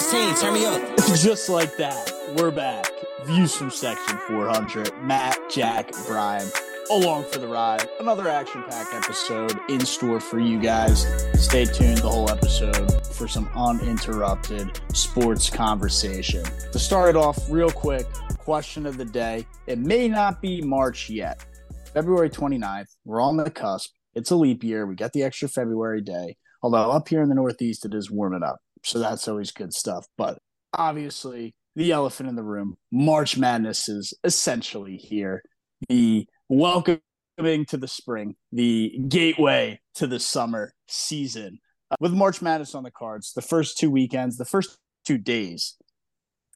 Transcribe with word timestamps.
16, 0.00 0.34
turn 0.34 0.54
me 0.54 0.66
up. 0.66 0.82
Just 1.14 1.48
like 1.48 1.76
that, 1.76 2.12
we're 2.36 2.50
back. 2.50 2.84
Views 3.26 3.54
from 3.54 3.70
Section 3.70 4.18
400. 4.26 4.92
Matt, 5.00 5.38
Jack, 5.48 5.92
Brian, 6.08 6.48
along 6.90 7.26
for 7.30 7.38
the 7.38 7.46
ride. 7.46 7.88
Another 8.00 8.26
action 8.26 8.64
packed 8.68 8.92
episode 8.92 9.56
in 9.68 9.78
store 9.78 10.18
for 10.18 10.40
you 10.40 10.58
guys. 10.58 11.06
Stay 11.34 11.64
tuned 11.64 11.98
the 11.98 12.08
whole 12.08 12.28
episode 12.28 13.06
for 13.06 13.28
some 13.28 13.48
uninterrupted 13.54 14.80
sports 14.92 15.48
conversation. 15.48 16.44
To 16.72 16.78
start 16.80 17.10
it 17.10 17.16
off, 17.16 17.38
real 17.48 17.70
quick, 17.70 18.12
question 18.38 18.86
of 18.86 18.96
the 18.96 19.04
day. 19.04 19.46
It 19.68 19.78
may 19.78 20.08
not 20.08 20.42
be 20.42 20.60
March 20.60 21.08
yet. 21.08 21.46
February 21.92 22.30
29th, 22.30 22.88
we're 23.04 23.22
on 23.22 23.36
the 23.36 23.48
cusp. 23.48 23.92
It's 24.16 24.32
a 24.32 24.36
leap 24.36 24.64
year. 24.64 24.86
We 24.86 24.96
got 24.96 25.12
the 25.12 25.22
extra 25.22 25.48
February 25.48 26.00
day. 26.00 26.36
Although 26.64 26.90
up 26.90 27.08
here 27.08 27.22
in 27.22 27.28
the 27.28 27.36
Northeast, 27.36 27.84
it 27.84 27.94
is 27.94 28.10
warming 28.10 28.42
up. 28.42 28.58
So 28.84 28.98
that's 28.98 29.26
always 29.28 29.50
good 29.50 29.72
stuff. 29.72 30.06
But 30.16 30.38
obviously, 30.72 31.54
the 31.74 31.92
elephant 31.92 32.28
in 32.28 32.36
the 32.36 32.42
room, 32.42 32.76
March 32.92 33.36
Madness 33.36 33.88
is 33.88 34.14
essentially 34.22 34.96
here. 34.96 35.42
The 35.88 36.26
welcoming 36.48 37.00
to 37.38 37.76
the 37.76 37.88
spring, 37.88 38.36
the 38.52 38.96
gateway 39.08 39.80
to 39.96 40.06
the 40.06 40.20
summer 40.20 40.72
season. 40.86 41.58
Uh, 41.90 41.96
with 42.00 42.12
March 42.12 42.40
Madness 42.40 42.74
on 42.74 42.84
the 42.84 42.90
cards, 42.90 43.32
the 43.32 43.42
first 43.42 43.78
two 43.78 43.90
weekends, 43.90 44.36
the 44.36 44.44
first 44.44 44.78
two 45.04 45.18
days, 45.18 45.76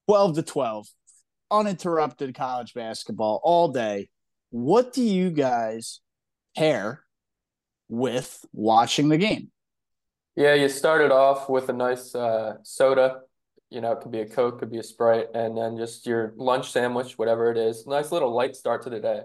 12 0.06 0.36
to 0.36 0.42
12, 0.42 0.86
uninterrupted 1.50 2.34
college 2.34 2.74
basketball 2.74 3.40
all 3.42 3.68
day. 3.68 4.08
What 4.50 4.92
do 4.92 5.02
you 5.02 5.30
guys 5.30 6.00
pair 6.56 7.02
with 7.88 8.44
watching 8.52 9.08
the 9.08 9.18
game? 9.18 9.50
Yeah, 10.38 10.54
you 10.54 10.68
started 10.68 11.10
off 11.10 11.48
with 11.48 11.68
a 11.68 11.72
nice 11.72 12.14
uh, 12.14 12.58
soda. 12.62 13.22
You 13.70 13.80
know, 13.80 13.90
it 13.90 14.02
could 14.02 14.12
be 14.12 14.20
a 14.20 14.28
Coke, 14.28 14.60
could 14.60 14.70
be 14.70 14.78
a 14.78 14.84
Sprite, 14.84 15.26
and 15.34 15.58
then 15.58 15.76
just 15.76 16.06
your 16.06 16.32
lunch 16.36 16.70
sandwich, 16.70 17.18
whatever 17.18 17.50
it 17.50 17.56
is. 17.56 17.88
Nice 17.88 18.12
little 18.12 18.32
light 18.32 18.54
start 18.54 18.82
to 18.82 18.90
the 18.90 19.00
day. 19.00 19.22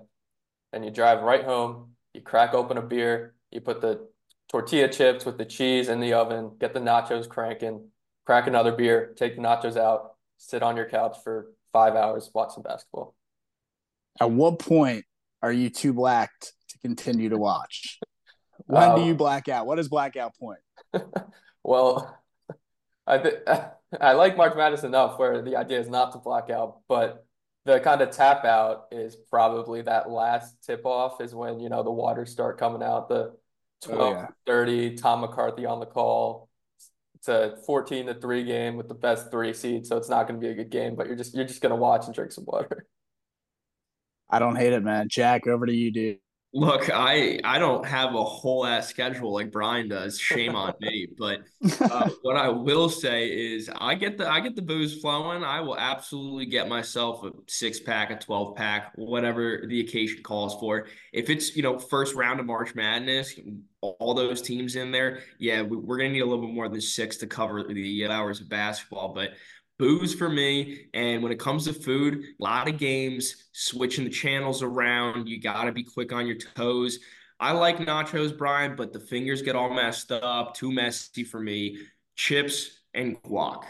And 0.71 0.83
you 0.83 0.89
drive 0.89 1.21
right 1.21 1.43
home, 1.43 1.91
you 2.15 2.21
crack 2.21 2.55
open 2.55 2.79
a 2.79 2.81
beer, 2.81 3.35
you 3.51 3.61
put 3.61 3.79
the 3.79 4.07
tortilla 4.49 4.87
chips 4.87 5.23
with 5.23 5.37
the 5.37 5.45
cheese 5.45 5.87
in 5.87 5.99
the 5.99 6.13
oven, 6.13 6.53
get 6.59 6.73
the 6.73 6.79
nachos 6.79 7.29
cranking, 7.29 7.89
crack 8.25 8.47
another 8.47 8.71
beer, 8.71 9.13
take 9.15 9.35
the 9.35 9.41
nachos 9.43 9.77
out, 9.77 10.13
sit 10.39 10.63
on 10.63 10.75
your 10.75 10.89
couch 10.89 11.17
for 11.23 11.51
five 11.71 11.93
hours, 11.93 12.31
watch 12.33 12.55
some 12.55 12.63
basketball. 12.63 13.13
At 14.19 14.31
what 14.31 14.57
point 14.57 15.05
are 15.43 15.53
you 15.53 15.69
too 15.69 15.93
blacked 15.93 16.53
to 16.69 16.79
continue 16.79 17.29
to 17.29 17.37
watch? 17.37 17.99
When 18.65 18.95
do 18.95 19.03
you 19.03 19.11
Um, 19.11 19.17
black 19.17 19.47
out? 19.47 19.67
What 19.67 19.77
is 19.77 19.89
blackout 19.89 20.35
point? 20.39 20.59
Well, 21.65 22.21
I 23.07 23.17
th 23.19 23.35
I 24.01 24.13
like 24.13 24.37
March 24.37 24.55
Madness 24.55 24.83
enough 24.83 25.19
where 25.19 25.41
the 25.41 25.55
idea 25.57 25.79
is 25.79 25.89
not 25.89 26.11
to 26.13 26.17
block 26.19 26.49
out, 26.49 26.81
but 26.89 27.25
the 27.65 27.79
kind 27.79 28.01
of 28.01 28.11
tap 28.11 28.43
out 28.45 28.85
is 28.91 29.15
probably 29.15 29.81
that 29.83 30.09
last 30.09 30.55
tip 30.65 30.85
off 30.85 31.21
is 31.21 31.33
when, 31.35 31.59
you 31.59 31.69
know, 31.69 31.83
the 31.83 31.91
waters 31.91 32.31
start 32.31 32.57
coming 32.59 32.83
out, 32.83 33.09
the 33.09 33.33
Oh, 33.89 34.01
yeah. 34.01 34.27
12-30, 34.47 34.95
Tom 34.97 35.21
McCarthy 35.21 35.65
on 35.65 35.79
the 35.79 35.85
call. 35.85 36.49
It's 37.15 37.27
a 37.29 37.57
14 37.65 38.07
to 38.07 38.13
3 38.15 38.43
game 38.43 38.77
with 38.77 38.87
the 38.89 38.95
best 38.95 39.31
three 39.31 39.53
seed, 39.53 39.85
so 39.87 39.97
it's 39.97 40.09
not 40.09 40.27
going 40.27 40.39
to 40.39 40.45
be 40.45 40.51
a 40.51 40.55
good 40.55 40.69
game, 40.71 40.95
but 40.95 41.07
you're 41.07 41.15
just 41.15 41.33
you're 41.35 41.45
just 41.45 41.61
going 41.61 41.71
to 41.71 41.75
watch 41.77 42.05
and 42.05 42.15
drink 42.15 42.31
some 42.31 42.45
water. 42.45 42.87
I 44.29 44.39
don't 44.39 44.55
hate 44.55 44.73
it, 44.73 44.83
man. 44.83 45.07
Jack, 45.09 45.47
over 45.47 45.65
to 45.65 45.73
you, 45.73 45.91
dude. 45.91 46.19
Look, 46.55 46.91
I 46.93 47.39
I 47.43 47.57
don't 47.57 47.83
have 47.83 48.13
a 48.13 48.23
whole 48.23 48.63
ass 48.63 48.87
schedule 48.87 49.33
like 49.33 49.51
Brian 49.51 49.89
does. 49.89 50.19
Shame 50.19 50.55
on 50.55 50.73
me. 50.79 51.07
But 51.17 51.41
uh, 51.79 52.09
what 52.21 52.35
I 52.37 52.49
will 52.49 52.89
say 52.89 53.27
is, 53.27 53.71
I 53.75 53.95
get 53.95 54.19
the 54.19 54.29
I 54.29 54.39
get 54.39 54.55
the 54.55 54.61
booze 54.61 55.01
flowing. 55.01 55.43
I 55.43 55.61
will 55.61 55.77
absolutely 55.77 56.45
get 56.45 56.69
myself 56.69 57.23
a 57.23 57.31
six 57.47 57.79
pack, 57.79 58.11
a 58.11 58.17
twelve 58.17 58.55
pack, 58.55 58.91
whatever 58.95 59.63
the 59.67 59.79
occasion 59.79 60.21
calls 60.21 60.59
for. 60.59 60.87
If 61.11 61.31
it's 61.31 61.55
you 61.55 61.63
know 61.63 61.79
first 61.79 62.13
round 62.13 62.39
of 62.39 62.45
March 62.45 62.75
Madness, 62.75 63.39
all 63.81 64.13
those 64.13 64.39
teams 64.41 64.75
in 64.75 64.91
there, 64.91 65.21
yeah, 65.39 65.63
we, 65.63 65.75
we're 65.77 65.97
gonna 65.97 66.09
need 66.09 66.19
a 66.19 66.25
little 66.25 66.45
bit 66.45 66.53
more 66.53 66.69
than 66.69 66.81
six 66.81 67.17
to 67.17 67.27
cover 67.27 67.63
the 67.63 68.05
hours 68.07 68.41
of 68.41 68.49
basketball. 68.49 69.13
But 69.13 69.31
booze 69.79 70.13
for 70.13 70.29
me. 70.29 70.87
And 70.93 71.23
when 71.23 71.31
it 71.31 71.39
comes 71.39 71.65
to 71.65 71.73
food, 71.73 72.23
a 72.39 72.43
lot 72.43 72.67
of 72.67 72.77
games, 72.77 73.47
switching 73.51 74.03
the 74.03 74.09
channels 74.09 74.61
around. 74.61 75.27
You 75.27 75.41
got 75.41 75.65
to 75.65 75.71
be 75.71 75.83
quick 75.83 76.13
on 76.13 76.27
your 76.27 76.37
toes. 76.37 76.99
I 77.39 77.51
like 77.51 77.77
nachos, 77.77 78.37
Brian, 78.37 78.75
but 78.75 78.93
the 78.93 78.99
fingers 78.99 79.41
get 79.41 79.55
all 79.55 79.73
messed 79.73 80.11
up, 80.11 80.55
too 80.55 80.71
messy 80.71 81.23
for 81.23 81.39
me. 81.39 81.77
Chips 82.15 82.79
and 82.93 83.21
guac. 83.23 83.63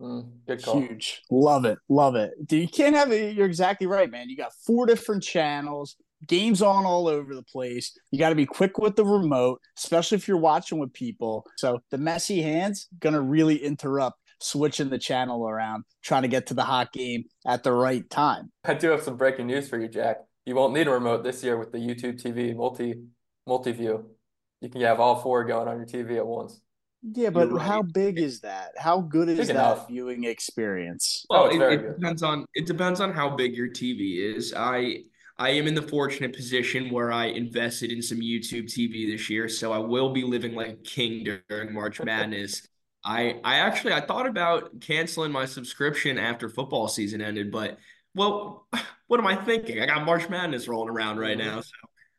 Mm, 0.00 0.28
good 0.46 0.62
call. 0.62 0.80
Huge. 0.80 1.22
Love 1.30 1.64
it. 1.64 1.78
Love 1.88 2.16
it. 2.16 2.32
Dude, 2.44 2.62
you 2.62 2.68
can't 2.68 2.96
have 2.96 3.12
it. 3.12 3.34
You're 3.34 3.46
exactly 3.46 3.86
right, 3.86 4.10
man. 4.10 4.28
You 4.28 4.36
got 4.36 4.52
four 4.66 4.86
different 4.86 5.22
channels, 5.22 5.96
games 6.26 6.62
on 6.62 6.84
all 6.84 7.08
over 7.08 7.34
the 7.34 7.42
place. 7.42 7.96
You 8.10 8.18
got 8.18 8.30
to 8.30 8.34
be 8.34 8.46
quick 8.46 8.78
with 8.78 8.96
the 8.96 9.04
remote, 9.04 9.60
especially 9.78 10.16
if 10.16 10.28
you're 10.28 10.36
watching 10.36 10.78
with 10.78 10.92
people. 10.92 11.46
So 11.56 11.80
the 11.90 11.98
messy 11.98 12.42
hands 12.42 12.88
going 12.98 13.14
to 13.14 13.20
really 13.20 13.56
interrupt 13.56 14.18
switching 14.40 14.88
the 14.90 14.98
channel 14.98 15.48
around, 15.48 15.84
trying 16.02 16.22
to 16.22 16.28
get 16.28 16.46
to 16.48 16.54
the 16.54 16.64
hot 16.64 16.92
game 16.92 17.24
at 17.46 17.62
the 17.62 17.72
right 17.72 18.08
time. 18.10 18.50
I 18.64 18.74
do 18.74 18.90
have 18.90 19.02
some 19.02 19.16
breaking 19.16 19.46
news 19.46 19.68
for 19.68 19.78
you, 19.78 19.88
Jack. 19.88 20.18
You 20.44 20.54
won't 20.54 20.74
need 20.74 20.86
a 20.86 20.92
remote 20.92 21.24
this 21.24 21.42
year 21.42 21.56
with 21.58 21.72
the 21.72 21.78
YouTube 21.78 22.22
TV 22.22 22.54
multi 22.54 23.02
multi 23.46 23.72
view. 23.72 24.06
You 24.60 24.68
can 24.68 24.80
have 24.82 25.00
all 25.00 25.16
four 25.20 25.44
going 25.44 25.68
on 25.68 25.76
your 25.76 25.86
TV 25.86 26.16
at 26.16 26.26
once. 26.26 26.60
Yeah, 27.02 27.30
but 27.30 27.48
You're 27.50 27.58
how 27.58 27.82
big 27.82 28.18
is 28.18 28.40
that? 28.40 28.72
How 28.76 29.00
good 29.00 29.28
is 29.28 29.38
Big 29.38 29.46
that 29.48 29.52
enough. 29.52 29.86
viewing 29.88 30.24
experience? 30.24 31.24
Oh, 31.30 31.44
Well, 31.44 31.46
it's 31.46 31.56
it, 31.56 31.84
it 31.84 31.94
depends 31.94 32.22
on 32.22 32.46
it 32.54 32.66
depends 32.66 33.00
on 33.00 33.12
how 33.12 33.36
big 33.36 33.54
your 33.54 33.68
TV 33.68 34.34
is. 34.36 34.52
I 34.56 35.02
I 35.38 35.50
am 35.50 35.66
in 35.66 35.74
the 35.74 35.82
fortunate 35.82 36.34
position 36.34 36.90
where 36.90 37.12
I 37.12 37.26
invested 37.26 37.92
in 37.92 38.02
some 38.02 38.18
YouTube 38.18 38.64
TV 38.64 39.06
this 39.10 39.28
year, 39.28 39.48
so 39.48 39.72
I 39.72 39.78
will 39.78 40.12
be 40.12 40.24
living 40.24 40.54
like 40.54 40.68
a 40.68 40.76
king 40.76 41.24
during 41.48 41.74
March 41.74 42.00
Madness. 42.02 42.66
I 43.06 43.40
I 43.44 43.56
actually 43.56 43.92
I 43.92 44.00
thought 44.00 44.26
about 44.26 44.80
canceling 44.80 45.30
my 45.30 45.46
subscription 45.46 46.18
after 46.18 46.48
football 46.48 46.88
season 46.88 47.22
ended, 47.22 47.52
but 47.52 47.78
well, 48.14 48.66
what 49.06 49.20
am 49.20 49.26
I 49.26 49.36
thinking? 49.36 49.80
I 49.80 49.86
got 49.86 50.04
March 50.04 50.28
Madness 50.28 50.66
rolling 50.66 50.90
around 50.90 51.18
right 51.18 51.38
now, 51.38 51.60
so 51.60 51.72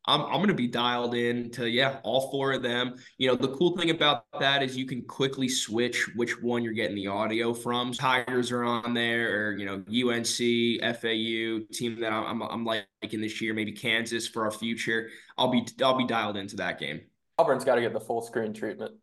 I'm 0.05 0.21
I'm 0.21 0.39
gonna 0.39 0.53
be 0.53 0.67
dialed 0.67 1.13
in 1.13 1.51
to 1.51 1.69
yeah, 1.69 1.97
all 2.03 2.31
four 2.31 2.53
of 2.53 2.63
them. 2.63 2.95
You 3.17 3.27
know, 3.27 3.35
the 3.35 3.49
cool 3.49 3.75
thing 3.75 3.89
about 3.89 4.25
that 4.39 4.63
is 4.63 4.77
you 4.77 4.85
can 4.85 5.01
quickly 5.01 5.49
switch 5.49 6.07
which 6.15 6.41
one 6.41 6.63
you're 6.63 6.71
getting 6.71 6.95
the 6.95 7.07
audio 7.07 7.53
from. 7.53 7.91
Tigers 7.91 8.49
are 8.53 8.63
on 8.63 8.93
there, 8.93 9.49
or 9.49 9.57
you 9.57 9.65
know, 9.65 9.83
UNC, 9.89 10.97
FAU, 11.01 11.65
team 11.73 11.99
that 11.99 12.13
I'm 12.13 12.41
I'm 12.41 12.63
liking 12.63 13.19
this 13.19 13.41
year, 13.41 13.53
maybe 13.53 13.73
Kansas 13.73 14.25
for 14.25 14.45
our 14.45 14.51
future. 14.51 15.09
I'll 15.37 15.49
be 15.49 15.67
I'll 15.83 15.97
be 15.97 16.07
dialed 16.07 16.37
into 16.37 16.55
that 16.55 16.79
game. 16.79 17.01
Auburn's 17.37 17.65
got 17.65 17.75
to 17.75 17.81
get 17.81 17.91
the 17.91 17.99
full 17.99 18.21
screen 18.21 18.53
treatment. 18.53 18.93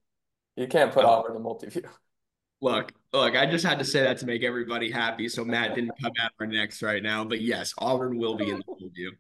You 0.57 0.67
can't 0.67 0.93
put 0.93 1.05
Oh. 1.05 1.09
Auburn 1.09 1.37
in 1.37 1.43
multi-view. 1.43 1.83
Look, 2.61 2.93
look, 3.13 3.37
I 3.37 3.45
just 3.45 3.67
had 3.67 3.79
to 3.81 3.85
say 3.85 4.01
that 4.05 4.17
to 4.19 4.27
make 4.27 4.43
everybody 4.43 4.91
happy, 4.91 5.29
so 5.29 5.45
Matt 5.45 5.75
didn't 5.75 5.93
come 6.01 6.13
out 6.19 6.31
our 6.41 6.47
necks 6.47 6.83
right 6.83 7.03
now. 7.03 7.23
But 7.23 7.43
yes, 7.43 7.75
Auburn 7.77 8.17
will 8.17 8.37
be 8.37 8.49
in 8.49 8.57
the 8.57 8.63
full 8.65 8.89
view. 8.95 9.13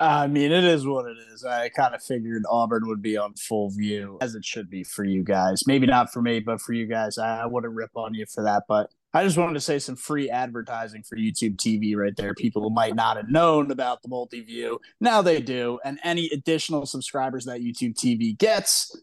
I 0.00 0.28
mean, 0.28 0.50
it 0.50 0.64
is 0.64 0.86
what 0.86 1.04
it 1.04 1.16
is. 1.34 1.44
I 1.44 1.68
kind 1.70 1.94
of 1.94 2.02
figured 2.02 2.44
Auburn 2.48 2.86
would 2.86 3.02
be 3.02 3.18
on 3.18 3.34
full 3.34 3.68
view, 3.70 4.16
as 4.22 4.34
it 4.34 4.46
should 4.46 4.70
be 4.70 4.82
for 4.82 5.04
you 5.04 5.24
guys. 5.24 5.66
Maybe 5.66 5.86
not 5.86 6.10
for 6.10 6.22
me, 6.22 6.40
but 6.40 6.60
for 6.62 6.72
you 6.72 6.86
guys. 6.86 7.18
I, 7.18 7.40
I 7.42 7.46
wouldn't 7.46 7.74
rip 7.74 7.90
on 7.96 8.14
you 8.14 8.24
for 8.24 8.44
that. 8.44 8.62
But 8.66 8.88
I 9.12 9.24
just 9.24 9.36
wanted 9.36 9.54
to 9.54 9.60
say 9.60 9.78
some 9.78 9.96
free 9.96 10.30
advertising 10.30 11.02
for 11.02 11.16
YouTube 11.16 11.56
TV 11.56 11.96
right 11.96 12.16
there. 12.16 12.32
People 12.32 12.62
who 12.62 12.70
might 12.70 12.94
not 12.94 13.18
have 13.18 13.28
known 13.28 13.70
about 13.70 14.00
the 14.02 14.08
multi 14.08 14.40
view, 14.40 14.80
now 15.02 15.20
they 15.20 15.42
do. 15.42 15.78
And 15.84 15.98
any 16.02 16.30
additional 16.32 16.86
subscribers 16.86 17.44
that 17.44 17.60
YouTube 17.60 17.94
TV 17.94 18.38
gets, 18.38 18.96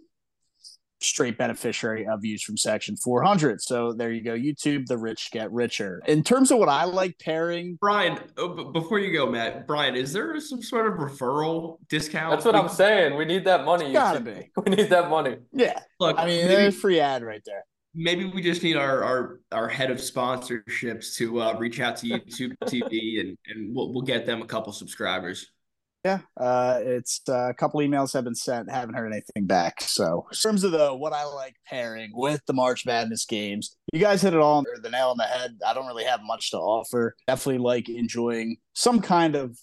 straight 1.04 1.38
beneficiary 1.38 2.08
of 2.08 2.22
views 2.22 2.42
from 2.44 2.58
section 2.58 2.96
400. 2.98 3.62
So 3.62 3.94
there 3.94 4.12
you 4.12 4.24
go. 4.24 4.34
YouTube, 4.34 4.86
the 4.88 4.98
rich 4.98 5.30
get 5.32 5.52
richer. 5.52 6.02
In 6.08 6.24
terms 6.24 6.52
of 6.52 6.58
what 6.60 6.70
I 6.70 6.86
like 6.86 7.18
pairing, 7.20 7.78
Brian, 7.80 8.20
oh, 8.38 8.50
b- 8.50 8.66
before 8.74 9.00
you 9.00 9.12
go, 9.14 9.30
Matt, 9.30 9.68
Brian, 9.68 9.96
is 9.96 10.14
there 10.14 10.40
some 10.40 10.62
sort 10.62 10.88
of 10.88 10.94
referral 11.00 11.78
discount? 11.90 12.32
That's 12.32 12.46
what 12.46 12.56
We- 12.56 12.62
I'm 12.62 12.70
saying. 12.70 13.16
We 13.18 13.26
need 13.26 13.46
that 13.46 13.66
money. 13.66 13.92
Gotta 13.94 14.20
be. 14.20 14.50
We 14.66 14.76
need 14.76 14.90
that 14.90 15.10
money. 15.10 15.38
yeah, 15.52 15.80
Look, 16.00 16.18
I 16.18 16.26
mean, 16.26 16.46
maybe, 16.48 16.56
there's 16.56 16.76
free 16.80 17.00
ad 17.00 17.24
right 17.24 17.42
there. 17.46 17.66
maybe 17.94 18.26
we 18.26 18.42
just 18.42 18.64
need 18.64 18.76
our 18.78 19.04
our, 19.04 19.40
our 19.52 19.68
head 19.68 19.92
of 19.92 19.98
sponsorships 19.98 21.16
to 21.18 21.42
uh, 21.42 21.54
reach 21.60 21.80
out 21.80 21.98
to 21.98 22.08
YouTube 22.08 22.56
TV 22.66 23.20
and 23.20 23.38
and 23.48 23.76
we'll 23.76 23.92
we'll 23.94 24.02
get 24.04 24.26
them 24.26 24.42
a 24.42 24.46
couple 24.46 24.72
subscribers. 24.74 25.52
Yeah, 26.04 26.20
uh, 26.38 26.80
it's 26.82 27.22
uh, 27.30 27.50
a 27.50 27.54
couple 27.54 27.80
emails 27.80 28.12
have 28.12 28.26
been 28.26 28.36
sent, 28.36 28.70
haven't 28.70 28.96
heard 28.96 29.14
anything 29.14 29.46
back. 29.46 29.82
So, 29.82 30.26
in 30.30 30.36
terms 30.36 30.66
of 30.66 30.74
the 30.74 30.94
what 30.94 31.14
I 31.14 31.24
like 31.24 31.56
pairing 31.66 32.12
with 32.14 32.42
the 32.46 32.52
March 32.52 32.86
Madness 32.86 33.26
games, 33.26 33.78
you 33.94 34.02
guys 34.02 34.22
hit 34.22 34.34
it 34.34 34.40
all 34.42 34.64
the 34.82 34.90
nail 34.90 35.10
on 35.10 35.18
the 35.18 35.24
head. 35.24 35.58
I 35.66 35.74
don't 35.74 35.88
really 35.88 36.04
have 36.04 36.20
much 36.22 36.52
to 36.52 36.58
offer. 36.58 37.16
Definitely 37.26 37.60
like 37.60 37.88
enjoying 37.88 38.58
some 38.74 39.02
kind 39.02 39.36
of 39.36 39.58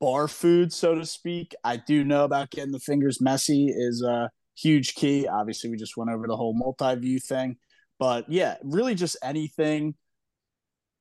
bar 0.00 0.26
food, 0.26 0.72
so 0.72 0.96
to 0.96 1.06
speak. 1.06 1.54
I 1.62 1.76
do 1.76 2.04
know 2.04 2.24
about 2.24 2.50
getting 2.50 2.72
the 2.72 2.80
fingers 2.80 3.20
messy 3.20 3.68
is 3.68 4.02
a 4.02 4.30
huge 4.56 4.96
key. 4.96 5.28
Obviously, 5.28 5.70
we 5.70 5.76
just 5.76 5.96
went 5.96 6.10
over 6.10 6.26
the 6.26 6.36
whole 6.36 6.54
multi-view 6.54 7.20
thing, 7.20 7.56
But 8.00 8.28
yeah, 8.28 8.56
really 8.64 8.96
just 8.96 9.16
anything 9.22 9.94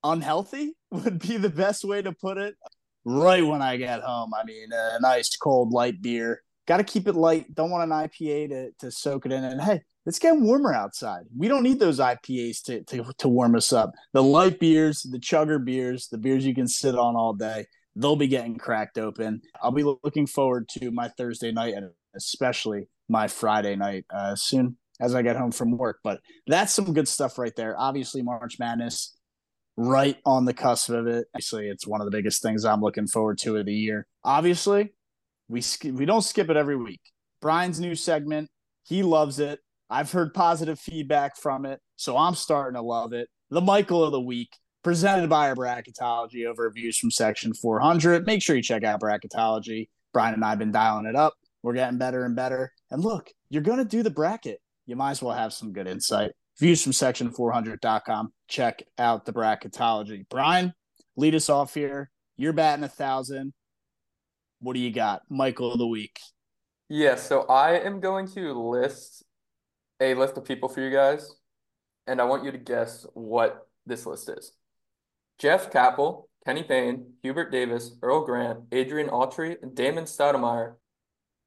unhealthy 0.04 0.76
would 0.92 1.18
be 1.18 1.38
the 1.38 1.50
best 1.50 1.84
way 1.84 2.04
to 2.04 2.12
put 2.12 2.38
it. 2.38 2.56
Right 3.06 3.46
when 3.46 3.62
I 3.62 3.78
get 3.78 4.02
home, 4.02 4.32
I 4.34 4.46
mean, 4.46 4.70
a 4.72 5.00
nice 5.02 5.36
cold 5.36 5.72
light 5.72 6.02
beer. 6.02 6.42
Got 6.66 6.78
to 6.78 6.84
keep 6.84 7.08
it 7.08 7.16
light. 7.16 7.54
Don't 7.54 7.72
want 7.72 7.92
an 7.92 7.98
IPA 7.98 8.50
to, 8.50 8.72
to 8.80 8.92
soak 8.92 9.26
it 9.26 9.34
in. 9.34 9.44
And 9.44 9.62
hey, 9.62 9.82
it's 10.06 10.20
getting 10.20 10.44
warmer 10.44 10.74
outside. 10.74 11.24
We 11.38 11.48
don't 11.48 11.64
need 11.64 11.80
those 11.80 12.00
IPAs 12.00 12.64
to, 12.64 12.84
to, 12.84 13.12
to 13.18 13.28
warm 13.28 13.56
us 13.56 13.74
up. 13.74 13.92
The 14.14 14.24
light 14.24 14.60
beers, 14.60 15.02
the 15.04 15.20
chugger 15.20 15.64
beers, 15.64 16.08
the 16.08 16.18
beers 16.18 16.46
you 16.46 16.56
can 16.56 16.68
sit 16.68 16.96
on 16.96 17.16
all 17.16 17.34
day, 17.34 17.66
they'll 17.96 18.16
be 18.16 18.28
getting 18.28 18.58
cracked 18.58 18.98
open. 18.98 19.42
I'll 19.62 19.72
be 19.72 19.84
looking 19.84 20.28
forward 20.28 20.70
to 20.80 20.92
my 20.92 21.10
Thursday 21.10 21.52
night 21.52 21.74
and 21.74 21.90
especially 22.16 22.88
my 23.10 23.28
Friday 23.28 23.76
night 23.76 24.06
uh, 24.10 24.36
soon 24.36 24.78
as 25.00 25.16
I 25.16 25.22
get 25.22 25.36
home 25.36 25.52
from 25.52 25.78
work. 25.78 26.00
But 26.04 26.22
that's 26.48 26.74
some 26.74 26.94
good 26.94 27.08
stuff 27.08 27.38
right 27.38 27.56
there. 27.56 27.76
Obviously, 27.78 28.22
March 28.22 28.60
Madness 28.60 29.16
right 29.78 30.18
on 30.26 30.46
the 30.46 30.54
cusp 30.54 30.90
of 30.90 31.08
it. 31.08 31.28
Actually, 31.36 31.70
it's 31.70 31.88
one 31.88 32.02
of 32.02 32.06
the 32.06 32.12
biggest 32.12 32.42
things 32.42 32.66
I'm 32.66 32.82
looking 32.82 33.08
forward 33.08 33.38
to 33.40 33.58
of 33.58 33.66
the 33.66 33.74
year. 33.74 34.08
Obviously, 34.24 34.94
we 35.48 35.62
we 35.92 36.06
don't 36.06 36.22
skip 36.22 36.50
it 36.50 36.58
every 36.58 36.76
week. 36.76 37.02
Brian's 37.42 37.80
new 37.80 37.96
segment, 37.96 38.50
he 38.84 39.04
loves 39.04 39.40
it. 39.40 39.60
I've 39.90 40.12
heard 40.12 40.34
positive 40.34 40.80
feedback 40.80 41.38
from 41.38 41.66
it, 41.66 41.80
so 41.96 42.18
I'm 42.18 42.36
starting 42.36 42.76
to 42.76 42.82
love 42.82 43.14
it. 43.14 43.30
The 43.50 43.62
Michael 43.62 44.04
of 44.04 44.12
the 44.12 44.22
week, 44.22 44.50
presented 44.84 45.30
by 45.30 45.50
our 45.50 45.56
bracketology 45.56 46.46
overviews 46.46 46.98
from 46.98 47.12
section 47.12 47.54
400. 47.54 48.26
Make 48.26 48.42
sure 48.42 48.56
you 48.56 48.64
check 48.64 48.84
out 48.84 49.02
bracketology. 49.02 49.90
Brian 50.14 50.34
and 50.34 50.46
I 50.46 50.50
have 50.50 50.60
been 50.60 50.72
dialing 50.72 51.06
it 51.06 51.16
up. 51.16 51.34
We're 51.64 51.74
getting 51.74 51.98
better 51.98 52.26
and 52.26 52.36
better. 52.36 52.74
And 52.92 53.04
look, 53.04 53.32
you're 53.50 53.62
going 53.62 53.78
to 53.78 53.86
do 53.86 54.04
the 54.04 54.10
bracket. 54.10 54.60
You 54.86 54.96
might 54.96 55.12
as 55.12 55.22
well 55.22 55.36
have 55.36 55.54
some 55.54 55.74
good 55.74 55.88
insight. 55.88 56.32
Views 56.60 56.84
from 56.84 56.92
section400.com. 56.92 58.32
Check 58.48 58.84
out 58.98 59.26
the 59.26 59.34
bracketology. 59.34 60.26
Brian, 60.30 60.74
lead 61.16 61.36
us 61.36 61.50
off 61.50 61.74
here. 61.74 62.12
You're 62.38 62.54
batting 62.54 62.84
a 62.84 62.90
thousand. 62.90 63.54
What 64.60 64.74
do 64.74 64.80
you 64.80 64.92
got? 64.92 65.22
Michael 65.30 65.74
of 65.74 65.80
the 65.80 65.88
week. 65.88 66.20
Yeah, 66.90 67.16
so 67.16 67.42
I 67.44 67.80
am 67.80 68.00
going 68.00 68.28
to 68.30 68.54
list 68.54 69.24
a 70.00 70.14
list 70.14 70.38
of 70.38 70.46
people 70.46 70.70
for 70.70 70.82
you 70.82 70.92
guys, 70.92 71.34
and 72.08 72.22
I 72.22 72.26
want 72.26 72.44
you 72.44 72.52
to 72.52 72.58
guess 72.58 73.06
what 73.14 73.68
this 73.86 74.06
list 74.06 74.30
is. 74.30 74.52
Jeff 75.40 75.72
Capel, 75.72 76.30
Kenny 76.46 76.64
Payne, 76.64 77.14
Hubert 77.24 77.52
Davis, 77.52 77.98
Earl 78.02 78.26
Grant, 78.26 78.60
Adrian 78.72 79.10
Autry, 79.10 79.58
Damon 79.74 80.04
Stoudamire, 80.06 80.76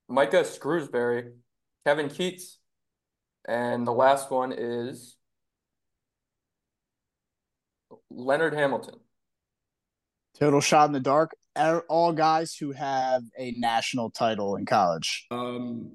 Micah 0.09 0.43
Shrewsberry, 0.43 1.33
Kevin 1.85 2.09
Keatts, 2.09 2.57
and 3.47 3.87
the 3.87 3.93
last 3.93 4.31
one 4.31 4.53
is 4.53 5.17
Leonard 8.11 8.55
Hamilton. 8.55 8.97
Total 10.39 10.61
shot 10.61 10.87
in 10.87 10.93
the 10.93 11.01
dark. 11.01 11.35
All 11.89 12.13
guys 12.13 12.55
who 12.55 12.73
have 12.73 13.23
a 13.39 13.53
national 13.53 14.11
title 14.11 14.57
in 14.57 14.67
college. 14.67 15.27
Um, 15.31 15.93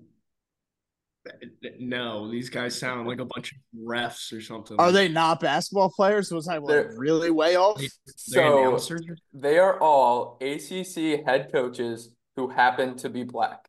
no, 1.80 2.32
these 2.32 2.50
guys 2.50 2.78
sound 2.78 3.08
like 3.08 3.20
a 3.20 3.26
bunch 3.26 3.52
of 3.52 3.58
refs 3.88 4.36
or 4.36 4.42
something. 4.42 4.78
Are 4.80 4.92
they 4.92 5.08
not 5.08 5.40
basketball 5.40 5.92
players? 5.92 6.32
Was 6.32 6.48
I 6.48 6.58
like, 6.58 6.88
really 6.96 7.30
way 7.30 7.58
off? 7.58 7.80
so 8.08 8.80
they 9.34 9.60
are 9.60 9.80
all 9.80 10.40
ACC 10.42 11.24
head 11.26 11.52
coaches 11.52 12.16
who 12.36 12.50
happen 12.50 12.98
to 12.98 13.10
be 13.10 13.24
black. 13.24 13.68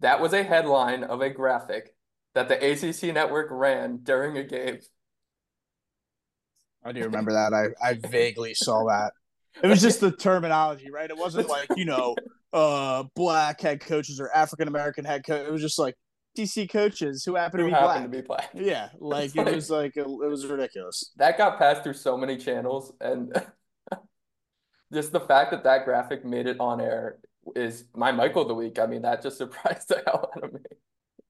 That 0.00 0.20
was 0.20 0.32
a 0.32 0.44
headline 0.44 1.02
of 1.02 1.20
a 1.20 1.30
graphic 1.30 1.96
that 2.38 2.48
the 2.48 2.54
ACC 2.54 3.12
network 3.12 3.48
ran 3.50 3.98
during 4.04 4.36
a 4.38 4.44
game. 4.44 4.78
I 6.84 6.92
do 6.92 7.02
remember 7.02 7.32
that. 7.32 7.52
I, 7.52 7.74
I 7.84 7.94
vaguely 7.94 8.54
saw 8.54 8.84
that. 8.88 9.12
It 9.60 9.66
was 9.66 9.82
just 9.82 10.00
the 10.00 10.12
terminology, 10.12 10.88
right? 10.88 11.10
It 11.10 11.16
wasn't 11.16 11.48
like, 11.48 11.68
you 11.74 11.84
know, 11.84 12.14
uh 12.52 13.02
black 13.14 13.60
head 13.60 13.80
coaches 13.80 14.20
or 14.20 14.30
African 14.34 14.68
American 14.68 15.04
head 15.04 15.26
coach. 15.26 15.46
It 15.46 15.50
was 15.50 15.60
just 15.60 15.80
like 15.80 15.96
DC 16.36 16.70
coaches 16.70 17.24
who 17.24 17.34
happen 17.34 17.58
who 17.58 17.66
to 17.66 17.70
be 17.70 17.72
happen 17.72 17.86
black. 17.86 18.02
to 18.02 18.08
be 18.08 18.20
black. 18.20 18.50
Yeah, 18.54 18.90
like 19.00 19.34
it 19.34 19.52
was 19.52 19.68
like 19.68 19.96
it 19.96 20.06
was 20.06 20.46
ridiculous. 20.46 21.10
That 21.16 21.36
got 21.36 21.58
passed 21.58 21.82
through 21.82 21.94
so 21.94 22.16
many 22.16 22.36
channels, 22.36 22.92
and 23.00 23.34
just 24.92 25.10
the 25.10 25.20
fact 25.20 25.50
that 25.50 25.64
that 25.64 25.84
graphic 25.84 26.24
made 26.24 26.46
it 26.46 26.60
on 26.60 26.80
air 26.80 27.18
is 27.56 27.84
my 27.96 28.12
Michael 28.12 28.42
of 28.42 28.48
the 28.48 28.54
week. 28.54 28.78
I 28.78 28.86
mean, 28.86 29.02
that 29.02 29.22
just 29.22 29.38
surprised 29.38 29.88
the 29.88 30.04
hell 30.06 30.30
out 30.36 30.44
of 30.44 30.52
me. 30.52 30.60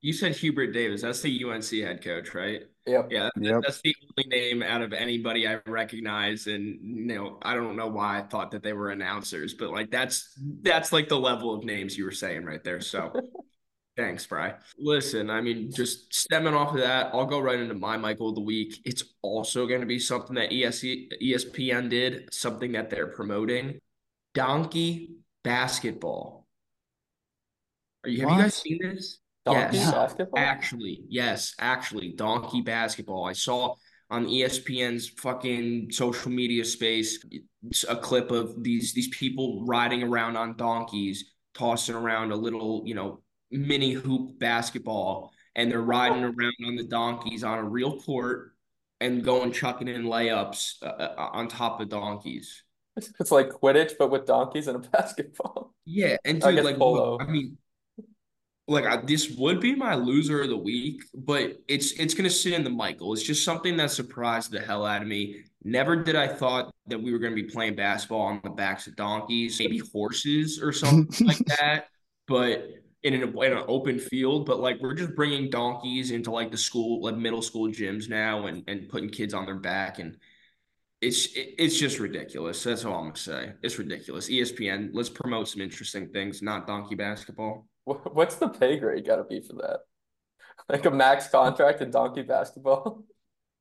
You 0.00 0.12
said 0.12 0.36
Hubert 0.36 0.68
Davis. 0.68 1.02
That's 1.02 1.20
the 1.20 1.44
UNC 1.44 1.64
head 1.70 2.02
coach, 2.04 2.32
right? 2.34 2.62
Yep. 2.86 3.08
Yeah, 3.10 3.28
Yep. 3.36 3.62
that's 3.62 3.80
the 3.82 3.94
only 4.16 4.28
name 4.28 4.62
out 4.62 4.80
of 4.80 4.92
anybody 4.92 5.46
I 5.48 5.58
recognize, 5.66 6.46
and 6.46 6.78
you 6.82 7.06
know, 7.06 7.38
I 7.42 7.54
don't 7.54 7.76
know 7.76 7.88
why 7.88 8.18
I 8.18 8.22
thought 8.22 8.52
that 8.52 8.62
they 8.62 8.72
were 8.72 8.90
announcers, 8.90 9.54
but 9.54 9.70
like 9.70 9.90
that's 9.90 10.32
that's 10.62 10.92
like 10.92 11.08
the 11.08 11.18
level 11.18 11.52
of 11.52 11.64
names 11.64 11.98
you 11.98 12.04
were 12.04 12.12
saying 12.12 12.44
right 12.44 12.62
there. 12.62 12.80
So, 12.80 13.12
thanks, 13.96 14.24
Bry. 14.24 14.54
Listen, 14.78 15.28
I 15.30 15.40
mean, 15.40 15.70
just 15.72 16.14
stemming 16.14 16.54
off 16.54 16.72
of 16.74 16.80
that, 16.80 17.10
I'll 17.12 17.26
go 17.26 17.40
right 17.40 17.58
into 17.58 17.74
my 17.74 17.96
Michael 17.96 18.30
of 18.30 18.36
the 18.36 18.40
week. 18.40 18.80
It's 18.84 19.02
also 19.20 19.66
going 19.66 19.80
to 19.80 19.86
be 19.86 19.98
something 19.98 20.36
that 20.36 20.52
E 20.52 20.62
ESC, 20.62 21.08
ESPN 21.20 21.90
did, 21.90 22.32
something 22.32 22.72
that 22.72 22.88
they're 22.88 23.08
promoting. 23.08 23.80
Donkey 24.32 25.16
basketball. 25.42 26.46
Are 28.04 28.10
you 28.10 28.20
have 28.26 28.30
you 28.30 28.42
guys 28.44 28.54
seen 28.54 28.78
this? 28.80 29.18
Donkey 29.44 29.76
Yes. 29.78 29.92
basketball. 29.92 30.38
Actually, 30.40 31.00
yes, 31.08 31.54
actually, 31.58 32.12
donkey 32.12 32.60
basketball. 32.60 33.24
I 33.24 33.32
saw 33.32 33.74
on 34.10 34.26
ESPN's 34.26 35.08
fucking 35.08 35.90
social 35.90 36.30
media 36.30 36.64
space 36.64 37.24
a 37.88 37.96
clip 37.96 38.30
of 38.30 38.62
these 38.62 38.92
these 38.94 39.08
people 39.08 39.64
riding 39.66 40.02
around 40.02 40.36
on 40.36 40.56
donkeys, 40.56 41.32
tossing 41.54 41.94
around 41.94 42.32
a 42.32 42.36
little, 42.36 42.82
you 42.86 42.94
know, 42.94 43.20
mini 43.50 43.92
hoop 43.92 44.38
basketball, 44.38 45.32
and 45.54 45.70
they're 45.70 45.80
riding 45.80 46.24
around 46.24 46.54
on 46.66 46.76
the 46.76 46.84
donkeys 46.84 47.44
on 47.44 47.58
a 47.58 47.64
real 47.64 47.98
court 48.00 48.52
and 49.00 49.22
going 49.24 49.52
chucking 49.52 49.88
in 49.88 50.04
layups 50.04 50.82
uh, 50.82 50.86
uh, 50.86 51.30
on 51.32 51.48
top 51.48 51.80
of 51.80 51.88
donkeys. 51.88 52.64
It's 52.96 53.30
like 53.30 53.48
Quidditch, 53.50 53.92
but 53.98 54.10
with 54.10 54.26
donkeys 54.26 54.66
and 54.66 54.84
a 54.84 54.88
basketball. 54.90 55.72
Yeah, 55.84 56.16
and 56.24 56.40
dude, 56.40 56.56
guess 56.56 56.64
like, 56.64 56.78
polo. 56.78 57.12
look, 57.12 57.22
I 57.22 57.26
mean, 57.30 57.56
like, 58.68 58.84
I, 58.84 58.98
this 58.98 59.30
would 59.30 59.60
be 59.60 59.74
my 59.74 59.94
loser 59.94 60.42
of 60.42 60.50
the 60.50 60.56
week, 60.56 61.02
but 61.14 61.58
it's 61.68 61.92
it's 61.92 62.12
gonna 62.12 62.30
sit 62.30 62.52
in 62.52 62.64
the 62.64 62.70
Michael. 62.70 63.14
It's 63.14 63.22
just 63.22 63.44
something 63.44 63.76
that 63.78 63.90
surprised 63.90 64.52
the 64.52 64.60
hell 64.60 64.84
out 64.84 65.00
of 65.00 65.08
me. 65.08 65.42
Never 65.64 65.96
did 65.96 66.14
I 66.14 66.28
thought 66.28 66.72
that 66.86 67.02
we 67.02 67.10
were 67.10 67.18
gonna 67.18 67.34
be 67.34 67.44
playing 67.44 67.76
basketball 67.76 68.20
on 68.20 68.40
the 68.44 68.50
backs 68.50 68.86
of 68.86 68.94
donkeys, 68.94 69.58
maybe 69.58 69.80
horses 69.92 70.60
or 70.62 70.72
something 70.72 71.08
like 71.26 71.44
that, 71.46 71.86
but 72.26 72.68
in 73.02 73.14
an 73.14 73.22
in 73.22 73.52
an 73.52 73.64
open 73.68 73.98
field. 73.98 74.44
But 74.44 74.60
like, 74.60 74.78
we're 74.80 74.94
just 74.94 75.16
bringing 75.16 75.48
donkeys 75.48 76.10
into 76.10 76.30
like 76.30 76.50
the 76.50 76.58
school, 76.58 77.02
like 77.02 77.16
middle 77.16 77.42
school 77.42 77.68
gyms 77.68 78.10
now, 78.10 78.46
and 78.46 78.64
and 78.68 78.88
putting 78.90 79.08
kids 79.08 79.32
on 79.32 79.46
their 79.46 79.56
back 79.58 79.98
and. 79.98 80.16
It's 81.00 81.28
it's 81.34 81.78
just 81.78 82.00
ridiculous. 82.00 82.64
That's 82.64 82.84
all 82.84 82.94
I'm 82.94 83.04
gonna 83.04 83.16
say. 83.16 83.52
It's 83.62 83.78
ridiculous. 83.78 84.28
ESPN, 84.28 84.90
let's 84.92 85.08
promote 85.08 85.48
some 85.48 85.62
interesting 85.62 86.08
things, 86.08 86.42
not 86.42 86.66
donkey 86.66 86.96
basketball. 86.96 87.66
What's 87.84 88.36
the 88.36 88.48
pay 88.48 88.78
grade 88.78 89.06
got 89.06 89.16
to 89.16 89.24
be 89.24 89.40
for 89.40 89.54
that? 89.54 89.80
Like 90.68 90.84
a 90.84 90.90
max 90.90 91.28
contract 91.28 91.80
in 91.80 91.90
donkey 91.90 92.22
basketball? 92.22 93.04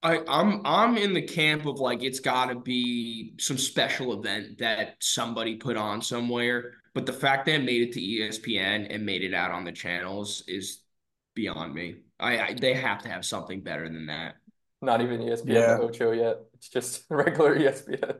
I, 0.03 0.20
I'm 0.27 0.62
I'm 0.65 0.98
in 0.98 1.13
the 1.13 1.22
camp 1.22 1.65
of 1.65 1.79
like 1.79 2.03
it's 2.03 2.20
got 2.20 2.48
to 2.48 2.56
be 2.56 3.34
some 3.39 3.58
special 3.58 4.13
event 4.20 4.60
that 4.60 4.96
somebody 5.00 5.56
put 5.56 5.77
on 5.77 6.01
somewhere. 6.01 6.74
But 6.94 7.06
the 7.06 7.13
fact 7.13 7.46
that 7.46 7.56
it 7.56 7.63
made 7.63 7.82
it 7.82 7.91
to 7.94 8.01
ESPN 8.01 8.94
and 8.94 9.06
made 9.06 9.24
it 9.24 9.34
out 9.34 9.51
on 9.51 9.63
the 9.63 9.72
channels 9.72 10.44
is 10.48 10.82
beyond 11.34 11.74
me. 11.74 11.98
I, 12.20 12.39
I 12.39 12.53
they 12.60 12.74
have 12.74 13.03
to 13.03 13.10
have 13.10 13.25
something 13.25 13.62
better 13.62 13.88
than 13.88 14.08
that. 14.08 14.36
Not 14.82 15.02
even 15.02 15.22
ESPN 15.22 15.48
Yeah. 15.54 15.78
Ocho 15.82 16.12
yet. 16.12 16.38
It's 16.54 16.70
just 16.70 17.04
regular 17.10 17.58
ESPN. 17.58 18.18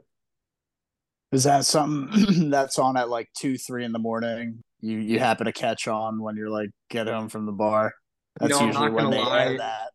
Is 1.32 1.44
that 1.44 1.66
something 1.66 2.50
that's 2.50 2.80
on 2.80 2.98
at 2.98 3.10
like 3.10 3.30
two, 3.38 3.58
three 3.58 3.84
in 3.86 3.92
the 3.92 4.00
morning? 4.00 4.64
You 4.80 4.98
you 4.98 5.20
happen 5.20 5.46
to 5.46 5.52
catch 5.52 5.88
on 5.88 6.22
when 6.22 6.36
you're 6.36 6.50
like 6.50 6.70
get 6.90 7.08
home 7.08 7.30
from 7.30 7.46
the 7.46 7.52
bar. 7.52 7.94
That's 8.40 8.52
No, 8.52 8.60
I'm 8.60 8.68
usually 8.68 8.86
not 8.90 8.94
when 8.94 9.04
gonna 9.06 9.16
they 9.18 9.22
lie. 9.24 9.46
air 9.46 9.58
that. 9.58 9.92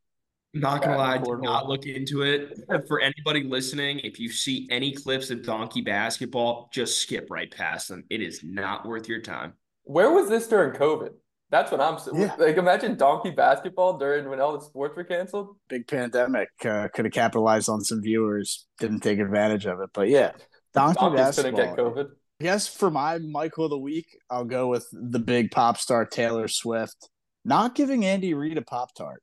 Not 0.55 0.83
gonna 0.83 0.99
lie, 0.99 1.15
and 1.15 1.25
do 1.25 1.29
forth. 1.31 1.43
not 1.43 1.67
look 1.69 1.87
into 1.87 2.23
it. 2.23 2.59
For 2.87 3.01
anybody 3.01 3.45
listening, 3.45 4.01
if 4.01 4.19
you 4.21 4.31
see 4.31 4.69
any 4.71 4.93
clips 4.93 5.31
of 5.31 5.43
donkey 5.43 5.81
basketball, 5.81 6.69
just 6.73 7.01
skip 7.01 7.29
right 7.31 7.51
past 7.51 7.89
them. 7.89 8.05
It 8.11 8.21
is 8.21 8.41
not 8.45 8.85
worth 8.87 9.09
your 9.09 9.21
time. 9.21 9.55
Where 9.85 10.11
was 10.13 10.29
this 10.29 10.47
during 10.49 10.73
COVID? 10.79 11.11
That's 11.53 11.71
what 11.71 11.83
I'm 11.83 11.99
saying. 11.99 12.19
Yeah. 12.19 12.35
Like, 12.39 12.57
imagine 12.57 12.97
donkey 12.97 13.31
basketball 13.31 13.99
during 13.99 14.29
when 14.29 14.41
all 14.41 14.59
the 14.59 14.65
sports 14.65 14.97
were 14.97 15.05
canceled. 15.05 15.57
Big 15.69 15.87
pandemic 15.87 16.49
uh, 16.65 16.89
could 16.95 17.05
have 17.05 17.13
capitalized 17.13 17.69
on 17.69 17.83
some 17.83 18.03
viewers. 18.03 18.67
Didn't 18.79 19.01
take 19.01 19.19
advantage 19.19 19.67
of 19.67 19.79
it, 19.81 19.91
but 19.93 20.09
yeah, 20.09 20.33
donkey 20.73 20.99
Donkeys 20.99 21.37
couldn't 21.37 21.55
basketball. 21.55 21.95
get 21.95 22.07
COVID. 22.07 22.07
I 22.41 22.45
guess 22.45 22.67
for 22.67 22.91
my 22.91 23.19
Michael 23.19 23.67
of 23.67 23.71
the 23.71 23.79
week, 23.79 24.07
I'll 24.31 24.47
go 24.47 24.67
with 24.67 24.89
the 24.91 25.19
big 25.19 25.51
pop 25.51 25.77
star 25.77 26.07
Taylor 26.07 26.49
Swift 26.49 27.11
not 27.45 27.75
giving 27.75 28.05
Andy 28.05 28.35
Reid 28.35 28.57
a 28.57 28.63
pop 28.63 28.95
tart. 28.95 29.23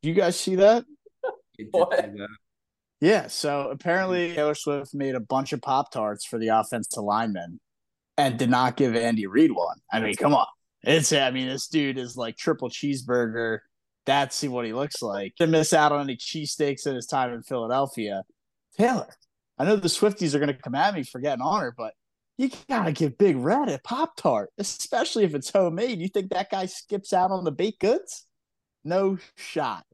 Do 0.00 0.08
you 0.08 0.14
guys 0.14 0.40
see 0.40 0.56
that? 0.56 0.84
What? 1.70 2.08
Yeah, 3.02 3.26
so 3.26 3.68
apparently 3.68 4.32
Taylor 4.32 4.54
Swift 4.54 4.94
made 4.94 5.16
a 5.16 5.20
bunch 5.20 5.52
of 5.52 5.60
Pop 5.60 5.90
Tarts 5.90 6.24
for 6.24 6.38
the 6.38 6.48
offensive 6.48 7.02
linemen 7.02 7.60
and 8.16 8.38
did 8.38 8.48
not 8.48 8.76
give 8.76 8.94
Andy 8.94 9.26
Reid 9.26 9.52
one. 9.52 9.78
I 9.92 10.00
mean, 10.00 10.14
come 10.14 10.34
on. 10.34 10.46
It's 10.84 11.12
I 11.12 11.30
mean, 11.30 11.48
this 11.48 11.68
dude 11.68 11.98
is 11.98 12.16
like 12.16 12.36
triple 12.36 12.68
cheeseburger. 12.68 13.58
That's 14.04 14.42
what 14.42 14.66
he 14.66 14.72
looks 14.72 15.00
like. 15.00 15.34
Didn't 15.38 15.52
miss 15.52 15.72
out 15.72 15.92
on 15.92 16.02
any 16.02 16.16
cheesesteaks 16.16 16.86
in 16.86 16.96
his 16.96 17.06
time 17.06 17.32
in 17.32 17.42
Philadelphia. 17.42 18.24
Taylor, 18.76 19.08
I 19.58 19.64
know 19.64 19.76
the 19.76 19.88
Swifties 19.88 20.34
are 20.34 20.40
gonna 20.40 20.54
come 20.54 20.74
at 20.74 20.94
me 20.94 21.04
for 21.04 21.20
getting 21.20 21.42
on 21.42 21.60
her, 21.60 21.74
but 21.76 21.94
you 22.36 22.50
gotta 22.68 22.92
give 22.92 23.18
Big 23.18 23.36
Red 23.36 23.68
a 23.68 23.78
Pop 23.78 24.16
Tart, 24.16 24.50
especially 24.58 25.24
if 25.24 25.34
it's 25.34 25.50
homemade. 25.50 26.00
You 26.00 26.08
think 26.08 26.30
that 26.30 26.50
guy 26.50 26.66
skips 26.66 27.12
out 27.12 27.30
on 27.30 27.44
the 27.44 27.52
baked 27.52 27.80
goods? 27.80 28.26
No 28.84 29.18
shot. 29.36 29.84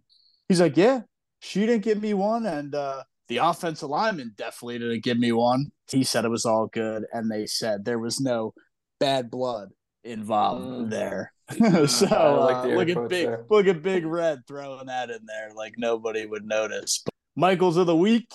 He's 0.49 0.61
like, 0.61 0.77
Yeah, 0.77 1.03
she 1.41 1.67
didn't 1.67 1.85
give 1.85 2.01
me 2.01 2.15
one, 2.15 2.47
and 2.47 2.75
uh, 2.75 3.03
the 3.29 3.39
offensive 3.39 3.91
lineman 3.91 4.33
definitely 4.37 4.79
didn't 4.79 5.05
give 5.05 5.19
me 5.19 5.33
one. 5.33 5.67
He 5.91 6.03
said 6.03 6.25
it 6.25 6.31
was 6.31 6.47
all 6.47 6.67
good, 6.69 7.05
and 7.13 7.31
they 7.31 7.45
said 7.45 7.85
there 7.85 7.99
was 7.99 8.21
no 8.21 8.55
bad 8.99 9.31
blood 9.31 9.69
involved 10.09 10.65
Mm. 10.67 10.91
there. 10.91 11.33
So 11.89 12.07
I 12.11 12.29
like 12.31 12.57
uh, 12.57 12.63
the 12.69 12.75
look 12.75 12.89
at 12.91 13.09
big, 13.09 13.27
there. 13.27 13.45
look 13.49 13.67
at 13.67 13.83
Big 13.83 14.05
Red 14.05 14.41
throwing 14.47 14.87
that 14.87 15.11
in 15.11 15.21
there 15.27 15.51
like 15.55 15.75
nobody 15.79 16.27
would 16.27 16.45
notice. 16.45 17.05
Michaels 17.37 17.77
of 17.77 17.87
the 17.87 17.97
week, 17.97 18.29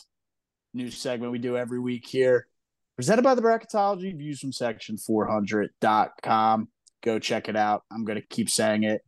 new 0.73 0.89
segment 0.89 1.31
we 1.31 1.37
do 1.39 1.55
every 1.57 1.79
week 1.79 2.07
here, 2.07 2.47
presented 2.95 3.21
by 3.21 3.35
the 3.35 3.41
Bracketology. 3.41 4.17
Views 4.17 4.39
from 4.39 4.51
Section 4.51 4.97
400.com. 4.97 6.67
Go 7.03 7.19
check 7.19 7.49
it 7.49 7.55
out. 7.55 7.83
I'm 7.91 8.05
going 8.05 8.19
to 8.19 8.25
keep 8.27 8.49
saying 8.49 8.83
it. 8.83 9.01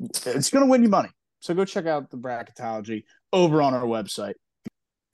It's 0.00 0.50
going 0.50 0.64
to 0.64 0.70
win 0.70 0.82
you 0.82 0.88
money. 0.88 1.10
So 1.40 1.54
go 1.54 1.64
check 1.64 1.86
out 1.86 2.10
the 2.10 2.16
Bracketology 2.18 3.04
over 3.32 3.62
on 3.62 3.72
our 3.72 3.84
website. 3.84 4.34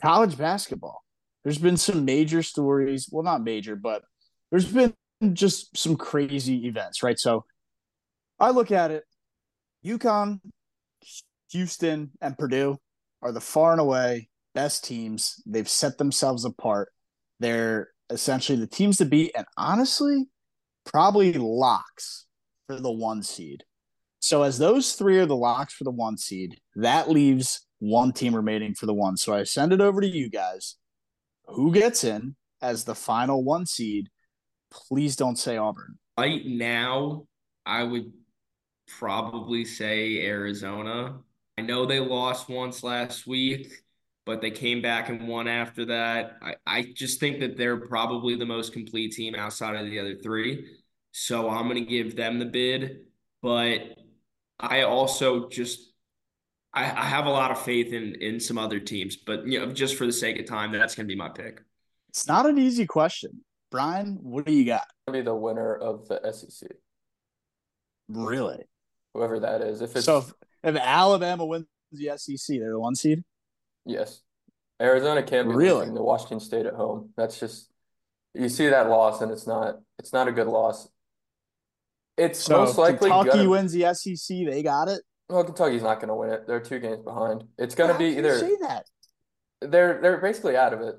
College 0.03 0.37
basketball. 0.37 1.05
There's 1.45 1.59
been 1.59 1.77
some 1.77 2.05
major 2.05 2.43
stories. 2.43 3.09
Well, 3.13 3.23
not 3.23 3.45
major, 3.45 3.77
but 3.77 4.03
there's 4.51 4.67
been 4.67 4.95
just 5.33 5.77
some 5.77 5.97
crazy 5.97 6.67
events, 6.67 7.03
right? 7.03 7.19
So 7.19 7.45
I 8.39 8.51
look 8.51 8.71
at 8.71 8.91
it. 8.91 9.05
UConn, 9.85 10.41
Houston, 11.53 12.11
and 12.21 12.37
Purdue 12.37 12.77
are 13.23 13.33
the 13.33 13.41
far 13.41 13.73
and 13.73 13.81
away 13.81 14.29
best 14.55 14.85
teams. 14.85 15.43
They've 15.47 15.69
set 15.69 15.99
themselves 15.99 16.45
apart. 16.45 16.93
They're 17.41 17.91
essentially 18.11 18.59
the 18.59 18.67
teams 18.67 18.99
to 18.99 19.05
beat, 19.05 19.33
and 19.37 19.47
honestly, 19.57 20.27
probably 20.85 21.33
locks 21.35 22.27
for 22.67 22.81
the 22.81 22.91
one 22.91 23.23
seed. 23.23 23.65
So, 24.19 24.43
as 24.43 24.59
those 24.59 24.95
three 24.95 25.19
are 25.19 25.27
the 25.27 25.37
locks 25.37 25.75
for 25.75 25.85
the 25.85 25.91
one 25.91 26.17
seed, 26.19 26.59
that 26.75 27.09
leaves 27.11 27.67
one 27.79 28.13
team 28.13 28.35
remaining 28.35 28.75
for 28.75 28.87
the 28.87 28.95
one. 28.95 29.17
So, 29.17 29.35
I 29.35 29.45
send 29.45 29.73
it 29.73 29.81
over 29.81 30.01
to 30.01 30.09
you 30.09 30.31
guys. 30.31 30.77
Who 31.47 31.73
gets 31.73 32.03
in 32.03 32.35
as 32.61 32.85
the 32.85 32.95
final 32.95 33.45
one 33.45 33.67
seed? 33.67 34.09
Please 34.71 35.17
don't 35.17 35.37
say 35.37 35.57
Auburn. 35.57 35.99
Right 36.19 36.45
now, 36.45 37.27
I 37.65 37.83
would 37.83 38.13
probably 38.87 39.65
say 39.65 40.25
Arizona. 40.27 41.19
I 41.59 41.63
know 41.63 41.87
they 41.87 42.01
lost 42.01 42.49
once 42.49 42.83
last 42.83 43.27
week, 43.27 43.73
but 44.25 44.41
they 44.41 44.51
came 44.51 44.83
back 44.83 45.09
and 45.09 45.27
won 45.27 45.49
after 45.49 45.87
that. 45.87 46.37
I, 46.43 46.55
I 46.67 46.93
just 46.95 47.21
think 47.21 47.41
that 47.41 47.57
they're 47.57 47.79
probably 47.79 48.37
the 48.37 48.47
most 48.47 48.73
complete 48.73 49.13
team 49.13 49.35
outside 49.35 49.77
of 49.77 49.87
the 49.87 49.99
other 49.99 50.17
three. 50.17 50.67
So 51.13 51.49
I'm 51.49 51.69
going 51.69 51.83
to 51.83 51.91
give 51.91 52.17
them 52.17 52.39
the 52.39 52.45
bid. 52.45 53.07
But 53.43 53.97
I 54.59 54.83
also 54.83 55.49
just 55.49 55.93
I, 56.73 56.85
I 56.85 57.05
have 57.05 57.27
a 57.27 57.31
lot 57.31 57.51
of 57.51 57.61
faith 57.63 57.93
in 57.93 58.17
in 58.17 58.39
some 58.39 58.59
other 58.59 58.79
teams. 58.81 59.17
But 59.17 59.47
you 59.47 59.59
know, 59.59 59.73
just 59.73 59.97
for 59.97 60.07
the 60.07 60.13
sake 60.13 60.39
of 60.39 60.47
time, 60.47 60.73
that's 60.73 60.95
going 60.95 61.07
to 61.07 61.13
be 61.13 61.19
my 61.19 61.29
pick. 61.29 61.63
It's 62.11 62.29
not 62.29 62.47
an 62.47 62.59
easy 62.59 62.87
question. 62.87 63.43
Brian, 63.71 64.19
what 64.23 64.45
do 64.47 64.53
you 64.53 64.65
got? 64.65 64.87
Be 65.11 65.21
the 65.23 65.35
winner 65.35 65.75
of 65.75 66.09
the 66.09 66.21
SEC, 66.33 66.71
Really? 68.09 68.65
whoever 69.15 69.41
that 69.41 69.61
is. 69.63 69.81
If 69.83 69.97
it's 69.97 70.05
So 70.07 70.19
if, 70.19 70.33
if 70.63 70.77
Alabama 70.77 71.45
wins 71.45 71.67
the 71.93 72.13
SEC, 72.17 72.59
they're 72.59 72.71
the 72.73 72.81
one 72.81 72.95
seed. 72.95 73.25
yes, 73.85 74.21
Arizona 74.81 75.23
can't 75.23 75.49
be 75.49 75.55
Really? 75.55 75.81
losing 75.81 75.95
to 75.95 76.03
Washington 76.03 76.41
State 76.41 76.67
at 76.67 76.75
home. 76.75 77.11
That's 77.17 77.39
just 77.41 77.71
you 78.35 78.49
see 78.49 78.69
that 78.69 78.89
loss, 78.89 79.21
and 79.23 79.33
it's 79.33 79.47
not 79.47 79.77
it's 79.99 80.13
not 80.13 80.29
a 80.29 80.33
good 80.33 80.47
loss. 80.47 80.89
It's 82.17 82.39
So 82.39 82.59
most 82.59 82.79
likely 82.79 83.11
Kentucky 83.11 83.39
gonna, 83.39 83.51
wins 83.51 83.73
the 83.73 83.93
SEC. 83.95 84.47
They 84.47 84.63
got 84.63 84.89
it. 84.89 85.03
well, 85.29 85.45
Kentucky's 85.45 85.83
not 85.83 85.97
going 85.97 86.09
to 86.09 86.15
win 86.15 86.31
it. 86.31 86.47
They're 86.47 86.61
two 86.61 86.79
games 86.79 87.03
behind. 87.03 87.45
It's 87.59 87.75
going 87.75 87.93
to 87.93 87.99
be 87.99 88.17
either 88.19 88.39
say 88.39 88.57
that. 88.63 88.87
they're 89.61 90.01
they're 90.01 90.19
basically 90.19 90.57
out 90.57 90.73
of 90.73 90.81
it. 90.83 90.97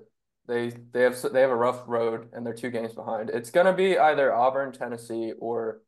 They 0.47 0.71
they 0.93 1.01
have 1.01 1.21
they 1.33 1.41
have 1.41 1.49
a 1.49 1.55
rough 1.55 1.83
road 1.87 2.29
and 2.33 2.45
they're 2.45 2.53
two 2.53 2.69
games 2.71 2.93
behind. 2.93 3.29
It's 3.29 3.49
gonna 3.51 3.73
be 3.73 3.97
either 3.99 4.33
Auburn, 4.33 4.71
Tennessee, 4.71 5.33
or 5.39 5.81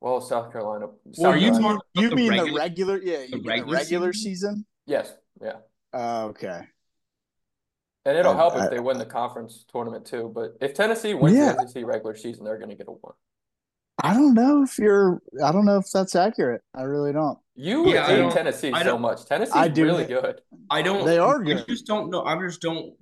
well, 0.00 0.20
South 0.22 0.50
Carolina. 0.50 0.86
South 1.12 1.18
Well, 1.18 1.36
you 1.36 1.50
Carolina. 1.50 1.68
mean, 1.68 1.76
talking 1.76 2.02
you 2.02 2.08
the 2.08 2.16
mean 2.16 2.30
the 2.32 2.38
regular- 2.38 2.58
regular? 2.58 2.98
Yeah, 3.02 3.18
you 3.22 3.28
the 3.28 3.36
mean 3.36 3.42
the 3.44 3.48
regular 3.50 3.76
regular 3.76 4.12
season? 4.14 4.24
season. 4.54 4.66
Yes, 4.86 5.14
yeah, 5.42 5.56
Oh, 5.92 6.24
okay. 6.28 6.62
and 8.06 8.16
it'll 8.16 8.32
I- 8.32 8.36
help 8.36 8.54
I- 8.56 8.64
if 8.64 8.70
they 8.70 8.80
win 8.80 8.96
the 8.96 9.04
conference 9.04 9.64
tournament 9.70 10.06
too. 10.06 10.32
But 10.34 10.56
if 10.62 10.72
Tennessee 10.72 11.12
wins 11.12 11.36
Yeah. 11.36 11.52
the 11.52 11.68
SEC 11.68 11.84
regular 11.84 12.14
season, 12.16 12.44
they're 12.44 12.58
gonna 12.58 12.74
get 12.76 12.88
a 12.88 12.92
one. 12.92 13.12
I 14.02 14.14
don't 14.14 14.32
know 14.32 14.62
if 14.62 14.78
you're. 14.78 15.20
I 15.44 15.52
don't 15.52 15.66
know 15.66 15.76
if 15.76 15.90
that's 15.92 16.16
accurate. 16.16 16.62
I 16.74 16.84
really 16.84 17.12
don't. 17.12 17.38
You 17.54 17.86
Yeah, 17.90 18.06
hate 18.06 18.16
don't- 18.16 18.32
Tennessee 18.32 18.72
I 18.72 18.82
so 18.82 18.96
much. 18.96 19.26
Tennessee's 19.26 19.54
I 19.54 19.68
do 19.68 19.84
really 19.84 20.06
good. 20.06 20.40
I 20.70 20.80
don't. 20.80 21.04
They 21.04 21.18
are 21.18 21.38
good. 21.42 21.58
I 21.58 21.60
good. 21.60 21.68
just 21.68 21.86
don't 21.86 22.08
know. 22.08 22.24
I 22.24 22.34
just 22.40 22.62
don't 22.62 22.94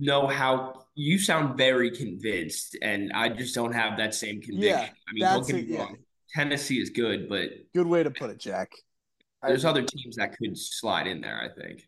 know 0.00 0.26
how 0.26 0.84
you 0.94 1.18
sound 1.18 1.56
very 1.56 1.90
convinced, 1.90 2.76
and 2.82 3.12
I 3.12 3.28
just 3.28 3.54
don't 3.54 3.72
have 3.72 3.98
that 3.98 4.14
same 4.14 4.40
conviction. 4.40 4.62
Yeah, 4.62 4.88
I 5.08 5.12
mean, 5.12 5.22
don't 5.22 5.46
get 5.46 5.56
it, 5.56 5.68
me 5.68 5.74
yeah. 5.74 5.80
wrong. 5.80 5.96
Tennessee 6.34 6.80
is 6.80 6.90
good, 6.90 7.28
but 7.28 7.50
Good 7.74 7.86
way 7.86 8.02
to 8.02 8.10
put 8.10 8.30
it, 8.30 8.38
Jack. 8.38 8.70
there's 9.42 9.64
I- 9.64 9.70
other 9.70 9.82
teams 9.82 10.16
that 10.16 10.36
could 10.36 10.56
slide 10.56 11.06
in 11.06 11.20
there. 11.20 11.40
I 11.40 11.60
think. 11.60 11.82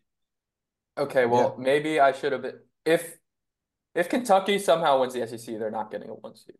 Okay, 0.97 1.25
well, 1.25 1.55
maybe 1.57 1.99
I 1.99 2.11
should 2.11 2.31
have 2.33 2.41
been 2.43 2.59
if 2.85 3.17
if 3.95 4.09
Kentucky 4.09 4.59
somehow 4.59 4.99
wins 5.01 5.13
the 5.13 5.25
SEC, 5.27 5.57
they're 5.57 5.71
not 5.71 5.91
getting 5.91 6.09
a 6.09 6.13
one 6.13 6.35
seed. 6.35 6.55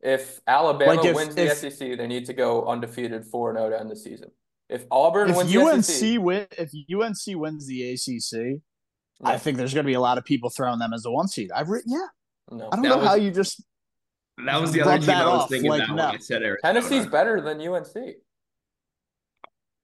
If 0.00 0.40
Alabama 0.46 0.94
Like 0.94 1.04
if- 1.04 1.14
wins 1.16 1.34
the 1.34 1.46
if- 1.46 1.58
SEC, 1.58 1.96
they 1.96 2.06
need 2.06 2.26
to 2.26 2.32
go 2.32 2.66
undefeated 2.66 3.24
4-0 3.24 3.70
to 3.70 3.80
end 3.80 3.90
the 3.90 3.96
season. 3.96 4.30
If 4.68 4.84
Auburn 4.90 5.30
If 5.30 5.36
wins 5.36 5.52
the 5.52 5.58
UNC 5.60 5.84
SEC, 5.84 6.18
win, 6.20 6.46
if 6.58 6.70
UNC 6.88 7.34
wins 7.36 7.66
the 7.66 7.92
ACC, 7.94 8.60
I 9.22 9.36
think 9.38 9.56
there's 9.56 9.74
going 9.74 9.84
to 9.84 9.88
be 9.88 9.94
a 9.94 10.00
lot 10.00 10.18
of 10.18 10.24
people 10.24 10.48
throwing 10.50 10.78
them 10.78 10.92
as 10.92 11.02
the 11.02 11.10
one 11.10 11.26
seed. 11.28 11.50
I've 11.52 11.68
re- 11.68 11.82
yeah. 11.86 12.06
no. 12.50 12.68
I 12.70 12.76
don't 12.76 12.82
That 12.82 12.88
know 12.88 13.00
how 13.00 13.14
you 13.16 13.30
just 13.30 13.62
That 14.44 14.60
was 14.60 14.72
the 14.72 14.82
other 14.82 14.98
team 14.98 15.06
that 15.06 15.26
I 15.26 15.32
was 15.32 15.42
off, 15.42 15.48
thinking 15.50 15.70
like, 15.70 15.82
about 15.82 15.96
no. 15.96 16.06
when 16.06 16.14
I 16.14 16.18
said 16.18 16.42
Arizona. 16.42 16.74
Tennessee's 16.74 17.06
better 17.06 17.40
than 17.40 17.60
UNC. 17.60 17.96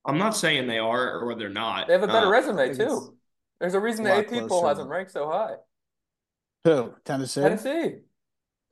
I'm 0.06 0.18
not 0.18 0.36
saying 0.36 0.66
they 0.68 0.78
are 0.78 1.18
or 1.20 1.34
they're 1.34 1.48
not. 1.48 1.86
They 1.88 1.94
have 1.94 2.02
a 2.02 2.06
better 2.06 2.26
Uh, 2.26 2.30
resume 2.30 2.74
too. 2.74 3.16
There's 3.60 3.74
a 3.74 3.80
reason 3.80 4.04
a 4.06 4.10
the 4.10 4.14
lot 4.16 4.42
AP 4.42 4.48
poll 4.48 4.66
hasn't 4.68 4.88
ranked 4.88 5.12
so 5.12 5.28
high. 5.28 5.54
who 6.64 6.94
Tennessee. 7.04 7.40
Tennessee, 7.40 7.94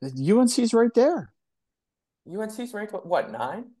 UNC's 0.03 0.73
right 0.73 0.93
there. 0.93 1.33
UNC's 2.31 2.73
ranked 2.73 2.93
what, 2.93 3.05
what 3.05 3.31
nine? 3.31 3.71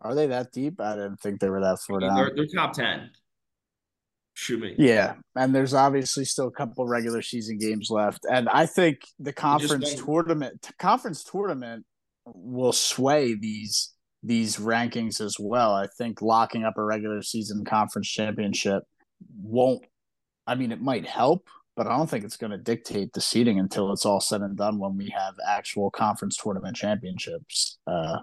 Are 0.00 0.14
they 0.14 0.26
that 0.26 0.52
deep? 0.52 0.80
I 0.80 0.94
didn't 0.96 1.20
think 1.20 1.38
they 1.40 1.48
were 1.48 1.60
that 1.60 1.78
far 1.78 2.00
down. 2.00 2.16
they're, 2.16 2.32
they're 2.34 2.46
top 2.46 2.72
ten. 2.72 3.10
Shoot. 4.34 4.74
Yeah, 4.78 5.14
and 5.36 5.54
there's 5.54 5.74
obviously 5.74 6.24
still 6.24 6.48
a 6.48 6.52
couple 6.52 6.86
regular 6.86 7.22
season 7.22 7.58
games 7.58 7.90
left, 7.90 8.24
and 8.30 8.48
I 8.48 8.66
think 8.66 9.00
the 9.18 9.32
conference 9.32 9.94
tournament 9.94 10.70
conference 10.78 11.22
tournament 11.22 11.84
will 12.24 12.72
sway 12.72 13.34
these 13.34 13.92
these 14.22 14.56
rankings 14.56 15.20
as 15.20 15.36
well. 15.38 15.74
I 15.74 15.86
think 15.98 16.22
locking 16.22 16.64
up 16.64 16.78
a 16.78 16.84
regular 16.84 17.22
season 17.22 17.64
conference 17.64 18.08
championship 18.08 18.84
won't. 19.36 19.84
I 20.46 20.54
mean, 20.54 20.72
it 20.72 20.80
might 20.80 21.06
help, 21.06 21.46
but 21.76 21.86
I 21.86 21.96
don't 21.96 22.08
think 22.08 22.24
it's 22.24 22.36
going 22.36 22.52
to 22.52 22.58
dictate 22.58 23.12
the 23.12 23.20
seeding 23.20 23.58
until 23.58 23.92
it's 23.92 24.06
all 24.06 24.20
said 24.20 24.40
and 24.40 24.56
done 24.56 24.78
when 24.78 24.96
we 24.96 25.12
have 25.16 25.34
actual 25.46 25.90
conference 25.90 26.36
tournament 26.36 26.76
championships. 26.76 27.78
Uh, 27.86 28.18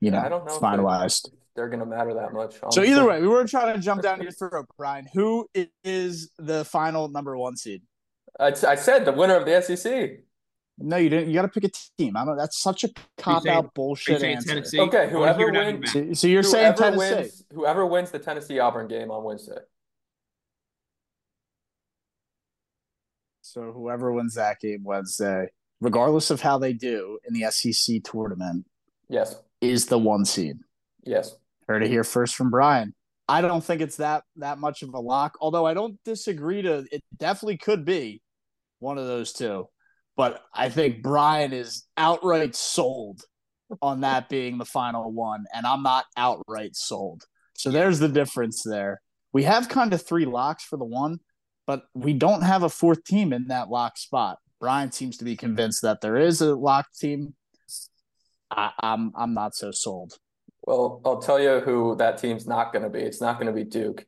you 0.00 0.10
know, 0.10 0.18
Yeah, 0.18 0.26
I 0.26 0.28
don't 0.28 0.46
know 0.46 0.54
if 1.04 1.34
they- 1.54 1.60
finalized. 1.60 1.68
They're 1.68 1.68
gonna 1.68 1.86
matter 1.86 2.14
that 2.14 2.32
much. 2.32 2.56
So 2.72 2.82
either 2.82 3.06
way, 3.06 3.20
we 3.20 3.28
weren't 3.28 3.48
trying 3.50 3.74
to 3.74 3.80
jump 3.80 4.02
down 4.02 4.22
your 4.22 4.32
throat, 4.32 4.66
Brian. 4.76 5.06
Who 5.14 5.48
is 5.84 6.30
the 6.38 6.64
final 6.64 7.08
number 7.08 7.36
one 7.36 7.56
seed? 7.56 7.82
I, 8.40 8.48
I 8.66 8.74
said 8.74 9.04
the 9.04 9.12
winner 9.12 9.36
of 9.36 9.44
the 9.46 9.60
SEC. 9.62 10.20
No, 10.76 10.96
you 10.96 11.08
didn't. 11.08 11.28
You 11.28 11.34
got 11.34 11.42
to 11.42 11.48
pick 11.48 11.62
a 11.64 11.70
team. 11.96 12.16
I 12.16 12.24
don't. 12.24 12.36
That's 12.36 12.60
such 12.60 12.82
a 12.82 12.88
cop 13.16 13.44
saying- 13.44 13.56
out 13.56 13.72
bullshit 13.74 14.22
answer. 14.24 14.48
Tennessee? 14.48 14.80
Okay, 14.80 15.08
whoever 15.08 15.38
hear 15.38 15.48
it 15.50 15.56
out 15.56 15.62
of 15.62 15.68
your 15.68 15.78
wins- 15.80 15.92
So, 15.92 16.12
so 16.14 16.26
you're 16.26 16.42
saying 16.42 16.72
Whoever 16.76 16.96
Tennessee. 16.98 17.14
wins, 17.16 17.44
whoever 17.52 17.86
wins 17.86 18.10
the 18.10 18.18
Tennessee 18.18 18.58
Auburn 18.58 18.88
game 18.88 19.12
on 19.12 19.22
Wednesday. 19.22 19.58
So 23.42 23.70
whoever 23.72 24.12
wins 24.12 24.34
that 24.34 24.58
game 24.58 24.82
Wednesday, 24.82 25.48
regardless 25.80 26.30
of 26.30 26.40
how 26.40 26.58
they 26.58 26.72
do 26.72 27.20
in 27.24 27.34
the 27.34 27.48
SEC 27.52 28.00
tournament, 28.02 28.66
Yes, 29.08 29.36
is 29.60 29.86
the 29.86 29.98
one 29.98 30.24
seed. 30.24 30.58
yes. 31.04 31.36
Heard 31.68 31.82
it 31.82 31.88
here 31.88 32.04
first 32.04 32.34
from 32.34 32.50
Brian. 32.50 32.94
I 33.28 33.40
don't 33.40 33.64
think 33.64 33.80
it's 33.80 33.96
that 33.96 34.24
that 34.36 34.58
much 34.58 34.82
of 34.82 34.92
a 34.92 35.00
lock. 35.00 35.36
Although 35.40 35.66
I 35.66 35.74
don't 35.74 35.98
disagree 36.04 36.62
to 36.62 36.86
it 36.90 37.02
definitely 37.16 37.56
could 37.56 37.84
be 37.84 38.20
one 38.80 38.98
of 38.98 39.06
those 39.06 39.32
two. 39.32 39.68
But 40.16 40.42
I 40.52 40.68
think 40.68 41.02
Brian 41.02 41.52
is 41.52 41.86
outright 41.96 42.54
sold 42.54 43.22
on 43.82 44.02
that 44.02 44.28
being 44.28 44.58
the 44.58 44.64
final 44.64 45.10
one, 45.10 45.46
and 45.52 45.66
I'm 45.66 45.82
not 45.82 46.04
outright 46.16 46.76
sold. 46.76 47.24
So 47.54 47.70
there's 47.70 47.98
the 47.98 48.08
difference 48.08 48.62
there. 48.62 49.00
We 49.32 49.44
have 49.44 49.68
kind 49.68 49.92
of 49.92 50.02
three 50.02 50.26
locks 50.26 50.64
for 50.64 50.76
the 50.76 50.84
one, 50.84 51.18
but 51.66 51.84
we 51.94 52.12
don't 52.12 52.42
have 52.42 52.62
a 52.62 52.68
fourth 52.68 53.04
team 53.04 53.32
in 53.32 53.48
that 53.48 53.70
lock 53.70 53.96
spot. 53.96 54.38
Brian 54.60 54.92
seems 54.92 55.16
to 55.18 55.24
be 55.24 55.36
convinced 55.36 55.82
that 55.82 56.00
there 56.00 56.16
is 56.16 56.40
a 56.40 56.54
locked 56.54 56.98
team. 56.98 57.34
I, 58.50 58.70
I'm 58.80 59.12
I'm 59.16 59.34
not 59.34 59.54
so 59.54 59.72
sold. 59.72 60.18
Well, 60.66 61.00
I'll 61.04 61.20
tell 61.20 61.40
you 61.40 61.60
who 61.60 61.96
that 61.96 62.18
team's 62.18 62.46
not 62.46 62.72
going 62.72 62.84
to 62.84 62.88
be. 62.88 63.00
It's 63.00 63.20
not 63.20 63.38
going 63.38 63.46
to 63.46 63.52
be 63.52 63.64
Duke, 63.64 64.06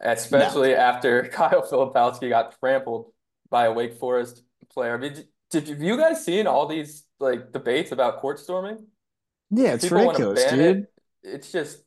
especially 0.00 0.70
no. 0.70 0.76
after 0.76 1.28
Kyle 1.32 1.62
Filipowski 1.62 2.28
got 2.28 2.58
trampled 2.58 3.12
by 3.48 3.66
a 3.66 3.72
Wake 3.72 3.94
Forest 3.94 4.42
player. 4.72 4.94
I 4.94 4.98
mean, 4.98 5.24
did, 5.50 5.64
did 5.64 5.80
you 5.80 5.96
guys 5.96 6.24
seen 6.24 6.46
all 6.46 6.66
these 6.66 7.04
like 7.20 7.52
debates 7.52 7.92
about 7.92 8.18
court 8.20 8.40
storming? 8.40 8.86
Yeah, 9.50 9.74
it's 9.74 9.84
People 9.84 9.98
ridiculous, 9.98 10.44
dude. 10.46 10.60
It. 10.60 10.92
It's 11.22 11.52
just, 11.52 11.84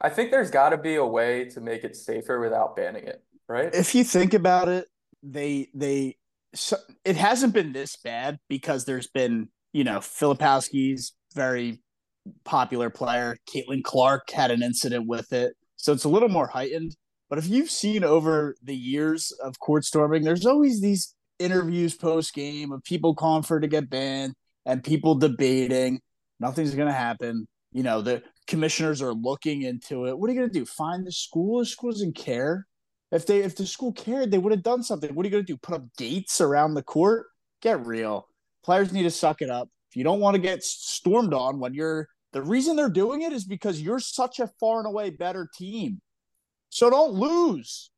I 0.00 0.10
think 0.10 0.32
there's 0.32 0.50
got 0.50 0.70
to 0.70 0.76
be 0.76 0.96
a 0.96 1.06
way 1.06 1.44
to 1.50 1.60
make 1.60 1.84
it 1.84 1.94
safer 1.94 2.40
without 2.40 2.74
banning 2.74 3.04
it, 3.04 3.22
right? 3.48 3.72
If 3.72 3.94
you 3.94 4.02
think 4.02 4.34
about 4.34 4.68
it, 4.68 4.88
they 5.22 5.68
they 5.72 6.16
so 6.54 6.78
it 7.04 7.16
hasn't 7.16 7.54
been 7.54 7.72
this 7.72 7.96
bad 7.96 8.38
because 8.48 8.84
there's 8.84 9.06
been 9.06 9.48
you 9.72 9.84
know 9.84 9.98
Filipowski's 9.98 11.12
very 11.34 11.80
popular 12.44 12.90
player. 12.90 13.36
Caitlin 13.48 13.82
Clark 13.82 14.30
had 14.30 14.50
an 14.50 14.62
incident 14.62 15.06
with 15.06 15.32
it. 15.32 15.54
So 15.76 15.92
it's 15.92 16.04
a 16.04 16.08
little 16.08 16.28
more 16.28 16.46
heightened. 16.46 16.96
But 17.28 17.38
if 17.38 17.48
you've 17.48 17.70
seen 17.70 18.04
over 18.04 18.54
the 18.62 18.76
years 18.76 19.32
of 19.42 19.58
court 19.58 19.84
storming, 19.84 20.22
there's 20.22 20.46
always 20.46 20.80
these 20.80 21.14
interviews 21.38 21.94
post 21.94 22.34
game 22.34 22.72
of 22.72 22.82
people 22.84 23.14
calling 23.14 23.42
for 23.42 23.60
to 23.60 23.66
get 23.66 23.90
banned 23.90 24.34
and 24.64 24.82
people 24.82 25.14
debating. 25.14 26.00
Nothing's 26.40 26.74
going 26.74 26.88
to 26.88 26.94
happen. 26.94 27.46
You 27.72 27.82
know, 27.82 28.00
the 28.00 28.22
commissioners 28.46 29.02
are 29.02 29.12
looking 29.12 29.62
into 29.62 30.06
it. 30.06 30.18
What 30.18 30.30
are 30.30 30.32
you 30.32 30.38
going 30.38 30.50
to 30.50 30.58
do? 30.58 30.64
Find 30.64 31.06
the 31.06 31.12
school? 31.12 31.58
The 31.58 31.66
school 31.66 31.90
doesn't 31.90 32.16
care. 32.16 32.66
If 33.12 33.26
they 33.26 33.40
if 33.40 33.56
the 33.56 33.66
school 33.66 33.92
cared, 33.92 34.30
they 34.30 34.38
would 34.38 34.52
have 34.52 34.62
done 34.62 34.82
something. 34.82 35.14
What 35.14 35.24
are 35.24 35.28
you 35.28 35.32
going 35.32 35.46
to 35.46 35.52
do? 35.52 35.56
Put 35.56 35.76
up 35.76 35.84
gates 35.96 36.40
around 36.40 36.74
the 36.74 36.82
court? 36.82 37.26
Get 37.62 37.84
real. 37.86 38.28
Players 38.64 38.92
need 38.92 39.04
to 39.04 39.10
suck 39.10 39.42
it 39.42 39.50
up. 39.50 39.68
If 39.90 39.96
you 39.96 40.04
don't 40.04 40.20
want 40.20 40.34
to 40.34 40.40
get 40.40 40.64
stormed 40.64 41.32
on 41.32 41.60
when 41.60 41.72
you're 41.74 42.08
the 42.36 42.42
reason 42.42 42.76
they're 42.76 42.90
doing 42.90 43.22
it 43.22 43.32
is 43.32 43.46
because 43.46 43.80
you're 43.80 43.98
such 43.98 44.40
a 44.40 44.50
far 44.60 44.76
and 44.76 44.86
away 44.86 45.08
better 45.08 45.48
team. 45.54 46.02
So 46.68 46.90
don't 46.90 47.14
lose. 47.14 47.90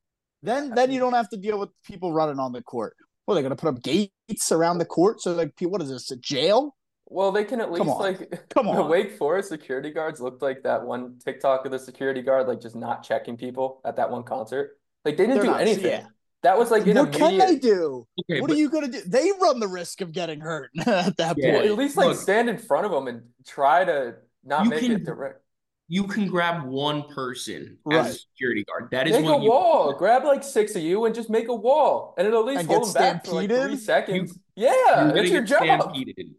Then 0.45 0.71
then 0.71 0.92
you 0.92 1.00
don't 1.00 1.14
have 1.14 1.28
to 1.30 1.37
deal 1.37 1.59
with 1.59 1.71
people 1.85 2.12
running 2.12 2.38
on 2.38 2.52
the 2.52 2.62
court. 2.62 2.95
Well, 3.26 3.35
they're 3.35 3.42
going 3.42 3.57
to 3.57 3.61
put 3.61 3.75
up 3.75 3.83
gates 3.83 4.52
around 4.52 4.78
the 4.78 4.85
court 4.85 5.21
so 5.21 5.33
like 5.33 5.54
what 5.62 5.83
is 5.83 5.88
this 5.88 6.12
a 6.12 6.16
jail? 6.16 6.76
Well, 7.07 7.33
they 7.33 7.42
can 7.42 7.61
at 7.61 7.73
least 7.73 7.85
like 7.87 8.49
come 8.49 8.68
on. 8.68 8.76
The 8.76 8.85
Wake 8.85 9.18
Forest 9.18 9.49
security 9.49 9.90
guards 9.90 10.21
looked 10.21 10.40
like 10.40 10.62
that 10.62 10.85
one 10.85 11.18
TikTok 11.18 11.64
of 11.64 11.73
the 11.73 11.78
security 11.80 12.23
guard 12.23 12.47
like 12.47 12.61
just 12.61 12.76
not 12.76 13.02
checking 13.02 13.37
people 13.37 13.80
at 13.85 13.97
that 13.97 14.09
one 14.09 14.23
concert. 14.23 14.78
Like 15.04 15.16
they 15.16 15.26
didn't 15.26 15.38
they're 15.38 15.47
do 15.47 15.50
not, 15.50 15.62
anything. 15.62 15.90
Yeah. 15.90 16.07
That 16.45 16.57
was 16.57 16.71
like 16.71 16.87
what 16.87 16.97
immediate... 16.97 17.18
can 17.18 17.38
they 17.38 17.57
do? 17.57 18.07
Okay, 18.21 18.40
what 18.40 18.49
but... 18.49 18.57
are 18.57 18.59
you 18.59 18.71
gonna 18.71 18.87
do? 18.87 19.02
They 19.04 19.33
run 19.40 19.59
the 19.59 19.66
risk 19.66 20.00
of 20.00 20.12
getting 20.12 20.40
hurt 20.40 20.71
at 20.87 21.16
that 21.16 21.37
yeah, 21.37 21.54
point. 21.54 21.66
At 21.66 21.76
least 21.76 21.97
like 21.97 22.11
Look, 22.11 22.18
stand 22.18 22.49
in 22.49 22.59
front 22.59 22.87
of 22.87 22.92
them 22.92 23.09
and 23.09 23.23
try 23.45 23.85
to 23.85 24.14
not 24.45 24.66
make 24.66 24.80
can, 24.80 24.92
it 24.92 25.04
direct. 25.04 25.42
You 25.90 26.04
can 26.04 26.28
grab 26.28 26.64
one 26.64 27.04
person 27.04 27.78
right. 27.85 28.00
as 28.00 28.14
a 28.14 28.18
security 28.18 28.64
guard. 28.64 28.90
That 28.90 29.09
is 29.09 29.14
make 29.14 29.24
a 29.24 29.42
you, 29.42 29.51
wall. 29.51 29.94
Grab 29.94 30.24
like 30.24 30.44
six 30.44 30.77
of 30.77 30.83
you 30.83 31.07
and 31.07 31.14
just 31.14 31.31
make 31.31 31.48
a 31.48 31.55
wall, 31.55 32.14
and 32.18 32.27
it'll 32.27 32.40
at 32.40 32.46
least 32.46 32.61
and 32.61 32.68
hold 32.68 32.87
them 32.87 32.92
back 32.92 33.24
for 33.24 33.33
like 33.33 33.48
three 33.48 33.77
seconds. 33.77 34.38
You, 34.55 34.66
yeah, 34.66 35.11
that's 35.14 35.31
your 35.31 35.42
job. 35.42 35.62
Stampeded. 35.62 36.35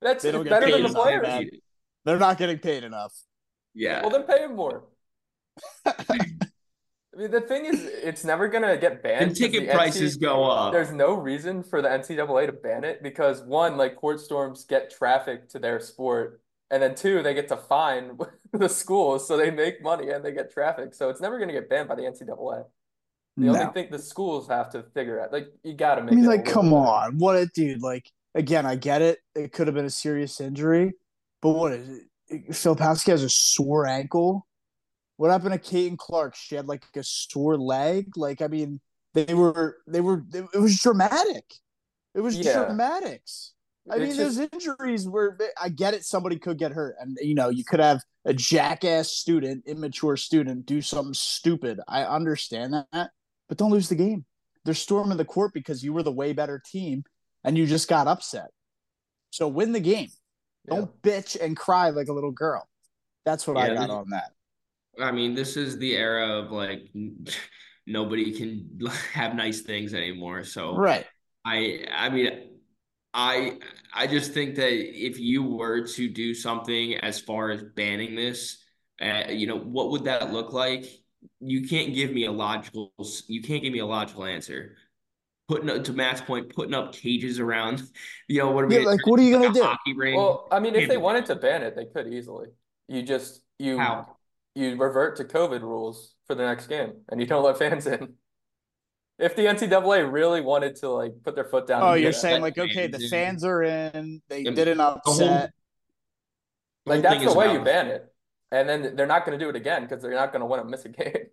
That's 0.00 0.22
better 0.22 0.70
than 0.70 0.82
the 0.84 0.88
players. 0.90 1.50
They're 2.04 2.18
not 2.18 2.38
getting 2.38 2.58
paid 2.58 2.84
enough. 2.84 3.12
Yeah. 3.74 4.00
Well, 4.02 4.10
then 4.10 4.22
pay 4.22 4.38
them 4.38 4.56
more. 4.56 4.84
I 5.86 7.22
mean, 7.22 7.30
the 7.32 7.40
thing 7.40 7.64
is, 7.64 7.82
it's 7.84 8.24
never 8.24 8.48
gonna 8.48 8.76
get 8.76 9.02
banned. 9.02 9.22
And 9.24 9.36
ticket 9.36 9.66
the 9.66 9.72
prices 9.72 10.16
NC- 10.16 10.20
go 10.20 10.44
up. 10.44 10.72
There's 10.72 10.92
no 10.92 11.14
reason 11.14 11.64
for 11.64 11.82
the 11.82 11.88
NCAA 11.88 12.46
to 12.46 12.52
ban 12.52 12.84
it 12.84 13.02
because 13.02 13.42
one, 13.42 13.76
like 13.76 13.96
court 13.96 14.20
storms 14.20 14.64
get 14.64 14.90
traffic 14.90 15.48
to 15.50 15.58
their 15.58 15.80
sport, 15.80 16.40
and 16.70 16.82
then 16.82 16.94
two, 16.94 17.22
they 17.22 17.34
get 17.34 17.48
to 17.48 17.56
fine 17.56 18.18
the 18.52 18.68
schools, 18.68 19.26
so 19.26 19.36
they 19.36 19.50
make 19.50 19.82
money 19.82 20.10
and 20.10 20.24
they 20.24 20.32
get 20.32 20.52
traffic. 20.52 20.94
So 20.94 21.08
it's 21.08 21.20
never 21.20 21.38
gonna 21.38 21.52
get 21.52 21.68
banned 21.68 21.88
by 21.88 21.94
the 21.94 22.02
NCAA. 22.02 22.64
The 23.36 23.44
no. 23.44 23.54
only 23.54 23.72
thing 23.72 23.88
the 23.90 23.98
schools 24.00 24.48
have 24.48 24.70
to 24.70 24.82
figure 24.94 25.20
out, 25.20 25.32
like, 25.32 25.46
you 25.62 25.74
got 25.74 25.94
to 25.94 26.02
make. 26.02 26.12
I 26.12 26.16
mean, 26.16 26.24
like, 26.24 26.44
come 26.44 26.70
better. 26.70 26.76
on, 26.76 27.18
what 27.18 27.36
a 27.36 27.46
dude! 27.46 27.82
Like, 27.82 28.10
again, 28.34 28.66
I 28.66 28.74
get 28.74 29.00
it. 29.00 29.20
It 29.36 29.52
could 29.52 29.68
have 29.68 29.74
been 29.74 29.84
a 29.84 29.90
serious 29.90 30.40
injury, 30.40 30.94
but 31.40 31.50
what 31.50 31.72
is 31.72 31.88
it? 31.88 32.48
Filipowski 32.50 33.10
has 33.10 33.22
a 33.22 33.30
sore 33.30 33.86
ankle 33.86 34.48
what 35.18 35.32
happened 35.32 35.52
to 35.52 35.58
Caitlin 35.58 35.98
Clark? 35.98 36.36
She 36.36 36.54
had 36.54 36.68
like 36.68 36.84
a 36.94 37.02
sore 37.02 37.58
leg. 37.58 38.16
Like, 38.16 38.40
I 38.40 38.46
mean, 38.46 38.80
they 39.14 39.34
were 39.34 39.78
they 39.86 40.00
were 40.00 40.24
it 40.32 40.58
was 40.58 40.78
dramatic. 40.78 41.44
It 42.14 42.20
was 42.20 42.38
yeah. 42.38 42.64
dramatics. 42.64 43.52
I 43.90 43.98
mean, 43.98 44.14
just... 44.14 44.18
those 44.18 44.48
injuries 44.52 45.08
were. 45.08 45.38
I 45.60 45.68
get 45.68 45.94
it. 45.94 46.04
Somebody 46.04 46.38
could 46.38 46.58
get 46.58 46.72
hurt, 46.72 46.96
and 47.00 47.16
you 47.20 47.34
know, 47.34 47.48
you 47.48 47.64
could 47.64 47.80
have 47.80 48.02
a 48.24 48.34
jackass 48.34 49.10
student, 49.10 49.64
immature 49.66 50.16
student, 50.16 50.66
do 50.66 50.80
something 50.82 51.14
stupid. 51.14 51.80
I 51.88 52.04
understand 52.04 52.74
that, 52.92 53.10
but 53.48 53.58
don't 53.58 53.70
lose 53.70 53.88
the 53.88 53.94
game. 53.94 54.24
They're 54.64 54.74
storming 54.74 55.16
the 55.16 55.24
court 55.24 55.52
because 55.54 55.82
you 55.82 55.92
were 55.92 56.02
the 56.02 56.12
way 56.12 56.32
better 56.32 56.62
team, 56.64 57.04
and 57.44 57.56
you 57.56 57.66
just 57.66 57.88
got 57.88 58.06
upset. 58.06 58.50
So 59.30 59.48
win 59.48 59.72
the 59.72 59.80
game. 59.80 60.08
Yeah. 60.66 60.76
Don't 60.76 61.02
bitch 61.02 61.40
and 61.40 61.56
cry 61.56 61.90
like 61.90 62.08
a 62.08 62.12
little 62.12 62.32
girl. 62.32 62.68
That's 63.24 63.46
what 63.46 63.56
yeah, 63.56 63.72
I 63.72 63.74
got 63.74 63.90
on 63.90 64.10
that. 64.10 64.32
I 65.00 65.12
mean, 65.12 65.34
this 65.34 65.56
is 65.56 65.78
the 65.78 65.94
era 65.94 66.38
of 66.38 66.50
like 66.50 66.88
nobody 67.86 68.32
can 68.32 68.80
have 69.12 69.34
nice 69.34 69.62
things 69.62 69.94
anymore. 69.94 70.44
So 70.44 70.76
right. 70.76 71.06
I 71.44 71.84
I 71.90 72.08
mean 72.10 72.57
I 73.14 73.58
I 73.94 74.06
just 74.06 74.32
think 74.32 74.56
that 74.56 74.72
if 74.72 75.18
you 75.18 75.42
were 75.42 75.86
to 75.86 76.08
do 76.08 76.34
something 76.34 76.94
as 76.96 77.18
far 77.18 77.50
as 77.50 77.62
banning 77.62 78.14
this, 78.14 78.62
uh, 79.00 79.24
you 79.30 79.46
know, 79.46 79.58
what 79.58 79.90
would 79.90 80.04
that 80.04 80.32
look 80.32 80.52
like? 80.52 80.86
You 81.40 81.66
can't 81.66 81.94
give 81.94 82.12
me 82.12 82.26
a 82.26 82.32
logical 82.32 82.92
you 83.26 83.42
can't 83.42 83.62
give 83.62 83.72
me 83.72 83.80
a 83.80 83.86
logical 83.86 84.24
answer. 84.24 84.76
Putting 85.48 85.70
up, 85.70 85.82
to 85.84 85.94
Matt's 85.94 86.20
point, 86.20 86.54
putting 86.54 86.74
up 86.74 86.92
cages 86.92 87.40
around, 87.40 87.82
you 88.28 88.38
know, 88.38 88.50
what 88.50 88.64
are 88.64 88.72
yeah, 88.72 88.86
like 88.86 89.06
what 89.06 89.18
are 89.18 89.22
you 89.22 89.32
gonna 89.32 89.52
do? 89.52 89.62
Hockey 89.62 89.94
ring? 89.96 90.16
Well, 90.16 90.46
I 90.52 90.60
mean, 90.60 90.74
if 90.74 90.88
they 90.88 90.98
wanted 90.98 91.26
to 91.26 91.36
ban 91.36 91.62
it, 91.62 91.74
they 91.74 91.86
could 91.86 92.12
easily. 92.12 92.48
You 92.86 93.02
just 93.02 93.40
you 93.58 93.78
How? 93.78 94.16
you 94.54 94.76
revert 94.76 95.16
to 95.16 95.24
COVID 95.24 95.62
rules 95.62 96.14
for 96.26 96.34
the 96.34 96.44
next 96.44 96.66
game 96.66 96.92
and 97.08 97.20
you 97.20 97.26
don't 97.26 97.44
let 97.44 97.58
fans 97.58 97.86
in. 97.86 98.14
If 99.18 99.34
the 99.34 99.42
NCAA 99.42 100.10
really 100.10 100.40
wanted 100.40 100.76
to 100.76 100.90
like 100.90 101.12
put 101.24 101.34
their 101.34 101.44
foot 101.44 101.66
down, 101.66 101.82
oh, 101.82 101.94
you're 101.94 102.12
saying 102.12 102.40
like, 102.40 102.56
okay, 102.56 102.86
the 102.86 103.02
in. 103.02 103.10
fans 103.10 103.44
are 103.44 103.62
in, 103.62 104.22
they 104.28 104.44
did 104.44 104.68
an 104.68 104.80
upset. 104.80 105.52
The 106.86 106.90
like 106.90 107.02
that's 107.02 107.24
the 107.24 107.34
way 107.34 107.52
you 107.52 107.60
ban 107.60 107.88
it, 107.88 108.06
and 108.52 108.68
then 108.68 108.94
they're 108.94 109.06
not 109.06 109.26
going 109.26 109.36
to 109.36 109.44
do 109.44 109.48
it 109.50 109.56
again 109.56 109.82
because 109.82 110.02
they're 110.02 110.12
not 110.12 110.32
going 110.32 110.40
to 110.40 110.46
want 110.46 110.62
to 110.62 110.68
miss 110.68 110.84
a 110.84 110.90
game. 110.90 111.12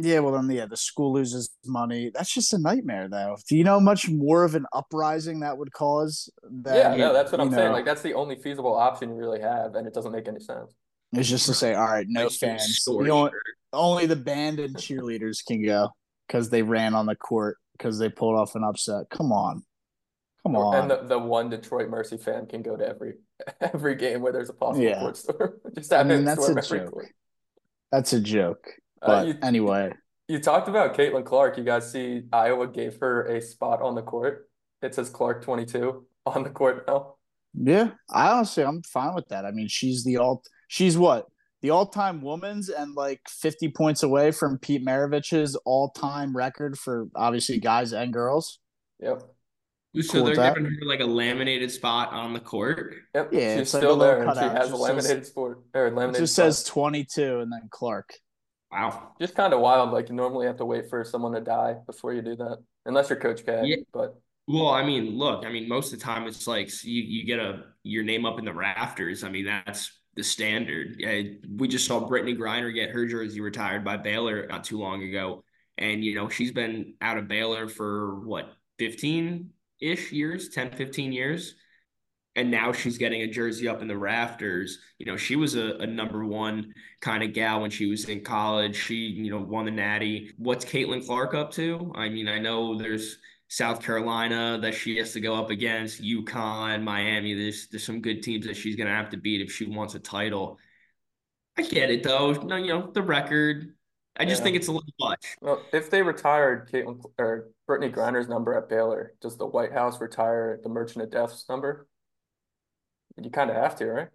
Yeah, 0.00 0.20
well 0.20 0.32
then, 0.32 0.50
yeah, 0.50 0.66
the 0.66 0.78
school 0.78 1.12
loses 1.12 1.50
money. 1.66 2.10
That's 2.12 2.32
just 2.32 2.52
a 2.52 2.58
nightmare, 2.58 3.06
though. 3.08 3.36
Do 3.48 3.56
you 3.56 3.62
know 3.62 3.78
much 3.78 4.08
more 4.08 4.42
of 4.42 4.56
an 4.56 4.66
uprising 4.72 5.40
that 5.40 5.56
would 5.56 5.72
cause? 5.72 6.28
That, 6.42 6.76
yeah, 6.76 6.96
no, 6.96 7.12
that's 7.12 7.30
what 7.30 7.40
I'm 7.40 7.50
know, 7.50 7.56
saying. 7.56 7.72
Like 7.72 7.84
that's 7.84 8.02
the 8.02 8.14
only 8.14 8.34
feasible 8.34 8.74
option 8.74 9.10
you 9.10 9.14
really 9.14 9.40
have, 9.40 9.76
and 9.76 9.86
it 9.86 9.94
doesn't 9.94 10.10
make 10.10 10.26
any 10.26 10.40
sense. 10.40 10.74
It's 11.12 11.28
just 11.28 11.46
to 11.46 11.54
say, 11.54 11.74
all 11.74 11.86
right, 11.86 12.06
no 12.08 12.28
fans. 12.28 12.84
Only, 12.88 13.30
only 13.72 14.06
the 14.06 14.16
band 14.16 14.58
and 14.58 14.74
cheerleaders 14.74 15.44
can 15.46 15.62
go 15.64 15.90
because 16.26 16.50
they 16.50 16.62
ran 16.62 16.94
on 16.94 17.06
the 17.06 17.16
court 17.16 17.58
because 17.72 17.98
they 17.98 18.08
pulled 18.08 18.36
off 18.36 18.54
an 18.54 18.64
upset. 18.64 19.10
Come 19.10 19.32
on, 19.32 19.64
come 20.42 20.56
on. 20.56 20.74
And 20.76 20.90
the, 20.90 21.08
the 21.08 21.18
one 21.18 21.50
Detroit 21.50 21.88
Mercy 21.88 22.16
fan 22.16 22.46
can 22.46 22.62
go 22.62 22.76
to 22.76 22.86
every 22.86 23.14
every 23.60 23.96
game 23.96 24.20
where 24.20 24.32
there's 24.32 24.50
a 24.50 24.54
possible 24.54 24.84
yeah. 24.84 25.00
court 25.00 25.16
storm. 25.16 25.52
just 25.74 25.92
have 25.92 26.06
I 26.06 26.08
mean, 26.08 26.24
that's 26.24 26.48
a 26.48 26.54
joke. 26.54 26.92
Court. 26.92 27.06
That's 27.92 28.12
a 28.12 28.20
joke. 28.20 28.66
Uh, 29.02 29.06
but 29.06 29.18
uh, 29.18 29.22
you, 29.26 29.34
anyway, 29.42 29.92
you 30.28 30.40
talked 30.40 30.68
about 30.68 30.96
Caitlin 30.96 31.24
Clark. 31.24 31.58
You 31.58 31.64
guys 31.64 31.90
see 31.90 32.22
Iowa 32.32 32.68
gave 32.68 32.98
her 33.00 33.26
a 33.26 33.40
spot 33.40 33.82
on 33.82 33.94
the 33.94 34.02
court. 34.02 34.48
It 34.82 34.94
says 34.94 35.10
Clark 35.10 35.44
twenty 35.44 35.66
two 35.66 36.06
on 36.26 36.42
the 36.42 36.50
court 36.50 36.84
now. 36.86 37.14
Yeah, 37.54 37.90
I 38.10 38.30
honestly 38.30 38.64
I'm 38.64 38.82
fine 38.82 39.14
with 39.14 39.28
that. 39.28 39.44
I 39.44 39.52
mean, 39.52 39.68
she's 39.68 40.04
the 40.04 40.16
alt 40.16 40.46
she's 40.68 40.98
what 40.98 41.26
the 41.64 41.70
all-time 41.70 42.20
women's 42.20 42.68
and 42.68 42.94
like 42.94 43.22
50 43.26 43.70
points 43.70 44.02
away 44.02 44.32
from 44.32 44.58
Pete 44.58 44.84
Maravich's 44.84 45.56
all-time 45.64 46.36
record 46.36 46.78
for 46.78 47.08
obviously 47.16 47.58
guys 47.58 47.94
and 47.94 48.12
girls. 48.12 48.58
Yep. 49.00 49.22
So 49.98 50.12
cool 50.12 50.24
they're 50.26 50.34
giving 50.34 50.66
her 50.66 50.86
like 50.86 51.00
a 51.00 51.06
laminated 51.06 51.70
spot 51.70 52.12
on 52.12 52.34
the 52.34 52.40
court. 52.40 52.96
Yep. 53.14 53.30
Yeah, 53.32 53.56
she's 53.56 53.68
still 53.70 53.96
like 53.96 54.08
there. 54.10 54.28
And 54.28 54.34
she 54.34 54.44
has 54.44 54.72
a 54.72 54.76
laminated 54.76 55.24
sport 55.24 55.62
or 55.72 55.90
laminated. 55.90 56.16
It 56.16 56.20
just 56.24 56.34
spot. 56.34 56.44
says 56.44 56.64
22 56.64 57.40
and 57.40 57.50
then 57.50 57.68
Clark. 57.70 58.12
Wow. 58.70 59.12
Just 59.18 59.34
kind 59.34 59.54
of 59.54 59.60
wild. 59.60 59.90
Like 59.90 60.10
you 60.10 60.14
normally 60.14 60.46
have 60.46 60.58
to 60.58 60.66
wait 60.66 60.90
for 60.90 61.02
someone 61.02 61.32
to 61.32 61.40
die 61.40 61.76
before 61.86 62.12
you 62.12 62.20
do 62.20 62.36
that, 62.36 62.58
unless 62.84 63.08
you're 63.08 63.18
Coach 63.18 63.46
K. 63.46 63.62
Yeah. 63.64 63.76
But 63.90 64.20
Well, 64.46 64.68
I 64.68 64.84
mean, 64.84 65.16
look, 65.16 65.46
I 65.46 65.50
mean, 65.50 65.66
most 65.66 65.94
of 65.94 65.98
the 65.98 66.04
time 66.04 66.26
it's 66.26 66.46
like 66.46 66.68
you, 66.84 67.02
you 67.02 67.24
get 67.24 67.38
a 67.38 67.64
your 67.82 68.04
name 68.04 68.26
up 68.26 68.38
in 68.38 68.44
the 68.44 68.52
rafters. 68.52 69.24
I 69.24 69.30
mean, 69.30 69.46
that's 69.46 69.90
the 70.16 70.24
standard. 70.24 71.02
We 71.56 71.68
just 71.68 71.86
saw 71.86 72.08
Brittney 72.08 72.36
Griner 72.36 72.72
get 72.72 72.90
her 72.90 73.06
jersey 73.06 73.40
retired 73.40 73.84
by 73.84 73.96
Baylor 73.96 74.46
not 74.46 74.64
too 74.64 74.78
long 74.78 75.02
ago. 75.02 75.42
And, 75.78 76.04
you 76.04 76.14
know, 76.14 76.28
she's 76.28 76.52
been 76.52 76.94
out 77.00 77.18
of 77.18 77.28
Baylor 77.28 77.68
for 77.68 78.20
what, 78.20 78.52
15 78.78 79.50
ish 79.80 80.12
years, 80.12 80.48
10, 80.48 80.72
15 80.72 81.12
years. 81.12 81.54
And 82.36 82.50
now 82.50 82.72
she's 82.72 82.98
getting 82.98 83.22
a 83.22 83.28
jersey 83.28 83.68
up 83.68 83.80
in 83.80 83.86
the 83.86 83.96
rafters. 83.96 84.80
You 84.98 85.06
know, 85.06 85.16
she 85.16 85.36
was 85.36 85.54
a, 85.54 85.76
a 85.76 85.86
number 85.86 86.24
one 86.24 86.74
kind 87.00 87.22
of 87.22 87.32
gal 87.32 87.60
when 87.60 87.70
she 87.70 87.86
was 87.86 88.08
in 88.08 88.24
college. 88.24 88.74
She, 88.74 88.96
you 88.96 89.30
know, 89.30 89.40
won 89.40 89.66
the 89.66 89.70
natty. 89.70 90.32
What's 90.36 90.64
Caitlin 90.64 91.06
Clark 91.06 91.34
up 91.34 91.52
to? 91.52 91.92
I 91.94 92.08
mean, 92.08 92.26
I 92.26 92.40
know 92.40 92.76
there's 92.76 93.18
South 93.48 93.82
Carolina 93.82 94.58
that 94.62 94.74
she 94.74 94.96
has 94.96 95.12
to 95.12 95.20
go 95.20 95.34
up 95.34 95.50
against, 95.50 96.02
UConn, 96.02 96.82
Miami. 96.82 97.34
There's 97.34 97.68
there's 97.68 97.84
some 97.84 98.00
good 98.00 98.22
teams 98.22 98.46
that 98.46 98.56
she's 98.56 98.76
gonna 98.76 98.90
have 98.94 99.10
to 99.10 99.16
beat 99.16 99.40
if 99.40 99.52
she 99.52 99.66
wants 99.66 99.94
a 99.94 99.98
title. 100.00 100.58
I 101.56 101.62
get 101.62 101.90
it 101.90 102.02
though. 102.02 102.32
No, 102.32 102.56
you 102.56 102.68
know, 102.68 102.90
the 102.90 103.02
record. 103.02 103.74
I 104.16 104.24
just 104.24 104.40
Yeah. 104.40 104.44
think 104.44 104.56
it's 104.56 104.68
a 104.68 104.72
little 104.72 104.88
much. 105.00 105.36
well, 105.40 105.62
if 105.72 105.90
they 105.90 106.02
retired 106.02 106.68
Caitlin 106.70 107.04
or 107.18 107.50
Brittney 107.68 107.92
Griner's 107.92 108.28
number 108.28 108.54
at 108.54 108.68
Baylor, 108.68 109.12
does 109.20 109.36
the 109.36 109.46
White 109.46 109.72
House 109.72 110.00
retire 110.00 110.60
the 110.62 110.68
Merchant 110.68 111.04
of 111.04 111.10
Death's 111.10 111.48
number? 111.48 111.86
You 113.16 113.30
kind 113.30 113.50
of 113.50 113.56
have 113.56 113.76
to, 113.76 113.86
right? 113.86 114.08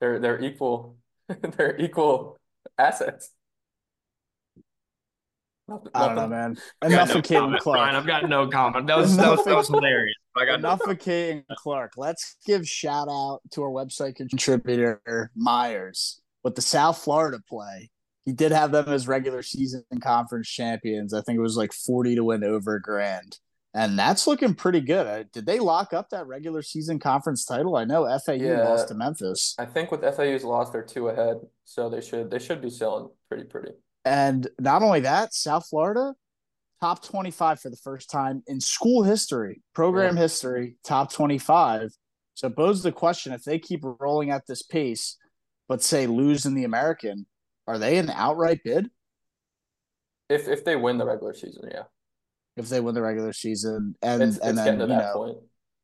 They're 0.00 0.18
they're 0.18 0.40
equal. 0.40 0.96
They're 1.28 1.76
equal 1.78 2.38
assets. 2.78 3.30
Nothing- 5.68 5.90
I 5.94 6.06
don't 6.06 6.14
know, 6.16 6.26
nothing- 6.28 6.30
man. 6.82 6.90
Enough 6.92 7.08
no 7.10 7.14
of 7.16 7.22
Caitlin 7.24 7.38
comment, 7.40 7.62
Clark. 7.62 7.78
Brian. 7.78 7.94
I've 7.96 8.06
got 8.06 8.28
no 8.28 8.48
comment. 8.48 8.86
That 8.86 8.96
was 8.96 9.16
that 9.16 9.30
was, 9.30 9.44
that 9.44 9.54
was 9.56 9.68
hilarious. 9.68 10.14
I 10.36 10.44
got 10.46 10.60
no 10.60 10.68
Enough 10.70 10.80
of 10.88 10.98
Caitlin 10.98 11.44
Clark. 11.56 11.92
Let's 11.96 12.36
give 12.46 12.66
shout 12.66 13.08
out 13.10 13.40
to 13.52 13.62
our 13.62 13.70
website 13.70 14.16
contributor 14.16 15.30
Myers 15.36 16.20
with 16.44 16.54
the 16.54 16.62
South 16.62 16.98
Florida 16.98 17.38
play. 17.48 17.90
He 18.24 18.32
did 18.32 18.52
have 18.52 18.72
them 18.72 18.88
as 18.88 19.08
regular 19.08 19.42
season 19.42 19.84
conference 20.02 20.48
champions. 20.48 21.14
I 21.14 21.22
think 21.22 21.38
it 21.38 21.42
was 21.42 21.56
like 21.56 21.72
40 21.72 22.16
to 22.16 22.24
win 22.24 22.44
over 22.44 22.78
Grand. 22.78 23.38
And 23.74 23.98
that's 23.98 24.26
looking 24.26 24.54
pretty 24.54 24.80
good. 24.80 25.30
Did 25.32 25.46
they 25.46 25.58
lock 25.60 25.92
up 25.92 26.10
that 26.10 26.26
regular 26.26 26.62
season 26.62 26.98
conference 26.98 27.44
title? 27.44 27.76
I 27.76 27.84
know 27.84 28.04
FAU 28.06 28.32
Yeah. 28.34 28.68
lost 28.68 28.88
to 28.88 28.94
Memphis. 28.94 29.54
I 29.58 29.66
think 29.66 29.90
with 29.90 30.02
FAU's 30.02 30.42
loss, 30.44 30.70
they're 30.70 30.82
two 30.82 31.08
ahead, 31.08 31.36
so 31.64 31.88
they 31.88 32.00
should 32.00 32.30
they 32.30 32.38
should 32.38 32.60
be 32.62 32.70
selling 32.70 33.08
pretty 33.28 33.44
pretty. 33.44 33.72
And 34.08 34.48
not 34.58 34.82
only 34.82 35.00
that, 35.00 35.34
South 35.34 35.66
Florida, 35.68 36.14
top 36.80 37.04
25 37.04 37.60
for 37.60 37.68
the 37.70 37.76
first 37.76 38.08
time 38.08 38.42
in 38.46 38.60
school 38.60 39.02
history, 39.02 39.60
program 39.74 40.16
history, 40.16 40.76
top 40.82 41.12
25. 41.12 41.90
So 42.34 42.46
it 42.46 42.56
poses 42.56 42.82
the 42.82 42.92
question 42.92 43.32
if 43.34 43.42
they 43.44 43.58
keep 43.58 43.82
rolling 43.82 44.30
at 44.30 44.46
this 44.46 44.62
pace, 44.62 45.16
but 45.68 45.82
say 45.82 46.06
lose 46.06 46.46
in 46.46 46.54
the 46.54 46.64
American, 46.64 47.26
are 47.66 47.78
they 47.78 47.98
an 47.98 48.10
outright 48.10 48.60
bid 48.64 48.88
If 50.30 50.48
if 50.48 50.64
they 50.64 50.76
win 50.76 50.98
the 50.98 51.06
regular 51.06 51.34
season, 51.34 51.68
yeah, 51.70 51.84
if 52.56 52.68
they 52.68 52.80
win 52.80 52.94
the 52.94 53.02
regular 53.02 53.32
season? 53.32 53.94
And 54.02 54.22
it's 54.22 54.38
and 54.38 54.58
it's 54.58 54.64
then 54.64 54.80
you 54.80 54.86
that 54.86 54.98
know 54.98 55.12
point. 55.14 55.38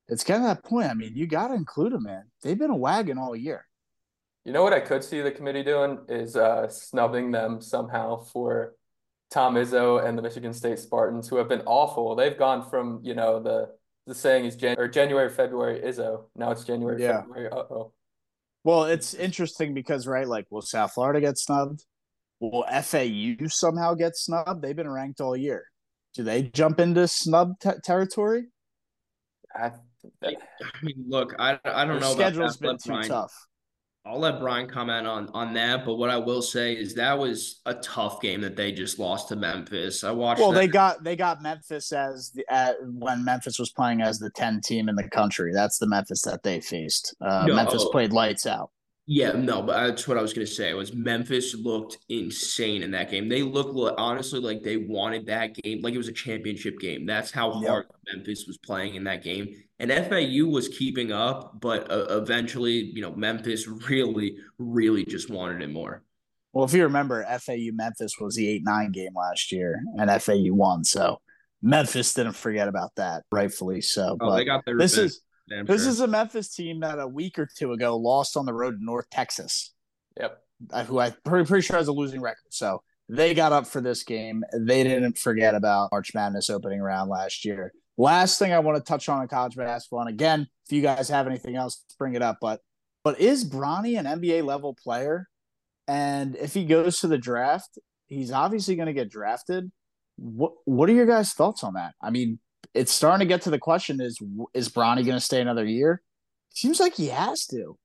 it's 0.09 0.25
getting 0.25 0.43
to 0.43 0.49
that 0.49 0.65
point. 0.65 0.91
I 0.91 0.95
mean, 0.95 1.15
you 1.17 1.27
got 1.27 1.49
to 1.49 1.55
include 1.55 1.93
them, 1.93 2.05
man. 2.05 2.25
They've 2.43 2.59
been 2.59 2.71
a 2.71 2.77
wagon 2.77 3.19
all 3.19 3.37
year. 3.37 3.67
You 4.45 4.53
know 4.53 4.63
what 4.63 4.73
I 4.75 4.81
could 4.81 5.03
see 5.03 5.21
the 5.23 5.31
committee 5.31 5.63
doing 5.63 5.99
is 6.09 6.37
uh, 6.37 6.69
snubbing 6.69 7.31
them 7.31 7.61
somehow 7.63 8.17
for 8.25 8.75
Tom 9.31 9.55
Izzo 9.55 10.05
and 10.05 10.19
the 10.19 10.23
Michigan 10.23 10.53
State 10.53 10.79
Spartans, 10.79 11.29
who 11.29 11.37
have 11.37 11.49
been 11.49 11.63
awful. 11.65 12.15
They've 12.15 12.37
gone 12.39 12.69
from, 12.69 13.01
you 13.03 13.15
know, 13.15 13.43
the 13.43 13.71
the 14.07 14.15
saying 14.15 14.45
is 14.45 14.55
Jan 14.55 14.77
or 14.79 14.87
January, 14.87 15.31
February, 15.31 15.81
Izzo. 15.81 16.25
Now 16.37 16.51
it's 16.51 16.65
January, 16.65 17.01
Yeah. 17.03 17.23
February. 17.23 17.49
Uh-oh. 17.51 17.93
Well, 18.63 18.85
it's 18.85 19.15
interesting 19.15 19.73
because 19.73 20.07
right, 20.07 20.29
like, 20.29 20.47
will 20.51 20.61
South 20.61 20.93
Florida 20.93 21.23
get 21.23 21.39
snubbed? 21.39 21.85
Will 22.39 22.65
FAU 22.83 23.47
somehow 23.49 23.95
get 23.95 24.15
snubbed? 24.15 24.61
They've 24.61 24.77
been 24.77 24.91
ranked 24.91 25.23
all 25.23 25.35
year. 25.35 25.65
Do 26.13 26.23
they 26.23 26.43
jump 26.43 26.81
into 26.81 27.09
snub 27.09 27.59
te- 27.61 27.81
territory? 27.83 28.49
I, 29.57 29.73
I 30.23 30.35
mean, 30.83 31.05
look, 31.09 31.35
I 31.39 31.59
I 31.65 31.87
don't 31.87 31.95
Their 31.99 32.01
know 32.01 32.13
about 32.13 32.13
schedule's 32.13 32.57
that. 32.59 32.63
been 32.67 32.77
too 32.79 32.89
Brian- 32.91 33.09
tough. 33.09 33.47
I'll 34.07 34.19
let 34.19 34.39
Brian 34.39 34.69
comment 34.69 35.07
on 35.07 35.31
on 35.33 35.55
that, 35.55 35.87
but 35.87 35.95
what 35.95 36.11
I 36.11 36.19
will 36.19 36.43
say 36.43 36.75
is 36.75 36.95
that 36.95 37.19
was 37.19 37.61
a 37.65 37.73
tough 37.75 38.21
game 38.21 38.43
that 38.43 38.55
they 38.55 38.71
just 38.71 38.99
lost 38.99 39.29
to 39.29 39.37
Memphis. 39.37 40.05
I 40.05 40.11
watched 40.11 40.41
Well, 40.41 40.53
that. 40.53 40.59
they 40.61 40.67
got 40.69 41.03
they 41.03 41.17
got 41.17 41.41
Memphis 41.41 41.91
as 41.91 42.31
the 42.35 42.45
at, 42.53 42.77
when 42.83 43.25
Memphis 43.25 43.59
was 43.59 43.73
playing 43.73 44.03
as 44.03 44.19
the 44.19 44.29
ten 44.31 44.61
team 44.61 44.91
in 44.91 44.97
the 44.97 45.09
country. 45.09 45.53
That's 45.55 45.79
the 45.79 45.89
Memphis 45.89 46.21
that 46.23 46.43
they 46.43 46.61
faced. 46.61 47.15
Uh, 47.21 47.47
No. 47.47 47.55
Memphis 47.55 47.85
played 47.93 48.13
lights 48.13 48.47
out. 48.47 48.71
Yeah, 49.07 49.33
no, 49.33 49.61
but 49.61 49.75
that's 49.87 50.09
what 50.09 50.17
I 50.17 50.23
was 50.23 50.33
gonna 50.33 50.47
say. 50.47 50.73
Was 50.73 50.95
Memphis 50.95 51.55
looked 51.55 51.99
insane 52.09 52.83
in 52.83 52.91
that 52.93 53.11
game. 53.11 53.29
They 53.29 53.43
looked 53.43 53.79
honestly 53.99 54.41
like 54.41 54.63
they 54.63 54.79
wanted 54.79 55.27
that 55.27 55.55
game, 55.55 55.83
like 55.83 55.93
it 55.93 55.99
was 55.99 56.09
a 56.09 56.13
championship 56.13 56.79
game. 56.79 57.05
That's 57.05 57.31
how 57.31 57.61
Yep. 57.61 57.69
hard 57.69 57.87
Memphis 58.13 58.47
was 58.47 58.57
playing 58.57 58.95
in 58.95 59.05
that 59.05 59.23
game. 59.23 59.55
And 59.79 59.91
FAU 59.91 60.47
was 60.49 60.69
keeping 60.69 61.13
up, 61.13 61.61
but 61.61 61.91
uh, 61.91 62.07
eventually, 62.11 62.73
you 62.95 63.03
know, 63.03 63.15
Memphis 63.15 63.67
really, 63.89 64.39
really 64.59 65.05
just 65.05 65.29
wanted 65.29 65.61
it 65.63 65.71
more. 65.71 66.03
Well, 66.55 66.65
if 66.65 66.73
you 66.73 66.85
remember, 66.85 67.25
FAU 67.41 67.73
Memphis 67.73 68.15
was 68.19 68.37
the 68.37 68.49
eight 68.49 68.63
nine 68.65 68.93
game 68.93 69.13
last 69.15 69.53
year, 69.53 69.83
and 69.99 70.11
FAU 70.23 70.55
won. 70.55 70.85
So 70.85 71.21
Memphis 71.61 72.15
didn't 72.15 72.35
forget 72.37 72.69
about 72.69 72.93
that, 72.97 73.25
rightfully 73.33 73.81
so. 73.83 74.17
Oh, 74.21 74.29
but 74.31 74.37
they 74.37 74.45
got 74.45 74.65
their 74.65 74.79
this 74.79 74.97
revenge, 74.97 75.11
is 75.11 75.21
damn 75.49 75.67
this 75.67 75.83
sure. 75.83 75.91
is 75.91 76.01
a 76.01 76.07
Memphis 76.07 76.55
team 76.55 76.81
that 76.81 76.99
a 76.99 77.07
week 77.07 77.39
or 77.39 77.47
two 77.47 77.73
ago 77.73 77.97
lost 77.97 78.37
on 78.37 78.47
the 78.47 78.55
road 78.55 78.79
to 78.79 78.85
North 78.85 79.09
Texas. 79.11 79.73
yep. 80.19 80.43
who 80.87 80.99
I'm 81.01 81.15
pretty, 81.25 81.47
pretty 81.47 81.67
sure 81.67 81.77
has 81.77 81.89
a 81.89 81.93
losing 81.93 82.21
record. 82.21 82.47
So 82.51 82.83
they 83.09 83.35
got 83.35 83.53
up 83.53 83.67
for 83.67 83.81
this 83.81 84.03
game. 84.03 84.45
They 84.53 84.83
didn't 84.83 85.19
forget 85.19 85.55
about 85.55 85.91
March 85.93 86.15
Madness 86.15 86.51
opening 86.51 86.81
round 86.81 87.11
last 87.11 87.45
year. 87.45 87.73
Last 87.97 88.39
thing 88.39 88.53
I 88.53 88.59
want 88.59 88.77
to 88.77 88.83
touch 88.83 89.09
on 89.09 89.23
in 89.23 89.29
college 89.29 89.57
basketball, 89.57 90.01
and 90.01 90.09
again, 90.09 90.49
if 90.67 90.73
you 90.73 90.83
guys 90.83 91.09
have 91.11 91.27
anything 91.29 91.55
else, 91.55 91.85
bring 91.97 92.15
it 92.15 92.23
up. 92.23 92.39
But 92.41 92.61
but 93.05 93.21
is 93.21 93.49
Bronny 93.49 93.99
an 93.99 94.07
NBA 94.07 94.45
level 94.45 94.75
player? 94.75 95.29
And 95.87 96.35
if 96.37 96.55
he 96.55 96.65
goes 96.65 97.01
to 97.01 97.09
the 97.09 97.19
draft, 97.19 97.79
he's 98.07 98.33
obviously 98.33 98.75
going 98.75 98.87
to 98.87 98.95
get 98.95 99.11
drafted. 99.11 99.71
What 100.17 100.53
what 100.65 100.89
are 100.89 100.95
your 100.95 101.07
guys' 101.07 101.35
thoughts 101.35 101.63
on 101.63 101.75
that? 101.75 101.95
I 102.03 102.11
mean, 102.11 102.41
it's 102.73 102.93
starting 102.93 103.27
to 103.27 103.33
get 103.33 103.43
to 103.43 103.51
the 103.51 103.59
question: 103.59 104.01
is 104.01 104.19
is 104.55 104.69
Bronny 104.69 105.05
going 105.05 105.17
to 105.17 105.21
stay 105.21 105.41
another 105.41 105.65
year? 105.65 106.03
Seems 106.51 106.81
like 106.81 106.95
he 106.95 107.09
has 107.09 107.47
to. 107.47 107.77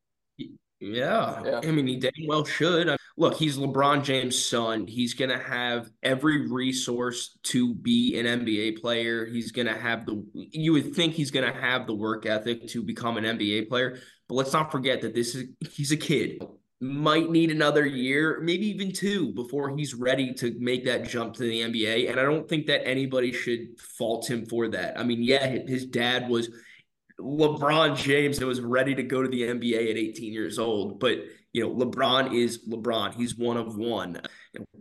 Yeah. 0.79 1.43
Yeah. 1.43 1.59
I 1.63 1.71
mean, 1.71 1.87
he 1.87 1.97
damn 1.97 2.11
well 2.27 2.45
should. 2.45 2.89
I- 2.89 2.97
Look, 3.17 3.35
he's 3.35 3.57
LeBron 3.57 4.05
James' 4.05 4.41
son. 4.41 4.87
He's 4.87 5.13
going 5.13 5.29
to 5.29 5.37
have 5.37 5.89
every 6.01 6.49
resource 6.49 7.37
to 7.43 7.75
be 7.75 8.17
an 8.17 8.25
NBA 8.25 8.79
player. 8.79 9.25
He's 9.25 9.51
going 9.51 9.67
to 9.67 9.73
have 9.77 10.05
the, 10.05 10.25
you 10.33 10.71
would 10.71 10.95
think 10.95 11.15
he's 11.15 11.29
going 11.29 11.45
to 11.45 11.59
have 11.59 11.85
the 11.85 11.93
work 11.93 12.25
ethic 12.25 12.69
to 12.69 12.81
become 12.81 13.17
an 13.17 13.25
NBA 13.25 13.67
player. 13.67 13.99
But 14.29 14.35
let's 14.35 14.53
not 14.53 14.71
forget 14.71 15.01
that 15.01 15.13
this 15.13 15.35
is, 15.35 15.49
he's 15.69 15.91
a 15.91 15.97
kid. 15.97 16.41
Might 16.81 17.29
need 17.29 17.51
another 17.51 17.85
year, 17.85 18.39
maybe 18.41 18.67
even 18.67 18.93
two, 18.93 19.33
before 19.33 19.75
he's 19.75 19.93
ready 19.93 20.33
to 20.35 20.55
make 20.59 20.85
that 20.85 21.09
jump 21.09 21.33
to 21.35 21.43
the 21.43 21.61
NBA. 21.61 22.09
And 22.09 22.17
I 22.19 22.23
don't 22.23 22.47
think 22.47 22.67
that 22.67 22.87
anybody 22.87 23.33
should 23.33 23.77
fault 23.79 24.29
him 24.29 24.45
for 24.45 24.69
that. 24.69 24.97
I 24.97 25.03
mean, 25.03 25.21
yeah, 25.21 25.45
his 25.45 25.85
dad 25.85 26.29
was 26.29 26.49
LeBron 27.19 27.97
James 27.97 28.39
that 28.39 28.45
was 28.45 28.61
ready 28.61 28.95
to 28.95 29.03
go 29.03 29.21
to 29.21 29.27
the 29.27 29.41
NBA 29.41 29.91
at 29.91 29.97
18 29.97 30.31
years 30.31 30.57
old. 30.57 30.99
But, 30.99 31.19
you 31.51 31.63
know, 31.63 31.75
LeBron 31.75 32.33
is 32.33 32.67
LeBron. 32.69 33.13
He's 33.13 33.37
one 33.37 33.57
of 33.57 33.77
one. 33.77 34.21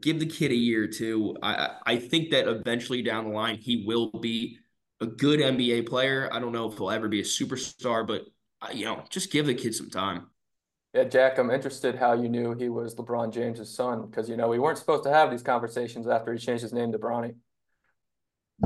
Give 0.01 0.21
the 0.21 0.27
kid 0.27 0.53
a 0.53 0.57
year 0.57 0.85
or 0.85 0.89
two. 0.89 1.37
I, 1.43 1.71
I 1.85 1.97
think 1.97 2.31
that 2.31 2.47
eventually 2.47 3.03
down 3.03 3.25
the 3.25 3.31
line, 3.31 3.59
he 3.59 3.85
will 3.87 4.11
be 4.11 4.59
a 5.01 5.07
good 5.07 5.41
NBA 5.41 5.89
player. 5.89 6.29
I 6.33 6.39
don't 6.39 6.53
know 6.53 6.71
if 6.71 6.79
he'll 6.79 6.91
ever 6.91 7.09
be 7.09 7.21
a 7.21 7.25
superstar, 7.25 8.07
but, 8.07 8.23
uh, 8.63 8.71
you 8.73 8.85
know, 8.85 9.03
just 9.11 9.33
give 9.33 9.47
the 9.47 9.55
kid 9.55 9.75
some 9.75 9.91
time. 9.91 10.29
Yeah, 10.99 11.05
Jack, 11.05 11.39
I'm 11.39 11.51
interested 11.53 11.95
how 11.95 12.15
you 12.15 12.29
knew 12.29 12.55
he 12.55 12.69
was 12.69 12.97
LeBron 12.97 13.33
James's 13.33 13.73
son 13.73 14.07
because 14.07 14.29
you 14.29 14.37
know 14.37 14.49
we 14.49 14.59
weren't 14.59 14.79
supposed 14.79 15.05
to 15.05 15.11
have 15.13 15.31
these 15.31 15.45
conversations 15.45 16.09
after 16.09 16.33
he 16.33 16.41
changed 16.41 16.63
his 16.63 16.73
name 16.73 16.91
to 16.91 16.99
Bronny. 16.99 17.37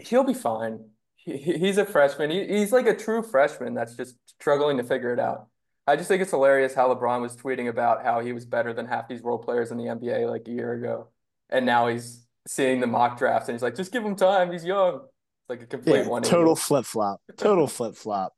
He'll 0.04 0.24
be 0.24 0.32
fine. 0.32 0.86
He, 1.16 1.36
he- 1.36 1.58
he's 1.58 1.76
a 1.76 1.84
freshman. 1.84 2.30
He, 2.30 2.46
he's 2.46 2.72
like 2.72 2.86
a 2.86 2.96
true 2.96 3.22
freshman 3.22 3.74
that's 3.74 3.96
just 3.96 4.16
struggling 4.26 4.78
to 4.78 4.82
figure 4.82 5.12
it 5.12 5.20
out. 5.20 5.48
I 5.86 5.96
just 5.96 6.08
think 6.08 6.22
it's 6.22 6.30
hilarious 6.30 6.72
how 6.74 6.88
LeBron 6.94 7.20
was 7.20 7.36
tweeting 7.36 7.68
about 7.68 8.02
how 8.02 8.20
he 8.20 8.32
was 8.32 8.46
better 8.46 8.72
than 8.72 8.86
half 8.86 9.08
these 9.08 9.20
role 9.20 9.38
players 9.38 9.70
in 9.70 9.76
the 9.76 9.84
NBA 9.84 10.26
like 10.30 10.48
a 10.48 10.52
year 10.52 10.72
ago, 10.72 11.08
and 11.50 11.66
now 11.66 11.88
he's 11.88 12.24
seeing 12.48 12.80
the 12.80 12.86
mock 12.86 13.18
drafts 13.18 13.48
and 13.50 13.54
he's 13.56 13.62
like, 13.62 13.76
just 13.76 13.92
give 13.92 14.02
him 14.04 14.16
time. 14.16 14.50
He's 14.50 14.64
young. 14.64 14.94
It's 15.02 15.50
like 15.50 15.60
a 15.62 15.66
complete 15.66 16.04
Yeah, 16.04 16.08
180. 16.08 16.30
total 16.30 16.56
flip 16.56 16.86
flop. 16.86 17.20
Total 17.36 17.66
flip 17.66 17.94
flop. 17.94 18.32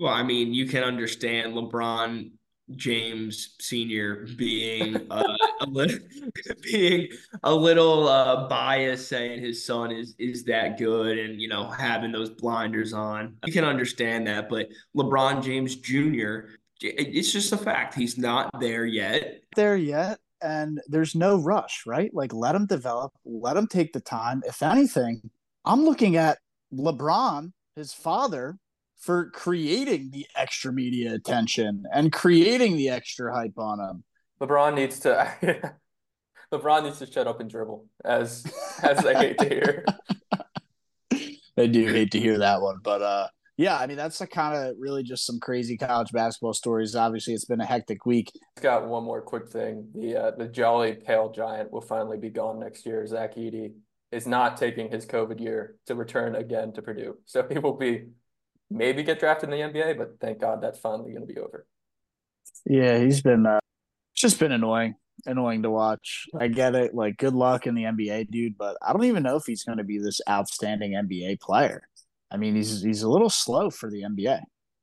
Well, 0.00 0.12
I 0.12 0.24
mean, 0.24 0.52
you 0.52 0.66
can 0.66 0.82
understand 0.82 1.54
LeBron 1.54 2.32
James 2.76 3.54
Senior 3.60 4.26
being 4.36 4.96
uh, 5.10 5.36
a 5.60 5.66
little 5.66 5.98
being 6.62 7.08
a 7.42 7.54
little 7.54 8.08
uh, 8.08 8.48
biased, 8.48 9.08
saying 9.08 9.40
his 9.40 9.64
son 9.64 9.90
is 9.90 10.14
is 10.18 10.44
that 10.44 10.78
good, 10.78 11.18
and 11.18 11.40
you 11.40 11.48
know 11.48 11.68
having 11.68 12.12
those 12.12 12.30
blinders 12.30 12.92
on. 12.92 13.36
You 13.46 13.52
can 13.52 13.64
understand 13.64 14.26
that, 14.26 14.48
but 14.48 14.68
LeBron 14.96 15.42
James 15.42 15.76
Jr. 15.76 16.52
It's 16.80 17.32
just 17.32 17.52
a 17.52 17.56
fact. 17.56 17.94
He's 17.94 18.18
not 18.18 18.50
there 18.58 18.84
yet. 18.84 19.42
There 19.54 19.76
yet, 19.76 20.18
and 20.42 20.80
there's 20.88 21.14
no 21.14 21.36
rush, 21.36 21.84
right? 21.86 22.12
Like 22.12 22.32
let 22.32 22.54
him 22.54 22.66
develop, 22.66 23.12
let 23.24 23.56
him 23.56 23.68
take 23.68 23.92
the 23.92 24.00
time. 24.00 24.42
If 24.46 24.62
anything, 24.62 25.30
I'm 25.64 25.84
looking 25.84 26.16
at 26.16 26.38
LeBron, 26.74 27.52
his 27.76 27.92
father, 27.92 28.58
for 29.02 29.30
creating 29.30 30.10
the 30.12 30.26
extra 30.36 30.72
media 30.72 31.12
attention 31.12 31.84
and 31.92 32.12
creating 32.12 32.76
the 32.76 32.88
extra 32.88 33.34
hype 33.34 33.58
on 33.58 33.80
him. 33.80 34.04
LeBron 34.40 34.74
needs 34.74 35.00
to 35.00 35.74
LeBron 36.52 36.84
needs 36.84 37.00
to 37.00 37.10
shut 37.10 37.26
up 37.26 37.40
and 37.40 37.50
dribble, 37.50 37.86
as 38.04 38.44
as 38.82 39.04
I 39.04 39.14
hate 39.14 39.38
to 39.38 39.48
hear. 39.48 39.84
I 41.58 41.66
do 41.66 41.86
hate 41.86 42.12
to 42.12 42.20
hear 42.20 42.38
that 42.38 42.62
one, 42.62 42.78
but 42.82 43.02
uh 43.02 43.28
yeah, 43.56 43.76
I 43.76 43.86
mean 43.86 43.96
that's 43.96 44.20
a 44.20 44.26
kind 44.26 44.56
of 44.56 44.76
really 44.78 45.02
just 45.02 45.26
some 45.26 45.40
crazy 45.40 45.76
college 45.76 46.12
basketball 46.12 46.54
stories. 46.54 46.94
Obviously, 46.94 47.34
it's 47.34 47.44
been 47.44 47.60
a 47.60 47.66
hectic 47.66 48.06
week. 48.06 48.32
Got 48.60 48.86
one 48.86 49.04
more 49.04 49.20
quick 49.20 49.48
thing: 49.48 49.88
the 49.94 50.16
uh, 50.16 50.30
the 50.30 50.48
jolly 50.48 50.94
pale 50.94 51.30
giant 51.30 51.70
will 51.70 51.82
finally 51.82 52.16
be 52.16 52.30
gone 52.30 52.58
next 52.58 52.86
year. 52.86 53.06
Zach 53.06 53.34
Edey 53.34 53.72
is 54.10 54.26
not 54.26 54.56
taking 54.56 54.90
his 54.90 55.06
COVID 55.06 55.40
year 55.40 55.76
to 55.86 55.94
return 55.94 56.34
again 56.34 56.72
to 56.72 56.82
Purdue, 56.82 57.18
so 57.26 57.46
he 57.50 57.58
will 57.58 57.76
be 57.76 58.06
maybe 58.72 59.02
get 59.02 59.20
drafted 59.20 59.50
in 59.50 59.72
the 59.72 59.80
NBA, 59.80 59.98
but 59.98 60.18
thank 60.20 60.40
God 60.40 60.60
that's 60.60 60.78
finally 60.78 61.12
going 61.12 61.26
to 61.26 61.32
be 61.32 61.38
over. 61.38 61.66
Yeah, 62.64 62.98
he's 62.98 63.22
been 63.22 63.46
uh, 63.46 63.60
just 64.14 64.38
been 64.38 64.52
annoying, 64.52 64.94
annoying 65.26 65.62
to 65.62 65.70
watch. 65.70 66.26
I 66.38 66.48
get 66.48 66.74
it. 66.74 66.94
Like, 66.94 67.16
good 67.16 67.34
luck 67.34 67.66
in 67.66 67.74
the 67.74 67.84
NBA, 67.84 68.30
dude, 68.30 68.56
but 68.56 68.76
I 68.82 68.92
don't 68.92 69.04
even 69.04 69.22
know 69.22 69.36
if 69.36 69.44
he's 69.46 69.64
going 69.64 69.78
to 69.78 69.84
be 69.84 69.98
this 69.98 70.20
outstanding 70.28 70.92
NBA 70.92 71.40
player. 71.40 71.88
I 72.30 72.36
mean, 72.36 72.54
he's 72.54 72.82
he's 72.82 73.02
a 73.02 73.10
little 73.10 73.30
slow 73.30 73.70
for 73.70 73.90
the 73.90 74.02
NBA. 74.02 74.40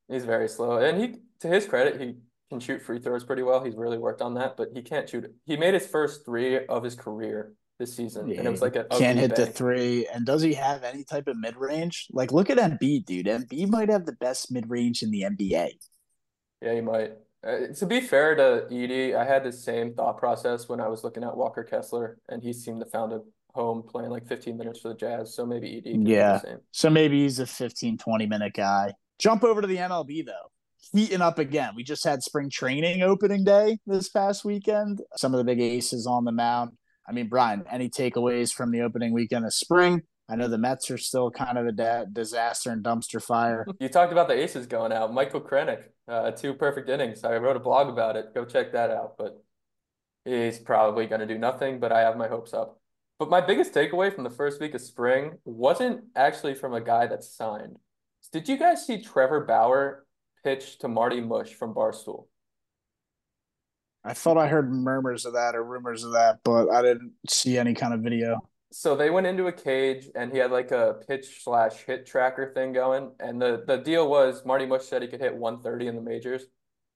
He's 0.08 0.26
very 0.26 0.48
slow, 0.48 0.78
and 0.78 1.02
he, 1.02 1.16
to 1.42 1.48
his 1.48 1.66
credit, 1.66 2.00
he 2.00 2.16
can 2.50 2.60
shoot 2.60 2.82
free 2.82 3.00
throws 3.00 3.24
pretty 3.24 3.44
well. 3.44 3.64
He's 3.64 3.76
really 3.76 3.98
worked 3.98 4.22
on 4.22 4.34
that, 4.36 4.58
but 4.58 4.70
he 4.74 4.82
can't 4.82 5.08
shoot. 5.08 5.32
He 5.46 5.58
made 5.58 5.74
his 5.74 5.88
first 5.88 6.26
three 6.26 6.66
of 6.66 6.84
his 6.84 6.96
career 6.96 7.54
this 7.80 7.96
season, 7.96 8.28
yeah, 8.28 8.40
and 8.40 8.48
it 8.48 8.52
was 8.52 8.62
like 8.62 8.76
a 8.76 8.84
can't 8.84 9.18
hit 9.18 9.36
bank. 9.36 9.48
the 9.48 9.54
three. 9.54 10.08
And 10.14 10.26
does 10.26 10.42
he 10.42 10.54
have 10.54 10.84
any 10.84 11.04
type 11.04 11.28
of 11.28 11.38
mid 11.38 11.56
range? 11.56 12.08
Like, 12.12 12.32
look 12.32 12.50
at 12.50 12.58
Embiid, 12.58 13.06
dude. 13.06 13.26
Embiid 13.26 13.70
might 13.70 13.90
have 13.90 14.06
the 14.06 14.14
best 14.14 14.52
mid 14.52 14.70
range 14.70 15.02
in 15.02 15.10
the 15.10 15.22
NBA. 15.22 15.70
Yeah, 16.62 16.74
he 16.74 16.82
might. 16.82 17.14
Uh, 17.42 17.68
to 17.74 17.86
be 17.86 18.02
fair 18.02 18.36
to 18.36 18.68
Edey, 18.70 19.16
I 19.16 19.24
had 19.24 19.46
the 19.46 19.52
same 19.52 19.94
thought 19.94 20.18
process 20.18 20.68
when 20.68 20.82
I 20.82 20.90
was 20.90 21.06
looking 21.06 21.24
at 21.24 21.36
Walker 21.36 21.64
Kessler, 21.64 22.20
and 22.28 22.44
he 22.44 22.52
seemed 22.52 22.82
to 22.82 22.86
found 22.86 23.14
a 23.14 23.22
home 23.54 23.82
playing 23.82 24.10
like 24.10 24.28
15 24.28 24.58
minutes 24.58 24.82
for 24.82 24.90
the 24.90 24.96
Jazz. 24.96 25.34
So 25.34 25.46
maybe 25.46 25.68
Edey. 25.68 26.08
yeah. 26.08 26.42
So 26.72 26.90
maybe 26.90 27.24
he's 27.24 27.40
a 27.40 27.48
15, 27.48 27.98
20 27.98 28.26
minute 28.26 28.54
guy. 28.54 28.94
Jump 29.20 29.44
over 29.44 29.62
to 29.62 29.68
the 29.68 29.78
MLB 29.78 30.26
though. 30.26 30.52
Heating 30.94 31.22
up 31.22 31.40
again. 31.40 31.74
We 31.76 31.84
just 31.84 32.04
had 32.04 32.24
spring 32.24 32.50
training 32.50 33.02
opening 33.04 33.44
day 33.44 33.78
this 33.86 34.10
past 34.10 34.44
weekend. 34.44 35.02
Some 35.16 35.34
of 35.34 35.38
the 35.38 35.44
big 35.44 35.60
aces 35.60 36.08
on 36.08 36.26
the 36.26 36.32
mound. 36.32 36.72
I 37.10 37.12
mean, 37.12 37.28
Brian, 37.28 37.64
any 37.72 37.90
takeaways 37.90 38.54
from 38.54 38.70
the 38.70 38.82
opening 38.82 39.14
weekend 39.14 39.44
of 39.44 39.54
spring? 39.54 40.04
I 40.30 40.36
know 40.36 40.48
the 40.48 40.60
Mets 40.60 40.92
are 40.92 40.98
still 41.00 41.32
kind 41.32 41.58
of 41.58 41.66
a 41.66 41.72
da- 41.72 42.06
disaster 42.06 42.70
and 42.70 42.84
dumpster 42.84 43.22
fire. 43.22 43.66
You 43.80 43.90
talked 43.90 44.12
about 44.12 44.28
the 44.28 44.36
aces 44.36 44.68
going 44.68 44.92
out. 44.92 45.12
Michael 45.12 45.42
Krenick, 45.42 45.86
uh, 46.08 46.30
two 46.32 46.54
perfect 46.54 46.88
innings. 46.88 47.24
I 47.24 47.38
wrote 47.38 47.56
a 47.56 47.60
blog 47.60 47.90
about 47.90 48.16
it. 48.16 48.36
Go 48.36 48.46
check 48.46 48.74
that 48.74 48.92
out. 48.92 49.18
But 49.18 49.44
he's 50.24 50.60
probably 50.60 51.08
going 51.08 51.22
to 51.22 51.26
do 51.26 51.40
nothing, 51.40 51.80
but 51.80 51.92
I 51.92 52.02
have 52.02 52.16
my 52.16 52.28
hopes 52.28 52.54
up. 52.54 52.80
But 53.18 53.32
my 53.32 53.42
biggest 53.42 53.74
takeaway 53.74 54.14
from 54.14 54.24
the 54.24 54.30
first 54.30 54.62
week 54.62 54.76
of 54.76 54.82
spring 54.82 55.40
wasn't 55.46 56.04
actually 56.16 56.54
from 56.54 56.76
a 56.76 56.82
guy 56.82 57.08
that's 57.08 57.36
signed. 57.36 57.78
Did 58.32 58.48
you 58.48 58.58
guys 58.58 58.86
see 58.86 59.02
Trevor 59.02 59.46
Bauer 59.46 60.06
pitch 60.44 60.78
to 60.80 60.88
Marty 60.88 61.22
Mush 61.22 61.56
from 61.56 61.74
Barstool? 61.74 62.28
I 64.10 64.14
thought 64.14 64.40
I 64.40 64.48
heard 64.48 64.72
murmurs 64.72 65.28
of 65.28 65.34
that 65.34 65.56
or 65.56 65.64
rumors 65.64 66.04
of 66.04 66.14
that, 66.14 66.40
but 66.44 66.68
I 66.72 66.82
didn't 66.82 67.12
see 67.30 67.60
any 67.60 67.76
kind 67.76 67.94
of 67.94 68.00
video. 68.00 68.40
So 68.72 68.96
they 68.96 69.12
went 69.12 69.28
into 69.28 69.46
a 69.46 69.52
cage 69.52 70.10
and 70.16 70.32
he 70.32 70.40
had 70.40 70.50
like 70.50 70.72
a 70.72 70.96
pitch 71.08 71.44
slash 71.44 71.84
hit 71.84 72.08
tracker 72.08 72.52
thing 72.56 72.74
going. 72.74 73.12
And 73.20 73.40
the, 73.40 73.64
the 73.68 73.78
deal 73.78 74.10
was 74.10 74.44
Marty 74.44 74.66
Mush 74.66 74.86
said 74.86 75.04
he 75.04 75.08
could 75.08 75.22
hit 75.22 75.36
130 75.36 75.88
in 75.88 75.96
the 75.96 76.02
majors. 76.02 76.46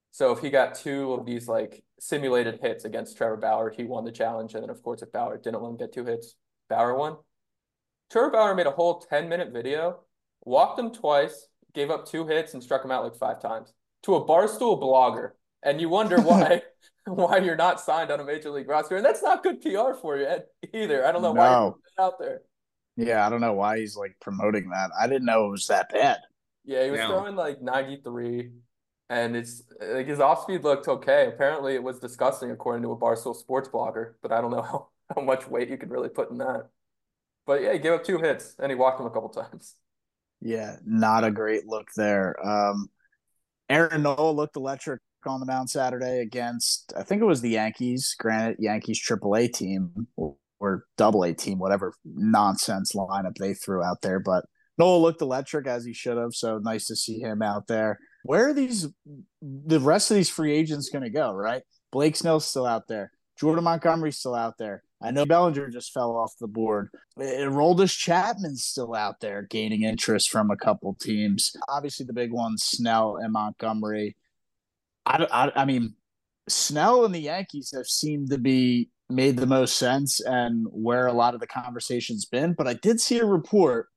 So 0.10 0.32
if 0.32 0.39
he 0.39 0.49
got 0.49 0.73
two 0.73 1.13
of 1.13 1.23
these 1.23 1.47
like 1.47 1.84
simulated 1.99 2.60
hits 2.60 2.84
against 2.84 3.15
Trevor 3.15 3.38
Bauer, 3.38 3.69
he 3.69 3.84
won 3.84 4.06
the 4.06 4.12
challenge. 4.12 4.56
And 4.56 4.63
then 4.63 4.71
of 4.71 4.82
course, 4.82 5.04
if 5.04 5.12
Bauer 5.12 5.38
didn't 5.38 5.62
let 5.62 5.69
him 5.69 5.78
get 5.78 5.93
two 5.93 6.06
hits, 6.06 6.34
Bauer 6.67 6.97
won. 6.97 7.17
Trevor 8.12 8.32
Bauer 8.32 8.56
made 8.56 8.65
a 8.67 8.71
whole 8.71 8.99
10 8.99 9.30
minute 9.30 9.54
video, 9.54 9.99
walked 10.45 10.80
him 10.80 10.91
twice, 10.91 11.47
gave 11.76 11.91
up 11.91 12.08
two 12.08 12.26
hits, 12.26 12.56
and 12.56 12.63
struck 12.63 12.84
him 12.84 12.89
out 12.89 13.04
like 13.04 13.15
five 13.15 13.39
times 13.39 13.71
to 14.02 14.15
a 14.15 14.26
barstool 14.26 14.82
blogger. 14.82 15.34
And 15.63 15.80
you 15.80 15.89
wonder 15.89 16.19
why 16.21 16.62
why 17.06 17.38
you're 17.38 17.56
not 17.56 17.82
signed 17.82 18.12
on 18.12 18.19
a 18.19 18.23
major 18.23 18.49
league 18.49 18.69
roster. 18.69 18.95
And 18.95 19.06
that's 19.06 19.21
not 19.21 19.43
good 19.43 19.62
PR 19.62 19.93
for 19.99 20.17
you 20.17 20.28
either. 20.73 21.06
I 21.06 21.12
don't 21.12 21.21
know 21.21 21.34
no. 21.34 21.39
why 21.39 21.49
you're 21.52 22.06
out 22.06 22.19
there. 22.19 22.41
Yeah, 22.95 23.26
I 23.26 23.30
don't 23.30 23.41
know 23.41 23.54
why 23.54 23.80
he's 23.80 23.97
like 23.97 24.15
promoting 24.21 24.69
that. 24.69 24.91
I 24.97 25.08
didn't 25.08 25.26
know 25.26 25.47
it 25.47 25.52
was 25.52 25.67
that 25.67 25.91
bad. 25.91 26.19
Yeah, 26.63 26.86
he 26.86 26.91
was 26.91 27.02
throwing 27.02 27.36
like 27.36 27.62
93 27.62 28.52
and 29.10 29.36
it's 29.36 29.63
like 29.82 30.08
his 30.08 30.19
off 30.19 30.43
speed 30.43 30.63
looked 30.63 30.88
okay. 30.88 31.28
Apparently 31.28 31.76
it 31.76 31.84
was 31.84 31.99
disgusting 31.99 32.52
according 32.52 32.84
to 32.84 32.91
a 32.91 32.97
Barstool 32.97 33.36
sports 33.36 33.67
blogger, 33.67 34.13
but 34.21 34.32
I 34.32 34.41
don't 34.41 34.52
know 34.52 34.62
how, 34.62 34.88
how 35.13 35.21
much 35.21 35.47
weight 35.47 35.69
you 35.69 35.78
could 35.78 35.91
really 35.91 36.10
put 36.10 36.32
in 36.32 36.38
that. 36.38 36.69
But 37.45 37.62
yeah, 37.62 37.73
he 37.73 37.80
gave 37.80 37.93
up 37.93 38.04
two 38.04 38.19
hits 38.19 38.56
and 38.60 38.71
he 38.71 38.76
walked 38.76 38.99
him 38.99 39.08
a 39.08 39.12
couple 39.12 39.30
times. 39.30 39.76
Yeah, 40.39 40.78
not 40.86 41.23
a 41.23 41.32
great 41.32 41.65
look 41.65 41.88
there. 41.95 42.36
Um 42.45 42.88
Aaron 43.69 44.04
Nola 44.04 44.32
looked 44.32 44.56
electric 44.56 45.02
on 45.27 45.39
the 45.39 45.45
mound 45.45 45.69
Saturday 45.69 46.19
against 46.19 46.93
I 46.97 47.03
think 47.03 47.21
it 47.21 47.25
was 47.25 47.41
the 47.41 47.49
Yankees. 47.49 48.15
Granted, 48.19 48.57
Yankees 48.59 49.01
AAA 49.01 49.53
team 49.53 50.07
or 50.63 50.86
double 50.97 51.23
A 51.23 51.33
team, 51.33 51.59
whatever 51.59 51.93
nonsense 52.05 52.93
lineup 52.93 53.36
they 53.38 53.53
threw 53.53 53.83
out 53.83 54.01
there. 54.01 54.19
But 54.19 54.45
Nola 54.77 54.97
looked 54.97 55.21
electric 55.21 55.67
as 55.67 55.86
he 55.86 55.93
should 55.93 56.17
have. 56.17 56.33
So 56.33 56.57
nice 56.57 56.88
to 56.88 56.95
see 56.95 57.19
him 57.19 57.41
out 57.41 57.67
there. 57.67 57.99
Where 58.23 58.49
are 58.49 58.53
these 58.53 58.88
the 59.41 59.79
rest 59.79 60.09
of 60.09 60.15
these 60.15 60.29
free 60.29 60.53
agents 60.53 60.89
going 60.89 61.03
to 61.03 61.09
go? 61.09 61.33
Right, 61.33 61.63
Blake 61.91 62.15
Snell's 62.15 62.47
still 62.47 62.65
out 62.65 62.88
there. 62.88 63.12
Jordan 63.38 63.63
Montgomery's 63.65 64.17
still 64.17 64.36
out 64.36 64.57
there. 64.57 64.83
I 65.01 65.12
know 65.12 65.25
Bellinger 65.25 65.69
just 65.69 65.91
fell 65.91 66.15
off 66.15 66.31
the 66.39 66.47
board. 66.47 66.89
Eh, 67.19 67.41
Aroldis 67.41 67.97
Chapman's 67.97 68.63
still 68.63 68.95
out 68.95 69.19
there 69.19 69.41
gaining 69.41 69.83
interest 69.83 70.29
from 70.29 70.49
a 70.49 70.55
couple 70.55 70.95
teams. 71.01 71.53
Obviously, 71.67 72.05
the 72.05 72.13
big 72.13 72.31
ones, 72.31 72.63
Snell 72.63 73.17
and 73.17 73.33
Montgomery. 73.33 74.15
I, 75.05 75.27
I, 75.31 75.61
I 75.61 75.65
mean, 75.65 75.95
Snell 76.47 77.05
and 77.05 77.13
the 77.13 77.19
Yankees 77.19 77.71
have 77.75 77.87
seemed 77.87 78.29
to 78.31 78.37
be 78.37 78.89
made 79.09 79.37
the 79.37 79.45
most 79.45 79.77
sense 79.77 80.19
and 80.19 80.65
where 80.71 81.07
a 81.07 81.13
lot 81.13 81.33
of 81.33 81.39
the 81.39 81.47
conversation's 81.47 82.25
been. 82.25 82.53
But 82.53 82.67
I 82.67 82.73
did 82.73 82.99
see 82.99 83.19
a 83.19 83.25
report 83.25 83.87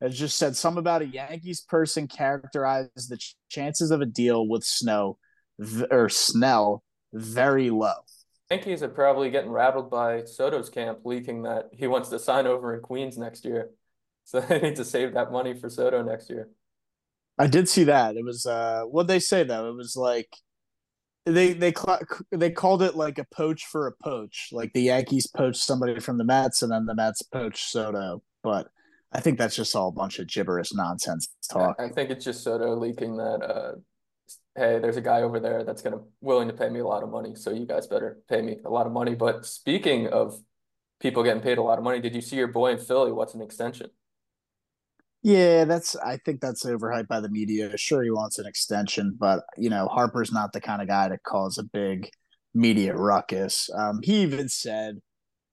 that 0.00 0.12
just 0.12 0.36
said 0.36 0.56
something 0.56 0.78
about 0.78 1.02
a 1.02 1.06
Yankees 1.06 1.60
person 1.60 2.06
characterized 2.06 3.08
the 3.08 3.16
ch- 3.16 3.36
chances 3.48 3.90
of 3.90 4.00
a 4.00 4.06
deal 4.06 4.46
with 4.46 4.64
Snow 4.64 5.18
v- 5.58 5.86
or 5.90 6.08
Snell 6.08 6.82
very 7.12 7.70
low. 7.70 7.94
Yankees 8.50 8.82
are 8.82 8.88
probably 8.88 9.30
getting 9.30 9.50
rattled 9.50 9.90
by 9.90 10.24
Soto's 10.24 10.68
camp 10.68 11.00
leaking 11.04 11.42
that 11.42 11.70
he 11.72 11.86
wants 11.86 12.10
to 12.10 12.18
sign 12.18 12.46
over 12.46 12.74
in 12.74 12.80
Queens 12.80 13.18
next 13.18 13.44
year. 13.44 13.70
So 14.24 14.40
they 14.48 14.60
need 14.60 14.76
to 14.76 14.84
save 14.84 15.14
that 15.14 15.32
money 15.32 15.54
for 15.54 15.68
Soto 15.68 16.02
next 16.02 16.30
year. 16.30 16.48
I 17.38 17.46
did 17.46 17.68
see 17.68 17.84
that. 17.84 18.16
It 18.16 18.24
was 18.24 18.46
uh 18.46 18.82
what 18.84 19.06
they 19.06 19.18
say 19.18 19.44
though. 19.44 19.68
It 19.68 19.76
was 19.76 19.96
like 19.96 20.28
they 21.26 21.52
they 21.52 21.72
cl- 21.72 22.00
they 22.30 22.50
called 22.50 22.82
it 22.82 22.94
like 22.94 23.18
a 23.18 23.26
poach 23.34 23.66
for 23.66 23.86
a 23.86 23.92
poach. 24.02 24.48
Like 24.52 24.72
the 24.72 24.82
Yankees 24.82 25.26
poached 25.26 25.60
somebody 25.60 26.00
from 26.00 26.18
the 26.18 26.24
Mets 26.24 26.62
and 26.62 26.72
then 26.72 26.86
the 26.86 26.94
Mets 26.94 27.22
poached 27.22 27.68
Soto. 27.68 28.22
But 28.42 28.68
I 29.12 29.20
think 29.20 29.38
that's 29.38 29.56
just 29.56 29.74
all 29.74 29.88
a 29.88 29.92
bunch 29.92 30.18
of 30.18 30.28
gibberish 30.28 30.72
nonsense 30.72 31.28
talk. 31.50 31.76
I 31.78 31.88
think 31.88 32.10
it's 32.10 32.24
just 32.24 32.42
Soto 32.42 32.76
leaking 32.76 33.16
that 33.16 33.42
uh 33.42 33.72
hey, 34.54 34.78
there's 34.78 34.96
a 34.96 35.02
guy 35.02 35.22
over 35.22 35.38
there 35.38 35.64
that's 35.64 35.82
gonna 35.82 36.00
willing 36.20 36.48
to 36.48 36.54
pay 36.54 36.68
me 36.68 36.80
a 36.80 36.86
lot 36.86 37.02
of 37.02 37.10
money, 37.10 37.34
so 37.34 37.50
you 37.50 37.66
guys 37.66 37.86
better 37.86 38.18
pay 38.28 38.40
me 38.40 38.58
a 38.64 38.70
lot 38.70 38.86
of 38.86 38.92
money. 38.92 39.14
But 39.14 39.44
speaking 39.44 40.06
of 40.06 40.40
people 41.00 41.22
getting 41.22 41.42
paid 41.42 41.58
a 41.58 41.62
lot 41.62 41.78
of 41.78 41.84
money, 41.84 42.00
did 42.00 42.14
you 42.14 42.20
see 42.20 42.36
your 42.36 42.48
boy 42.48 42.72
in 42.72 42.78
Philly? 42.78 43.12
What's 43.12 43.34
an 43.34 43.42
extension? 43.42 43.90
Yeah, 45.26 45.64
that's. 45.64 45.96
I 45.96 46.18
think 46.18 46.40
that's 46.40 46.64
overhyped 46.64 47.08
by 47.08 47.18
the 47.18 47.28
media. 47.28 47.76
Sure, 47.76 48.04
he 48.04 48.12
wants 48.12 48.38
an 48.38 48.46
extension, 48.46 49.16
but 49.18 49.40
you 49.56 49.68
know, 49.68 49.88
Harper's 49.88 50.30
not 50.30 50.52
the 50.52 50.60
kind 50.60 50.80
of 50.80 50.86
guy 50.86 51.08
to 51.08 51.18
cause 51.18 51.58
a 51.58 51.64
big 51.64 52.08
media 52.54 52.94
ruckus. 52.94 53.68
Um, 53.76 53.98
he 54.04 54.22
even 54.22 54.48
said, 54.48 55.00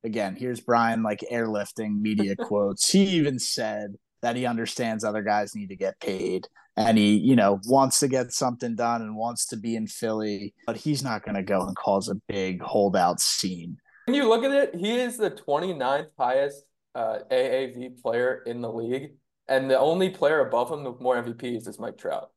again, 0.04 0.36
here's 0.36 0.60
Brian 0.60 1.02
like 1.02 1.26
airlifting 1.32 2.00
media 2.00 2.36
quotes. 2.40 2.92
He 2.92 3.04
even 3.16 3.40
said 3.40 3.96
that 4.22 4.36
he 4.36 4.46
understands 4.46 5.04
other 5.04 5.24
guys 5.24 5.56
need 5.56 5.70
to 5.70 5.76
get 5.76 6.00
paid. 6.00 6.48
and 6.78 6.96
he, 7.00 7.18
you 7.18 7.36
know, 7.36 7.60
wants 7.66 8.00
to 8.02 8.08
get 8.08 8.32
something 8.32 8.76
done 8.76 9.02
and 9.02 9.16
wants 9.16 9.48
to 9.48 9.58
be 9.58 9.76
in 9.76 9.88
Philly, 9.88 10.54
but 10.68 10.78
he's 10.78 11.04
not 11.04 11.26
going 11.26 11.34
to 11.36 11.42
go 11.42 11.62
and 11.62 11.76
cause 11.76 12.10
a 12.10 12.22
big 12.28 12.62
holdout 12.62 13.20
scene. 13.20 13.78
When 14.06 14.16
you 14.16 14.30
look 14.30 14.44
at 14.44 14.52
it, 14.52 14.76
he 14.76 15.00
is 15.00 15.18
the 15.18 15.32
29th 15.32 16.10
highest 16.16 16.64
uh, 16.94 17.20
AAV 17.32 18.00
player 18.04 18.44
in 18.46 18.62
the 18.62 18.72
league, 18.72 19.14
and 19.48 19.70
the 19.70 19.80
only 19.80 20.10
player 20.10 20.40
above 20.40 20.72
him 20.72 20.84
with 20.84 21.02
more 21.02 21.22
MVPs 21.22 21.68
is 21.68 21.80
Mike 21.80 21.98
Trout. 21.98 22.30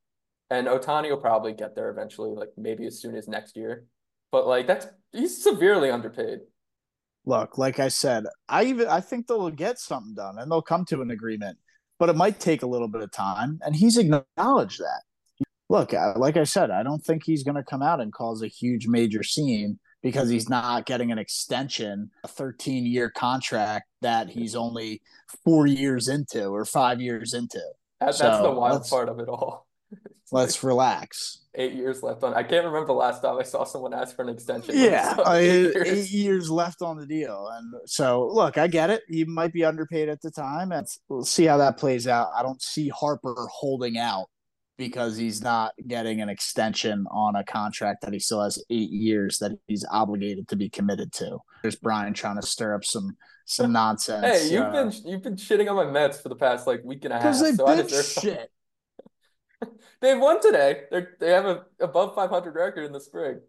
And 0.50 0.66
Ohtani 0.66 1.10
will 1.10 1.16
probably 1.16 1.52
get 1.52 1.74
there 1.74 1.90
eventually, 1.90 2.30
like 2.30 2.50
maybe 2.56 2.86
as 2.86 3.00
soon 3.00 3.16
as 3.16 3.26
next 3.26 3.56
year. 3.56 3.86
But 4.30 4.46
like 4.46 4.66
that's 4.66 4.86
he's 5.12 5.42
severely 5.42 5.90
underpaid. 5.90 6.40
Look, 7.24 7.58
like 7.58 7.80
I 7.80 7.88
said, 7.88 8.24
I 8.48 8.64
even 8.64 8.86
I 8.86 9.00
think 9.00 9.26
they'll 9.26 9.50
get 9.50 9.78
something 9.78 10.14
done 10.14 10.38
and 10.38 10.50
they'll 10.50 10.62
come 10.62 10.84
to 10.86 11.02
an 11.02 11.10
agreement, 11.10 11.58
but 11.98 12.08
it 12.08 12.16
might 12.16 12.38
take 12.38 12.62
a 12.62 12.66
little 12.66 12.88
bit 12.88 13.02
of 13.02 13.10
time, 13.10 13.58
and 13.62 13.74
he's 13.74 13.98
acknowledged 13.98 14.80
that. 14.80 15.02
Look, 15.68 15.92
like 15.92 16.36
I 16.36 16.44
said, 16.44 16.70
I 16.70 16.84
don't 16.84 17.04
think 17.04 17.24
he's 17.24 17.42
going 17.42 17.56
to 17.56 17.64
come 17.64 17.82
out 17.82 18.00
and 18.00 18.12
cause 18.12 18.42
a 18.42 18.46
huge 18.46 18.86
major 18.86 19.24
scene 19.24 19.80
because 20.02 20.28
he's 20.28 20.48
not 20.48 20.86
getting 20.86 21.10
an 21.12 21.18
extension, 21.18 22.10
a 22.24 22.28
13 22.28 22.86
year 22.86 23.10
contract 23.10 23.86
that 24.02 24.28
he's 24.30 24.54
only 24.54 25.02
four 25.44 25.66
years 25.66 26.08
into 26.08 26.46
or 26.48 26.64
five 26.64 27.00
years 27.00 27.34
into. 27.34 27.60
That, 28.00 28.14
So, 28.14 28.24
that's 28.24 28.42
the 28.42 28.50
wild 28.52 28.86
part 28.88 29.08
of 29.08 29.18
it 29.20 29.28
all. 29.28 29.66
Let's 30.32 30.62
relax. 30.64 31.44
eight 31.54 31.74
years 31.74 32.02
left 32.02 32.24
on. 32.24 32.34
I 32.34 32.42
can't 32.42 32.64
remember 32.64 32.88
the 32.88 32.92
last 32.94 33.22
time 33.22 33.38
I 33.38 33.44
saw 33.44 33.62
someone 33.62 33.94
ask 33.94 34.16
for 34.16 34.22
an 34.22 34.28
extension. 34.28 34.74
Yeah, 34.78 35.14
eight 35.30 35.72
eight 35.76 35.84
years. 35.86 36.12
years 36.14 36.50
left 36.50 36.82
on 36.82 36.96
the 36.98 37.06
deal, 37.06 37.48
and 37.52 37.72
so 37.86 38.28
look, 38.32 38.58
I 38.58 38.66
get 38.66 38.90
it. 38.90 39.02
He 39.08 39.24
might 39.24 39.52
be 39.52 39.64
underpaid 39.64 40.08
at 40.08 40.20
the 40.20 40.32
time, 40.32 40.72
and 40.72 40.84
we'll 41.08 41.24
see 41.24 41.44
how 41.44 41.58
that 41.58 41.76
plays 41.78 42.08
out. 42.08 42.30
I 42.36 42.42
don't 42.42 42.60
see 42.60 42.88
Harper 42.88 43.36
holding 43.52 43.98
out 43.98 44.26
because 44.76 45.16
he's 45.16 45.42
not 45.42 45.72
getting 45.86 46.20
an 46.20 46.28
extension 46.28 47.06
on 47.10 47.36
a 47.36 47.44
contract 47.44 48.02
that 48.02 48.12
he 48.12 48.18
still 48.18 48.42
has 48.42 48.62
eight 48.70 48.90
years 48.90 49.38
that 49.38 49.52
he's 49.66 49.84
obligated 49.90 50.48
to 50.48 50.56
be 50.56 50.68
committed 50.68 51.12
to. 51.14 51.38
There's 51.62 51.76
Brian 51.76 52.12
trying 52.12 52.36
to 52.36 52.46
stir 52.46 52.74
up 52.74 52.84
some 52.84 53.16
some 53.46 53.72
nonsense. 53.72 54.24
Hey, 54.24 54.52
you've 54.52 54.64
uh, 54.64 54.72
been 54.72 54.92
you've 55.04 55.22
been 55.22 55.36
shitting 55.36 55.70
on 55.70 55.76
my 55.76 55.90
Mets 55.90 56.20
for 56.20 56.28
the 56.28 56.36
past 56.36 56.66
like 56.66 56.82
week 56.84 57.04
and 57.04 57.12
a 57.12 57.16
half, 57.16 57.22
because 57.22 57.40
they've 57.40 57.54
so 57.54 57.66
I 57.66 57.76
been 57.76 57.86
deserve 57.86 58.06
shit. 58.22 58.50
They've 60.00 60.18
won 60.18 60.40
today. 60.42 60.82
They 60.90 61.06
they 61.18 61.30
have 61.30 61.46
a 61.46 61.64
above 61.80 62.14
500 62.14 62.54
record 62.54 62.84
in 62.84 62.92
the 62.92 63.00
spring. 63.00 63.40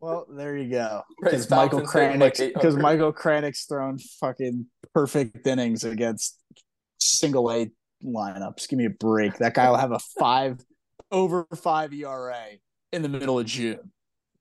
Well, 0.00 0.26
there 0.30 0.56
you 0.56 0.70
go. 0.70 1.02
Because 1.22 1.48
Michael 1.48 1.80
Thompson's 1.80 2.02
hitting, 2.02 2.20
like, 2.20 2.36
because 2.36 2.76
Michael 2.76 3.12
Kranick's 3.12 3.64
thrown 3.64 3.98
fucking 4.20 4.66
perfect 4.92 5.46
innings 5.46 5.84
against 5.84 6.38
single 6.98 7.50
A 7.50 7.70
lineups. 8.04 8.68
Give 8.68 8.78
me 8.78 8.86
a 8.86 8.90
break. 8.90 9.38
That 9.38 9.54
guy 9.54 9.68
will 9.70 9.76
have 9.76 9.92
a 9.92 9.98
five 10.18 10.64
over 11.10 11.46
five 11.54 11.92
ERA 11.92 12.46
in 12.92 13.02
the 13.02 13.08
middle 13.08 13.38
of 13.38 13.46
June, 13.46 13.92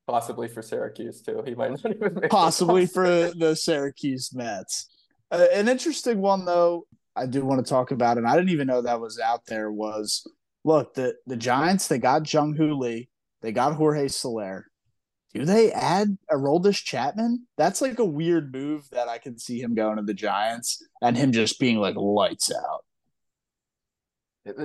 Possibly 0.08 0.48
for 0.48 0.62
Syracuse 0.62 1.22
too. 1.22 1.44
He 1.46 1.56
might 1.56 1.72
not 1.72 1.86
even 1.86 2.22
possibly 2.30 2.86
for 2.86 3.32
the 3.32 3.56
Syracuse 3.56 4.34
Mets. 4.34 4.88
Uh, 5.30 5.48
an 5.54 5.70
interesting 5.70 6.20
one 6.20 6.46
though, 6.46 6.86
I 7.16 7.26
do 7.26 7.46
want 7.46 7.66
to 7.66 7.70
talk 7.70 7.92
about, 7.92 8.18
and 8.18 8.28
I 8.28 8.36
didn't 8.36 8.50
even 8.50 8.68
know 8.68 8.82
that 8.82 9.00
was 9.00 9.20
out 9.20 9.46
there. 9.46 9.72
Was 9.72 10.26
look 10.64 10.94
the 10.96 11.16
the 11.28 11.38
Giants? 11.38 11.88
They 11.88 12.00
got 12.00 12.32
Jung 12.32 12.56
Hoo 12.56 12.74
Lee, 12.74 13.10
they 13.42 13.52
got 13.52 13.76
Jorge 13.76 14.08
Soler. 14.08 14.68
Do 15.34 15.46
they 15.46 15.72
add 15.72 16.18
Aroldis 16.30 16.84
Chapman? 16.84 17.48
That's 17.58 17.82
like 17.82 18.00
a 18.00 18.06
weird 18.06 18.52
move 18.52 18.90
that 18.92 19.08
I 19.08 19.18
can 19.18 19.38
see 19.38 19.62
him 19.62 19.76
going 19.76 19.96
to 19.96 20.04
the 20.04 20.14
Giants 20.14 20.86
and 21.02 21.16
him 21.16 21.32
just 21.32 21.58
being 21.58 21.78
like 21.78 21.96
lights 21.96 22.52
out. 22.52 22.84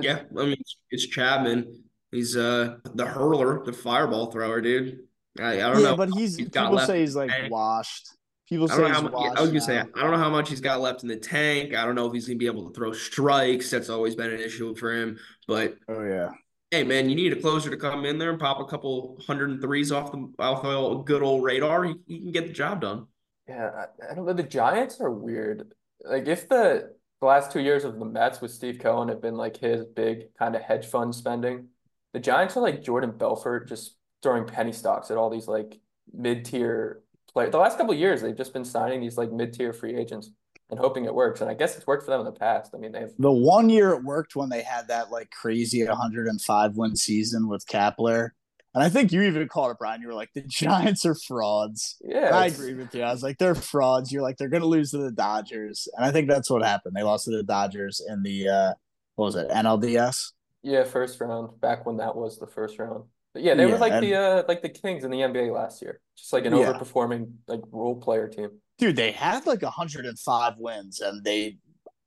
Yeah, 0.01 0.23
I 0.37 0.43
mean 0.43 0.53
it's, 0.59 0.77
it's 0.89 1.07
Chapman. 1.07 1.83
He's 2.11 2.35
uh 2.35 2.77
the 2.95 3.05
hurler, 3.05 3.63
the 3.65 3.73
fireball 3.73 4.31
thrower, 4.31 4.61
dude. 4.61 4.99
I, 5.39 5.53
I 5.53 5.69
don't 5.71 5.83
yeah, 5.83 5.91
know. 5.91 5.95
but 5.95 6.09
he's 6.09 6.35
he's 6.37 6.49
got 6.49 6.63
people 6.65 6.77
left 6.77 6.87
say 6.87 7.01
he's 7.01 7.15
like 7.15 7.35
tank. 7.35 7.51
washed. 7.51 8.09
People 8.49 8.71
I 8.71 8.75
say 8.75 8.81
don't 8.81 8.87
know 8.87 8.93
he's 8.93 8.95
how 8.95 9.01
much. 9.03 9.13
washed. 9.13 9.37
I 9.37 9.41
was 9.41 9.49
gonna 9.51 9.61
say. 9.61 9.77
I 9.79 9.83
don't 10.01 10.11
know 10.11 10.17
how 10.17 10.29
much 10.29 10.49
he's 10.49 10.61
got 10.61 10.79
left 10.81 11.03
in 11.03 11.09
the 11.09 11.17
tank. 11.17 11.75
I 11.75 11.85
don't 11.85 11.95
know 11.95 12.07
if 12.07 12.13
he's 12.13 12.27
gonna 12.27 12.37
be 12.37 12.47
able 12.47 12.67
to 12.69 12.73
throw 12.73 12.91
strikes. 12.93 13.69
That's 13.69 13.89
always 13.89 14.15
been 14.15 14.31
an 14.31 14.39
issue 14.39 14.73
for 14.75 14.93
him. 14.93 15.19
But 15.47 15.75
Oh 15.87 16.01
yeah. 16.03 16.29
hey, 16.71 16.83
man, 16.83 17.09
you 17.09 17.15
need 17.15 17.33
a 17.33 17.41
closer 17.41 17.69
to 17.69 17.77
come 17.77 18.05
in 18.05 18.17
there 18.17 18.29
and 18.31 18.39
pop 18.39 18.59
a 18.59 18.65
couple 18.65 19.21
hundred 19.27 19.49
and 19.51 19.61
threes 19.61 19.91
off 19.91 20.11
the 20.11 20.31
off 20.39 20.63
the 20.63 21.03
good 21.05 21.21
old 21.23 21.43
radar. 21.43 21.85
You, 21.85 21.99
you 22.07 22.21
can 22.21 22.31
get 22.31 22.47
the 22.47 22.53
job 22.53 22.81
done. 22.81 23.07
Yeah, 23.47 23.69
I, 24.01 24.11
I 24.11 24.15
don't 24.15 24.25
know. 24.25 24.33
The 24.33 24.43
Giants 24.43 24.99
are 25.01 25.11
weird. 25.11 25.73
Like 26.03 26.27
if 26.27 26.47
the 26.49 26.95
the 27.19 27.27
last 27.27 27.51
two 27.51 27.59
years 27.59 27.83
of 27.83 27.99
the 27.99 28.05
Mets 28.05 28.41
with 28.41 28.51
Steve 28.51 28.79
Cohen 28.79 29.07
have 29.09 29.21
been 29.21 29.35
like 29.35 29.57
his 29.57 29.85
big 29.85 30.33
kind 30.37 30.55
of 30.55 30.61
hedge 30.61 30.85
fund 30.85 31.13
spending, 31.15 31.67
the 32.13 32.19
Giants 32.19 32.55
are 32.57 32.61
like 32.61 32.83
Jordan 32.83 33.11
Belfort 33.11 33.67
just 33.67 33.95
throwing 34.23 34.45
penny 34.45 34.71
stocks 34.71 35.11
at 35.11 35.17
all 35.17 35.29
these 35.29 35.47
like 35.47 35.79
mid-tier 36.13 37.01
players. 37.31 37.51
The 37.51 37.57
last 37.57 37.77
couple 37.77 37.93
years, 37.93 38.21
they've 38.21 38.37
just 38.37 38.53
been 38.53 38.65
signing 38.65 39.01
these 39.01 39.17
like 39.17 39.31
mid-tier 39.31 39.73
free 39.73 39.95
agents 39.95 40.29
and 40.69 40.79
hoping 40.79 41.05
it 41.05 41.13
works. 41.13 41.41
And 41.41 41.49
I 41.49 41.53
guess 41.53 41.75
it's 41.77 41.87
worked 41.87 42.03
for 42.03 42.11
them 42.11 42.21
in 42.21 42.25
the 42.25 42.31
past. 42.31 42.73
I 42.75 42.77
mean, 42.77 42.91
they've 42.91 43.11
The 43.17 43.31
one 43.31 43.69
year 43.69 43.91
it 43.91 44.03
worked 44.03 44.35
when 44.35 44.49
they 44.49 44.61
had 44.61 44.87
that 44.89 45.11
like 45.11 45.31
crazy 45.31 45.85
105 45.85 46.77
win 46.77 46.95
season 46.95 47.47
with 47.47 47.65
Kapler. 47.67 48.31
And 48.75 48.83
I 48.83 48.89
think 48.89 49.11
you 49.11 49.23
even 49.23 49.47
called 49.47 49.71
it, 49.71 49.77
Brian. 49.79 50.01
You 50.01 50.07
were 50.07 50.13
like, 50.13 50.29
the 50.35 50.41
Giants 50.41 51.05
are 51.05 51.15
frauds. 51.15 51.95
yeah, 52.03 52.27
And 52.27 52.35
I 52.35 52.45
agree 52.47 52.73
with 52.75 52.93
you. 52.93 53.01
I 53.01 53.11
was 53.11 53.23
like, 53.23 53.37
they're 53.39 53.55
frauds. 53.55 54.11
You're 54.11 54.21
like, 54.21 54.37
they're 54.37 54.49
going 54.49 54.61
to 54.61 54.67
lose 54.67 54.91
to 54.91 54.97
the 54.99 55.11
Dodgers. 55.11 55.87
And 55.95 56.05
I 56.05 56.11
think 56.11 56.29
that's 56.29 56.49
what 56.49 56.63
happened. 56.63 56.95
They 56.95 57.01
lost 57.03 57.25
to 57.25 57.31
the 57.31 57.43
Dodgers 57.43 58.01
in 58.07 58.21
the, 58.23 58.47
uh, 58.49 58.73
what 59.15 59.25
was 59.25 59.35
it, 59.35 59.49
NLDS? 59.49 60.31
Yeah, 60.61 60.83
first 60.83 61.19
round, 61.21 61.59
back 61.61 61.85
when 61.85 61.97
that 61.97 62.15
was 62.15 62.37
the 62.37 62.45
first 62.47 62.77
round. 62.77 63.05
But 63.33 63.43
yeah, 63.43 63.55
they 63.55 63.65
were 63.65 63.77
like 63.77 63.93
and- 63.93 64.03
the 64.03 64.15
uh 64.15 64.43
like 64.47 64.61
the 64.63 64.69
Kings 64.69 65.03
in 65.03 65.11
the 65.11 65.19
NBA 65.19 65.53
last 65.53 65.81
year. 65.81 65.99
Just 66.17 66.33
like 66.33 66.45
an 66.45 66.55
Yeah. 66.55 66.73
overperforming 66.73 67.31
like 67.47 67.61
role 67.71 67.95
player 67.95 68.27
team. 68.27 68.49
Dude, 68.79 68.95
they 68.95 69.11
had 69.11 69.45
like 69.45 69.61
105 69.61 70.53
wins 70.57 70.99
and 71.01 71.23
they, 71.23 71.57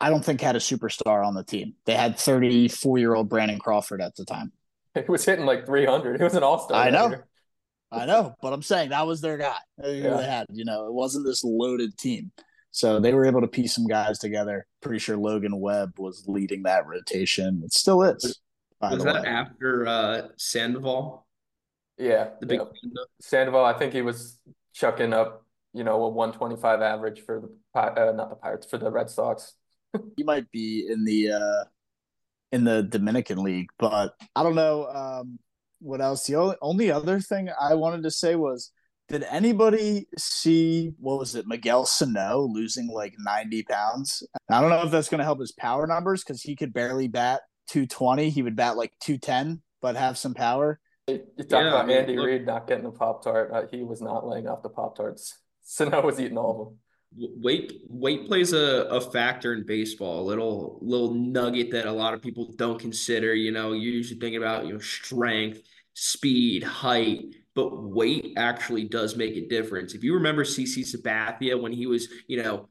I 0.01 0.09
don't 0.11 0.25
think 0.25 0.41
had 0.41 0.57
a 0.57 0.61
superstar 0.61 1.25
on 1.27 1.35
the 1.35 1.45
team. 1.45 1.75
They 1.85 1.95
had 1.95 2.19
34 2.19 2.99
year 2.99 3.15
old 3.15 3.29
Brandon 3.29 3.59
Crawford 3.59 4.01
at 4.01 4.17
the 4.17 4.25
time. 4.25 4.53
He 4.95 5.05
was 5.09 5.25
hitting 5.25 5.47
like 5.47 5.67
300. 5.67 6.19
He 6.19 6.25
was 6.25 6.35
an 6.35 6.43
all-star 6.43 6.81
I 6.81 6.91
know. 6.91 7.09
year. 7.09 7.27
I 7.93 8.07
know, 8.07 8.35
but 8.41 8.53
I'm 8.53 8.63
saying 8.63 8.91
that 8.91 9.07
was 9.07 9.21
their 9.21 9.37
guy. 9.37 9.57
Who 9.83 9.91
Yeah. 9.91 10.17
They 10.17 10.25
had, 10.25 10.47
you 10.53 10.65
know, 10.65 10.87
it 10.87 10.93
wasn't 10.93 11.27
this 11.27 11.43
loaded 11.45 11.97
team. 11.99 12.31
So 12.73 13.01
they 13.01 13.13
were 13.15 13.25
able 13.27 13.41
to 13.41 13.49
piece 13.49 13.75
some 13.75 13.87
guys 13.87 14.19
together. 14.21 14.67
Pretty 14.81 15.01
sure 15.01 15.17
Logan 15.17 15.59
Webb 15.59 15.99
was 15.99 16.25
leading 16.29 16.63
that 16.65 16.87
rotation. 16.87 17.63
It 17.65 17.73
still 17.73 18.03
is. 18.05 18.39
By 18.81 18.91
Was 18.91 18.99
the 19.05 19.13
that 19.13 19.23
way. 19.23 19.29
after 19.29 19.87
uh 19.89 20.29
Sandoval, 20.37 21.27
Yeah, 21.99 22.31
the 22.41 22.47
big 22.47 22.61
yeah. 22.61 23.03
Sandoval, 23.21 23.65
I 23.65 23.73
think 23.77 23.93
he 23.93 24.03
was 24.03 24.39
chucking 24.73 25.13
up, 25.13 25.45
you 25.73 25.83
know, 25.85 26.03
a 26.05 26.09
125 26.09 26.81
average 26.81 27.23
for 27.25 27.41
the 27.41 27.79
uh, 27.79 28.13
not 28.13 28.31
the 28.31 28.37
Pirates 28.37 28.67
for 28.67 28.79
the 28.79 28.91
Red 28.91 29.11
Sox. 29.11 29.55
He 30.17 30.23
might 30.23 30.49
be 30.53 30.87
in 30.89 31.05
the 31.05 31.33
uh 31.33 31.65
in 32.53 32.65
the 32.65 32.83
Dominican 32.83 33.43
League, 33.43 33.69
but 33.79 34.15
I 34.35 34.43
don't 34.43 34.55
know 34.55 34.87
um 34.89 35.39
what 35.81 36.01
else. 36.01 36.27
The 36.27 36.37
only, 36.37 36.57
only 36.61 36.91
other 36.91 37.21
thing 37.21 37.49
I 37.61 37.75
wanted 37.75 38.03
to 38.03 38.11
say 38.11 38.35
was 38.37 38.71
did 39.09 39.25
anybody 39.25 40.07
see 40.19 40.93
what 41.01 41.19
was 41.19 41.35
it, 41.35 41.47
Miguel 41.47 41.85
Sano 41.87 42.41
losing 42.43 42.89
like 42.89 43.15
90 43.19 43.65
pounds? 43.65 44.23
I 44.51 44.61
don't 44.61 44.71
know 44.71 44.83
if 44.85 44.91
that's 44.91 45.09
gonna 45.09 45.25
help 45.25 45.41
his 45.41 45.53
power 45.53 45.87
numbers 45.87 46.23
because 46.23 46.43
he 46.43 46.55
could 46.57 46.73
barely 46.73 47.09
bat 47.09 47.43
220. 47.69 48.31
He 48.31 48.43
would 48.43 48.57
bat 48.57 48.77
like 48.77 48.93
210, 49.01 49.63
but 49.81 49.97
have 49.97 50.19
some 50.19 50.35
power. 50.35 50.79
You 51.09 51.23
you 51.37 51.45
talk 51.45 51.63
Yeah, 51.63 51.69
about 51.69 51.85
I 51.85 51.87
mean, 51.87 51.97
Andy 51.97 52.19
Reid 52.19 52.47
not 52.47 52.67
getting 52.67 52.85
the 52.85 52.91
Pop 52.91 53.25
Tart. 53.25 53.51
Uh, 53.53 53.67
he 53.71 53.83
was 53.83 54.01
not 54.01 54.27
laying 54.27 54.47
off 54.47 54.63
the 54.63 54.69
Pop 54.69 54.97
Tarts. 54.97 55.37
Sano 55.63 56.03
was 56.03 56.21
eating 56.21 56.39
all 56.39 56.51
of 56.51 56.69
them. 56.69 56.79
Weight 57.17 57.81
weight 57.89 58.27
plays 58.29 58.53
a, 58.53 58.87
a 58.89 59.01
factor 59.01 59.53
in 59.53 59.67
baseball, 59.67 60.21
a 60.21 60.27
little 60.29 60.79
little 60.81 61.13
nugget 61.13 61.73
that 61.73 61.87
a 61.87 61.93
lot 61.93 62.15
of 62.15 62.23
people 62.23 62.53
don't 62.57 62.79
consider. 62.79 63.35
You 63.35 63.51
know, 63.51 63.73
you're 63.73 63.93
usually 63.93 64.21
think 64.21 64.37
about, 64.37 64.65
you 64.65 64.75
know, 64.75 64.79
strength, 64.79 65.61
speed, 65.95 66.63
height, 66.63 67.35
but 67.57 67.83
weight 67.83 68.35
actually 68.37 68.85
does 68.85 69.17
make 69.17 69.35
a 69.37 69.49
difference. 69.49 69.93
If 69.95 70.05
you 70.05 70.15
remember 70.15 70.45
CC 70.45 70.83
Sabathia 70.83 71.61
when 71.61 71.73
he 71.73 71.87
was, 71.87 72.09
you 72.29 72.41
know, 72.43 72.69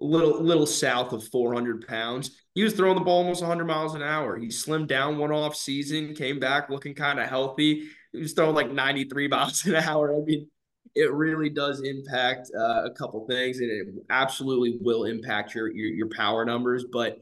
little 0.00 0.42
little 0.42 0.66
south 0.66 1.12
of 1.12 1.28
400 1.28 1.86
pounds, 1.86 2.30
he 2.54 2.62
was 2.62 2.72
throwing 2.72 2.96
the 2.96 3.04
ball 3.04 3.18
almost 3.18 3.42
100 3.42 3.66
miles 3.66 3.94
an 3.94 4.02
hour. 4.02 4.38
He 4.38 4.46
slimmed 4.46 4.88
down 4.88 5.18
one 5.18 5.32
off 5.32 5.54
season, 5.54 6.14
came 6.14 6.40
back 6.40 6.70
looking 6.70 6.94
kind 6.94 7.20
of 7.20 7.28
healthy. 7.28 7.88
He 8.12 8.20
was 8.20 8.32
throwing 8.32 8.54
like 8.54 8.70
93 8.70 9.28
miles 9.28 9.66
an 9.66 9.74
hour. 9.74 10.16
I 10.16 10.24
mean, 10.24 10.48
it 10.94 11.12
really 11.12 11.48
does 11.48 11.82
impact 11.82 12.50
uh, 12.56 12.84
a 12.84 12.90
couple 12.90 13.26
things, 13.26 13.58
and 13.58 13.70
it 13.70 13.86
absolutely 14.10 14.78
will 14.80 15.04
impact 15.04 15.54
your, 15.54 15.70
your 15.70 15.88
your 15.88 16.08
power 16.08 16.44
numbers. 16.44 16.84
But 16.92 17.18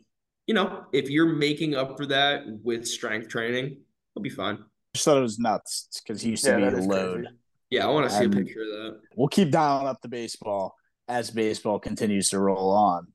you 0.47 0.55
know, 0.55 0.85
if 0.93 1.09
you're 1.09 1.35
making 1.35 1.75
up 1.75 1.97
for 1.97 2.07
that 2.07 2.43
with 2.65 2.87
strength 2.87 3.29
training, 3.29 3.77
you'll 4.15 4.23
be 4.23 4.31
fine. 4.31 4.59
just 4.95 5.05
thought 5.05 5.19
it 5.19 5.23
was 5.23 5.39
nuts 5.39 5.89
because 6.03 6.21
he 6.21 6.31
used 6.31 6.45
to 6.45 6.57
be 6.57 6.63
that 6.63 6.75
a 6.75 6.79
load. 6.79 7.23
crazy. 7.23 7.37
Yeah, 7.71 7.87
I 7.87 7.91
want 7.91 8.11
to 8.11 8.17
see 8.17 8.25
a 8.25 8.29
picture 8.29 8.63
of 8.63 8.69
that. 8.69 9.01
We'll 9.15 9.29
keep 9.29 9.53
dialing 9.53 9.87
up 9.87 10.03
the 10.03 10.09
baseball 10.09 10.75
as 11.07 11.31
baseball 11.31 11.79
continues 11.79 12.31
to 12.31 12.41
roll 12.41 12.71
on. 12.71 13.07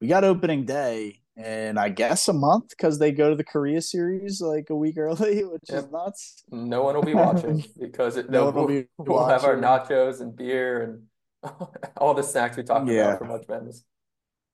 We 0.00 0.08
got 0.08 0.24
opening 0.24 0.64
day 0.64 1.20
in 1.44 1.78
I 1.78 1.88
guess 1.88 2.28
a 2.28 2.32
month 2.32 2.70
because 2.70 2.98
they 2.98 3.12
go 3.12 3.30
to 3.30 3.36
the 3.36 3.44
Korea 3.44 3.80
series 3.80 4.40
like 4.40 4.70
a 4.70 4.74
week 4.74 4.98
early, 4.98 5.44
which 5.44 5.62
yep. 5.68 5.84
is 5.84 5.90
nuts. 5.90 6.42
No 6.50 6.82
one 6.82 6.94
will 6.94 7.02
be 7.02 7.14
watching 7.14 7.64
because 7.80 8.16
it, 8.16 8.30
no, 8.30 8.50
we'll, 8.50 8.66
be 8.66 8.86
we'll 8.98 9.26
have 9.26 9.44
our 9.44 9.56
nachos 9.56 10.20
and 10.20 10.36
beer 10.36 10.82
and 10.82 11.52
all 11.96 12.14
the 12.14 12.22
snacks 12.22 12.56
we 12.56 12.62
talked 12.62 12.88
yeah. 12.88 13.08
about 13.08 13.18
for 13.18 13.24
March 13.24 13.44
Madness. 13.48 13.84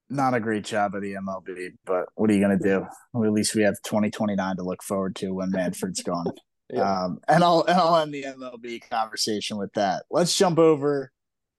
Not 0.09 0.35
a 0.35 0.41
great 0.41 0.65
job 0.65 0.95
of 0.95 1.03
the 1.03 1.15
MLB, 1.15 1.71
but 1.85 2.07
what 2.15 2.31
are 2.31 2.33
you 2.33 2.41
gonna 2.41 2.59
do? 2.59 2.87
Well, 3.13 3.25
at 3.25 3.33
least 3.33 3.57
we 3.57 3.63
have 3.63 3.75
2029 3.85 4.57
to 4.57 4.63
look 4.63 4.83
forward 4.83 5.17
to 5.17 5.35
when 5.35 5.51
Manfred's 5.51 6.03
gone. 6.03 6.33
yeah. 6.73 7.05
Um, 7.05 7.19
and 7.27 7.43
I'll 7.43 7.65
and 7.67 7.79
I'll 7.79 7.97
end 7.97 8.15
the 8.15 8.25
MLB 8.25 8.89
conversation 8.89 9.57
with 9.57 9.73
that. 9.75 10.05
Let's 10.11 10.37
jump 10.37 10.59
over 10.61 11.11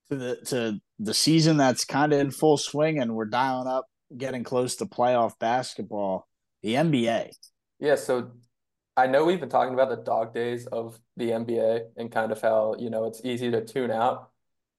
to 0.09 0.15
the 0.15 0.35
to 0.45 0.79
the 0.99 1.13
season 1.13 1.57
that's 1.57 1.83
kind 1.83 2.13
of 2.13 2.19
in 2.19 2.31
full 2.31 2.57
swing, 2.57 2.99
and 2.99 3.15
we're 3.15 3.25
dialing 3.25 3.67
up 3.67 3.85
getting 4.15 4.43
close 4.43 4.75
to 4.77 4.85
playoff 4.85 5.37
basketball, 5.39 6.27
the 6.63 6.75
NBA. 6.75 7.31
Yeah, 7.79 7.95
so 7.95 8.31
I 8.95 9.07
know 9.07 9.25
we've 9.25 9.39
been 9.39 9.49
talking 9.49 9.73
about 9.73 9.89
the 9.89 10.03
dog 10.03 10.33
days 10.33 10.65
of 10.67 10.99
the 11.17 11.29
NBA 11.29 11.81
and 11.97 12.11
kind 12.11 12.31
of 12.31 12.41
how, 12.41 12.75
you 12.79 12.89
know, 12.89 13.05
it's 13.05 13.21
easy 13.23 13.51
to 13.51 13.63
tune 13.63 13.91
out. 13.91 14.31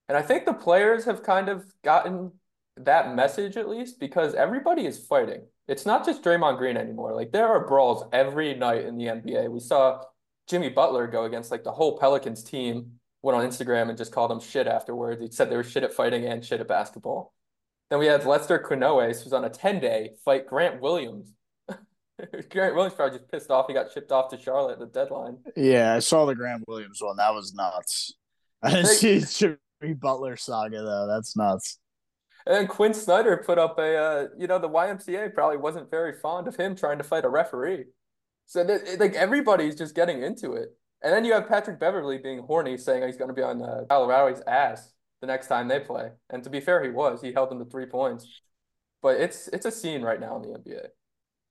And 0.07 0.17
I 0.17 0.21
think 0.21 0.45
the 0.45 0.53
players 0.53 1.05
have 1.05 1.23
kind 1.23 1.49
of 1.49 1.65
gotten 1.83 2.31
that 2.77 3.15
message 3.15 3.57
at 3.57 3.69
least 3.69 3.99
because 3.99 4.33
everybody 4.33 4.85
is 4.85 5.05
fighting. 5.05 5.41
It's 5.67 5.85
not 5.85 6.05
just 6.05 6.23
Draymond 6.23 6.57
Green 6.57 6.77
anymore. 6.77 7.13
Like 7.13 7.31
there 7.31 7.47
are 7.47 7.67
brawls 7.67 8.03
every 8.11 8.55
night 8.55 8.85
in 8.85 8.97
the 8.97 9.05
NBA. 9.05 9.49
We 9.51 9.59
saw 9.59 10.01
Jimmy 10.47 10.69
Butler 10.69 11.07
go 11.07 11.25
against 11.25 11.51
like 11.51 11.63
the 11.63 11.71
whole 11.71 11.97
Pelicans 11.97 12.43
team, 12.43 12.93
went 13.21 13.37
on 13.37 13.47
Instagram 13.47 13.89
and 13.89 13.97
just 13.97 14.11
called 14.11 14.31
them 14.31 14.39
shit 14.39 14.65
afterwards. 14.65 15.21
He 15.21 15.29
said 15.29 15.49
they 15.49 15.57
were 15.57 15.63
shit 15.63 15.83
at 15.83 15.93
fighting 15.93 16.25
and 16.25 16.43
shit 16.43 16.59
at 16.59 16.67
basketball. 16.67 17.33
Then 17.89 17.99
we 17.99 18.05
had 18.05 18.25
Lester 18.25 18.59
Quinones, 18.59 19.21
who's 19.21 19.33
on 19.33 19.45
a 19.45 19.49
10 19.49 19.79
day 19.79 20.11
fight 20.23 20.45
Grant 20.45 20.81
Williams. 20.81 21.33
Grant 22.49 22.75
Williams 22.75 22.93
probably 22.93 23.17
just 23.17 23.31
pissed 23.31 23.49
off. 23.49 23.65
He 23.67 23.73
got 23.73 23.91
shipped 23.91 24.11
off 24.11 24.29
to 24.29 24.39
Charlotte 24.39 24.73
at 24.73 24.79
the 24.79 24.85
deadline. 24.85 25.37
Yeah, 25.55 25.95
I 25.95 25.99
saw 25.99 26.25
the 26.25 26.35
Grant 26.35 26.67
Williams 26.67 27.01
one. 27.01 27.17
That 27.17 27.33
was 27.33 27.53
nuts. 27.53 28.13
I 28.63 28.71
didn't 28.71 28.87
see 28.87 29.21
Jimmy 29.81 29.93
Butler 29.95 30.37
saga 30.37 30.81
though. 30.81 31.07
That's 31.07 31.35
nuts. 31.35 31.79
And 32.45 32.69
Quin 32.69 32.93
Snyder 32.93 33.37
put 33.37 33.57
up 33.57 33.77
a, 33.79 33.97
uh, 33.97 34.27
you 34.37 34.47
know, 34.47 34.59
the 34.59 34.69
YMCA 34.69 35.33
probably 35.33 35.57
wasn't 35.57 35.91
very 35.91 36.13
fond 36.19 36.47
of 36.47 36.55
him 36.55 36.75
trying 36.75 36.97
to 36.97 37.03
fight 37.03 37.25
a 37.25 37.29
referee. 37.29 37.85
So 38.45 38.63
that, 38.63 38.99
like 38.99 39.13
everybody's 39.13 39.75
just 39.75 39.95
getting 39.95 40.23
into 40.23 40.53
it. 40.53 40.69
And 41.03 41.13
then 41.13 41.25
you 41.25 41.33
have 41.33 41.47
Patrick 41.47 41.79
Beverley 41.79 42.17
being 42.17 42.39
horny, 42.39 42.77
saying 42.77 43.03
he's 43.05 43.17
going 43.17 43.29
to 43.29 43.33
be 43.33 43.41
on 43.41 43.61
uh, 43.61 43.83
Colorado's 43.89 44.41
ass 44.47 44.91
the 45.21 45.27
next 45.27 45.47
time 45.47 45.67
they 45.67 45.79
play. 45.79 46.11
And 46.29 46.43
to 46.43 46.49
be 46.49 46.59
fair, 46.59 46.83
he 46.83 46.89
was. 46.89 47.21
He 47.21 47.33
held 47.33 47.51
them 47.51 47.59
to 47.59 47.65
three 47.65 47.85
points. 47.85 48.41
But 49.01 49.19
it's 49.19 49.47
it's 49.49 49.65
a 49.65 49.71
scene 49.71 50.01
right 50.01 50.19
now 50.19 50.35
in 50.37 50.41
the 50.41 50.59
NBA. 50.59 50.87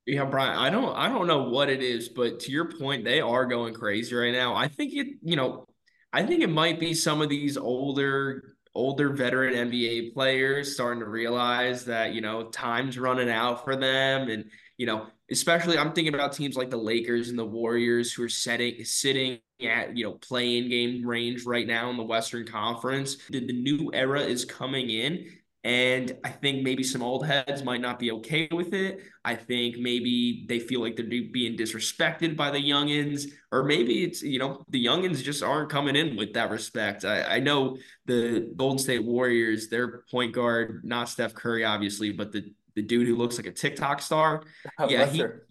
Yeah, 0.07 0.25
Brian, 0.25 0.59
I 0.59 0.71
don't 0.71 0.95
I 0.97 1.09
don't 1.09 1.27
know 1.27 1.45
what 1.45 1.69
it 1.69 1.83
is, 1.83 2.09
but 2.09 2.41
to 2.41 2.53
your 2.53 2.71
point, 2.73 3.05
they 3.05 3.21
are 3.21 3.47
going 3.47 3.75
crazy 3.75 4.15
right 4.15 4.33
now. 4.33 4.55
I 4.55 4.69
think 4.69 4.95
it, 4.95 5.07
you 5.23 5.37
know, 5.37 5.67
I 6.13 6.25
think 6.25 6.43
it 6.43 6.51
might 6.51 6.81
be 6.81 6.95
some 6.95 7.21
of 7.21 7.29
these 7.29 7.57
older 7.57 8.57
older 8.75 9.11
veteran 9.11 9.55
NBA 9.71 10.15
players 10.15 10.75
starting 10.75 11.01
to 11.01 11.09
realize 11.09 11.85
that, 11.87 12.13
you 12.13 12.21
know, 12.21 12.49
time's 12.51 12.99
running 12.99 13.29
out 13.29 13.65
for 13.65 13.75
them 13.75 14.29
and, 14.29 14.45
you 14.77 14.87
know, 14.87 15.07
especially 15.31 15.77
I'm 15.77 15.93
thinking 15.93 16.15
about 16.15 16.33
teams 16.33 16.57
like 16.57 16.71
the 16.71 16.77
Lakers 16.77 17.29
and 17.29 17.39
the 17.39 17.45
Warriors 17.45 18.13
who 18.13 18.23
are 18.23 18.29
setting 18.29 18.85
sitting 18.85 19.41
at 19.63 19.97
you 19.97 20.05
know 20.05 20.13
play-in 20.13 20.69
game 20.69 21.07
range 21.07 21.45
right 21.45 21.67
now 21.67 21.91
in 21.91 21.97
the 21.97 22.03
Western 22.03 22.47
Conference. 22.47 23.17
The, 23.31 23.45
the 23.47 23.53
new 23.53 23.91
era 23.93 24.21
is 24.21 24.45
coming 24.45 24.91
in. 24.91 25.27
And 25.65 26.17
I 26.25 26.31
think 26.31 26.63
maybe 26.63 26.85
some 26.85 27.03
old 27.03 27.27
heads 27.27 27.65
might 27.65 27.81
not 27.81 27.99
be 27.99 28.13
okay 28.13 28.49
with 28.53 28.73
it. 28.73 29.01
I 29.25 29.35
think 29.35 29.77
maybe 29.77 30.47
they 30.49 30.61
feel 30.61 30.81
like 30.81 30.95
they're 30.95 31.05
being 31.05 31.57
disrespected 31.57 32.37
by 32.37 32.51
the 32.51 32.59
youngins, 32.59 33.27
or 33.51 33.65
maybe 33.65 34.05
it's, 34.05 34.23
you 34.23 34.39
know, 34.39 34.65
the 34.71 34.83
youngins 34.83 35.23
just 35.23 35.43
aren't 35.43 35.69
coming 35.69 35.97
in 35.97 36.17
with 36.17 36.33
that 36.35 36.51
respect. 36.51 37.05
I, 37.05 37.23
I 37.23 37.41
know 37.41 37.77
the 38.07 38.53
Golden 38.57 38.79
State 38.79 39.05
Warriors, 39.05 39.69
their 39.69 40.05
point 40.11 40.33
guard, 40.33 40.83
not 40.85 41.09
Steph 41.09 41.35
Curry, 41.35 41.65
obviously, 41.65 42.13
but 42.13 42.31
the, 42.31 42.55
the 42.77 42.83
dude 42.83 43.09
who 43.09 43.17
looks 43.17 43.37
like 43.37 43.47
a 43.47 43.53
TikTok 43.53 44.01
star. 44.01 44.45
yeah, 44.89 45.01
Lester. 45.01 45.49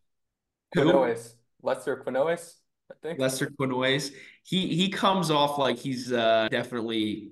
he, 0.74 0.82
Quinones. 0.82 1.36
Lester 1.62 1.97
Quinones. 1.97 2.55
I 2.91 2.95
think. 3.01 3.19
Lester 3.19 3.51
Quinones. 3.57 4.11
He 4.43 4.75
he 4.75 4.89
comes 4.89 5.29
off 5.31 5.57
like 5.57 5.77
he's 5.77 6.11
uh, 6.11 6.47
definitely 6.49 7.31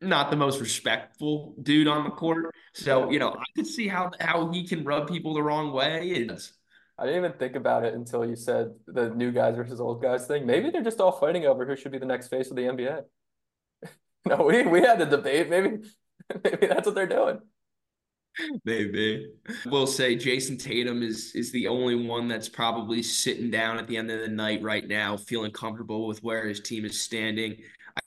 not 0.00 0.30
the 0.30 0.36
most 0.36 0.60
respectful 0.60 1.54
dude 1.62 1.88
on 1.88 2.04
the 2.04 2.10
court. 2.10 2.54
So, 2.74 3.10
you 3.10 3.18
know, 3.18 3.30
I 3.30 3.44
could 3.56 3.66
see 3.66 3.88
how 3.88 4.10
how 4.20 4.50
he 4.50 4.66
can 4.66 4.84
rub 4.84 5.08
people 5.08 5.34
the 5.34 5.42
wrong 5.42 5.72
way. 5.72 6.14
And 6.16 6.38
I 6.98 7.06
didn't 7.06 7.24
even 7.24 7.38
think 7.38 7.56
about 7.56 7.84
it 7.84 7.94
until 7.94 8.24
you 8.24 8.36
said 8.36 8.74
the 8.86 9.10
new 9.10 9.32
guys 9.32 9.56
versus 9.56 9.80
old 9.80 10.02
guys 10.02 10.26
thing. 10.26 10.46
Maybe 10.46 10.70
they're 10.70 10.82
just 10.82 11.00
all 11.00 11.12
fighting 11.12 11.46
over 11.46 11.66
who 11.66 11.76
should 11.76 11.92
be 11.92 11.98
the 11.98 12.06
next 12.06 12.28
face 12.28 12.50
of 12.50 12.56
the 12.56 12.62
NBA. 12.62 13.02
no, 14.26 14.44
we 14.44 14.62
we 14.66 14.80
had 14.80 14.98
the 14.98 15.06
debate. 15.06 15.48
Maybe 15.48 15.78
maybe 16.44 16.66
that's 16.66 16.86
what 16.86 16.94
they're 16.94 17.06
doing. 17.06 17.40
Maybe. 18.64 19.28
We'll 19.66 19.86
say 19.86 20.16
Jayson 20.16 20.58
Tatum 20.58 21.02
is 21.02 21.34
is 21.34 21.52
the 21.52 21.68
only 21.68 21.94
one 21.94 22.28
that's 22.28 22.48
probably 22.48 23.02
sitting 23.02 23.50
down 23.50 23.78
at 23.78 23.86
the 23.86 23.96
end 23.96 24.10
of 24.10 24.20
the 24.20 24.28
night 24.28 24.62
right 24.62 24.86
now, 24.86 25.16
feeling 25.16 25.52
comfortable 25.52 26.06
with 26.06 26.22
where 26.22 26.46
his 26.46 26.60
team 26.60 26.84
is 26.84 27.00
standing. 27.00 27.56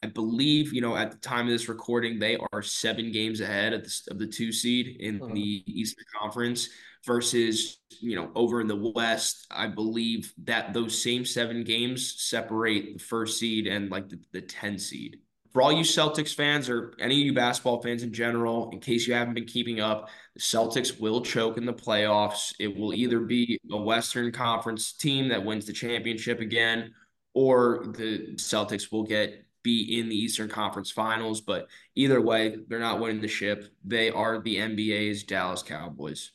I 0.03 0.07
believe, 0.07 0.73
you 0.73 0.81
know, 0.81 0.97
at 0.97 1.11
the 1.11 1.17
time 1.17 1.45
of 1.45 1.51
this 1.51 1.69
recording, 1.69 2.19
they 2.19 2.37
are 2.51 2.61
seven 2.61 3.11
games 3.11 3.39
ahead 3.39 3.71
of 3.71 3.83
the, 3.83 4.01
of 4.11 4.19
the 4.19 4.27
two 4.27 4.51
seed 4.51 4.97
in 4.99 5.19
mm-hmm. 5.19 5.33
the 5.33 5.63
Eastern 5.65 6.03
Conference 6.19 6.67
versus, 7.05 7.79
you 8.01 8.17
know, 8.17 8.29
over 8.35 8.59
in 8.59 8.67
the 8.67 8.91
West. 8.93 9.47
I 9.49 9.67
believe 9.67 10.33
that 10.43 10.73
those 10.73 11.01
same 11.01 11.23
seven 11.23 11.63
games 11.63 12.21
separate 12.21 12.97
the 12.97 13.03
first 13.03 13.39
seed 13.39 13.65
and 13.65 13.89
like 13.89 14.09
the, 14.09 14.19
the 14.33 14.41
10 14.41 14.77
seed 14.77 15.19
for 15.57 15.63
all 15.63 15.71
you 15.71 15.81
Celtics 15.81 16.35
fans 16.35 16.69
or 16.69 16.93
any 16.99 17.19
of 17.19 17.25
you 17.25 17.33
basketball 17.33 17.81
fans 17.81 18.03
in 18.03 18.13
general, 18.13 18.69
in 18.69 18.79
case 18.79 19.07
you 19.07 19.15
haven't 19.15 19.33
been 19.33 19.47
keeping 19.47 19.79
up, 19.79 20.07
the 20.35 20.39
Celtics 20.39 20.99
will 20.99 21.19
choke 21.21 21.57
in 21.57 21.65
the 21.65 21.73
playoffs. 21.73 22.53
It 22.59 22.77
will 22.77 22.93
either 22.93 23.21
be 23.21 23.59
a 23.71 23.75
Western 23.75 24.31
Conference 24.31 24.93
team 24.93 25.29
that 25.29 25.43
wins 25.43 25.65
the 25.65 25.73
championship 25.73 26.41
again, 26.41 26.93
or 27.33 27.87
the 27.97 28.35
Celtics 28.35 28.91
will 28.91 29.01
get 29.01 29.47
be 29.63 29.99
in 29.99 30.09
the 30.09 30.15
Eastern 30.15 30.47
Conference 30.47 30.91
Finals. 30.91 31.41
But 31.41 31.69
either 31.95 32.21
way, 32.21 32.57
they're 32.67 32.77
not 32.77 32.99
winning 32.99 33.21
the 33.21 33.27
ship. 33.27 33.65
They 33.83 34.11
are 34.11 34.39
the 34.39 34.57
NBA's 34.57 35.23
Dallas 35.23 35.63
Cowboys. 35.63 36.33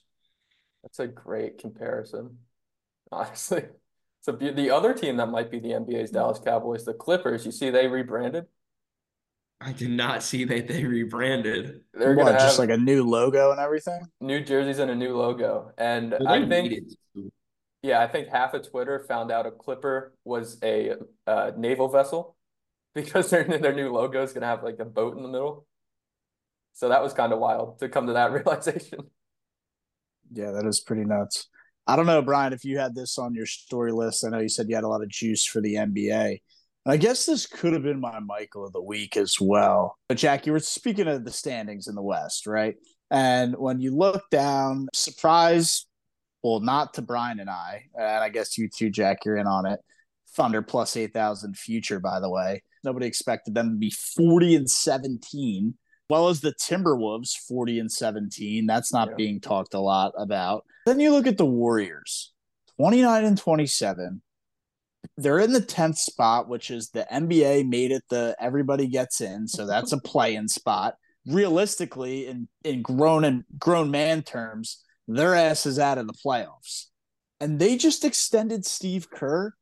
That's 0.82 0.98
a 0.98 1.06
great 1.06 1.58
comparison, 1.58 2.38
honestly. 3.12 3.66
So 4.22 4.32
the 4.32 4.70
other 4.70 4.92
team 4.92 5.16
that 5.18 5.28
might 5.28 5.52
be 5.52 5.60
the 5.60 5.68
NBA's 5.68 6.10
Dallas 6.10 6.40
Cowboys, 6.40 6.84
the 6.84 6.92
Clippers. 6.92 7.46
You 7.46 7.52
see, 7.52 7.70
they 7.70 7.86
rebranded. 7.86 8.46
I 9.64 9.72
did 9.72 9.90
not 9.90 10.22
see 10.22 10.44
that 10.44 10.66
they 10.66 10.84
rebranded. 10.84 11.82
They're 11.94 12.14
what, 12.14 12.38
just 12.38 12.58
like 12.58 12.70
a 12.70 12.76
new 12.76 13.04
logo 13.04 13.52
and 13.52 13.60
everything. 13.60 14.06
New 14.20 14.42
jerseys 14.42 14.78
and 14.78 14.90
a 14.90 14.94
new 14.94 15.16
logo, 15.16 15.72
and 15.78 16.14
well, 16.18 16.28
I 16.28 16.46
think, 16.46 16.74
yeah, 17.82 18.00
I 18.00 18.08
think 18.08 18.28
half 18.28 18.54
of 18.54 18.68
Twitter 18.68 19.04
found 19.06 19.30
out 19.30 19.46
a 19.46 19.50
Clipper 19.50 20.14
was 20.24 20.58
a 20.62 20.94
uh, 21.26 21.52
naval 21.56 21.88
vessel 21.88 22.36
because 22.94 23.30
their 23.30 23.44
their 23.44 23.74
new 23.74 23.92
logo 23.92 24.22
is 24.22 24.32
gonna 24.32 24.46
have 24.46 24.62
like 24.62 24.78
a 24.80 24.84
boat 24.84 25.16
in 25.16 25.22
the 25.22 25.28
middle. 25.28 25.66
So 26.74 26.88
that 26.88 27.02
was 27.02 27.12
kind 27.12 27.32
of 27.32 27.38
wild 27.38 27.78
to 27.80 27.88
come 27.88 28.06
to 28.06 28.14
that 28.14 28.32
realization. 28.32 29.00
Yeah, 30.32 30.52
that 30.52 30.66
is 30.66 30.80
pretty 30.80 31.04
nuts. 31.04 31.48
I 31.86 31.96
don't 31.96 32.06
know, 32.06 32.22
Brian, 32.22 32.52
if 32.52 32.64
you 32.64 32.78
had 32.78 32.94
this 32.94 33.18
on 33.18 33.34
your 33.34 33.46
story 33.46 33.92
list. 33.92 34.24
I 34.24 34.30
know 34.30 34.38
you 34.38 34.48
said 34.48 34.68
you 34.68 34.74
had 34.74 34.84
a 34.84 34.88
lot 34.88 35.02
of 35.02 35.08
juice 35.08 35.44
for 35.44 35.60
the 35.60 35.74
NBA. 35.74 36.40
I 36.84 36.96
guess 36.96 37.26
this 37.26 37.46
could 37.46 37.72
have 37.74 37.84
been 37.84 38.00
my 38.00 38.18
Michael 38.18 38.66
of 38.66 38.72
the 38.72 38.82
week 38.82 39.16
as 39.16 39.40
well. 39.40 39.96
But 40.08 40.18
Jack, 40.18 40.46
you 40.46 40.52
were 40.52 40.58
speaking 40.58 41.06
of 41.06 41.24
the 41.24 41.30
standings 41.30 41.86
in 41.86 41.94
the 41.94 42.02
West, 42.02 42.46
right? 42.46 42.74
And 43.10 43.54
when 43.56 43.80
you 43.80 43.94
look 43.94 44.28
down, 44.30 44.88
surprise, 44.92 45.86
well, 46.42 46.58
not 46.58 46.94
to 46.94 47.02
Brian 47.02 47.38
and 47.38 47.50
I, 47.50 47.84
and 47.94 48.24
I 48.24 48.30
guess 48.30 48.58
you 48.58 48.68
too, 48.68 48.90
Jack, 48.90 49.24
you're 49.24 49.36
in 49.36 49.46
on 49.46 49.66
it. 49.66 49.78
Thunder 50.34 50.62
plus 50.62 50.96
8,000 50.96 51.56
future, 51.56 52.00
by 52.00 52.18
the 52.18 52.30
way. 52.30 52.62
Nobody 52.82 53.06
expected 53.06 53.54
them 53.54 53.70
to 53.70 53.76
be 53.76 53.90
40 53.90 54.56
and 54.56 54.70
17, 54.70 55.74
well 56.10 56.28
as 56.28 56.40
the 56.40 56.54
Timberwolves 56.54 57.36
40 57.36 57.78
and 57.78 57.92
17. 57.92 58.66
That's 58.66 58.92
not 58.92 59.10
yeah. 59.10 59.14
being 59.14 59.40
talked 59.40 59.74
a 59.74 59.80
lot 59.80 60.14
about. 60.16 60.64
Then 60.86 60.98
you 60.98 61.12
look 61.12 61.28
at 61.28 61.38
the 61.38 61.46
Warriors 61.46 62.32
29 62.78 63.24
and 63.24 63.38
27 63.38 64.20
they're 65.16 65.38
in 65.38 65.53
the 65.53 65.61
10th 65.61 65.96
spot, 65.96 66.48
which 66.48 66.70
is 66.70 66.90
the 66.90 67.07
NBA 67.12 67.68
made 67.68 67.90
it 67.90 68.03
the 68.09 68.36
everybody 68.40 68.86
gets 68.86 69.20
in. 69.20 69.48
So 69.48 69.66
that's 69.66 69.92
a 69.92 69.98
play 69.98 70.34
in 70.34 70.48
spot. 70.48 70.94
Realistically, 71.26 72.26
in, 72.26 72.48
in 72.64 72.82
grown 72.82 73.24
and 73.24 73.44
grown 73.59 73.90
man 73.90 74.22
terms, 74.22 74.82
their 75.07 75.34
ass 75.34 75.66
is 75.66 75.78
out 75.78 75.98
of 75.98 76.07
the 76.07 76.14
playoffs. 76.14 76.86
And 77.40 77.59
they 77.59 77.76
just 77.76 78.05
extended 78.05 78.64
Steve 78.64 79.11
Kerr 79.11 79.53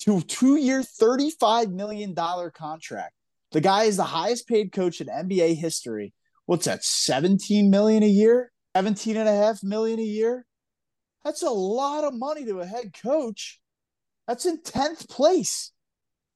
to 0.00 0.18
a 0.18 0.22
two 0.22 0.56
year, 0.56 0.82
$35 0.82 1.72
million 1.72 2.14
contract. 2.14 3.12
The 3.52 3.60
guy 3.60 3.84
is 3.84 3.96
the 3.96 4.04
highest 4.04 4.48
paid 4.48 4.72
coach 4.72 5.00
in 5.00 5.06
NBA 5.06 5.56
history. 5.56 6.12
What's 6.46 6.66
that, 6.66 6.84
17 6.84 7.70
million 7.70 8.02
a 8.02 8.08
year? 8.08 8.50
17 8.76 9.16
and 9.16 9.28
a 9.28 9.34
half 9.34 9.62
million 9.62 10.00
a 10.00 10.02
year. 10.02 10.44
That's 11.24 11.42
a 11.42 11.50
lot 11.50 12.04
of 12.04 12.12
money 12.12 12.44
to 12.44 12.60
a 12.60 12.66
head 12.66 12.92
coach. 13.02 13.60
That's 14.26 14.46
in 14.46 14.58
10th 14.58 15.08
place. 15.08 15.72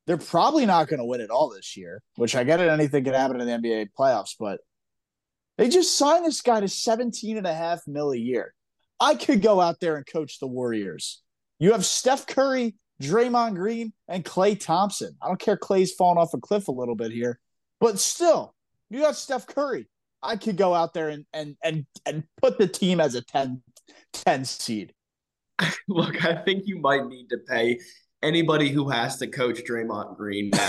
They're 0.06 0.16
probably 0.16 0.64
not 0.66 0.88
going 0.88 0.98
to 0.98 1.04
win 1.04 1.20
it 1.20 1.30
all 1.30 1.50
this 1.50 1.76
year, 1.76 2.02
which 2.16 2.34
I 2.34 2.44
get 2.44 2.60
it. 2.60 2.68
Anything 2.68 3.04
can 3.04 3.14
happen 3.14 3.40
in 3.40 3.46
the 3.46 3.52
NBA 3.68 3.90
playoffs, 3.98 4.34
but 4.38 4.60
they 5.58 5.68
just 5.68 5.98
signed 5.98 6.24
this 6.24 6.40
guy 6.40 6.60
to 6.60 6.68
17 6.68 7.36
and 7.36 7.46
a 7.46 7.52
half 7.52 7.80
mil 7.86 8.12
a 8.12 8.16
year. 8.16 8.54
I 9.00 9.14
could 9.14 9.42
go 9.42 9.60
out 9.60 9.80
there 9.80 9.96
and 9.96 10.06
coach 10.06 10.38
the 10.38 10.46
Warriors. 10.46 11.22
You 11.58 11.72
have 11.72 11.84
Steph 11.84 12.26
Curry, 12.26 12.76
Draymond 13.02 13.56
Green, 13.56 13.92
and 14.08 14.24
Klay 14.24 14.58
Thompson. 14.58 15.16
I 15.20 15.28
don't 15.28 15.40
care 15.40 15.56
Klay's 15.56 15.92
falling 15.92 16.18
off 16.18 16.34
a 16.34 16.38
cliff 16.38 16.68
a 16.68 16.72
little 16.72 16.94
bit 16.94 17.12
here, 17.12 17.38
but 17.80 17.98
still, 17.98 18.54
you 18.90 19.00
got 19.00 19.16
Steph 19.16 19.46
Curry. 19.46 19.88
I 20.22 20.36
could 20.36 20.56
go 20.56 20.74
out 20.74 20.94
there 20.94 21.08
and 21.10 21.26
and 21.32 21.56
and 21.62 21.86
and 22.06 22.24
put 22.40 22.58
the 22.58 22.66
team 22.66 23.00
as 23.00 23.14
a 23.14 23.22
10, 23.22 23.62
10 24.12 24.44
seed. 24.44 24.92
Look, 25.88 26.24
I 26.24 26.34
think 26.34 26.66
you 26.66 26.78
might 26.78 27.06
need 27.06 27.28
to 27.30 27.38
pay 27.38 27.80
anybody 28.22 28.68
who 28.70 28.88
has 28.90 29.16
to 29.18 29.26
coach 29.26 29.60
Draymond 29.64 30.16
Green. 30.16 30.50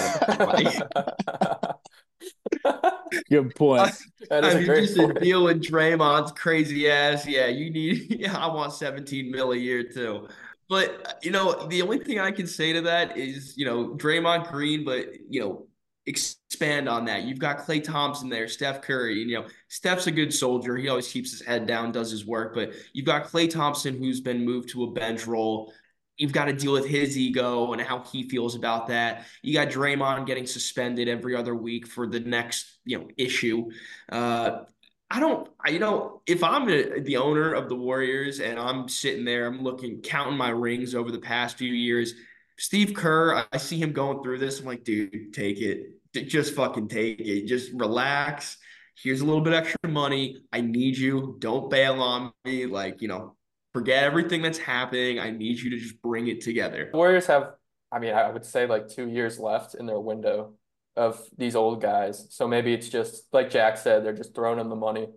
Good 3.29 3.55
point. 3.55 3.91
That 4.29 4.45
is 4.45 4.55
I 4.55 4.59
a 4.59 4.61
mean, 4.61 4.75
just 4.75 4.97
point. 4.97 5.19
deal 5.19 5.43
with 5.45 5.63
Draymond's 5.63 6.31
crazy 6.33 6.89
ass. 6.89 7.25
Yeah, 7.27 7.47
you 7.47 7.69
need. 7.71 8.07
Yeah, 8.19 8.37
I 8.37 8.47
want 8.53 8.73
17 8.73 9.31
mil 9.31 9.51
a 9.53 9.55
year 9.55 9.83
too. 9.83 10.27
But 10.67 11.17
you 11.23 11.31
know, 11.31 11.67
the 11.67 11.81
only 11.81 11.99
thing 11.99 12.19
I 12.19 12.31
can 12.31 12.45
say 12.45 12.73
to 12.73 12.81
that 12.81 13.17
is, 13.17 13.57
you 13.57 13.65
know, 13.65 13.95
Draymond 13.95 14.51
Green, 14.51 14.85
but 14.85 15.07
you 15.29 15.39
know, 15.41 15.67
expand 16.09 16.89
on 16.89 17.05
that. 17.05 17.23
You've 17.23 17.39
got 17.39 17.59
Klay 17.59 17.83
Thompson 17.83 18.29
there, 18.29 18.47
Steph 18.47 18.81
Curry. 18.81 19.19
You 19.19 19.39
know, 19.39 19.45
Steph's 19.67 20.07
a 20.07 20.11
good 20.11 20.33
soldier. 20.33 20.75
He 20.75 20.89
always 20.89 21.07
keeps 21.07 21.31
his 21.31 21.45
head 21.45 21.67
down, 21.67 21.91
does 21.91 22.09
his 22.09 22.25
work. 22.25 22.55
But 22.55 22.73
you've 22.93 23.05
got 23.05 23.25
Klay 23.25 23.49
Thompson, 23.49 23.97
who's 23.97 24.19
been 24.19 24.43
moved 24.43 24.69
to 24.69 24.83
a 24.83 24.91
bench 24.91 25.27
role. 25.27 25.71
You've 26.17 26.33
got 26.33 26.45
to 26.45 26.53
deal 26.53 26.73
with 26.73 26.87
his 26.87 27.17
ego 27.17 27.71
and 27.71 27.81
how 27.81 27.99
he 27.99 28.27
feels 28.27 28.55
about 28.55 28.87
that. 28.87 29.25
You 29.41 29.53
got 29.53 29.69
Draymond 29.69 30.25
getting 30.25 30.47
suspended 30.47 31.07
every 31.07 31.35
other 31.35 31.55
week 31.55 31.87
for 31.87 32.07
the 32.07 32.19
next, 32.19 32.79
you 32.83 32.97
know, 32.97 33.07
issue. 33.15 33.69
Uh, 34.11 34.63
I 35.11 35.19
don't, 35.19 35.47
I, 35.63 35.69
you 35.69 35.79
know, 35.79 36.21
if 36.25 36.43
I'm 36.43 36.65
the 36.65 37.17
owner 37.17 37.53
of 37.53 37.69
the 37.69 37.75
Warriors 37.75 38.39
and 38.41 38.59
I'm 38.59 38.89
sitting 38.89 39.25
there, 39.25 39.47
I'm 39.47 39.61
looking, 39.61 40.01
counting 40.01 40.37
my 40.37 40.49
rings 40.49 40.93
over 40.93 41.11
the 41.11 41.19
past 41.19 41.57
few 41.57 41.71
years. 41.71 42.15
Steve 42.57 42.93
Kerr, 42.93 43.45
I 43.53 43.57
see 43.57 43.79
him 43.79 43.93
going 43.93 44.21
through 44.21 44.39
this. 44.39 44.59
I'm 44.59 44.65
like, 44.65 44.83
dude, 44.83 45.33
take 45.33 45.61
it. 45.61 45.98
Just 46.13 46.55
fucking 46.55 46.87
take 46.87 47.19
it. 47.19 47.45
Just 47.45 47.71
relax. 47.73 48.57
Here's 49.01 49.21
a 49.21 49.25
little 49.25 49.41
bit 49.41 49.53
extra 49.53 49.89
money. 49.89 50.41
I 50.51 50.61
need 50.61 50.97
you. 50.97 51.37
Don't 51.39 51.69
bail 51.69 52.01
on 52.01 52.31
me. 52.43 52.65
Like, 52.65 53.01
you 53.01 53.07
know, 53.07 53.35
forget 53.73 54.03
everything 54.03 54.41
that's 54.41 54.57
happening. 54.57 55.19
I 55.19 55.29
need 55.29 55.59
you 55.59 55.69
to 55.71 55.77
just 55.77 56.01
bring 56.01 56.27
it 56.27 56.41
together. 56.41 56.89
Warriors 56.93 57.27
have, 57.27 57.51
I 57.91 57.99
mean, 57.99 58.13
I 58.13 58.29
would 58.29 58.45
say 58.45 58.67
like 58.67 58.87
two 58.89 59.07
years 59.07 59.39
left 59.39 59.75
in 59.75 59.85
their 59.85 59.99
window 59.99 60.55
of 60.95 61.21
these 61.37 61.55
old 61.55 61.81
guys. 61.81 62.27
So 62.31 62.47
maybe 62.47 62.73
it's 62.73 62.89
just 62.89 63.23
like 63.31 63.49
Jack 63.49 63.77
said, 63.77 64.03
they're 64.03 64.13
just 64.13 64.35
throwing 64.35 64.57
them 64.57 64.69
the 64.69 64.75
money. 64.75 65.07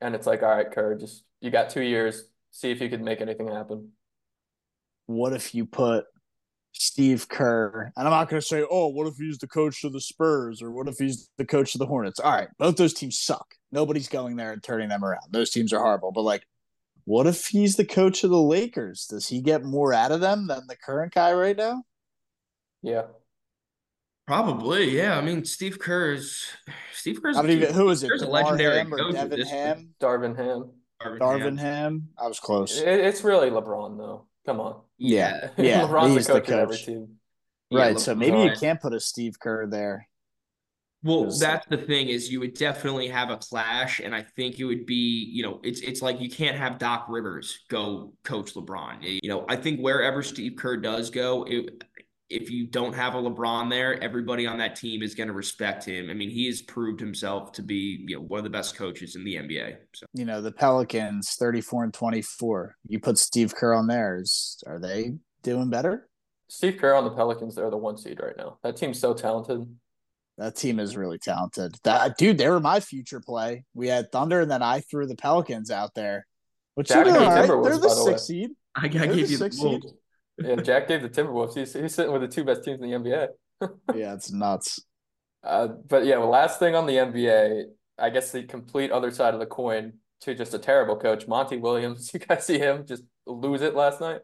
And 0.00 0.14
it's 0.14 0.26
like, 0.26 0.42
all 0.42 0.50
right, 0.50 0.70
Kerr, 0.70 0.96
just 0.96 1.24
you 1.40 1.50
got 1.50 1.70
two 1.70 1.82
years. 1.82 2.24
See 2.50 2.70
if 2.70 2.82
you 2.82 2.90
could 2.90 3.02
make 3.02 3.20
anything 3.22 3.48
happen. 3.48 3.92
What 5.06 5.32
if 5.32 5.54
you 5.54 5.64
put 5.64 6.04
Steve 6.72 7.28
Kerr, 7.28 7.92
and 7.96 8.08
I'm 8.08 8.12
not 8.12 8.28
going 8.28 8.40
to 8.40 8.46
say, 8.46 8.64
oh, 8.68 8.88
what 8.88 9.06
if 9.06 9.16
he's 9.16 9.38
the 9.38 9.46
coach 9.46 9.84
of 9.84 9.92
the 9.92 10.00
Spurs 10.00 10.62
or 10.62 10.70
what 10.70 10.88
if 10.88 10.96
he's 10.98 11.30
the 11.38 11.44
coach 11.44 11.74
of 11.74 11.78
the 11.78 11.86
Hornets? 11.86 12.18
All 12.18 12.32
right, 12.32 12.48
both 12.58 12.76
those 12.76 12.94
teams 12.94 13.18
suck. 13.18 13.54
Nobody's 13.70 14.08
going 14.08 14.36
there 14.36 14.52
and 14.52 14.62
turning 14.62 14.88
them 14.88 15.04
around. 15.04 15.22
Those 15.30 15.50
teams 15.50 15.72
are 15.72 15.80
horrible. 15.80 16.12
But 16.12 16.22
like, 16.22 16.46
what 17.04 17.26
if 17.26 17.46
he's 17.46 17.76
the 17.76 17.84
coach 17.84 18.24
of 18.24 18.30
the 18.30 18.40
Lakers? 18.40 19.06
Does 19.06 19.28
he 19.28 19.40
get 19.40 19.64
more 19.64 19.92
out 19.92 20.12
of 20.12 20.20
them 20.20 20.46
than 20.46 20.66
the 20.66 20.76
current 20.76 21.14
guy 21.14 21.32
right 21.32 21.56
now? 21.56 21.84
Yeah. 22.82 23.02
Probably, 24.26 24.96
yeah. 24.96 25.18
I 25.18 25.20
mean, 25.20 25.44
Steve 25.44 25.78
Kerr's 25.78 26.46
Steve 26.94 27.20
Kerr's 27.22 27.36
I 27.36 27.42
don't 27.42 27.50
even. 27.50 27.74
Who 27.74 27.90
is 27.90 28.02
it? 28.02 28.08
Kerr's 28.08 28.22
a 28.22 28.26
DeMar 28.26 28.42
legendary 28.42 28.76
Ham 28.78 28.94
or 28.94 28.98
coach 28.98 29.14
Devin. 29.14 29.46
Ham? 29.46 29.94
Darvin 30.00 30.36
Ham. 30.36 30.70
Darvin 31.02 31.18
Darvin 31.18 31.42
Ham. 31.42 31.58
Ham. 31.58 32.08
I 32.18 32.28
was 32.28 32.38
close. 32.38 32.80
It, 32.80 33.00
it's 33.00 33.24
really 33.24 33.50
LeBron 33.50 33.98
though. 33.98 34.26
Come 34.46 34.60
on. 34.60 34.80
Yeah, 35.02 35.48
yeah. 35.58 35.82
LeBron's 35.82 36.14
he's 36.14 36.26
the 36.26 36.34
the 36.34 36.40
coach 36.40 36.48
of 36.50 36.58
every 36.58 36.76
coach. 36.76 36.86
team. 36.86 37.08
Yeah, 37.70 37.78
Right. 37.80 38.00
So 38.00 38.14
maybe 38.14 38.38
you 38.38 38.52
can't 38.52 38.80
put 38.80 38.92
a 38.92 39.00
Steve 39.00 39.38
Kerr 39.40 39.66
there. 39.66 40.08
Well, 41.04 41.36
that's 41.36 41.66
the 41.66 41.78
thing 41.78 42.08
is 42.08 42.30
you 42.30 42.38
would 42.38 42.54
definitely 42.54 43.08
have 43.08 43.28
a 43.28 43.36
clash, 43.36 43.98
and 43.98 44.14
I 44.14 44.22
think 44.36 44.60
it 44.60 44.64
would 44.64 44.86
be, 44.86 45.28
you 45.32 45.42
know, 45.42 45.58
it's 45.64 45.80
it's 45.80 46.00
like 46.00 46.20
you 46.20 46.30
can't 46.30 46.56
have 46.56 46.78
Doc 46.78 47.06
Rivers 47.08 47.58
go 47.68 48.12
coach 48.22 48.54
LeBron. 48.54 49.18
You 49.20 49.28
know, 49.28 49.44
I 49.48 49.56
think 49.56 49.80
wherever 49.80 50.22
Steve 50.22 50.54
Kerr 50.56 50.76
does 50.76 51.10
go, 51.10 51.42
it, 51.42 51.82
if 52.32 52.50
you 52.50 52.66
don't 52.66 52.94
have 52.94 53.14
a 53.14 53.18
LeBron 53.18 53.68
there, 53.68 54.02
everybody 54.02 54.46
on 54.46 54.56
that 54.58 54.74
team 54.74 55.02
is 55.02 55.14
going 55.14 55.26
to 55.26 55.34
respect 55.34 55.84
him. 55.84 56.08
I 56.08 56.14
mean, 56.14 56.30
he 56.30 56.46
has 56.46 56.62
proved 56.62 56.98
himself 56.98 57.52
to 57.52 57.62
be, 57.62 58.04
you 58.08 58.16
know, 58.16 58.22
one 58.22 58.38
of 58.38 58.44
the 58.44 58.50
best 58.50 58.74
coaches 58.74 59.16
in 59.16 59.24
the 59.24 59.36
NBA. 59.36 59.76
So 59.94 60.06
You 60.14 60.24
know, 60.24 60.40
the 60.40 60.50
Pelicans, 60.50 61.34
34 61.38 61.84
and 61.84 61.94
24. 61.94 62.76
You 62.88 63.00
put 63.00 63.18
Steve 63.18 63.54
Kerr 63.54 63.74
on 63.74 63.86
theirs. 63.86 64.64
Are 64.66 64.78
they 64.80 65.12
doing 65.42 65.68
better? 65.68 66.08
Steve 66.48 66.78
Kerr 66.78 66.94
on 66.94 67.04
the 67.04 67.10
Pelicans, 67.10 67.54
they're 67.54 67.70
the 67.70 67.76
one 67.76 67.98
seed 67.98 68.20
right 68.22 68.36
now. 68.36 68.58
That 68.62 68.76
team's 68.76 68.98
so 68.98 69.12
talented. 69.12 69.66
That 70.38 70.56
team 70.56 70.80
is 70.80 70.96
really 70.96 71.18
talented. 71.18 71.76
That 71.84 72.16
dude, 72.16 72.38
they 72.38 72.48
were 72.48 72.60
my 72.60 72.80
future 72.80 73.20
play. 73.20 73.64
We 73.74 73.88
had 73.88 74.10
Thunder, 74.10 74.40
and 74.40 74.50
then 74.50 74.62
I 74.62 74.80
threw 74.80 75.06
the 75.06 75.16
Pelicans 75.16 75.70
out 75.70 75.94
there, 75.94 76.26
which 76.74 76.88
Jack 76.88 77.04
they're 77.04 77.14
gave 77.14 77.22
all 77.22 77.28
right. 77.28 77.48
Timberwolves, 77.48 77.64
They're 77.64 77.74
the 77.74 77.88
by 77.88 77.94
the 77.94 78.04
sixth 78.04 78.24
seed. 78.24 78.50
I, 78.74 78.86
I 78.86 78.88
gave 78.88 79.10
the 79.10 79.16
you 79.16 79.26
the 79.26 79.36
sixth 79.36 79.60
seed. 79.60 79.82
Yeah, 80.38 80.56
Jack 80.56 80.88
gave 80.88 81.02
the 81.02 81.08
Timberwolves. 81.08 81.56
He's, 81.56 81.72
he's 81.72 81.94
sitting 81.94 82.12
with 82.12 82.22
the 82.22 82.28
two 82.28 82.44
best 82.44 82.64
teams 82.64 82.80
in 82.80 82.90
the 82.90 82.96
NBA. 82.96 83.28
Yeah, 83.94 84.14
it's 84.14 84.32
nuts. 84.32 84.84
Uh, 85.44 85.68
but 85.68 86.04
yeah, 86.04 86.18
well, 86.18 86.30
last 86.30 86.58
thing 86.58 86.74
on 86.74 86.84
the 86.86 86.94
NBA, 86.94 87.66
I 87.96 88.10
guess 88.10 88.32
the 88.32 88.42
complete 88.42 88.90
other 88.90 89.12
side 89.12 89.34
of 89.34 89.40
the 89.40 89.46
coin 89.46 89.92
to 90.22 90.34
just 90.34 90.52
a 90.54 90.58
terrible 90.58 90.96
coach, 90.96 91.28
Monty 91.28 91.58
Williams. 91.58 92.10
You 92.14 92.18
guys 92.18 92.44
see 92.44 92.58
him 92.58 92.84
just 92.86 93.04
lose 93.24 93.62
it 93.62 93.76
last 93.76 94.00
night? 94.00 94.22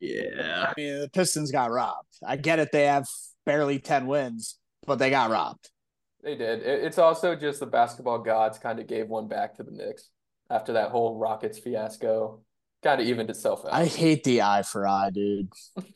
Yeah. 0.00 0.66
I 0.68 0.72
mean, 0.76 1.00
the 1.00 1.08
Pistons 1.08 1.50
got 1.50 1.70
robbed. 1.70 2.18
I 2.26 2.36
get 2.36 2.58
it; 2.58 2.68
they 2.72 2.84
have 2.84 3.06
barely 3.46 3.78
ten 3.78 4.06
wins, 4.06 4.58
but 4.86 4.96
they 4.96 5.08
got 5.08 5.30
robbed. 5.30 5.70
They 6.22 6.34
did. 6.34 6.62
It's 6.62 6.98
also 6.98 7.36
just 7.36 7.60
the 7.60 7.66
basketball 7.66 8.18
gods 8.18 8.58
kind 8.58 8.78
of 8.78 8.86
gave 8.86 9.08
one 9.08 9.28
back 9.28 9.54
to 9.56 9.62
the 9.62 9.70
Knicks 9.70 10.10
after 10.50 10.74
that 10.74 10.90
whole 10.90 11.18
Rockets 11.18 11.58
fiasco. 11.58 12.42
Kind 12.86 13.00
of 13.00 13.06
evened 13.08 13.30
itself 13.30 13.64
out. 13.66 13.72
I 13.72 13.86
hate 13.86 14.22
the 14.22 14.42
eye 14.42 14.62
for 14.62 14.86
eye, 14.86 15.10
dude. 15.12 15.48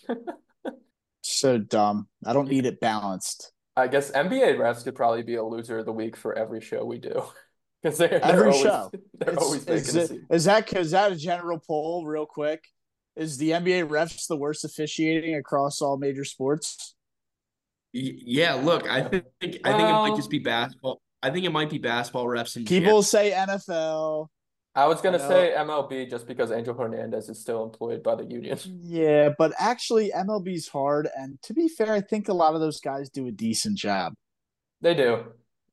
so 1.23 1.57
dumb. 1.57 2.09
I 2.27 2.33
don't 2.33 2.49
need 2.49 2.67
it 2.67 2.81
balanced. 2.81 3.53
I 3.77 3.87
guess 3.87 4.11
NBA 4.11 4.57
refs 4.59 4.83
could 4.83 4.97
probably 4.97 5.23
be 5.23 5.37
a 5.37 5.45
loser 5.45 5.79
of 5.79 5.87
the 5.87 5.93
week 5.93 6.17
for 6.17 6.37
every 6.37 6.61
show 6.61 6.85
we 6.85 6.99
do. 6.99 7.23
Because 7.83 7.97
they're, 7.97 8.09
they're 8.09 8.25
Every 8.25 8.49
always, 8.49 8.61
show. 8.61 8.91
They're 9.19 9.31
It's- 9.31 9.43
always 9.43 9.63
is, 9.63 9.67
making 9.67 10.01
a 10.01 10.05
it, 10.05 10.09
scene. 10.09 10.27
is 10.31 10.45
that 10.45 10.73
is 10.77 10.91
that 10.91 11.13
a 11.13 11.17
general 11.17 11.59
poll, 11.67 12.05
real 12.05 12.27
quick? 12.27 12.63
Is 13.17 13.39
the 13.39 13.53
NBA 13.53 13.89
refs 13.89 14.27
the 14.27 14.37
worst 14.37 14.67
officiating 14.67 15.35
across 15.37 15.81
all 15.81 15.97
major 15.97 16.27
sports? 16.27 16.95
Yeah, 17.95 18.53
look, 18.53 18.87
I 18.87 19.01
think 19.05 19.25
I 19.41 19.47
think 19.47 19.63
it 19.65 19.73
might 19.93 20.15
just 20.15 20.29
be 20.29 20.41
basketball. 20.41 21.01
I 21.23 21.31
think 21.31 21.47
it 21.47 21.53
might 21.53 21.71
be 21.71 21.79
basketball 21.79 22.27
refs 22.27 22.57
and 22.57 22.67
People 22.67 23.03
say 23.03 23.31
NFL. 23.31 24.27
I 24.75 24.87
was 24.87 25.01
gonna 25.01 25.19
I 25.19 25.29
say 25.29 25.55
MLB 25.57 26.09
just 26.09 26.27
because 26.27 26.53
Angel 26.53 26.75
Hernandez 26.75 27.29
is 27.29 27.41
still 27.41 27.65
employed 27.65 28.03
by 28.03 28.15
the 28.15 28.25
union. 28.25 28.59
Yeah, 28.83 29.31
but 29.37 29.53
actually 29.59 30.11
MLB's 30.11 30.69
hard, 30.69 31.09
and 31.17 31.41
to 31.43 31.55
be 31.55 31.69
fair, 31.69 31.93
I 31.93 32.01
think 32.01 32.29
a 32.29 32.33
lot 32.33 32.55
of 32.55 32.61
those 32.61 32.81
guys 32.81 33.11
do 33.11 33.27
a 33.27 33.33
decent 33.33 33.79
job. 33.79 34.15
They 34.81 34.95
do. 34.95 35.25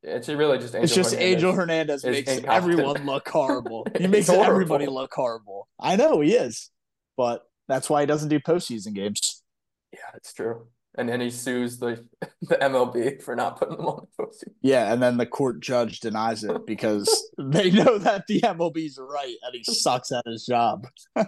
It's 0.03 0.29
really 0.29 0.57
just 0.57 0.73
Angel 0.75 0.83
it's 0.83 0.95
just 0.95 1.11
Hernandez. 1.11 1.33
Angel 1.35 1.53
Hernandez 1.53 2.05
makes 2.05 2.31
incompetent. 2.31 2.53
everyone 2.53 3.05
look 3.05 3.27
horrible. 3.29 3.87
He 3.97 4.07
makes 4.07 4.27
horrible. 4.27 4.45
everybody 4.51 4.85
look 4.87 5.13
horrible. 5.13 5.67
I 5.79 5.95
know 5.95 6.21
he 6.21 6.33
is, 6.33 6.69
but 7.15 7.43
that's 7.67 7.89
why 7.89 8.01
he 8.01 8.07
doesn't 8.07 8.29
do 8.29 8.39
postseason 8.39 8.93
games. 8.93 9.43
Yeah, 9.91 9.99
it's 10.15 10.33
true. 10.33 10.67
And 10.97 11.07
then 11.07 11.21
he 11.21 11.29
sues 11.29 11.77
the 11.77 12.05
the 12.41 12.55
MLB 12.55 13.21
for 13.21 13.35
not 13.35 13.59
putting 13.59 13.77
them 13.77 13.85
on 13.85 14.07
the 14.17 14.23
postseason. 14.23 14.53
Yeah, 14.61 14.91
and 14.91 15.01
then 15.01 15.17
the 15.17 15.25
court 15.25 15.59
judge 15.59 15.99
denies 15.99 16.43
it 16.43 16.65
because 16.65 17.31
they 17.37 17.71
know 17.71 17.97
that 17.99 18.25
the 18.27 18.41
MLB's 18.41 18.99
right 18.99 19.35
and 19.43 19.53
he 19.53 19.63
sucks 19.63 20.11
at 20.11 20.25
his 20.25 20.45
job. 20.45 20.87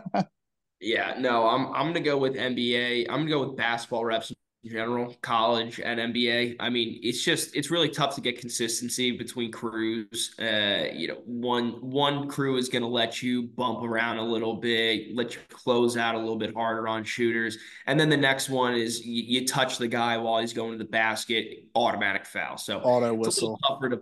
Yeah, 0.81 1.15
no, 1.19 1.45
I'm 1.45 1.67
I'm 1.73 1.87
gonna 1.87 1.99
go 1.99 2.17
with 2.17 2.35
NBA. 2.35 3.07
I'm 3.09 3.19
gonna 3.19 3.29
go 3.29 3.45
with 3.45 3.57
basketball 3.57 4.05
reps 4.05 4.29
in 4.29 4.37
general, 4.65 5.15
college 5.21 5.79
and 5.79 5.99
NBA. 6.13 6.57
I 6.59 6.69
mean, 6.69 6.99
it's 7.01 7.23
just 7.23 7.55
it's 7.55 7.71
really 7.71 7.89
tough 7.89 8.15
to 8.15 8.21
get 8.21 8.39
consistency 8.39 9.11
between 9.17 9.51
crews. 9.51 10.35
Uh, 10.39 10.85
you 10.93 11.07
know, 11.07 11.21
one 11.25 11.71
one 11.81 12.27
crew 12.27 12.57
is 12.57 12.69
gonna 12.69 12.87
let 12.87 13.21
you 13.23 13.43
bump 13.43 13.83
around 13.83 14.17
a 14.17 14.23
little 14.23 14.55
bit, 14.55 15.15
let 15.15 15.35
you 15.35 15.41
close 15.49 15.97
out 15.97 16.15
a 16.15 16.19
little 16.19 16.37
bit 16.37 16.53
harder 16.53 16.87
on 16.87 17.03
shooters, 17.03 17.57
and 17.87 17.99
then 17.99 18.09
the 18.09 18.17
next 18.17 18.49
one 18.49 18.75
is 18.75 19.05
you, 19.05 19.23
you 19.39 19.47
touch 19.47 19.77
the 19.77 19.87
guy 19.87 20.17
while 20.17 20.39
he's 20.39 20.53
going 20.53 20.73
to 20.73 20.77
the 20.77 20.89
basket, 20.89 21.65
automatic 21.75 22.25
foul. 22.25 22.57
So 22.57 22.79
Auto 22.79 23.13
it's 23.23 23.39
a 23.39 23.41
little 23.41 23.53
whistle. 23.53 23.59
tougher 23.67 23.89
to 23.89 24.01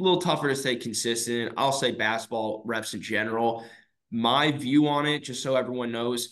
a 0.00 0.02
little 0.02 0.20
tougher 0.20 0.48
to 0.48 0.56
stay 0.56 0.76
consistent. 0.76 1.52
I'll 1.56 1.72
say 1.72 1.92
basketball 1.92 2.64
refs 2.66 2.94
in 2.94 3.00
general. 3.00 3.64
My 4.10 4.52
view 4.52 4.88
on 4.88 5.06
it, 5.06 5.20
just 5.20 5.42
so 5.42 5.56
everyone 5.56 5.92
knows, 5.92 6.30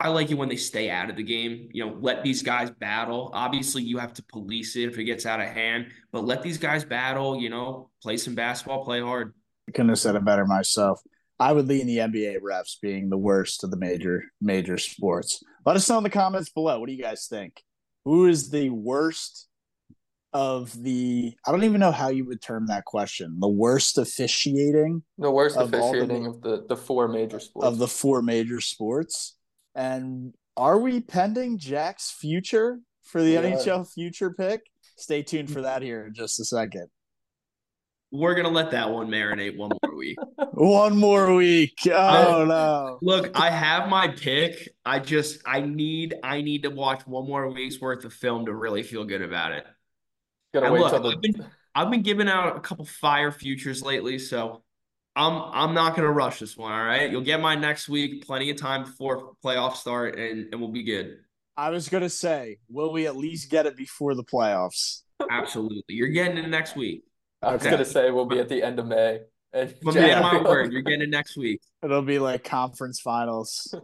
I 0.00 0.08
like 0.08 0.30
it 0.30 0.34
when 0.34 0.48
they 0.48 0.56
stay 0.56 0.88
out 0.88 1.10
of 1.10 1.16
the 1.16 1.22
game. 1.22 1.68
You 1.72 1.86
know, 1.86 1.98
let 2.00 2.24
these 2.24 2.42
guys 2.42 2.70
battle. 2.70 3.30
Obviously, 3.34 3.82
you 3.82 3.98
have 3.98 4.14
to 4.14 4.22
police 4.22 4.74
it 4.74 4.88
if 4.88 4.98
it 4.98 5.04
gets 5.04 5.26
out 5.26 5.40
of 5.40 5.48
hand, 5.48 5.88
but 6.10 6.24
let 6.24 6.42
these 6.42 6.56
guys 6.56 6.84
battle. 6.84 7.38
You 7.38 7.50
know, 7.50 7.90
play 8.02 8.16
some 8.16 8.34
basketball, 8.34 8.82
play 8.82 9.00
hard. 9.02 9.34
I 9.68 9.72
couldn't 9.72 9.90
have 9.90 9.98
said 9.98 10.16
it 10.16 10.24
better 10.24 10.46
myself. 10.46 11.00
I 11.38 11.52
would 11.52 11.68
lean 11.68 11.86
the 11.86 11.98
NBA 11.98 12.40
refs 12.40 12.80
being 12.80 13.10
the 13.10 13.18
worst 13.18 13.62
of 13.62 13.70
the 13.70 13.76
major 13.76 14.24
major 14.40 14.78
sports. 14.78 15.42
Let 15.66 15.76
us 15.76 15.88
know 15.88 15.98
in 15.98 16.04
the 16.04 16.10
comments 16.10 16.48
below. 16.48 16.80
What 16.80 16.88
do 16.88 16.94
you 16.94 17.02
guys 17.02 17.26
think? 17.26 17.62
Who 18.06 18.26
is 18.26 18.50
the 18.50 18.70
worst 18.70 19.48
of 20.32 20.72
the? 20.82 21.34
I 21.46 21.50
don't 21.50 21.64
even 21.64 21.80
know 21.80 21.92
how 21.92 22.08
you 22.08 22.24
would 22.24 22.40
term 22.40 22.68
that 22.68 22.86
question. 22.86 23.36
The 23.38 23.48
worst 23.48 23.98
officiating. 23.98 25.02
The 25.18 25.30
worst 25.30 25.58
of 25.58 25.74
officiating 25.74 26.22
the, 26.22 26.30
of 26.30 26.42
the 26.42 26.66
the 26.68 26.76
four 26.76 27.06
major 27.06 27.38
sports 27.38 27.66
of 27.66 27.76
the 27.76 27.88
four 27.88 28.22
major 28.22 28.62
sports. 28.62 29.36
And 29.74 30.34
are 30.56 30.78
we 30.78 31.00
pending 31.00 31.58
Jack's 31.58 32.10
future 32.10 32.80
for 33.04 33.22
the 33.22 33.30
yeah. 33.30 33.42
NHL 33.42 33.90
future 33.90 34.30
pick? 34.30 34.62
Stay 34.96 35.22
tuned 35.22 35.50
for 35.50 35.62
that 35.62 35.82
here 35.82 36.06
in 36.06 36.14
just 36.14 36.40
a 36.40 36.44
second. 36.44 36.88
We're 38.12 38.34
gonna 38.34 38.48
let 38.50 38.72
that 38.72 38.90
one 38.90 39.08
marinate 39.08 39.56
one 39.56 39.70
more 39.82 39.96
week. 39.96 40.18
one 40.52 40.96
more 40.96 41.34
week. 41.34 41.78
Oh 41.86 42.44
no. 42.44 42.98
Look, 43.02 43.30
I 43.38 43.50
have 43.50 43.88
my 43.88 44.08
pick. 44.08 44.68
I 44.84 44.98
just 44.98 45.40
I 45.46 45.60
need 45.60 46.16
I 46.24 46.42
need 46.42 46.64
to 46.64 46.70
watch 46.70 47.06
one 47.06 47.26
more 47.26 47.48
week's 47.48 47.80
worth 47.80 48.04
of 48.04 48.12
film 48.12 48.46
to 48.46 48.54
really 48.54 48.82
feel 48.82 49.04
good 49.04 49.22
about 49.22 49.52
it. 49.52 49.64
Gotta 50.52 50.72
wait 50.72 50.80
look, 50.80 50.90
till 50.90 51.02
the... 51.02 51.08
I've 51.10 51.22
been 51.22 51.46
I've 51.74 51.90
been 51.90 52.02
giving 52.02 52.28
out 52.28 52.56
a 52.56 52.60
couple 52.60 52.84
fire 52.84 53.30
futures 53.30 53.80
lately, 53.80 54.18
so 54.18 54.64
I'm 55.16 55.42
I'm 55.52 55.74
not 55.74 55.96
gonna 55.96 56.10
rush 56.10 56.38
this 56.38 56.56
one. 56.56 56.72
All 56.72 56.84
right, 56.84 57.10
you'll 57.10 57.20
get 57.20 57.40
mine 57.40 57.60
next 57.60 57.88
week. 57.88 58.24
Plenty 58.26 58.50
of 58.50 58.56
time 58.56 58.84
before 58.84 59.32
playoffs 59.44 59.76
start, 59.76 60.18
and 60.18 60.46
and 60.52 60.60
we'll 60.60 60.70
be 60.70 60.84
good. 60.84 61.18
I 61.56 61.70
was 61.70 61.88
gonna 61.88 62.08
say, 62.08 62.58
will 62.68 62.92
we 62.92 63.06
at 63.06 63.16
least 63.16 63.50
get 63.50 63.66
it 63.66 63.76
before 63.76 64.14
the 64.14 64.24
playoffs? 64.24 65.02
Absolutely, 65.30 65.82
you're 65.88 66.08
getting 66.08 66.38
it 66.38 66.48
next 66.48 66.76
week. 66.76 67.04
I 67.42 67.52
was 67.54 67.62
gonna 67.62 67.84
say 67.84 68.10
we'll 68.10 68.26
be 68.26 68.38
at 68.38 68.48
the 68.48 68.62
end 68.62 68.78
of 68.78 68.86
May. 68.86 69.20
And 69.52 69.74
but 69.82 69.94
yeah, 69.94 70.20
my 70.20 70.40
word, 70.48 70.72
you're 70.72 70.82
getting 70.82 71.02
it 71.02 71.10
next 71.10 71.36
week. 71.36 71.60
It'll 71.82 72.02
be 72.02 72.18
like 72.18 72.44
conference 72.44 73.00
finals. 73.00 73.74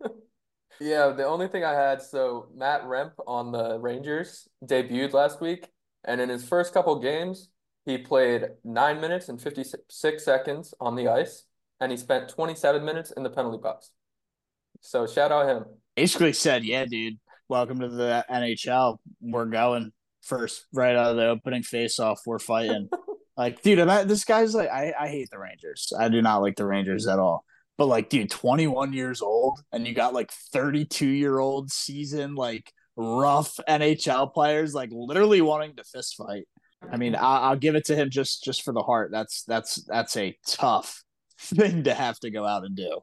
yeah, 0.80 1.08
the 1.08 1.26
only 1.26 1.48
thing 1.48 1.64
I 1.64 1.72
had 1.72 2.00
so 2.00 2.46
Matt 2.54 2.84
Rempe 2.84 3.12
on 3.26 3.50
the 3.50 3.78
Rangers 3.78 4.48
debuted 4.64 5.12
last 5.12 5.40
week, 5.40 5.68
and 6.04 6.20
in 6.20 6.28
his 6.28 6.46
first 6.46 6.72
couple 6.72 6.98
games, 7.00 7.48
he 7.86 7.96
played 7.98 8.48
nine 8.64 9.00
minutes 9.00 9.30
and 9.30 9.40
fifty 9.40 9.64
six 9.88 10.24
seconds 10.24 10.74
on 10.80 10.96
the 10.96 11.08
ice, 11.08 11.44
and 11.80 11.90
he 11.90 11.96
spent 11.96 12.28
twenty 12.28 12.54
seven 12.54 12.84
minutes 12.84 13.12
in 13.12 13.22
the 13.22 13.30
penalty 13.30 13.58
box. 13.62 13.90
So 14.82 15.06
shout 15.06 15.32
out 15.32 15.48
him. 15.48 15.64
Basically 15.94 16.34
said, 16.34 16.64
"Yeah, 16.64 16.84
dude, 16.84 17.18
welcome 17.48 17.80
to 17.80 17.88
the 17.88 18.24
NHL. 18.30 18.98
We're 19.20 19.46
going." 19.46 19.92
first 20.26 20.66
right 20.72 20.96
out 20.96 21.12
of 21.12 21.16
the 21.16 21.28
opening 21.28 21.62
faceoff. 21.62 22.16
we're 22.26 22.38
fighting 22.38 22.88
like 23.36 23.62
dude 23.62 23.78
I'm, 23.78 24.08
this 24.08 24.24
guy's 24.24 24.54
like 24.54 24.68
I, 24.68 24.92
I 24.98 25.08
hate 25.08 25.28
the 25.30 25.38
rangers 25.38 25.92
i 25.98 26.08
do 26.08 26.20
not 26.20 26.38
like 26.38 26.56
the 26.56 26.66
rangers 26.66 27.06
at 27.06 27.18
all 27.18 27.44
but 27.78 27.86
like 27.86 28.08
dude 28.08 28.30
21 28.30 28.92
years 28.92 29.22
old 29.22 29.60
and 29.72 29.86
you 29.86 29.94
got 29.94 30.14
like 30.14 30.32
32 30.52 31.06
year 31.06 31.38
old 31.38 31.70
season 31.70 32.34
like 32.34 32.72
rough 32.96 33.58
nhl 33.68 34.32
players 34.32 34.74
like 34.74 34.90
literally 34.92 35.40
wanting 35.40 35.76
to 35.76 35.84
fist 35.84 36.16
fight 36.16 36.48
i 36.90 36.96
mean 36.96 37.14
I'll, 37.14 37.50
I'll 37.50 37.56
give 37.56 37.74
it 37.74 37.86
to 37.86 37.96
him 37.96 38.10
just 38.10 38.44
just 38.44 38.62
for 38.62 38.72
the 38.72 38.82
heart 38.82 39.10
that's 39.10 39.44
that's 39.44 39.82
that's 39.84 40.16
a 40.16 40.36
tough 40.46 41.02
thing 41.38 41.84
to 41.84 41.94
have 41.94 42.18
to 42.20 42.30
go 42.30 42.44
out 42.44 42.64
and 42.64 42.76
do 42.76 43.00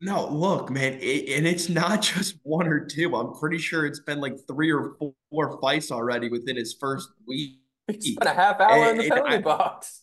no, 0.00 0.28
look, 0.28 0.70
man, 0.70 0.98
it, 1.00 1.36
and 1.36 1.46
it's 1.46 1.68
not 1.68 2.02
just 2.14 2.36
one 2.42 2.68
or 2.68 2.84
two. 2.84 3.16
I'm 3.16 3.34
pretty 3.34 3.58
sure 3.58 3.84
it's 3.84 4.00
been 4.00 4.20
like 4.20 4.36
three 4.46 4.72
or 4.72 4.94
four 5.30 5.60
fights 5.60 5.90
already 5.90 6.28
within 6.28 6.56
his 6.56 6.76
first 6.78 7.08
week. 7.26 7.58
He 7.88 8.12
spent 8.12 8.30
a 8.30 8.34
half 8.34 8.60
hour 8.60 8.90
and, 8.90 8.90
in 8.90 8.98
the 8.98 9.08
penalty 9.08 9.36
I, 9.36 9.40
box. 9.40 10.02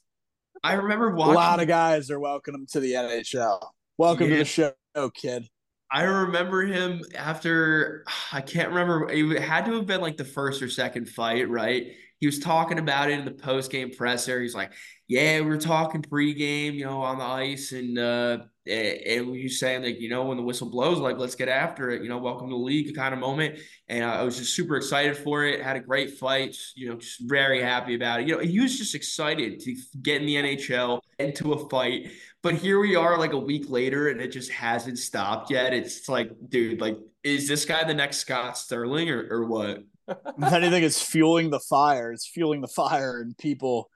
I 0.64 0.74
remember 0.74 1.12
watching. 1.12 1.34
A 1.34 1.38
lot 1.38 1.60
of 1.60 1.68
guys 1.68 2.10
are 2.10 2.20
welcome 2.20 2.66
to 2.72 2.80
the 2.80 2.94
NHL. 2.94 3.64
Welcome 3.98 4.28
yeah. 4.28 4.34
to 4.34 4.40
the 4.40 4.46
show, 4.46 4.74
kid. 5.14 5.48
I 5.92 6.04
remember 6.04 6.66
him 6.66 7.02
after 7.16 8.04
I 8.34 8.42
can't 8.42 8.70
remember. 8.70 9.10
It 9.10 9.40
had 9.40 9.66
to 9.66 9.74
have 9.76 9.86
been 9.86 10.02
like 10.02 10.18
the 10.18 10.26
first 10.26 10.62
or 10.62 10.70
second 10.70 11.08
fight, 11.08 11.50
right? 11.50 11.94
He 12.20 12.26
was 12.26 12.40
talking 12.40 12.80
about 12.80 13.10
it 13.10 13.20
in 13.20 13.26
the 13.26 13.32
post 13.32 13.72
game 13.72 13.92
presser. 13.92 14.42
He's 14.42 14.56
like, 14.56 14.74
"Yeah, 15.08 15.42
we 15.42 15.52
are 15.52 15.58
talking 15.58 16.02
pregame, 16.02 16.74
you 16.74 16.86
know, 16.86 17.02
on 17.02 17.18
the 17.18 17.26
ice, 17.26 17.72
and 17.72 17.98
uh, 18.00 18.40
and 18.68 19.30
we 19.30 19.48
saying 19.48 19.84
like, 19.84 20.00
you 20.00 20.10
know, 20.10 20.26
when 20.26 20.38
the 20.38 20.44
whistle 20.44 20.70
blows, 20.70 20.98
like, 20.98 21.18
let's 21.18 21.36
get 21.36 21.50
after 21.50 21.92
it. 21.92 22.02
You 22.02 22.10
know, 22.10 22.18
welcome 22.18 22.48
to 22.48 22.54
the 22.54 22.60
league 22.60 22.96
kind 22.96 23.14
of 23.14 23.20
moment. 23.20 23.60
And 23.88 24.04
I 24.04 24.24
was 24.24 24.38
just 24.38 24.56
super 24.56 24.76
excited 24.76 25.16
for 25.16 25.46
it. 25.46 25.62
Had 25.62 25.76
a 25.76 25.82
great 25.82 26.18
fight. 26.18 26.56
You 26.76 26.90
know, 26.90 26.96
just 26.96 27.22
very 27.22 27.62
happy 27.62 27.94
about 27.94 28.22
it. 28.22 28.28
You 28.28 28.36
know, 28.36 28.42
he 28.42 28.60
was 28.60 28.78
just 28.78 28.96
excited 28.96 29.60
to 29.60 29.76
get 30.02 30.22
in 30.22 30.28
the 30.28 30.36
NHL 30.36 31.02
into 31.20 31.54
a 31.54 31.70
fight. 31.70 32.12
But 32.42 32.56
here 32.56 32.80
we 32.80 32.96
are, 32.96 33.18
like 33.18 33.34
a 33.34 33.40
week 33.40 33.70
later, 33.70 34.10
and 34.10 34.20
it 34.20 34.32
just 34.32 34.52
hasn't 34.52 34.98
stopped 34.98 35.52
yet. 35.52 35.74
It's 35.74 36.08
like, 36.10 36.32
dude, 36.50 36.82
like, 36.82 36.98
is 37.24 37.48
this 37.48 37.66
guy 37.66 37.84
the 37.84 37.94
next 37.94 38.18
Scott 38.18 38.58
Sterling 38.58 39.10
or, 39.10 39.28
or 39.30 39.46
what? 39.46 39.84
If 40.08 40.54
anything, 40.54 40.84
it's 40.84 41.02
fueling 41.02 41.50
the 41.50 41.60
fire. 41.60 42.12
It's 42.12 42.28
fueling 42.28 42.62
the 42.62 42.68
fire, 42.68 43.22
and 43.22 43.38
people 43.38 43.90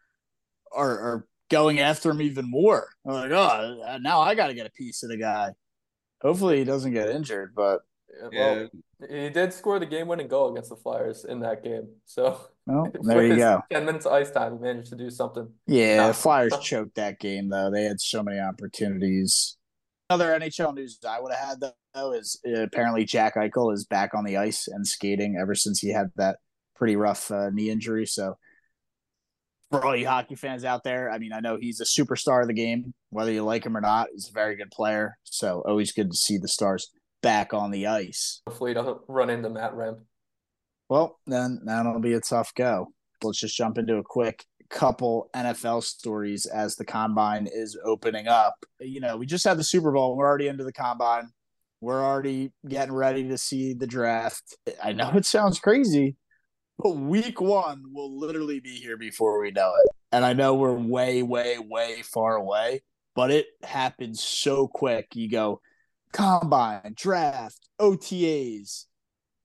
are, 0.72 0.99
are 0.99 1.28
going 1.49 1.80
after 1.80 2.12
him 2.12 2.22
even 2.22 2.49
more. 2.49 2.89
I'm 3.05 3.14
like, 3.14 3.32
oh, 3.32 3.82
uh, 3.88 3.97
now 4.01 4.22
I 4.22 4.36
got 4.36 4.47
to 4.47 4.53
get 4.53 4.68
a 4.68 4.72
piece 4.72 5.03
of 5.03 5.10
the 5.10 5.18
guy. 5.18 5.49
Hopefully, 6.22 6.57
he 6.57 6.64
doesn't 6.64 6.93
get 6.93 7.10
injured, 7.10 7.53
but 7.55 7.82
uh, 8.24 8.30
well, 8.34 8.70
yeah. 8.99 9.24
he 9.24 9.30
did 9.30 9.53
score 9.53 9.80
the 9.80 9.86
game-winning 9.86 10.28
goal 10.28 10.51
against 10.51 10.70
the 10.70 10.76
Flyers 10.76 11.26
in 11.26 11.39
that 11.41 11.64
game. 11.64 11.88
So, 12.05 12.41
well, 12.66 12.91
there 13.01 13.26
you 13.26 13.38
go. 13.38 13.62
Ten 13.72 13.86
minutes 13.86 14.05
of 14.05 14.14
ice 14.14 14.32
time, 14.32 14.57
he 14.57 14.60
managed 14.60 14.89
to 14.89 14.97
do 14.97 15.10
something. 15.10 15.49
Yeah, 15.68 16.07
the 16.07 16.14
Flyers 16.14 16.57
choked 16.60 16.95
that 16.95 17.20
game 17.20 17.49
though. 17.49 17.72
They 17.72 17.84
had 17.84 18.01
so 18.01 18.24
many 18.24 18.39
opportunities. 18.39 19.57
Other 20.10 20.28
NHL 20.39 20.74
news 20.74 20.97
I 21.07 21.22
would 21.22 21.32
have 21.32 21.49
had 21.49 21.74
though 21.93 22.14
is 22.14 22.39
uh, 22.47 22.64
apparently 22.64 23.05
Jack 23.05 23.36
Eichel 23.36 23.74
is 23.74 23.86
back 23.86 24.16
on 24.16 24.26
the 24.26 24.38
ice 24.38 24.68
and 24.68 24.88
skating 24.88 25.38
ever 25.39 25.53
since 25.53 25.80
he 25.80 25.89
had 25.89 26.12
that 26.16 26.39
pretty 26.76 26.95
rough 26.95 27.30
uh, 27.30 27.49
knee 27.51 27.70
injury. 27.70 28.07
So 28.07 28.38
for 29.70 29.86
all 29.86 29.95
you 29.95 30.07
hockey 30.07 30.34
fans 30.34 30.66
out 30.66 30.84
there, 30.84 31.12
I 31.12 31.20
mean, 31.20 31.32
I 31.32 31.41
know 31.41 31.57
he's 31.57 31.80
a 31.80 31.84
superstar 31.84 32.41
of 32.41 32.47
the 32.47 32.53
game, 32.53 32.93
whether 33.12 33.32
you 33.32 33.43
like 33.43 33.66
him 33.66 33.78
or 33.78 33.82
not. 33.82 34.07
He's 34.12 34.30
a 34.30 34.34
very 34.34 34.55
good 34.55 34.72
player. 34.72 35.18
So 35.26 35.62
always 35.66 35.91
good 35.91 36.10
to 36.10 36.18
see 36.18 36.39
the 36.39 36.47
stars 36.47 36.89
back 37.22 37.53
on 37.53 37.70
the 37.70 37.86
ice. 37.86 38.41
Hopefully, 38.47 38.72
he 38.72 38.76
doesn't 38.76 38.97
run 39.07 39.30
into 39.30 39.49
Matt 39.49 39.74
Rempe. 39.74 40.01
Well, 40.89 41.20
then 41.28 41.60
that'll 41.66 41.99
be 41.99 42.14
a 42.14 42.20
tough 42.20 42.51
go. 42.55 42.88
Let's 43.22 43.39
just 43.39 43.55
jump 43.55 43.78
into 43.78 43.97
a 43.97 44.03
quick 44.03 44.45
couple 44.70 45.30
NFL 45.36 45.84
stories 45.84 46.45
as 46.45 46.76
the 46.76 46.86
combine 46.86 47.47
is 47.51 47.78
opening 47.84 48.28
up. 48.28 48.65
You 48.80 48.99
know, 48.99 49.17
we 49.17 49.26
just 49.26 49.45
had 49.45 49.57
the 49.57 49.63
Super 49.63 49.91
Bowl. 49.91 50.15
We're 50.15 50.28
already 50.28 50.47
into 50.47 50.63
the 50.63 50.74
combine. 50.74 51.30
We're 51.82 52.03
already 52.03 52.51
getting 52.67 52.93
ready 52.93 53.30
to 53.30 53.38
see 53.38 53.74
the 53.74 53.88
draft. 53.88 54.57
I 54.84 54.93
know 54.93 55.11
it 55.15 55.26
sounds 55.26 55.59
crazy, 55.59 56.15
but 56.78 56.97
week 56.97 57.39
one 57.39 57.84
will 57.93 58.20
literally 58.20 58.59
be 58.59 58.76
here 58.76 58.97
before 58.97 59.41
we 59.41 59.51
know 59.51 59.74
it. 59.84 59.89
And 60.11 60.26
I 60.26 60.34
know 60.34 60.55
we're 60.55 60.74
way, 60.74 61.24
way, 61.24 61.57
way 61.57 62.01
far 62.01 62.36
away, 62.36 62.82
but 63.15 63.32
it 63.32 63.47
happens 63.63 64.22
so 64.22 64.67
quick. 64.67 65.15
You 65.15 65.30
go 65.30 65.61
combine, 66.11 66.93
draft, 66.95 67.70
OTAs, 67.80 68.86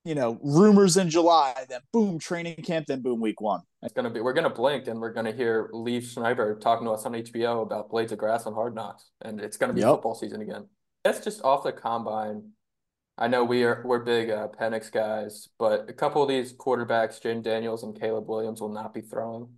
you 0.05 0.15
know, 0.15 0.39
rumors 0.43 0.97
in 0.97 1.09
July, 1.09 1.55
then 1.69 1.81
boom, 1.93 2.19
training 2.19 2.57
camp, 2.57 2.87
then 2.87 3.01
boom, 3.01 3.21
week 3.21 3.41
one. 3.41 3.61
It's 3.83 3.95
gonna 3.95 4.11
be 4.11 4.21
we're 4.21 4.35
gonna 4.35 4.51
blink 4.51 4.87
and 4.87 5.01
we're 5.01 5.13
gonna 5.13 5.33
hear 5.33 5.71
Liev 5.73 6.05
Schreiber 6.05 6.59
talking 6.59 6.87
to 6.87 6.93
us 6.93 7.07
on 7.07 7.13
HBO 7.13 7.63
about 7.63 7.91
blades 7.91 8.13
of 8.13 8.19
grass 8.19 8.47
on 8.47 8.55
hard 8.55 8.75
knocks. 8.75 9.11
And 9.23 9.41
it's 9.41 9.57
gonna 9.57 9.73
be 9.73 9.81
yep. 9.81 9.91
football 9.91 10.15
season 10.15 10.43
again. 10.43 10.69
That's 11.05 11.21
just 11.21 11.43
off 11.43 11.65
the 11.65 11.73
combine. 11.73 12.51
I 13.17 13.29
know 13.29 13.45
we 13.45 13.65
are 13.65 13.83
we're 13.85 14.01
big 14.01 14.31
uh, 14.31 14.49
Penix 14.49 14.93
guys, 14.93 15.49
but 15.59 15.89
a 15.89 15.93
couple 15.93 16.23
of 16.23 16.29
these 16.29 16.53
quarterbacks, 16.53 17.21
Jayden 17.23 17.43
Daniels 17.43 17.83
and 17.83 17.99
Caleb 17.99 18.29
Williams, 18.29 18.61
will 18.61 18.73
not 18.73 18.93
be 18.93 19.01
throwing. 19.01 19.49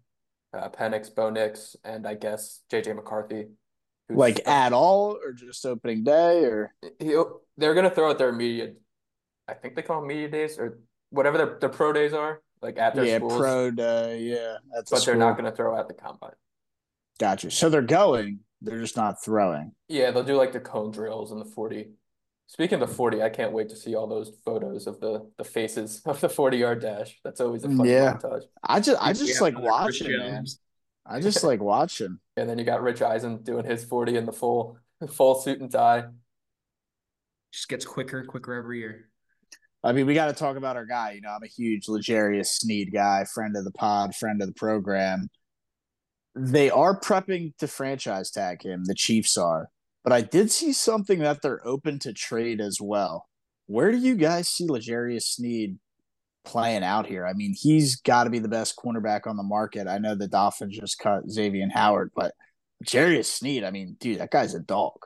Uh, 0.53 0.69
Penix, 0.69 1.13
Bo 1.15 1.31
Nix, 1.31 1.75
and 1.85 2.07
I 2.07 2.15
guess 2.15 2.63
JJ 2.71 2.95
McCarthy. 2.95 3.47
Like 4.09 4.47
at 4.47 4.73
all, 4.73 5.19
or 5.23 5.33
just 5.33 5.67
opening 5.67 6.05
day, 6.05 6.45
or 6.45 6.73
He'll, 7.01 7.41
they're 7.57 7.75
gonna 7.75 7.91
throw 7.91 8.11
at 8.11 8.19
their 8.19 8.29
immediate. 8.29 8.81
I 9.49 9.55
think 9.55 9.77
they 9.77 9.83
call 9.83 10.01
them 10.01 10.09
media 10.09 10.29
days 10.29 10.59
or 10.59 10.79
whatever 11.11 11.39
their, 11.39 11.59
their 11.61 11.69
pro 11.69 11.93
days 11.93 12.13
are, 12.13 12.43
like 12.63 12.79
at 12.79 12.95
their 12.95 13.05
yeah, 13.05 13.19
schools. 13.19 13.37
pro 13.37 13.71
day, 13.71 14.23
yeah. 14.23 14.57
That's 14.75 14.91
but 14.91 15.05
they're 15.05 15.17
not 15.17 15.37
gonna 15.37 15.53
throw 15.53 15.79
at 15.79 15.89
the 15.89 15.95
combine. 15.95 16.33
Gotcha. 17.19 17.51
So 17.51 17.69
they're 17.69 17.83
going, 17.83 18.41
they're 18.61 18.81
just 18.81 18.97
not 18.97 19.23
throwing. 19.23 19.73
Yeah, 19.89 20.11
they'll 20.11 20.25
do 20.25 20.37
like 20.37 20.53
the 20.53 20.61
cone 20.61 20.91
drills 20.91 21.33
and 21.33 21.41
the 21.41 21.45
forty 21.47 21.91
Speaking 22.49 22.81
of 22.81 22.89
the 22.89 22.95
40, 22.95 23.23
I 23.23 23.29
can't 23.29 23.53
wait 23.53 23.69
to 23.71 23.77
see 23.77 23.97
all 23.97 24.07
those 24.07 24.33
photos 24.45 24.87
of 24.87 25.01
the 25.01 25.29
the 25.37 25.45
faces 25.45 26.01
of 26.07 26.21
the 26.21 26.29
40 26.29 26.57
yard 26.57 26.81
dash. 26.81 27.19
That's 27.25 27.41
always 27.41 27.65
a 27.65 27.69
fun 27.69 27.85
yeah. 27.85 28.15
montage. 28.15 28.45
I 28.63 28.81
just 28.81 29.03
I 29.03 29.13
just 29.13 29.35
yeah, 29.35 29.41
like 29.41 29.59
watching 29.59 30.11
it, 30.11 30.19
man. 30.19 30.47
I 31.05 31.21
just 31.21 31.45
like 31.45 31.61
watching. 31.61 32.19
And 32.39 32.51
then 32.51 32.59
you 32.59 32.67
got 32.67 32.83
Rich 32.83 33.01
Eisen 33.01 33.43
doing 33.43 33.65
his 33.65 33.83
40 33.83 34.19
in 34.19 34.27
the 34.27 34.33
full 34.33 34.77
full 35.09 35.37
suit 35.37 35.61
and 35.61 35.71
tie. 35.71 36.05
Just 37.51 37.69
gets 37.71 37.87
quicker 37.87 38.19
and 38.19 38.29
quicker 38.29 38.53
every 38.53 38.81
year. 38.81 39.09
I 39.85 39.93
mean, 39.93 40.07
we 40.07 40.14
got 40.14 40.27
to 40.27 40.33
talk 40.33 40.57
about 40.57 40.77
our 40.77 40.87
guy. 40.87 41.12
You 41.12 41.20
know, 41.20 41.31
I'm 41.31 41.43
a 41.43 41.49
huge 41.49 41.89
L'Jarius 41.89 42.47
Sneed 42.47 42.93
guy, 42.93 43.24
friend 43.24 43.57
of 43.57 43.64
the 43.64 43.72
pod, 43.72 44.14
friend 44.14 44.43
of 44.43 44.49
the 44.49 44.55
program. 44.55 45.29
They 46.35 46.70
are 46.70 46.99
prepping 46.99 47.57
to 47.59 47.68
franchise 47.68 48.31
tag 48.31 48.62
him, 48.62 48.85
the 48.85 48.95
Chiefs 48.95 49.37
are. 49.37 49.68
But 50.05 50.12
I 50.12 50.20
did 50.20 50.51
see 50.51 50.72
something 50.72 51.20
that 51.20 51.43
they're 51.43 51.66
open 51.66 51.99
to 52.01 52.12
trade 52.12 52.61
as 52.61 52.81
well. 52.81 53.27
Where 53.66 53.91
do 53.91 53.99
you 53.99 54.14
guys 54.16 54.49
see 54.49 54.66
L'Jarius 54.66 55.22
Sneed 55.22 55.79
playing 56.45 56.85
out 56.85 57.07
here? 57.07 57.27
I 57.27 57.33
mean, 57.33 57.55
he's 57.59 57.97
got 57.97 58.24
to 58.24 58.31
be 58.31 58.39
the 58.39 58.49
best 58.49 58.77
cornerback 58.77 59.27
on 59.27 59.37
the 59.37 59.43
market. 59.43 59.89
I 59.89 59.99
know 59.99 60.14
the 60.14 60.29
Dolphins 60.29 60.79
just 60.79 60.99
cut 60.99 61.29
Xavier 61.31 61.68
Howard, 61.72 62.12
but 62.14 62.35
L'Jarius 62.83 63.27
Sneed, 63.27 63.64
I 63.64 63.70
mean, 63.70 63.97
dude, 63.99 64.20
that 64.20 64.31
guy's 64.31 64.55
a 64.55 64.61
dog. 64.61 64.99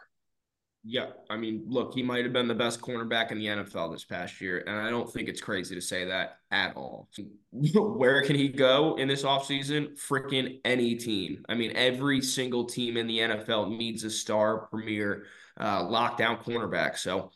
Yeah, 0.82 1.08
I 1.28 1.36
mean, 1.36 1.64
look, 1.66 1.92
he 1.92 2.02
might 2.02 2.24
have 2.24 2.32
been 2.32 2.48
the 2.48 2.54
best 2.54 2.80
cornerback 2.80 3.30
in 3.30 3.38
the 3.38 3.46
NFL 3.46 3.92
this 3.92 4.04
past 4.04 4.40
year, 4.40 4.64
and 4.66 4.78
I 4.78 4.88
don't 4.88 5.12
think 5.12 5.28
it's 5.28 5.40
crazy 5.40 5.74
to 5.74 5.80
say 5.80 6.06
that 6.06 6.38
at 6.50 6.74
all. 6.74 7.08
Where 7.52 8.22
can 8.22 8.34
he 8.34 8.48
go 8.48 8.96
in 8.96 9.06
this 9.06 9.22
offseason? 9.22 10.00
Freaking 10.00 10.60
any 10.64 10.94
team. 10.94 11.44
I 11.50 11.54
mean, 11.54 11.72
every 11.74 12.22
single 12.22 12.64
team 12.64 12.96
in 12.96 13.06
the 13.06 13.18
NFL 13.18 13.76
needs 13.76 14.04
a 14.04 14.10
star 14.10 14.68
premier 14.68 15.26
uh, 15.58 15.82
lockdown 15.82 16.42
cornerback. 16.42 16.96
So 16.96 17.30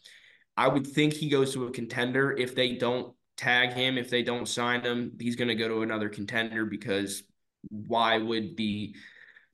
I 0.57 0.69
would 0.69 0.87
think 0.87 1.13
he 1.13 1.29
goes 1.29 1.53
to 1.53 1.67
a 1.67 1.71
contender. 1.71 2.33
If 2.33 2.55
they 2.55 2.77
don't 2.77 3.15
tag 3.37 3.75
him, 3.75 3.99
if 3.99 4.09
they 4.09 4.23
don't 4.23 4.49
sign 4.49 4.81
him, 4.81 5.13
he's 5.21 5.37
going 5.37 5.49
to 5.49 5.55
go 5.55 5.69
to 5.69 5.83
another 5.83 6.09
contender 6.09 6.65
because 6.65 7.25
why 7.69 8.19
would 8.19 8.57
the 8.57 8.95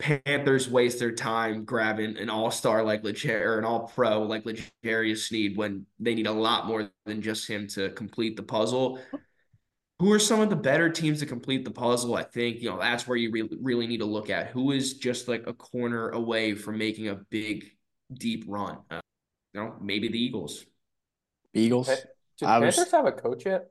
Panthers 0.01 0.69
waste 0.69 0.99
their 0.99 1.13
time 1.13 1.65
grabbing 1.65 2.17
an 2.17 2.31
all 2.31 2.51
star 2.51 2.83
like 2.83 3.05
Leger 3.05 3.53
or 3.55 3.59
an 3.59 3.65
all 3.65 3.87
pro 3.95 4.23
like 4.23 4.45
L'Jarius 4.47 5.29
Sneed 5.29 5.57
when 5.57 5.87
they 5.99 6.15
need 6.15 6.27
a 6.27 6.33
lot 6.33 6.67
more 6.67 6.91
than 7.07 7.21
just 7.23 7.47
him 7.47 7.69
to 7.69 7.91
complete 7.91 8.37
the 8.37 8.43
puzzle. 8.43 8.99
Who 9.99 10.11
are 10.13 10.19
some 10.19 10.41
of 10.41 10.49
the 10.49 10.57
better 10.57 10.89
teams 10.89 11.21
to 11.21 11.27
complete 11.27 11.65
the 11.67 11.71
puzzle? 11.71 12.15
I 12.17 12.23
think, 12.23 12.63
you 12.63 12.71
know, 12.71 12.79
that's 12.79 13.07
where 13.07 13.19
you 13.19 13.31
really, 13.31 13.59
really 13.61 13.87
need 13.87 13.99
to 13.99 14.07
look 14.07 14.31
at 14.31 14.47
who 14.49 14.73
is 14.73 14.95
just 14.95 15.29
like 15.29 15.47
a 15.47 15.53
corner 15.53 16.09
away 16.11 16.55
from 16.55 16.79
making 16.79 17.09
a 17.09 17.17
big, 17.17 17.71
deep 18.15 18.45
run. 18.49 18.79
Uh, 18.91 19.01
you 19.53 19.61
know, 19.61 19.75
maybe 19.83 20.09
the 20.09 20.19
Eagles. 20.19 20.65
Eagles. 21.53 21.89
Hey, 21.89 21.97
do 22.39 22.47
the 22.47 22.61
was- 22.61 22.77
Panthers 22.77 22.93
have 22.93 23.05
a 23.07 23.13
coach 23.13 23.45
yet? 23.45 23.71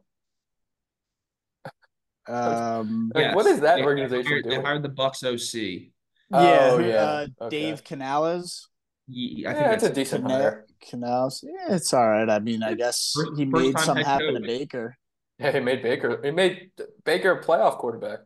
Um, 2.28 3.12
Like, 3.16 3.36
what 3.36 3.48
is 3.48 3.62
that 3.62 3.78
They 3.78 3.84
organization 3.84 4.28
hired- 4.32 4.46
They 4.46 4.50
doing? 4.52 4.66
hired 4.66 4.84
the 4.84 4.90
Bucs 4.90 5.24
OC. 5.24 5.92
Yeah, 6.32 6.70
Oh, 6.72 6.78
who- 6.78 6.86
yeah. 6.88 6.96
Uh, 7.04 7.28
Okay. 7.42 7.50
Dave 7.62 7.84
Canales. 7.84 8.68
Ye- 9.08 9.46
I 9.46 9.52
Yeah, 9.52 9.60
think 9.64 9.74
it's 9.74 9.84
a 9.84 9.94
decent 9.94 10.24
Cana- 10.28 10.34
hire. 10.36 10.66
Canales. 10.88 11.44
Yeah, 11.46 11.76
it's 11.76 11.94
all 11.94 12.08
right. 12.08 12.30
I 12.30 12.40
mean, 12.40 12.62
I 12.64 12.74
guess 12.76 13.14
First- 13.16 13.38
he 13.38 13.46
made 13.46 13.76
time 13.76 13.86
something 13.86 14.06
head 14.06 14.22
happen 14.22 14.36
to. 14.42 14.48
Baker. 14.48 14.96
Yeah, 15.40 15.52
he 15.52 15.60
made 15.62 15.82
Baker. 15.82 16.22
He 16.24 16.32
made 16.32 16.72
Baker 17.06 17.32
a 17.32 17.44
playoff 17.44 17.78
quarterback. 17.78 18.20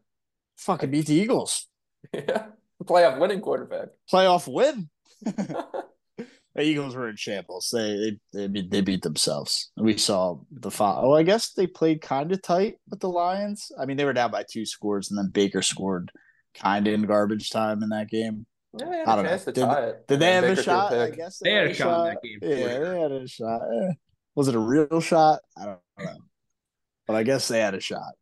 Fucking 0.57 0.91
beat 0.91 1.07
the 1.07 1.15
Eagles. 1.15 1.67
Yeah, 2.13 2.47
playoff 2.83 3.17
winning 3.19 3.39
quarterback. 3.39 3.89
Playoff 4.11 4.51
win. 4.51 4.89
The 6.55 6.61
Eagles 6.61 6.95
were 6.95 7.09
in 7.09 7.15
shambles. 7.15 7.69
They 7.73 8.19
they 8.31 8.41
they 8.41 8.47
beat, 8.47 8.69
they 8.69 8.81
beat 8.81 9.01
themselves. 9.01 9.71
We 9.75 9.97
saw 9.97 10.37
the 10.51 10.69
fo- 10.69 10.99
oh, 11.01 11.13
I 11.15 11.23
guess 11.23 11.51
they 11.53 11.65
played 11.65 12.01
kind 12.01 12.31
of 12.31 12.43
tight 12.43 12.75
with 12.91 12.99
the 12.99 13.09
Lions. 13.09 13.71
I 13.79 13.85
mean, 13.87 13.97
they 13.97 14.05
were 14.05 14.13
down 14.13 14.29
by 14.29 14.43
two 14.47 14.63
scores, 14.63 15.09
and 15.09 15.17
then 15.17 15.31
Baker 15.33 15.63
scored 15.63 16.11
kind 16.53 16.87
of 16.87 16.93
in 16.93 17.03
garbage 17.03 17.49
time 17.49 17.83
in 17.83 17.89
that 17.89 18.09
game. 18.09 18.45
Yeah, 18.79 18.89
they 18.89 18.97
had 18.97 19.07
I 19.07 19.13
a 19.13 19.15
don't 19.15 19.23
know. 19.25 19.29
chance 19.31 19.45
to 19.45 19.51
Did- 19.51 19.61
tie 19.65 19.83
it. 19.85 20.07
Did 20.07 20.19
they 20.19 20.31
have 20.33 20.43
a 20.43 20.47
Baker 20.47 20.55
threw 20.55 20.63
shot? 20.63 20.93
I 20.93 21.09
guess 21.11 21.39
They 21.39 21.51
had 21.51 21.67
a 21.67 21.73
shot 21.73 22.07
in 22.07 22.13
that 22.13 22.23
game, 22.23 22.39
Yeah, 22.41 22.57
sure. 22.57 22.93
they 22.95 23.01
had 23.01 23.11
a 23.11 23.27
shot. 23.27 23.61
Was 24.35 24.47
it 24.47 24.55
a 24.55 24.59
real 24.59 24.99
shot? 24.99 25.39
I 25.57 25.65
don't 25.65 25.79
know, 25.99 26.17
but 27.05 27.15
I 27.15 27.23
guess 27.23 27.47
they 27.47 27.59
had 27.59 27.75
a 27.75 27.79
shot. 27.79 28.13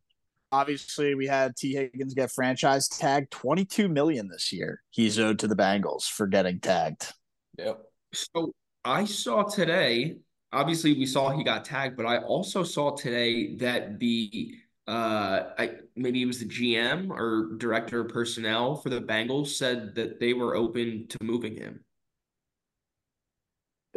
Obviously, 0.51 1.15
we 1.15 1.27
had 1.27 1.55
Tee 1.55 1.73
Higgins 1.73 2.13
get 2.13 2.29
franchise 2.31 2.89
tagged 2.89 3.31
twenty 3.31 3.63
two 3.63 3.87
million 3.87 4.27
this 4.27 4.51
year. 4.51 4.81
He's 4.89 5.17
owed 5.17 5.39
to 5.39 5.47
the 5.47 5.55
Bengals 5.55 6.03
for 6.09 6.27
getting 6.27 6.59
tagged. 6.59 7.13
Yep. 7.57 7.79
So 8.13 8.51
I 8.83 9.05
saw 9.05 9.43
today, 9.43 10.17
obviously 10.51 10.91
we 10.91 11.05
saw 11.05 11.29
he 11.29 11.45
got 11.45 11.63
tagged, 11.63 11.95
but 11.95 12.05
I 12.05 12.17
also 12.17 12.63
saw 12.63 12.93
today 12.93 13.55
that 13.57 13.99
the 13.99 14.55
uh 14.91 15.53
I 15.57 15.71
maybe 15.95 16.21
it 16.21 16.25
was 16.25 16.39
the 16.39 16.45
GM 16.45 17.09
or 17.11 17.55
director 17.57 18.01
of 18.01 18.09
personnel 18.09 18.75
for 18.75 18.89
the 18.89 18.99
Bengals 18.99 19.47
said 19.49 19.95
that 19.95 20.19
they 20.19 20.33
were 20.33 20.53
open 20.55 21.07
to 21.07 21.17
moving 21.23 21.55
him. 21.55 21.85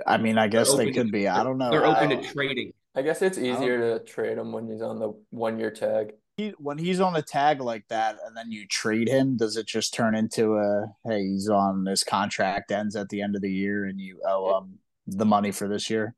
I 0.06 0.18
mean, 0.18 0.38
I 0.38 0.46
guess 0.48 0.68
they 0.68 0.74
open 0.74 0.86
to- 0.86 0.92
could 0.92 1.12
be. 1.12 1.26
I 1.28 1.42
don't 1.42 1.58
know. 1.58 1.70
They're 1.70 1.84
open 1.86 2.12
I- 2.12 2.16
to 2.16 2.32
trading. 2.32 2.72
I 2.96 3.02
guess 3.02 3.22
it's 3.22 3.38
easier 3.38 3.98
to 3.98 4.04
trade 4.04 4.38
him 4.38 4.52
when 4.52 4.68
he's 4.68 4.82
on 4.82 5.00
the 5.00 5.12
one 5.30 5.58
year 5.58 5.72
tag. 5.72 6.12
he, 6.36 6.50
when 6.58 6.78
he's 6.78 7.00
on 7.00 7.16
a 7.16 7.22
tag 7.22 7.60
like 7.60 7.84
that 7.88 8.18
and 8.24 8.36
then 8.36 8.52
you 8.52 8.66
trade 8.68 9.08
him, 9.08 9.36
does 9.36 9.56
it 9.56 9.66
just 9.66 9.94
turn 9.94 10.14
into 10.14 10.54
a 10.56 10.86
hey, 11.04 11.22
he's 11.24 11.48
on 11.48 11.86
his 11.86 12.04
contract 12.04 12.70
ends 12.70 12.94
at 12.94 13.08
the 13.08 13.20
end 13.20 13.34
of 13.34 13.42
the 13.42 13.50
year 13.50 13.84
and 13.84 14.00
you 14.00 14.20
owe 14.24 14.58
him 14.58 14.78
the 15.08 15.24
money 15.24 15.50
for 15.50 15.66
this 15.66 15.90
year? 15.90 16.14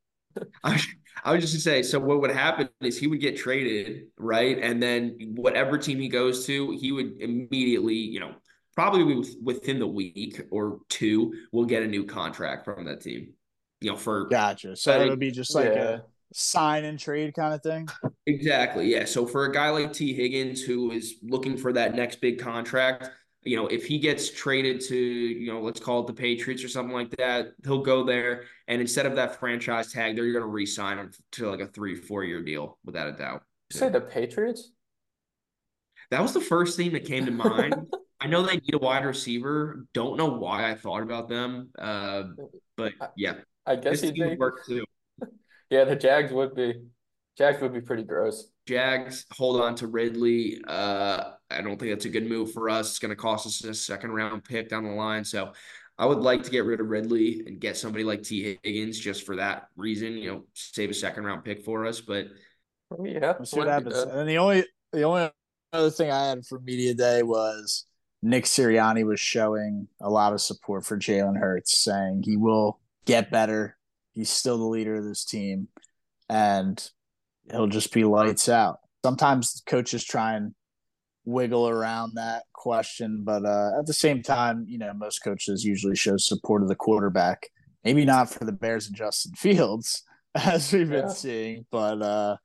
I, 0.65 0.81
I 1.25 1.33
was 1.33 1.41
just 1.43 1.55
to 1.55 1.61
say, 1.61 1.83
so 1.83 1.99
what 1.99 2.21
would 2.21 2.31
happen 2.31 2.69
is 2.81 2.99
he 2.99 3.07
would 3.07 3.21
get 3.21 3.37
traded, 3.37 4.07
right? 4.19 4.59
And 4.59 4.83
then 4.83 5.17
whatever 5.35 5.79
team 5.79 5.99
he 5.99 6.09
goes 6.09 6.47
to, 6.47 6.77
he 6.81 6.93
would 6.93 7.21
immediately, 7.21 7.95
you 7.95 8.21
know, 8.21 8.35
probably 8.75 9.25
within 9.43 9.79
the 9.79 9.87
week 9.87 10.43
or 10.51 10.81
two, 10.89 11.33
will 11.53 11.65
get 11.65 11.83
a 11.83 11.87
new 11.87 12.05
contract 12.05 12.65
from 12.65 12.85
that 12.85 13.01
team. 13.01 13.33
You 13.81 13.91
know, 13.93 13.97
for 13.97 14.27
Gotcha. 14.27 14.77
So 14.77 14.93
it 15.01 15.07
it- 15.07 15.11
would 15.11 15.19
be 15.19 15.31
just 15.31 15.55
like 15.55 15.67
Yeah. 15.75 15.89
a 15.89 16.01
sign 16.33 16.85
and 16.85 16.99
trade 16.99 17.35
kind 17.35 17.55
of 17.55 17.63
thing. 17.63 17.89
exactly, 18.27 18.91
yeah. 18.91 19.05
So 19.05 19.27
for 19.27 19.45
a 19.45 19.53
guy 19.53 19.71
like 19.71 19.93
Tee 19.93 20.13
Higgins 20.15 20.61
who 20.63 20.91
is 20.91 21.17
looking 21.23 21.57
for 21.57 21.73
that 21.73 21.95
next 21.95 22.21
big 22.21 22.39
contract, 22.39 23.11
you 23.47 23.57
know, 23.57 23.67
if 23.69 23.87
he 23.87 23.99
gets 23.99 24.31
traded 24.31 24.81
to, 24.83 24.97
you 24.97 25.53
know, 25.53 25.61
let's 25.61 25.81
call 25.81 26.01
it 26.01 26.07
the 26.07 26.13
Patriots 26.13 26.65
or 26.65 26.69
something 26.69 26.95
like 26.95 27.11
that, 27.17 27.53
he'll 27.65 27.83
go 27.83 28.05
there 28.05 28.45
and 28.69 28.81
instead 28.81 29.07
of 29.07 29.17
that 29.17 29.39
franchise 29.39 29.93
tag, 29.93 30.17
they're 30.17 30.33
going 30.33 30.43
to 30.43 30.49
re-sign 30.49 30.99
him 30.99 31.13
to 31.33 31.49
like 31.51 31.61
a 31.61 31.67
three, 31.67 31.95
four 31.95 32.25
year 32.25 32.43
deal, 32.43 32.79
without 32.85 33.09
a 33.09 33.13
doubt. 33.13 33.43
You 33.71 33.79
say 33.79 33.89
the 33.89 34.01
Patriots? 34.01 34.73
That 36.11 36.23
was 36.23 36.33
the 36.33 36.41
first 36.41 36.77
thing 36.77 36.93
that 36.93 37.05
came 37.05 37.27
to 37.27 37.33
mind. 37.33 37.75
I 38.21 38.29
know 38.29 38.43
they 38.43 38.57
need 38.57 38.75
a 38.75 38.79
wide 38.79 39.05
receiver. 39.05 39.87
Don't 39.93 40.17
know 40.17 40.31
why 40.31 40.71
I 40.71 40.75
thought 40.75 41.03
about 41.03 41.29
them. 41.29 41.71
Uh, 41.79 42.25
but 42.77 42.95
yeah, 43.17 43.35
I 43.67 43.77
guess 43.77 44.01
he'd 44.01 44.15
team 44.15 44.25
be. 44.25 44.31
would 44.31 44.39
work 44.39 44.67
too. 44.67 44.85
Yeah, 45.69 45.83
the 45.83 45.97
Jags 45.97 46.33
would 46.33 46.55
be. 46.55 46.75
Jags 47.37 47.61
would 47.61 47.73
be 47.73 47.81
pretty 47.81 48.03
gross. 48.03 48.49
Jags 48.67 49.27
hold 49.33 49.61
on 49.61 49.75
to 49.77 49.87
Ridley. 49.87 50.59
Uh, 50.67 51.33
I 51.51 51.61
don't 51.63 51.79
think 51.79 51.93
that's 51.93 52.05
a 52.07 52.11
good 52.11 52.29
move 52.29 52.53
for 52.53 52.69
us. 52.71 52.91
It's 52.91 52.99
going 52.99 53.11
to 53.11 53.17
cost 53.17 53.47
us 53.47 53.63
a 53.65 53.75
second 53.75 54.13
round 54.13 54.45
pick 54.45 54.69
down 54.69 54.85
the 54.85 54.91
line. 54.91 55.25
So 55.25 55.53
I 55.99 56.07
would 56.07 56.19
like 56.19 56.43
to 56.45 56.51
get 56.51 56.65
rid 56.65 56.81
of 56.81 56.89
Ridley 56.89 57.43
and 57.47 57.61
get 57.61 57.77
somebody 57.77 58.05
like 58.05 58.23
Tee 58.23 58.59
Higgins 58.63 58.99
just 58.99 59.25
for 59.25 59.37
that 59.37 59.69
reason. 59.77 60.15
You 60.15 60.33
know, 60.33 60.45
save 60.55 60.91
a 60.91 60.95
second 60.95 61.25
round 61.25 61.45
pick 61.45 61.65
for 61.65 61.87
us. 61.87 62.01
But 62.01 62.27
Yeah, 63.03 63.35
We'll 63.39 63.47
see 63.47 63.59
what 63.59 63.69
happens. 63.69 64.05
bad. 64.05 64.15
And 64.15 64.29
the 64.29 64.39
only 64.39 64.65
the 64.93 65.03
only 65.03 65.31
other 65.73 65.91
thing 65.91 66.11
I 66.11 66.29
had 66.29 66.47
for 66.47 66.59
media 66.61 66.95
day 66.95 67.23
was 67.23 67.85
Nick 68.23 68.45
Sirianni 68.45 69.07
was 69.07 69.21
showing 69.21 69.89
a 70.01 70.09
lot 70.11 70.33
of 70.33 70.41
support 70.41 70.85
for 70.85 70.97
Jalen 70.99 71.39
Hurts, 71.39 71.79
saying 71.85 72.23
he 72.25 72.37
will 72.37 72.81
get 73.05 73.31
better. 73.31 73.77
He's 74.15 74.31
still 74.31 74.59
the 74.59 74.65
leader 74.65 74.97
of 74.97 75.05
this 75.05 75.25
team, 75.25 75.69
and 76.29 76.83
he'll 77.51 77.67
just 77.67 77.93
be 77.93 78.05
lights 78.05 78.49
out. 78.49 78.79
Sometimes 79.05 79.63
coaches 79.67 80.05
try 80.05 80.35
and 80.35 80.55
wiggle 81.25 81.69
around 81.69 82.13
that 82.15 82.45
question, 82.55 83.23
but 83.25 83.45
uh, 83.45 83.79
at 83.79 83.87
the 83.87 83.93
same 83.95 84.23
time, 84.23 84.65
you 84.69 84.79
know, 84.79 84.93
most 84.95 85.21
coaches 85.21 85.65
usually 85.65 85.97
show 85.97 86.17
support 86.17 86.63
of 86.63 86.69
the 86.69 86.75
quarterback. 86.75 87.47
Maybe 87.85 88.05
not 88.05 88.31
for 88.31 88.45
the 88.45 88.53
Bears 88.53 88.87
and 88.89 88.97
Justin 88.97 89.33
Fields, 89.37 90.03
as 90.35 90.73
we've 90.73 90.89
been 90.91 91.07
Yeah. 91.07 91.13
seeing, 91.13 91.67
but 91.71 92.03
uh, 92.03 92.37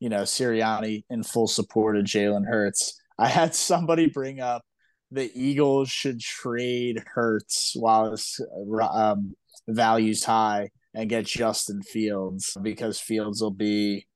you 0.00 0.08
know, 0.08 0.22
Sirianni 0.22 1.04
in 1.10 1.22
full 1.22 1.46
support 1.46 1.96
of 1.96 2.04
Jalen 2.04 2.46
Hurts. 2.46 3.00
I 3.18 3.28
had 3.28 3.54
somebody 3.54 4.06
bring 4.08 4.40
up 4.40 4.62
the 5.10 5.30
Eagles 5.34 5.88
should 5.90 6.20
trade 6.20 7.02
Hurts 7.14 7.72
while 7.74 8.10
his 8.10 8.40
um, 8.92 9.34
values 9.68 10.24
high 10.24 10.70
and 10.94 11.08
get 11.08 11.26
Justin 11.26 11.82
Fields 11.82 12.56
because 12.62 13.00
Fields 13.00 13.40
will 13.40 13.50
be 13.52 14.06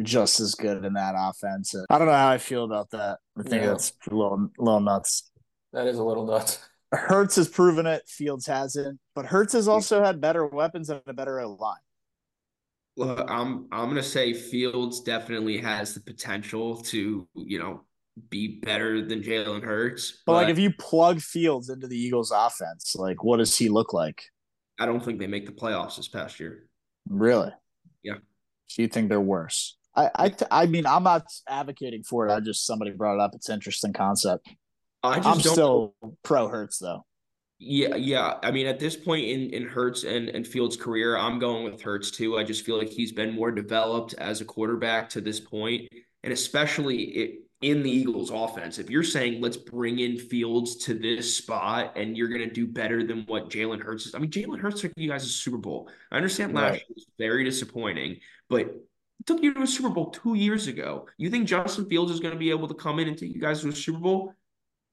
just 0.00 0.40
as 0.40 0.54
good 0.54 0.84
in 0.84 0.94
that 0.94 1.14
offense. 1.16 1.74
I 1.90 1.98
don't 1.98 2.06
know 2.06 2.14
how 2.14 2.30
I 2.30 2.38
feel 2.38 2.64
about 2.64 2.90
that. 2.90 3.18
I 3.38 3.42
think 3.42 3.62
Yeah. 3.62 3.68
that's 3.68 3.92
a 4.10 4.14
little, 4.14 4.48
little 4.58 4.80
nuts. 4.80 5.30
That 5.72 5.86
is 5.86 5.98
a 5.98 6.02
little 6.04 6.26
nuts. 6.26 6.58
Hurts 6.92 7.36
has 7.36 7.48
proven 7.48 7.86
it. 7.86 8.06
Fields 8.06 8.46
hasn't, 8.46 9.00
but 9.14 9.26
Hurts 9.26 9.54
has 9.54 9.68
also 9.68 10.02
had 10.04 10.20
better 10.20 10.46
weapons 10.46 10.90
and 10.90 11.00
a 11.06 11.12
better 11.14 11.44
line. 11.46 11.76
Look, 12.98 13.24
I'm 13.30 13.68
I'm 13.72 13.88
gonna 13.88 14.02
say 14.02 14.34
Fields 14.34 15.00
definitely 15.00 15.56
has 15.58 15.94
the 15.94 16.00
potential 16.02 16.76
to, 16.82 17.26
you 17.34 17.58
know, 17.58 17.84
be 18.28 18.60
better 18.60 19.06
than 19.06 19.22
Jalen 19.22 19.62
Hurts. 19.62 20.22
But, 20.26 20.32
but 20.34 20.42
like, 20.42 20.48
if 20.50 20.58
you 20.58 20.70
plug 20.78 21.20
Fields 21.20 21.70
into 21.70 21.86
the 21.86 21.96
Eagles' 21.96 22.30
offense, 22.30 22.94
like, 22.94 23.24
what 23.24 23.38
does 23.38 23.56
he 23.56 23.70
look 23.70 23.94
like? 23.94 24.24
I 24.78 24.84
don't 24.84 25.02
think 25.02 25.18
they 25.18 25.26
make 25.26 25.46
the 25.46 25.52
playoffs 25.52 25.96
this 25.96 26.08
past 26.08 26.38
year. 26.38 26.66
Really? 27.08 27.50
Yeah. 28.02 28.16
So 28.66 28.82
you 28.82 28.88
think 28.88 29.08
they're 29.08 29.18
worse? 29.20 29.78
I, 29.94 30.10
I, 30.14 30.34
I 30.50 30.66
mean, 30.66 30.86
I'm 30.86 31.02
not 31.02 31.26
advocating 31.48 32.02
for 32.02 32.26
it. 32.26 32.32
I 32.32 32.40
just 32.40 32.66
somebody 32.66 32.92
brought 32.92 33.16
it 33.16 33.20
up. 33.20 33.34
It's 33.34 33.48
an 33.48 33.54
interesting 33.54 33.92
concept. 33.92 34.48
I 35.02 35.16
just 35.16 35.28
I'm 35.28 35.40
still 35.40 35.94
pro 36.22 36.48
Hurts 36.48 36.78
though. 36.78 37.04
Yeah, 37.58 37.94
yeah. 37.94 38.38
I 38.42 38.50
mean, 38.50 38.66
at 38.66 38.80
this 38.80 38.96
point 38.96 39.26
in 39.26 39.50
in 39.50 39.64
Hurts 39.64 40.04
and 40.04 40.28
and 40.28 40.46
Fields' 40.46 40.76
career, 40.76 41.16
I'm 41.16 41.38
going 41.38 41.64
with 41.64 41.80
Hurts 41.82 42.10
too. 42.10 42.38
I 42.38 42.44
just 42.44 42.64
feel 42.64 42.78
like 42.78 42.88
he's 42.88 43.12
been 43.12 43.34
more 43.34 43.50
developed 43.50 44.14
as 44.14 44.40
a 44.40 44.44
quarterback 44.44 45.10
to 45.10 45.20
this 45.20 45.40
point, 45.40 45.88
and 46.24 46.32
especially 46.32 47.02
it, 47.02 47.42
in 47.60 47.82
the 47.82 47.90
Eagles' 47.90 48.30
offense. 48.30 48.78
If 48.78 48.90
you're 48.90 49.04
saying 49.04 49.40
let's 49.40 49.56
bring 49.56 50.00
in 50.00 50.18
Fields 50.18 50.76
to 50.84 50.94
this 50.94 51.36
spot 51.36 51.92
and 51.96 52.16
you're 52.16 52.28
going 52.28 52.40
to 52.40 52.52
do 52.52 52.66
better 52.66 53.06
than 53.06 53.22
what 53.26 53.48
Jalen 53.48 53.80
Hurts 53.80 54.06
is, 54.06 54.14
I 54.14 54.18
mean, 54.18 54.30
Jalen 54.30 54.58
Hurts 54.58 54.80
took 54.80 54.92
you 54.96 55.08
guys 55.08 55.24
a 55.24 55.28
Super 55.28 55.58
Bowl. 55.58 55.88
I 56.10 56.16
understand 56.16 56.54
last 56.54 56.70
right. 56.70 56.80
year 56.80 56.94
was 56.94 57.06
very 57.18 57.44
disappointing, 57.44 58.18
but 58.48 58.74
took 59.26 59.42
you 59.42 59.54
to 59.54 59.62
a 59.62 59.66
Super 59.66 59.88
Bowl 59.88 60.10
two 60.10 60.34
years 60.34 60.66
ago. 60.66 61.06
You 61.16 61.30
think 61.30 61.48
Justin 61.48 61.86
Fields 61.86 62.12
is 62.12 62.20
going 62.20 62.34
to 62.34 62.38
be 62.38 62.50
able 62.50 62.68
to 62.68 62.74
come 62.74 62.98
in 62.98 63.08
and 63.08 63.16
take 63.16 63.34
you 63.34 63.40
guys 63.40 63.60
to 63.62 63.68
a 63.68 63.72
Super 63.72 63.98
Bowl? 63.98 64.34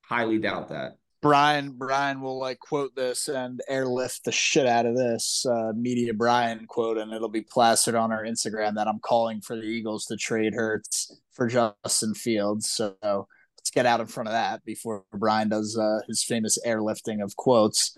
Highly 0.01 0.39
doubt 0.39 0.69
that. 0.69 0.97
Brian 1.21 1.71
Brian 1.71 2.21
will 2.21 2.39
like 2.39 2.59
quote 2.59 2.95
this 2.95 3.27
and 3.27 3.61
airlift 3.67 4.23
the 4.23 4.31
shit 4.31 4.65
out 4.65 4.85
of 4.85 4.95
this 4.95 5.45
uh, 5.45 5.73
media 5.75 6.13
Brian 6.13 6.65
quote, 6.65 6.97
and 6.97 7.11
it'll 7.11 7.27
be 7.27 7.41
plastered 7.41 7.95
on 7.95 8.11
our 8.11 8.23
Instagram 8.23 8.75
that 8.75 8.87
I'm 8.87 8.99
calling 8.99 9.41
for 9.41 9.55
the 9.55 9.63
Eagles 9.63 10.05
to 10.05 10.15
trade 10.15 10.53
Hurts 10.53 11.19
for 11.33 11.47
Justin 11.47 12.13
Fields. 12.13 12.69
So 12.69 12.95
let's 13.03 13.69
get 13.73 13.85
out 13.85 13.99
in 13.99 14.07
front 14.07 14.29
of 14.29 14.33
that 14.33 14.63
before 14.63 15.03
Brian 15.11 15.49
does 15.49 15.77
uh, 15.77 15.99
his 16.07 16.23
famous 16.23 16.57
airlifting 16.65 17.21
of 17.21 17.35
quotes. 17.35 17.97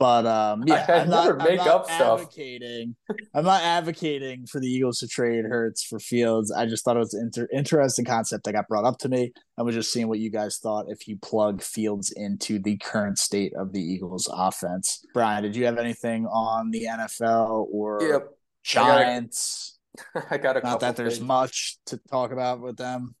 But 0.00 0.24
um, 0.24 0.64
yeah, 0.66 0.86
I, 0.88 0.92
am 1.00 1.10
not, 1.10 1.36
make 1.36 1.50
I'm 1.50 1.56
not 1.56 1.68
up 1.68 1.90
advocating. 1.90 2.96
I'm 3.34 3.44
not 3.44 3.62
advocating 3.62 4.46
for 4.46 4.58
the 4.58 4.66
Eagles 4.66 5.00
to 5.00 5.06
trade 5.06 5.44
Hurts 5.44 5.84
for 5.84 5.98
Fields. 5.98 6.50
I 6.50 6.64
just 6.64 6.86
thought 6.86 6.96
it 6.96 7.00
was 7.00 7.12
an 7.12 7.24
inter- 7.26 7.48
interesting 7.52 8.06
concept 8.06 8.44
that 8.44 8.54
got 8.54 8.66
brought 8.66 8.86
up 8.86 8.96
to 9.00 9.10
me. 9.10 9.34
I 9.58 9.62
was 9.62 9.74
just 9.74 9.92
seeing 9.92 10.08
what 10.08 10.18
you 10.18 10.30
guys 10.30 10.56
thought 10.56 10.86
if 10.88 11.06
you 11.06 11.18
plug 11.18 11.60
Fields 11.60 12.14
into 12.16 12.58
the 12.58 12.78
current 12.78 13.18
state 13.18 13.52
of 13.54 13.74
the 13.74 13.82
Eagles' 13.82 14.26
offense. 14.32 15.04
Brian, 15.12 15.42
did 15.42 15.54
you 15.54 15.66
have 15.66 15.76
anything 15.76 16.24
on 16.28 16.70
the 16.70 16.84
NFL 16.84 17.66
or 17.70 17.98
yep. 18.00 18.28
Giants? 18.64 19.78
I 20.30 20.38
got 20.38 20.56
a 20.56 20.60
not 20.60 20.80
that 20.80 20.96
there's 20.96 21.18
things. 21.18 21.28
much 21.28 21.76
to 21.86 22.00
talk 22.10 22.32
about 22.32 22.62
with 22.62 22.78
them. 22.78 23.14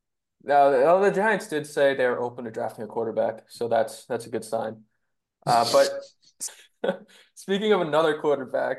No, 0.44 1.02
the 1.02 1.10
Giants 1.10 1.46
did 1.46 1.66
say 1.66 1.94
they 1.94 2.06
are 2.06 2.18
open 2.18 2.46
to 2.46 2.50
drafting 2.50 2.84
a 2.84 2.88
quarterback, 2.88 3.42
so 3.48 3.68
that's 3.68 4.06
that's 4.06 4.24
a 4.24 4.30
good 4.30 4.46
sign. 4.46 4.84
Uh, 5.46 5.66
but 5.70 5.90
Speaking 7.34 7.72
of 7.72 7.80
another 7.80 8.18
quarterback, 8.20 8.78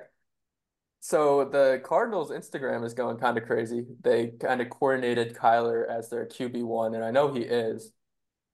so 0.99 1.45
the 1.45 1.82
Cardinals 1.84 2.30
Instagram 2.30 2.86
is 2.86 2.93
going 2.93 3.18
kind 3.18 3.38
of 3.38 3.45
crazy. 3.45 3.86
They 4.02 4.28
kind 4.39 4.62
of 4.62 4.70
coordinated 4.70 5.36
Kyler 5.36 5.88
as 5.89 6.10
their 6.10 6.28
QB 6.28 6.64
one, 6.64 6.93
and 6.93 7.04
I 7.04 7.12
know 7.12 7.34
he 7.34 7.41
is, 7.41 7.91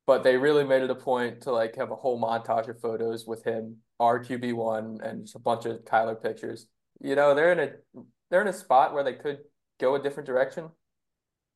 but 0.06 0.24
they 0.24 0.38
really 0.38 0.64
made 0.64 0.82
it 0.82 0.90
a 0.90 0.96
point 0.96 1.42
to 1.42 1.52
like 1.52 1.76
have 1.76 1.92
a 1.92 1.96
whole 1.96 2.22
montage 2.22 2.70
of 2.70 2.80
photos 2.80 3.26
with 3.28 3.44
him, 3.44 3.78
our 4.00 4.24
QB 4.24 4.54
one, 4.54 5.00
and 5.04 5.26
just 5.26 5.36
a 5.36 5.40
bunch 5.40 5.66
of 5.66 5.84
Kyler 5.84 6.22
pictures. 6.22 6.68
You 7.02 7.16
know, 7.16 7.36
they're 7.36 7.52
in 7.52 7.60
a 7.60 8.02
they're 8.30 8.42
in 8.42 8.48
a 8.48 8.54
spot 8.54 8.94
where 8.94 9.04
they 9.04 9.14
could 9.14 9.40
go 9.80 9.96
a 9.96 10.02
different 10.02 10.28
direction, 10.28 10.70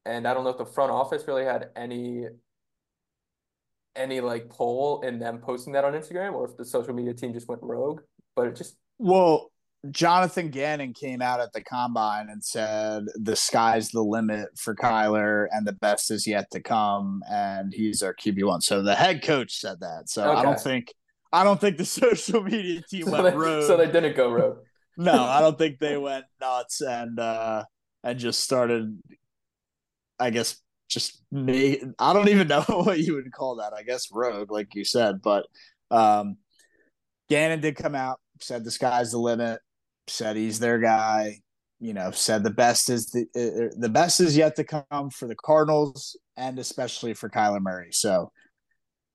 and 0.05 0.27
I 0.27 0.33
don't 0.33 0.43
know 0.43 0.49
if 0.49 0.57
the 0.57 0.65
front 0.65 0.91
office 0.91 1.25
really 1.25 1.45
had 1.45 1.69
any 1.75 2.25
any 3.95 4.21
like 4.21 4.49
poll 4.49 5.01
in 5.01 5.19
them 5.19 5.39
posting 5.39 5.73
that 5.73 5.83
on 5.83 5.93
Instagram 5.93 6.33
or 6.33 6.49
if 6.49 6.57
the 6.57 6.65
social 6.65 6.93
media 6.93 7.13
team 7.13 7.33
just 7.33 7.47
went 7.47 7.61
rogue. 7.63 8.01
But 8.35 8.47
it 8.47 8.55
just 8.55 8.77
well, 8.97 9.51
Jonathan 9.89 10.49
Gannon 10.49 10.93
came 10.93 11.21
out 11.21 11.39
at 11.39 11.53
the 11.53 11.61
combine 11.61 12.29
and 12.29 12.43
said 12.43 13.05
the 13.15 13.35
sky's 13.35 13.89
the 13.89 14.01
limit 14.01 14.49
for 14.57 14.75
Kyler 14.75 15.47
and 15.51 15.65
the 15.65 15.73
best 15.73 16.11
is 16.11 16.27
yet 16.27 16.51
to 16.51 16.61
come, 16.61 17.23
and 17.29 17.73
he's 17.73 18.03
our 18.03 18.13
QB 18.13 18.45
one. 18.45 18.61
So 18.61 18.83
the 18.83 18.95
head 18.95 19.23
coach 19.23 19.59
said 19.59 19.79
that. 19.79 20.09
So 20.09 20.29
okay. 20.29 20.39
I 20.39 20.43
don't 20.43 20.59
think 20.59 20.93
I 21.33 21.43
don't 21.43 21.59
think 21.59 21.77
the 21.77 21.85
social 22.03 22.43
media 22.43 22.81
team 22.89 23.05
so 23.05 23.11
went 23.11 23.23
they, 23.23 23.35
rogue. 23.35 23.63
So 23.63 23.77
they 23.77 23.87
didn't 23.87 24.15
go 24.15 24.31
rogue. 24.31 24.57
no, 24.97 25.23
I 25.23 25.41
don't 25.41 25.57
think 25.57 25.79
they 25.79 25.97
went 25.97 26.25
nuts 26.39 26.81
and 26.81 27.19
uh 27.19 27.63
and 28.03 28.19
just 28.19 28.41
started 28.41 28.99
I 30.19 30.29
guess 30.29 30.61
just 30.91 31.21
me. 31.31 31.81
I 31.97 32.13
don't 32.13 32.29
even 32.29 32.47
know 32.47 32.61
what 32.67 32.99
you 32.99 33.15
would 33.15 33.31
call 33.31 33.55
that. 33.55 33.73
I 33.73 33.83
guess 33.83 34.09
rogue, 34.11 34.51
like 34.51 34.75
you 34.75 34.83
said. 34.83 35.21
But 35.21 35.47
um, 35.89 36.37
Gannon 37.29 37.61
did 37.61 37.75
come 37.75 37.95
out, 37.95 38.19
said 38.39 38.63
the 38.63 38.71
sky's 38.71 39.11
the 39.11 39.17
limit, 39.17 39.59
said 40.07 40.35
he's 40.35 40.59
their 40.59 40.79
guy. 40.79 41.39
You 41.79 41.93
know, 41.93 42.11
said 42.11 42.43
the 42.43 42.51
best 42.51 42.89
is 42.89 43.07
the 43.07 43.21
uh, 43.35 43.73
the 43.75 43.89
best 43.89 44.19
is 44.19 44.37
yet 44.37 44.55
to 44.57 44.63
come 44.63 45.09
for 45.09 45.27
the 45.27 45.35
Cardinals 45.35 46.15
and 46.37 46.59
especially 46.59 47.13
for 47.13 47.29
Kyler 47.29 47.61
Murray. 47.61 47.89
So. 47.91 48.31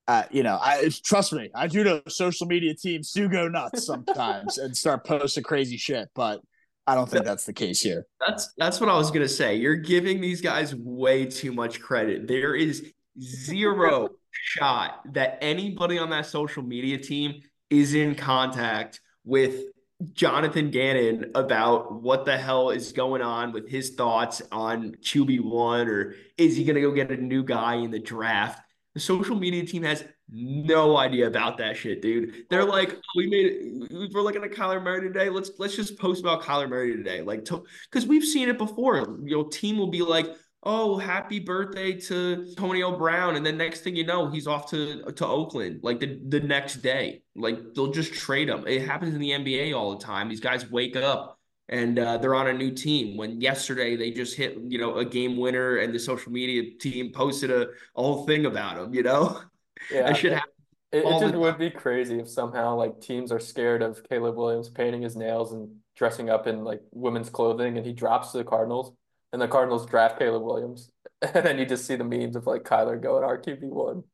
Uh, 0.09 0.23
you 0.31 0.45
know, 0.45 0.57
I 0.63 0.89
trust 1.03 1.33
me. 1.33 1.51
I 1.53 1.67
do 1.67 1.83
know 1.83 2.01
social 2.07 2.47
media 2.47 2.77
teams 2.77 3.11
do 3.11 3.29
go 3.29 3.49
nuts 3.49 3.87
sometimes 3.87 4.57
and 4.57 4.77
start 4.77 5.05
posting 5.05 5.43
crazy 5.43 5.77
shit, 5.77 6.09
but 6.15 6.41
I 6.87 6.95
don't 6.95 7.09
think 7.09 7.25
that's 7.25 7.45
the 7.45 7.53
case 7.53 7.81
here. 7.81 8.07
That's 8.25 8.53
that's 8.57 8.81
what 8.81 8.89
I 8.89 8.97
was 8.97 9.11
gonna 9.11 9.29
say. 9.29 9.57
You're 9.57 9.77
giving 9.77 10.21
these 10.21 10.41
guys 10.41 10.75
way 10.75 11.27
too 11.27 11.53
much 11.53 11.81
credit. 11.81 12.29
There 12.29 12.55
is 12.55 12.93
zero 13.21 14.11
shot 14.31 15.01
that 15.15 15.39
anybody 15.41 15.99
on 15.99 16.11
that 16.11 16.27
social 16.27 16.63
media 16.63 16.99
team 16.99 17.43
is 17.71 17.95
in 17.95 18.15
contact 18.15 19.01
with 19.25 19.65
Jonathan 20.13 20.71
Gannon 20.71 21.33
about 21.35 22.03
what 22.03 22.25
the 22.25 22.37
hell 22.37 22.71
is 22.71 22.93
going 22.93 23.23
on 23.23 23.53
with 23.53 23.69
his 23.69 23.91
thoughts 23.95 24.43
on 24.53 24.93
QB 24.97 25.41
one 25.41 25.89
or 25.89 26.15
is 26.39 26.57
he 26.57 26.65
gonna 26.65 26.81
go 26.81 26.93
get 26.93 27.11
a 27.11 27.17
new 27.17 27.43
guy 27.43 27.77
in 27.77 27.91
the 27.91 27.99
draft? 27.99 28.61
The 28.95 29.01
social 29.01 29.37
media 29.37 29.65
team 29.67 29.83
has 29.83 30.05
no 30.29 30.97
idea 30.97 31.27
about 31.27 31.59
that 31.59 31.77
shit, 31.77 32.03
dude. 32.03 32.47
They're 32.51 32.65
like, 32.65 32.93
oh, 32.93 33.01
we 33.17 33.27
made 33.29 33.47
it. 33.47 34.13
We're 34.13 34.23
looking 34.23 34.43
at 34.43 34.51
Kyler 34.51 34.83
Murray 34.83 35.03
today. 35.03 35.29
Let's 35.29 35.51
let's 35.59 35.77
just 35.77 35.99
post 35.99 36.21
about 36.21 36.43
Kyler 36.43 36.69
Murray 36.69 36.97
today, 36.97 37.23
like, 37.23 37.45
because 37.45 38.07
we've 38.07 38.25
seen 38.25 38.49
it 38.49 38.59
before. 38.59 39.19
Your 39.25 39.45
know, 39.45 39.49
team 39.49 39.79
will 39.79 39.91
be 39.91 40.03
like, 40.03 40.27
oh, 40.63 40.99
happy 40.99 41.39
birthday 41.39 41.93
to 41.93 42.45
Antonio 42.49 42.99
Brown, 42.99 43.37
and 43.37 43.47
then 43.47 43.57
next 43.57 43.81
thing 43.81 43.95
you 43.95 44.05
know, 44.05 44.29
he's 44.29 44.47
off 44.47 44.69
to 44.71 45.03
to 45.13 45.27
Oakland 45.27 45.81
like 45.83 46.01
the 46.01 46.21
the 46.29 46.41
next 46.41 46.77
day. 46.77 47.23
Like 47.37 47.75
they'll 47.75 47.93
just 47.93 48.13
trade 48.13 48.49
him. 48.49 48.67
It 48.67 48.87
happens 48.87 49.15
in 49.15 49.21
the 49.21 49.31
NBA 49.31 49.75
all 49.75 49.97
the 49.97 50.05
time. 50.05 50.29
These 50.29 50.41
guys 50.41 50.71
wake 50.71 50.97
up 50.97 51.39
and 51.69 51.99
uh, 51.99 52.19
they're 52.19 52.35
on 52.35 52.49
a 52.49 52.53
new 52.53 52.73
team. 52.73 53.17
When 53.17 53.41
yesterday 53.41 53.97
they 53.97 54.11
just 54.11 54.37
hit, 54.37 54.59
you 54.61 54.79
know, 54.79 54.97
a 54.97 55.05
game 55.05 55.37
winner, 55.37 55.77
and 55.79 55.95
the 55.95 55.99
social 55.99 56.33
media 56.33 56.77
team 56.81 57.13
posted 57.13 57.51
a, 57.51 57.63
a 57.63 57.69
whole 58.03 58.27
thing 58.27 58.47
about 58.47 58.79
him. 58.79 58.95
You 58.95 59.05
know. 59.05 59.41
Yeah, 59.91 60.03
that 60.05 60.17
should 60.17 60.33
happen. 60.33 60.51
It, 60.93 61.05
it 61.05 61.21
just 61.21 61.35
would 61.35 61.59
be 61.59 61.71
crazy 61.71 62.19
if 62.21 62.29
somehow 62.29 62.77
like 62.77 63.01
teams 63.01 63.33
are 63.33 63.41
scared 63.41 63.83
of 63.83 64.03
Caleb 64.09 64.37
Williams 64.37 64.69
painting 64.69 65.03
his 65.03 65.17
nails 65.17 65.53
and 65.53 65.69
dressing 65.97 66.31
up 66.31 66.47
in 66.47 66.65
like 66.65 66.81
women's 66.93 67.29
clothing, 67.31 67.77
and 67.77 67.85
he 67.87 67.93
drops 67.93 68.33
to 68.33 68.39
the 68.39 68.45
Cardinals, 68.45 68.93
and 69.33 69.43
the 69.43 69.49
Cardinals 69.49 69.87
draft 69.87 70.19
Caleb 70.19 70.43
Williams, 70.43 70.91
and 71.23 71.45
then 71.45 71.59
you 71.59 71.67
just 71.67 71.87
see 71.87 71.97
the 71.97 72.05
memes 72.05 72.37
of 72.37 72.47
like 72.47 72.63
Kyler 72.63 73.01
going 73.01 73.25
RQB 73.25 73.65
one. 73.65 74.05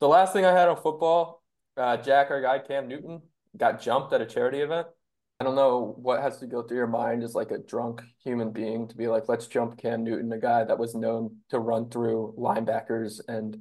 The 0.00 0.08
last 0.08 0.32
thing 0.32 0.44
I 0.44 0.52
had 0.52 0.68
on 0.68 0.76
football, 0.76 1.42
uh, 1.76 1.96
Jack, 1.96 2.30
our 2.30 2.42
guy 2.42 2.58
Cam 2.58 2.88
Newton, 2.88 3.22
got 3.56 3.80
jumped 3.80 4.12
at 4.12 4.20
a 4.20 4.26
charity 4.26 4.60
event. 4.60 4.88
I 5.38 5.44
don't 5.44 5.54
know 5.54 5.94
what 5.98 6.22
has 6.22 6.38
to 6.38 6.46
go 6.46 6.62
through 6.62 6.78
your 6.78 6.86
mind 6.86 7.22
as 7.22 7.34
like 7.34 7.50
a 7.50 7.58
drunk 7.58 8.02
human 8.24 8.50
being 8.50 8.88
to 8.88 8.96
be 8.96 9.06
like, 9.06 9.28
let's 9.28 9.46
jump 9.46 9.78
Cam 9.78 10.02
Newton, 10.02 10.32
a 10.32 10.38
guy 10.38 10.64
that 10.64 10.78
was 10.78 10.94
known 10.94 11.36
to 11.50 11.58
run 11.58 11.90
through 11.90 12.34
linebackers 12.38 13.20
and 13.28 13.58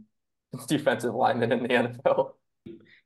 defensive 0.67 1.13
lineman 1.13 1.51
in 1.51 1.63
the 1.63 1.69
NFL. 1.69 2.31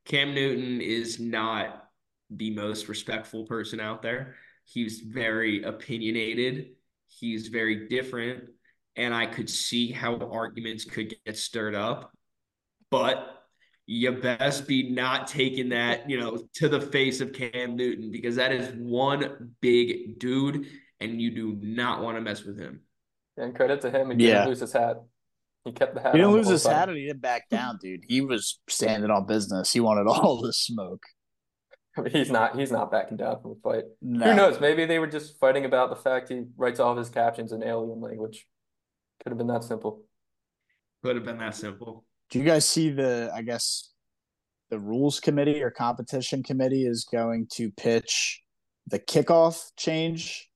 Cam 0.04 0.34
Newton 0.34 0.80
is 0.80 1.20
not 1.20 1.84
the 2.30 2.50
most 2.50 2.88
respectful 2.88 3.44
person 3.44 3.80
out 3.80 4.02
there. 4.02 4.34
He's 4.64 5.00
very 5.00 5.62
opinionated. 5.62 6.70
He's 7.08 7.48
very 7.48 7.88
different. 7.88 8.44
And 8.96 9.14
I 9.14 9.26
could 9.26 9.50
see 9.50 9.90
how 9.90 10.16
arguments 10.16 10.84
could 10.84 11.14
get 11.24 11.36
stirred 11.36 11.74
up. 11.74 12.12
But 12.90 13.40
you 13.86 14.12
best 14.12 14.68
be 14.68 14.90
not 14.90 15.26
taking 15.26 15.70
that, 15.70 16.08
you 16.08 16.18
know, 16.18 16.38
to 16.54 16.68
the 16.68 16.80
face 16.80 17.20
of 17.20 17.32
Cam 17.32 17.76
Newton 17.76 18.10
because 18.10 18.36
that 18.36 18.52
is 18.52 18.72
one 18.76 19.54
big 19.60 20.18
dude 20.18 20.66
and 21.00 21.20
you 21.20 21.30
do 21.30 21.58
not 21.60 22.02
want 22.02 22.16
to 22.16 22.20
mess 22.20 22.44
with 22.44 22.58
him. 22.58 22.82
And 23.36 23.54
credit 23.54 23.80
to 23.80 23.90
him, 23.90 24.10
he 24.10 24.26
yeah. 24.26 24.34
didn't 24.34 24.48
lose 24.48 24.60
his 24.60 24.72
hat. 24.72 25.02
He 25.64 25.72
kept 25.72 25.94
the 25.94 26.00
hat. 26.00 26.14
He 26.14 26.18
didn't 26.18 26.32
lose 26.32 26.48
his 26.48 26.62
time. 26.62 26.74
hat 26.74 26.88
and 26.88 26.96
he 26.96 27.06
didn't 27.06 27.20
back 27.20 27.50
down, 27.50 27.78
dude. 27.82 28.00
He 28.08 28.22
was 28.22 28.58
standing 28.70 29.10
on 29.10 29.26
business. 29.26 29.70
He 29.70 29.80
wanted 29.80 30.06
all 30.06 30.40
the 30.40 30.54
smoke. 30.54 31.02
he's 32.12 32.30
not. 32.30 32.58
He's 32.58 32.72
not 32.72 32.90
backing 32.90 33.18
down 33.18 33.42
from 33.42 33.52
a 33.52 33.54
fight. 33.62 33.84
No. 34.00 34.26
Who 34.30 34.34
knows? 34.34 34.60
Maybe 34.60 34.86
they 34.86 34.98
were 34.98 35.06
just 35.06 35.38
fighting 35.38 35.66
about 35.66 35.90
the 35.90 35.96
fact 35.96 36.30
he 36.30 36.44
writes 36.56 36.80
all 36.80 36.92
of 36.92 36.98
his 36.98 37.10
captions 37.10 37.52
in 37.52 37.62
alien 37.62 38.00
language. 38.00 38.46
Could 39.22 39.32
have 39.32 39.38
been 39.38 39.48
that 39.48 39.64
simple. 39.64 40.04
Could 41.02 41.16
have 41.16 41.24
been 41.24 41.38
that 41.38 41.54
simple. 41.54 42.04
Do 42.30 42.38
you 42.38 42.44
guys 42.44 42.64
see 42.64 42.90
the? 42.90 43.30
I 43.34 43.42
guess 43.42 43.92
the 44.70 44.78
rules 44.78 45.20
committee 45.20 45.62
or 45.62 45.70
competition 45.70 46.42
committee 46.42 46.86
is 46.86 47.04
going 47.04 47.48
to 47.52 47.70
pitch 47.72 48.40
the 48.86 48.98
kickoff 48.98 49.60
change, 49.76 50.48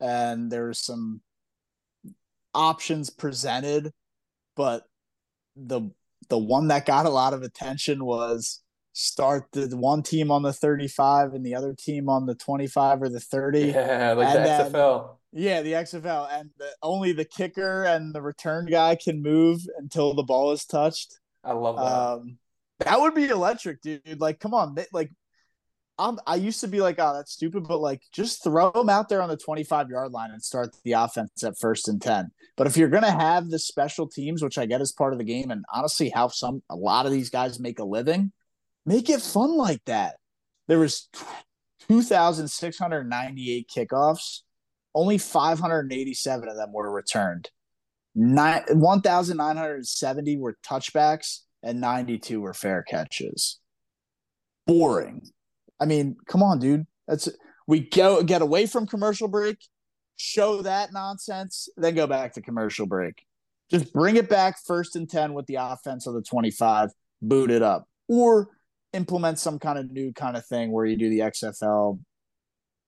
and 0.00 0.50
there's 0.50 0.84
some 0.84 1.20
options 2.52 3.10
presented, 3.10 3.92
but 4.60 4.84
the 5.56 5.80
the 6.28 6.36
one 6.36 6.68
that 6.68 6.84
got 6.84 7.06
a 7.06 7.08
lot 7.08 7.32
of 7.32 7.42
attention 7.42 8.04
was 8.04 8.60
start 8.92 9.46
the 9.52 9.74
one 9.74 10.02
team 10.02 10.30
on 10.30 10.42
the 10.42 10.52
35 10.52 11.32
and 11.32 11.46
the 11.46 11.54
other 11.54 11.72
team 11.72 12.10
on 12.10 12.26
the 12.26 12.34
25 12.34 13.00
or 13.00 13.08
the 13.08 13.20
30. 13.20 13.60
Yeah, 13.60 14.12
like 14.12 14.28
and 14.28 14.36
the 14.36 14.42
then, 14.42 14.70
XFL. 14.70 15.16
Yeah, 15.32 15.62
the 15.62 15.72
XFL. 15.72 16.28
And 16.30 16.50
the, 16.58 16.68
only 16.82 17.12
the 17.12 17.24
kicker 17.24 17.84
and 17.84 18.14
the 18.14 18.20
return 18.20 18.66
guy 18.66 18.96
can 18.96 19.22
move 19.22 19.62
until 19.78 20.12
the 20.12 20.24
ball 20.24 20.52
is 20.52 20.66
touched. 20.66 21.18
I 21.42 21.54
love 21.54 21.76
that. 21.76 21.82
Um, 21.82 22.36
that 22.80 23.00
would 23.00 23.14
be 23.14 23.28
electric, 23.28 23.80
dude. 23.80 24.20
Like, 24.20 24.40
come 24.40 24.52
on. 24.52 24.76
Like, 24.92 25.10
I'm, 26.00 26.18
I 26.26 26.36
used 26.36 26.60
to 26.60 26.68
be 26.68 26.80
like, 26.80 26.96
oh, 26.98 27.12
that's 27.14 27.32
stupid, 27.32 27.68
but 27.68 27.80
like, 27.80 28.00
just 28.10 28.42
throw 28.42 28.70
them 28.70 28.88
out 28.88 29.10
there 29.10 29.20
on 29.20 29.28
the 29.28 29.36
25 29.36 29.90
yard 29.90 30.12
line 30.12 30.30
and 30.30 30.42
start 30.42 30.74
the 30.82 30.92
offense 30.92 31.44
at 31.44 31.58
first 31.58 31.88
and 31.88 32.00
10. 32.00 32.30
But 32.56 32.66
if 32.66 32.76
you're 32.76 32.88
going 32.88 33.04
to 33.04 33.10
have 33.10 33.50
the 33.50 33.58
special 33.58 34.08
teams, 34.08 34.42
which 34.42 34.56
I 34.56 34.64
get 34.64 34.80
is 34.80 34.92
part 34.92 35.12
of 35.12 35.18
the 35.18 35.24
game, 35.24 35.50
and 35.50 35.64
honestly, 35.72 36.08
how 36.08 36.28
some, 36.28 36.62
a 36.70 36.74
lot 36.74 37.04
of 37.04 37.12
these 37.12 37.28
guys 37.28 37.60
make 37.60 37.78
a 37.78 37.84
living, 37.84 38.32
make 38.86 39.10
it 39.10 39.20
fun 39.20 39.56
like 39.56 39.84
that. 39.84 40.16
There 40.68 40.78
was 40.78 41.08
2,698 41.88 43.68
kickoffs. 43.68 44.40
Only 44.94 45.18
587 45.18 46.48
of 46.48 46.56
them 46.56 46.72
were 46.72 46.90
returned. 46.90 47.50
Nine, 48.14 48.64
1,970 48.72 50.36
were 50.38 50.56
touchbacks 50.66 51.40
and 51.62 51.80
92 51.80 52.40
were 52.40 52.54
fair 52.54 52.82
catches. 52.82 53.60
Boring. 54.66 55.22
I 55.80 55.86
mean, 55.86 56.16
come 56.26 56.42
on, 56.42 56.58
dude. 56.58 56.86
That's 57.08 57.28
we 57.66 57.80
go 57.80 58.22
get 58.22 58.42
away 58.42 58.66
from 58.66 58.86
commercial 58.86 59.28
break, 59.28 59.58
show 60.16 60.62
that 60.62 60.92
nonsense, 60.92 61.68
then 61.76 61.94
go 61.94 62.06
back 62.06 62.34
to 62.34 62.42
commercial 62.42 62.86
break. 62.86 63.24
Just 63.70 63.92
bring 63.92 64.16
it 64.16 64.28
back 64.28 64.56
first 64.66 64.96
and 64.96 65.08
10 65.08 65.32
with 65.32 65.46
the 65.46 65.54
offense 65.54 66.06
of 66.06 66.14
the 66.14 66.22
25, 66.22 66.90
boot 67.22 67.50
it 67.50 67.62
up. 67.62 67.86
Or 68.08 68.48
implement 68.92 69.38
some 69.38 69.58
kind 69.60 69.78
of 69.78 69.90
new 69.92 70.12
kind 70.12 70.36
of 70.36 70.44
thing 70.44 70.72
where 70.72 70.84
you 70.84 70.96
do 70.96 71.08
the 71.08 71.20
XFL 71.20 72.00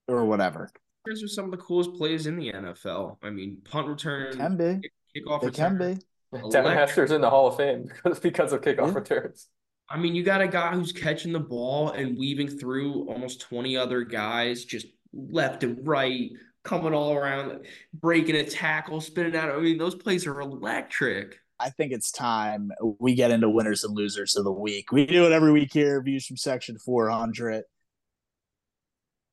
or 0.09 0.25
whatever. 0.25 0.71
Those 1.07 1.23
are 1.23 1.29
some 1.29 1.45
of 1.47 1.51
the 1.53 1.59
coolest 1.59 1.95
plays 1.95 2.27
in 2.27 2.37
the 2.37 2.53
NFL. 2.53 3.19
I 3.23 3.31
mean, 3.31 3.59
punt 3.65 3.89
return, 3.89 4.37
can 4.37 4.57
be 4.57 4.91
kickoff 5.17 5.41
they 5.41 5.47
return. 5.49 5.79
can 5.79 5.95
be. 5.95 6.51
Devin 6.51 6.73
Hester's 6.73 7.11
in 7.11 7.21
the 7.21 7.31
Hall 7.31 7.49
of 7.49 7.57
Fame 7.57 7.85
because 7.85 8.19
because 8.21 8.53
of 8.53 8.63
kickoff 8.63 8.89
yeah. 8.89 8.95
returns. 8.95 9.49
I 9.93 9.99
mean, 9.99 10.15
you 10.15 10.23
got 10.23 10.41
a 10.41 10.49
guy 10.49 10.75
who's 10.75 10.91
catching 10.91 11.33
the 11.33 11.41
ball 11.41 11.91
and 11.91 12.17
weaving 12.17 12.49
through 12.49 13.07
almost 13.11 13.43
20 13.43 13.77
other 13.77 14.05
guys, 14.05 14.65
just 14.65 14.87
left 15.13 15.65
and 15.65 15.87
right, 15.87 16.31
coming 16.63 16.95
all 16.95 17.13
around, 17.13 17.67
breaking 17.93 18.37
a 18.37 18.45
tackle, 18.45 19.03
spinning 19.03 19.37
out. 19.37 19.51
I 19.51 19.61
mean, 19.61 19.77
those 19.77 19.95
plays 19.95 20.27
are 20.27 20.41
electric. 20.41 21.37
I 21.61 21.69
think 21.69 21.93
it's 21.93 22.11
time 22.11 22.71
we 22.99 23.15
get 23.15 23.33
into 23.33 23.51
winners 23.51 23.85
and 23.85 23.95
losers 23.95 24.35
of 24.35 24.45
the 24.45 24.53
week. 24.53 24.93
We 24.93 25.05
do 25.05 25.27
it 25.27 25.33
every 25.33 25.53
week 25.53 25.75
here, 25.75 26.03
views 26.03 26.25
from 26.25 26.39
section 26.39 26.79
400. 26.79 27.65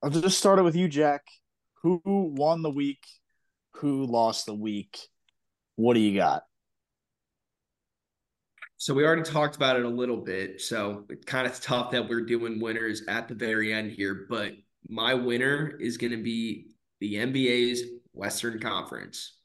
I'll 0.04 0.10
just 0.10 0.40
start 0.40 0.60
it 0.60 0.64
with 0.64 0.76
you, 0.76 0.90
Jack. 0.90 1.22
Who 1.84 2.02
won 2.04 2.64
the 2.64 2.70
week? 2.70 3.06
Who 3.76 4.06
lost 4.06 4.46
the 4.46 4.54
week? 4.54 5.00
What 5.78 5.94
do 5.94 6.02
you 6.02 6.18
got? 6.18 6.44
So 8.80 8.94
we 8.94 9.04
already 9.04 9.24
talked 9.24 9.58
about 9.58 9.76
it 9.76 9.84
a 9.84 9.90
little 9.90 10.16
bit. 10.16 10.62
So 10.62 11.04
it's 11.10 11.26
kind 11.26 11.46
of 11.46 11.60
tough 11.60 11.92
that 11.92 12.08
we're 12.08 12.22
doing 12.22 12.62
winners 12.62 13.04
at 13.10 13.28
the 13.28 13.36
very 13.36 13.74
end 13.74 13.92
here, 13.92 14.26
but 14.30 14.54
my 14.88 15.14
winner 15.14 15.76
is 15.82 15.98
going 15.98 16.12
to 16.12 16.24
be 16.24 16.68
the 17.02 17.16
NBA's 17.16 17.84
Western 18.14 18.58
Conference. 18.58 19.36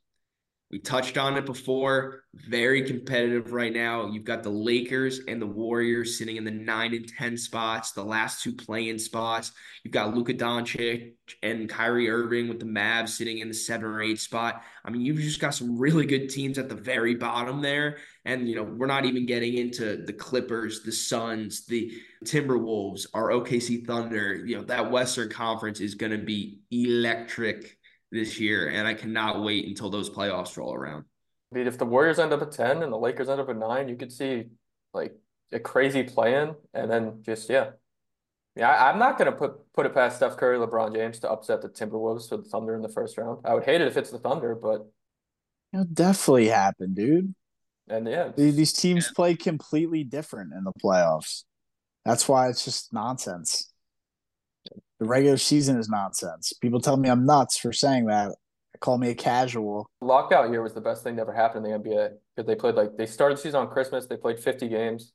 We 0.70 0.78
touched 0.78 1.18
on 1.18 1.37
it 1.37 1.47
before. 1.47 2.22
Very 2.49 2.82
competitive 2.82 3.53
right 3.53 3.72
now. 3.72 4.07
You've 4.07 4.24
got 4.24 4.45
the 4.45 4.51
Lakers 4.51 5.20
and 5.26 5.43
the 5.43 5.47
Warriors 5.47 6.16
sitting 6.16 6.37
in 6.37 6.45
the 6.45 6.51
nine 6.53 6.95
and 6.95 7.09
10 7.09 7.37
spots, 7.37 7.91
the 7.91 8.05
last 8.05 8.43
two 8.43 8.53
playing 8.53 8.99
spots. 8.99 9.51
You've 9.82 9.93
got 9.93 10.14
Luka 10.14 10.35
Doncic 10.35 11.14
and 11.43 11.68
Kyrie 11.68 12.09
Irving 12.09 12.49
with 12.49 12.61
the 12.61 12.66
Mavs 12.66 13.11
sitting 13.11 13.39
in 13.39 13.49
the 13.49 13.55
seven 13.55 13.87
or 13.87 14.01
eight 14.01 14.20
spot. 14.20 14.62
I 14.85 14.91
mean, 14.91 15.03
you've 15.03 15.18
just 15.18 15.41
got 15.41 15.55
some 15.55 15.76
really 15.76 16.07
good 16.07 16.28
teams 16.28 16.57
at 16.57 16.68
the 16.68 16.74
very 16.76 17.16
bottom 17.16 17.62
there. 17.62 17.99
And, 18.25 18.49
you 18.49 18.57
know, 18.57 18.62
we're 18.62 18.87
not 18.87 19.05
even 19.05 19.27
getting 19.27 19.55
into 19.55 19.97
the 19.97 20.12
Clippers, 20.12 20.83
the 20.83 20.93
Suns, 20.93 21.66
the 21.66 21.93
Timberwolves, 22.25 23.07
our 23.12 23.29
OKC 23.29 23.87
Thunder. 23.87 24.35
You 24.47 24.57
know, 24.57 24.64
that 24.64 24.91
Western 24.91 25.29
Conference 25.29 25.81
is 25.81 25.95
going 25.95 26.12
to 26.12 26.25
be 26.25 26.61
electric 26.70 27.77
this 28.11 28.41
year, 28.41 28.68
and 28.68 28.89
I 28.89 28.95
cannot 28.95 29.43
wait 29.43 29.66
until 29.66 29.91
those 29.91 30.09
playoffs 30.09 30.57
roll 30.57 30.72
around. 30.72 31.05
I 31.53 31.59
mean, 31.59 31.66
if 31.66 31.77
the 31.77 31.85
Warriors 31.85 32.18
end 32.18 32.33
up 32.33 32.41
at 32.41 32.53
10 32.53 32.83
and 32.83 32.93
the 32.93 32.97
Lakers 32.97 33.29
end 33.29 33.41
up 33.41 33.49
at 33.49 33.57
9, 33.57 33.89
you 33.89 33.97
could 33.97 34.12
see 34.12 34.47
like 34.95 35.14
a 35.53 35.59
crazy 35.59 36.03
plan 36.03 36.55
and 36.72 36.91
then 36.91 37.22
just 37.22 37.51
yeah. 37.51 37.70
Yeah, 38.57 38.70
I, 38.70 38.91
am 38.91 39.01
not 39.01 39.18
gonna 39.18 39.33
put 39.33 39.72
put 39.72 39.85
it 39.85 39.95
past 39.95 40.16
Steph 40.16 40.37
Curry, 40.37 40.59
LeBron 40.59 40.95
James 40.95 41.18
to 41.20 41.31
upset 41.31 41.61
the 41.61 41.68
Timberwolves 41.68 42.31
or 42.31 42.37
the 42.37 42.45
Thunder 42.45 42.77
in 42.77 42.83
the 42.83 42.89
first 42.89 43.18
round. 43.18 43.41
I 43.45 43.53
would 43.53 43.64
hate 43.64 43.81
it 43.81 43.89
if 43.89 43.97
it's 43.97 44.11
the 44.11 44.18
Thunder, 44.20 44.55
but 44.55 44.87
it'll 45.72 45.87
definitely 45.87 46.49
happen, 46.49 46.95
dude. 46.95 47.35
And 47.89 48.07
yeah, 48.07 48.30
these 48.37 48.72
teams 48.72 49.11
play 49.12 49.37
completely 49.37 50.05
different 50.05 50.53
in 50.55 50.64
the 50.64 50.72
playoffs. 50.82 51.45
That's 52.05 52.28
why 52.28 52.49
it's 52.49 52.64
just 52.64 52.93
nonsense. 52.93 53.70
The 55.01 55.07
regular 55.07 55.37
season 55.37 55.78
is 55.78 55.89
nonsense. 55.89 56.53
People 56.62 56.80
tell 56.80 56.97
me 56.97 57.09
I'm 57.09 57.26
nuts 57.26 57.59
for 57.59 57.72
saying 57.72 58.07
that. 58.07 58.32
Call 58.80 58.99
me 58.99 59.11
a 59.11 59.14
casual. 59.14 59.89
Lockout 60.01 60.51
year 60.51 60.62
was 60.62 60.74
the 60.74 60.80
best 60.80 61.03
thing 61.03 61.16
that 61.16 61.22
ever 61.22 61.32
happened 61.32 61.66
in 61.66 61.72
the 61.72 61.78
NBA 61.78 62.11
because 62.35 62.47
they 62.47 62.55
played 62.55 62.74
like 62.74 62.97
they 62.97 63.07
started 63.07 63.39
the 63.39 63.43
season 63.43 63.61
on 63.61 63.68
Christmas. 63.68 64.07
They 64.07 64.16
played 64.16 64.39
50 64.39 64.68
games. 64.68 65.12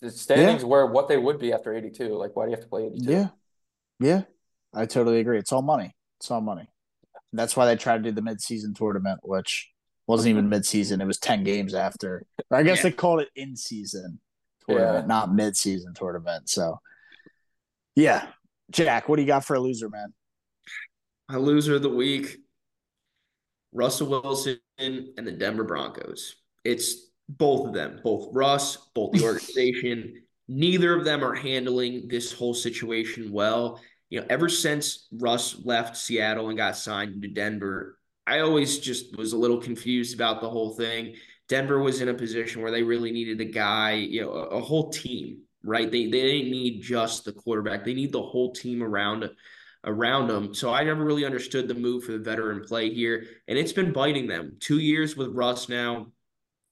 The 0.00 0.10
standings 0.10 0.62
yeah. 0.62 0.68
were 0.68 0.86
what 0.86 1.08
they 1.08 1.16
would 1.16 1.38
be 1.38 1.52
after 1.52 1.74
82. 1.74 2.08
Like, 2.08 2.34
why 2.34 2.44
do 2.44 2.50
you 2.50 2.56
have 2.56 2.64
to 2.64 2.68
play 2.68 2.86
82? 2.86 3.10
Yeah, 3.10 3.28
yeah, 3.98 4.22
I 4.74 4.86
totally 4.86 5.20
agree. 5.20 5.38
It's 5.38 5.52
all 5.52 5.62
money. 5.62 5.94
It's 6.20 6.30
all 6.30 6.40
money. 6.40 6.68
That's 7.32 7.56
why 7.56 7.66
they 7.66 7.76
tried 7.76 8.04
to 8.04 8.10
do 8.10 8.12
the 8.12 8.20
midseason 8.20 8.76
tournament, 8.76 9.20
which 9.22 9.71
wasn't 10.06 10.30
even 10.30 10.50
midseason. 10.50 11.00
It 11.00 11.06
was 11.06 11.18
10 11.18 11.44
games 11.44 11.74
after. 11.74 12.26
Or 12.50 12.58
I 12.58 12.62
guess 12.62 12.78
yeah. 12.78 12.82
they 12.84 12.92
called 12.92 13.20
it 13.20 13.28
in 13.36 13.56
season 13.56 14.20
tournament, 14.66 15.04
yeah. 15.04 15.06
not 15.06 15.30
midseason 15.30 15.94
tournament. 15.94 16.48
So, 16.48 16.80
yeah, 17.94 18.26
Jack, 18.70 19.08
what 19.08 19.16
do 19.16 19.22
you 19.22 19.28
got 19.28 19.44
for 19.44 19.54
a 19.54 19.60
loser, 19.60 19.88
man? 19.88 20.12
My 21.28 21.36
loser 21.36 21.76
of 21.76 21.82
the 21.82 21.88
week, 21.88 22.38
Russell 23.72 24.08
Wilson 24.08 24.58
and 24.78 25.08
the 25.16 25.32
Denver 25.32 25.64
Broncos. 25.64 26.36
It's 26.64 27.10
both 27.28 27.68
of 27.68 27.74
them, 27.74 28.00
both 28.02 28.28
Russ, 28.32 28.76
both 28.94 29.12
the 29.12 29.24
organization. 29.24 30.22
Neither 30.48 30.96
of 30.96 31.04
them 31.04 31.24
are 31.24 31.34
handling 31.34 32.08
this 32.08 32.32
whole 32.32 32.54
situation 32.54 33.32
well. 33.32 33.80
You 34.10 34.20
know, 34.20 34.26
ever 34.28 34.48
since 34.48 35.06
Russ 35.12 35.56
left 35.64 35.96
Seattle 35.96 36.48
and 36.48 36.58
got 36.58 36.76
signed 36.76 37.22
to 37.22 37.28
Denver, 37.28 37.98
I 38.26 38.40
always 38.40 38.78
just 38.78 39.16
was 39.16 39.32
a 39.32 39.38
little 39.38 39.60
confused 39.60 40.14
about 40.14 40.40
the 40.40 40.50
whole 40.50 40.70
thing. 40.70 41.16
Denver 41.48 41.80
was 41.80 42.00
in 42.00 42.08
a 42.08 42.14
position 42.14 42.62
where 42.62 42.70
they 42.70 42.82
really 42.82 43.10
needed 43.10 43.40
a 43.40 43.44
guy, 43.44 43.92
you 43.94 44.22
know, 44.22 44.32
a, 44.32 44.46
a 44.56 44.60
whole 44.60 44.90
team 44.90 45.42
right? 45.64 45.90
They 45.90 46.04
they 46.06 46.22
didn't 46.22 46.50
need 46.50 46.82
just 46.82 47.24
the 47.24 47.32
quarterback; 47.32 47.84
they 47.84 47.94
need 47.94 48.12
the 48.12 48.22
whole 48.22 48.52
team 48.52 48.82
around 48.82 49.28
around 49.84 50.28
them. 50.28 50.54
So 50.54 50.72
I 50.72 50.84
never 50.84 51.04
really 51.04 51.24
understood 51.24 51.68
the 51.68 51.74
move 51.74 52.04
for 52.04 52.12
the 52.12 52.18
veteran 52.18 52.64
play 52.64 52.92
here, 52.92 53.24
and 53.48 53.58
it's 53.58 53.72
been 53.72 53.92
biting 53.92 54.26
them. 54.26 54.56
Two 54.60 54.78
years 54.78 55.16
with 55.16 55.34
Russ 55.34 55.68
now, 55.68 56.08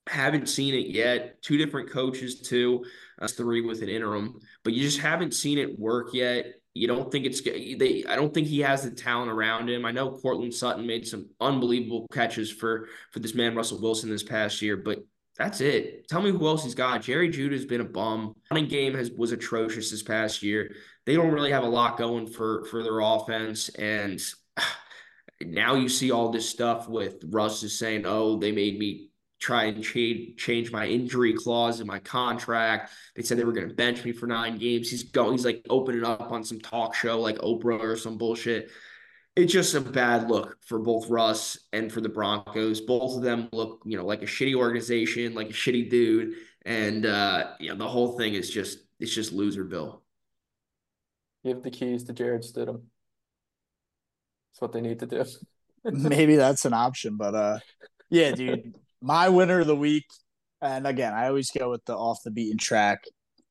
haven't 0.09 0.49
seen 0.49 0.75
it 0.75 0.89
yet. 0.89 1.43
Two 1.43 1.57
different 1.57 1.91
coaches 1.91 2.41
too, 2.41 2.85
uh, 3.21 3.29
three 3.29 3.61
with 3.63 3.83
an 3.83 3.89
interim, 3.89 4.41
but 4.65 4.73
you 4.73 4.83
just 4.83 5.01
haven't 5.01 5.35
seen 5.35 5.59
it 5.59 5.79
work 5.79 6.09
yet. 6.13 6.47
You 6.81 6.87
don't 6.87 7.12
think 7.12 7.26
it's 7.26 7.43
they? 7.43 8.07
I 8.09 8.16
don't 8.16 8.33
think 8.33 8.47
he 8.47 8.61
has 8.61 8.85
the 8.85 8.91
talent 8.91 9.31
around 9.31 9.68
him. 9.68 9.85
I 9.85 9.91
know 9.91 10.12
Courtland 10.12 10.55
Sutton 10.55 10.87
made 10.87 11.07
some 11.07 11.28
unbelievable 11.39 12.07
catches 12.11 12.51
for 12.51 12.89
for 13.11 13.18
this 13.18 13.35
man 13.35 13.55
Russell 13.55 13.83
Wilson 13.83 14.09
this 14.09 14.22
past 14.22 14.62
year, 14.62 14.78
but 14.78 15.01
that's 15.37 15.61
it. 15.61 16.09
Tell 16.09 16.22
me 16.22 16.31
who 16.31 16.47
else 16.47 16.64
he's 16.64 16.74
got. 16.74 17.03
Jerry 17.03 17.28
Jeudy's 17.28 17.66
been 17.66 17.83
a 17.83 17.85
bum. 17.85 18.35
Running 18.51 18.66
game 18.66 18.95
has 18.95 19.11
was 19.11 19.33
atrocious 19.33 19.91
this 19.91 20.03
past 20.03 20.43
year. 20.43 20.74
They 21.05 21.16
don't 21.16 21.33
really 21.33 21.53
have 21.53 21.64
a 21.64 21.68
lot 21.68 21.99
going 21.99 22.26
for 22.26 22.64
for 22.64 22.83
their 22.83 23.01
offense, 23.01 23.68
and 23.68 24.18
now 25.43 25.74
you 25.74 25.91
see 25.91 26.11
all 26.11 26.31
this 26.31 26.49
stuff 26.49 26.89
with 26.89 27.22
Russ 27.28 27.62
is 27.62 27.78
saying, 27.78 28.07
"Oh, 28.07 28.39
they 28.39 28.53
made 28.53 28.78
me 28.78 29.10
try 29.41 29.64
and 29.64 29.82
change 29.82 30.36
change 30.36 30.70
my 30.70 30.86
injury 30.86 31.32
clause 31.32 31.80
in 31.80 31.86
my 31.86 31.99
contract. 31.99 32.93
They 33.16 33.22
said 33.22 33.38
they 33.38 33.45
were 33.45 33.53
going 33.53 33.68
to 33.68 33.74
bench 33.74 34.05
me 34.05 34.12
for 34.12 34.26
nine 34.26 34.59
games. 34.59 34.91
He's 34.91 35.05
going. 35.05 35.32
He's 35.32 35.45
like 35.45 35.64
opening 35.70 36.05
up 36.05 36.30
on 36.30 36.45
some 36.45 36.61
talk 36.61 36.95
show 36.95 37.20
like 37.20 37.38
Oprah 37.38 37.80
or 37.80 37.97
some 37.97 38.18
bullshit. 38.18 38.70
it's 39.36 39.53
just 39.53 39.74
a 39.74 39.80
bad 39.80 40.28
look 40.28 40.59
for 40.66 40.78
both 40.78 41.09
Russ 41.09 41.59
and 41.72 41.91
for 41.91 42.01
the 42.01 42.09
Broncos. 42.09 42.80
Both 42.82 43.16
of 43.16 43.22
them 43.22 43.49
look, 43.53 43.80
you 43.86 43.97
know, 43.97 44.05
like 44.05 44.22
a 44.22 44.26
shitty 44.26 44.55
organization, 44.55 45.34
like 45.34 45.51
a 45.51 45.55
shitty 45.55 45.88
dude, 45.91 46.34
and 46.66 47.07
uh, 47.07 47.53
you 47.59 47.70
know, 47.70 47.76
the 47.76 47.88
whole 47.88 48.18
thing 48.18 48.34
is 48.34 48.51
just 48.51 48.78
it's 48.99 49.14
just 49.14 49.32
loser 49.32 49.64
bill. 49.64 50.03
Give 51.45 51.62
the 51.62 51.70
keys 51.70 52.05
to 52.05 52.12
Jarrett 52.12 52.43
Stidham. 52.43 52.82
That's 54.53 54.61
what 54.61 54.72
they 54.72 54.82
need 54.82 54.99
to 54.99 55.07
do. 55.07 55.24
Maybe 55.84 56.36
that's 56.36 56.66
an 56.66 56.74
option, 56.74 57.16
but 57.16 57.34
uh, 57.34 57.59
yeah, 58.11 58.32
dude, 58.32 58.74
my 59.03 59.29
winner 59.29 59.61
of 59.61 59.67
the 59.67 59.77
week, 59.77 60.07
and 60.61 60.87
again, 60.87 61.15
I 61.15 61.29
always 61.29 61.51
go 61.51 61.71
with 61.71 61.85
the 61.85 61.95
off 61.95 62.23
the 62.25 62.31
beaten 62.31 62.59
track, 62.59 63.05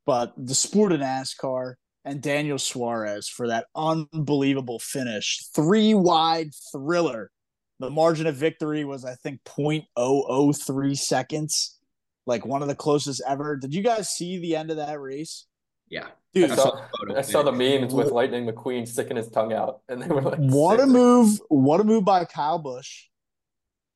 but 0.05 0.33
the 0.37 0.55
sport 0.55 0.91
of 0.91 0.99
NASCAR 0.99 1.75
and 2.05 2.21
Daniel 2.21 2.57
Suarez 2.57 3.27
for 3.27 3.47
that 3.47 3.67
unbelievable 3.75 4.79
finish. 4.79 5.43
Three 5.55 5.93
wide 5.93 6.51
thriller. 6.71 7.31
The 7.79 7.89
margin 7.89 8.27
of 8.27 8.35
victory 8.35 8.83
was, 8.83 9.05
I 9.05 9.15
think, 9.15 9.39
0.003 9.45 10.97
seconds, 10.97 11.79
like 12.25 12.45
one 12.45 12.61
of 12.61 12.67
the 12.67 12.75
closest 12.75 13.21
ever. 13.27 13.55
Did 13.55 13.73
you 13.73 13.81
guys 13.81 14.09
see 14.09 14.37
the 14.37 14.55
end 14.55 14.69
of 14.69 14.77
that 14.77 14.99
race? 14.99 15.45
Yeah. 15.89 16.07
Dude, 16.33 16.51
I 16.51 16.55
saw, 16.55 16.81
I 17.15 17.21
saw 17.21 17.41
the 17.41 17.51
memes 17.51 17.93
with 17.93 18.11
Lightning 18.11 18.45
McQueen 18.45 18.87
sticking 18.87 19.17
his 19.17 19.29
tongue 19.29 19.51
out, 19.51 19.81
and 19.89 19.99
they 19.99 20.07
were 20.07 20.21
like, 20.21 20.37
"What 20.37 20.79
a 20.79 20.85
move! 20.85 21.39
What 21.49 21.79
a 21.79 21.83
move 21.83 22.05
by 22.05 22.25
Kyle 22.25 22.59
Busch, 22.59 23.08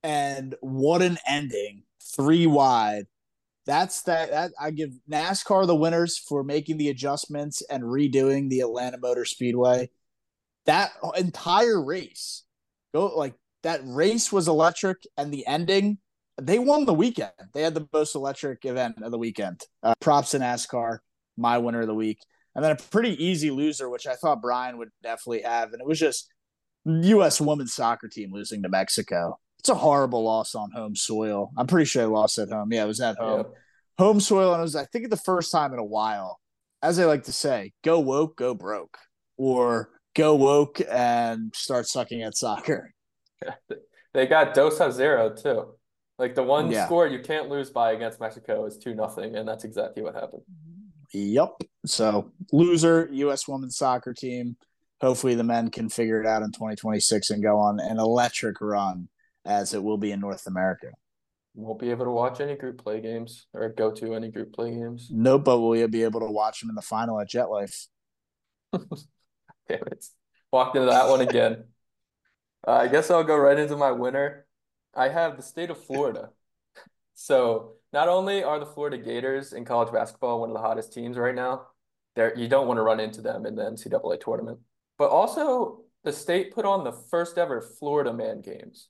and 0.04 0.56
what 0.62 1.02
an 1.02 1.18
ending! 1.28 1.84
Three 2.16 2.46
wide, 2.46 3.08
that's 3.66 4.02
that, 4.04 4.32
that 4.32 4.52
I 4.60 4.72
give 4.72 4.92
NASCAR 5.10 5.66
the 5.66 5.76
winners 5.76 6.18
for 6.18 6.44
making 6.44 6.78
the 6.78 6.90
adjustments 6.90 7.62
and 7.70 7.84
redoing 7.84 8.50
the 8.50 8.60
Atlanta 8.60 8.98
Motor 8.98 9.26
Speedway. 9.26 9.90
That 10.66 10.92
entire 11.18 11.82
race, 11.82 12.44
go 12.94 13.08
like 13.08 13.36
that 13.64 13.82
race 13.86 14.32
was 14.32 14.48
electric, 14.48 15.04
and 15.18 15.34
the 15.34 15.46
ending, 15.48 16.00
they 16.42 16.60
won 16.60 16.86
the 16.86 16.94
weekend. 16.94 17.32
They 17.54 17.62
had 17.62 17.74
the 17.74 17.88
most 17.94 18.16
electric 18.16 18.66
event 18.66 19.02
of 19.02 19.12
the 19.12 19.18
weekend. 19.18 19.62
Uh, 19.82 19.94
props 20.02 20.32
to 20.32 20.40
NASCAR, 20.40 21.00
my 21.38 21.58
winner 21.58 21.82
of 21.82 21.88
the 21.88 21.94
week, 21.94 22.20
and 22.56 22.64
then 22.64 22.72
a 22.72 22.76
pretty 22.76 23.24
easy 23.24 23.50
loser, 23.50 23.90
which 23.90 24.08
I 24.08 24.16
thought 24.16 24.42
Brian 24.42 24.78
would 24.78 24.90
definitely 25.02 25.44
have, 25.44 25.72
and 25.72 25.82
it 25.82 25.88
was 25.88 26.00
just 26.00 26.30
U.S. 26.86 27.40
women's 27.40 27.74
soccer 27.74 28.10
team 28.10 28.32
losing 28.34 28.64
to 28.64 28.70
Mexico 28.70 29.40
it's 29.64 29.70
a 29.70 29.76
horrible 29.76 30.26
loss 30.26 30.56
on 30.56 30.72
home 30.72 30.94
soil. 30.94 31.50
I'm 31.58 31.68
pretty 31.68 31.86
sure 31.86 32.04
I 32.04 32.08
lost 32.08 32.38
at 32.38 32.50
home. 32.50 32.74
Yeah, 32.74 32.84
it 32.84 32.88
was 32.88 33.00
at 33.00 33.16
home. 33.16 33.46
Home 33.98 34.20
soil, 34.20 34.52
and 34.52 34.60
it 34.60 34.64
was 34.64 34.76
I 34.76 34.84
think 34.84 35.10
the 35.10 35.16
first 35.16 35.54
time 35.54 35.72
in 35.72 35.80
a 35.80 35.86
while. 35.86 36.42
As 36.82 37.00
I 37.00 37.06
like 37.06 37.24
to 37.24 37.32
say, 37.32 37.72
go 37.82 38.02
woke, 38.02 38.36
go 38.36 38.54
broke, 38.54 38.98
or 39.38 39.90
go 40.18 40.36
woke 40.36 40.82
and 40.92 41.54
start 41.56 41.88
sucking 41.88 42.22
at 42.22 42.36
soccer. 42.36 42.94
They 44.14 44.28
got 44.28 44.54
dos 44.54 44.80
a 44.80 44.92
zero 44.92 45.34
too. 45.34 45.74
Like 46.20 46.36
the 46.36 46.44
one 46.44 46.70
yeah. 46.70 46.86
score 46.86 47.08
you 47.08 47.20
can't 47.20 47.50
lose 47.50 47.72
by 47.72 47.94
against 47.94 48.20
Mexico 48.20 48.64
is 48.68 48.78
two 48.78 48.94
nothing, 48.94 49.36
and 49.36 49.48
that's 49.48 49.64
exactly 49.64 50.04
what 50.04 50.14
happened. 50.14 50.44
Yep. 51.14 51.64
So 51.88 52.32
loser 52.52 53.10
U.S. 53.12 53.48
women's 53.48 53.76
soccer 53.76 54.14
team. 54.14 54.56
Hopefully 55.02 55.34
the 55.34 55.44
men 55.44 55.72
can 55.72 55.90
figure 55.90 56.22
it 56.22 56.28
out 56.28 56.44
in 56.44 56.52
2026 56.52 57.32
and 57.32 57.42
go 57.42 57.58
on 57.58 57.80
an 57.80 57.98
electric 57.98 58.62
run 58.62 59.10
as 59.46 59.74
it 59.74 59.84
will 59.84 59.98
be 59.98 60.12
in 60.12 60.20
North 60.20 60.48
America. 60.48 60.92
Won't 61.56 61.80
be 61.80 61.92
able 61.92 62.06
to 62.06 62.12
watch 62.12 62.42
any 62.42 62.56
group 62.56 62.84
play 62.84 63.00
games 63.00 63.46
or 63.54 63.70
go 63.70 63.92
to 63.92 64.16
any 64.16 64.30
group 64.30 64.54
play 64.54 64.72
games. 64.72 65.10
No, 65.12 65.38
but 65.38 65.60
we'll 65.60 65.88
be 65.88 66.04
able 66.04 66.22
to 66.22 66.32
watch 66.32 66.62
them 66.62 66.70
in 66.70 66.76
the 66.76 66.82
final 66.82 67.20
at 67.20 67.30
Jet 67.30 67.50
Life. 67.50 67.88
Damn 68.74 68.88
it. 69.70 70.06
Walked 70.52 70.76
into 70.76 70.90
that 70.90 71.10
one 71.10 71.22
again. 71.22 71.66
uh, 72.68 72.72
I 72.72 72.88
guess 72.88 73.12
I'll 73.12 73.24
go 73.24 73.38
right 73.38 73.58
into 73.58 73.78
my 73.78 73.92
winner. 73.92 74.46
I 74.96 75.10
have 75.10 75.38
the 75.38 75.44
state 75.44 75.70
of 75.70 75.84
Florida. 75.84 76.30
So 77.14 77.74
not 77.92 78.10
only 78.10 78.44
are 78.44 78.60
the 78.60 78.66
Florida 78.66 78.98
Gators 78.98 79.54
in 79.54 79.66
college 79.66 79.94
basketball 79.94 80.40
one 80.40 80.50
of 80.50 80.56
the 80.56 80.62
hottest 80.62 80.92
teams 80.92 81.18
right 81.18 81.36
now, 81.36 81.68
there 82.16 82.38
you 82.38 82.48
don't 82.48 82.68
want 82.68 82.78
to 82.78 82.84
run 82.84 83.00
into 83.00 83.22
them 83.22 83.46
in 83.46 83.56
the 83.56 83.64
NCAA 83.64 84.20
tournament, 84.20 84.60
but 84.98 85.10
also 85.10 85.82
the 86.04 86.14
state 86.14 86.54
put 86.54 86.66
on 86.66 86.84
the 86.84 86.92
first 86.92 87.38
ever 87.38 87.62
Florida 87.62 88.14
Man 88.14 88.42
games. 88.42 88.90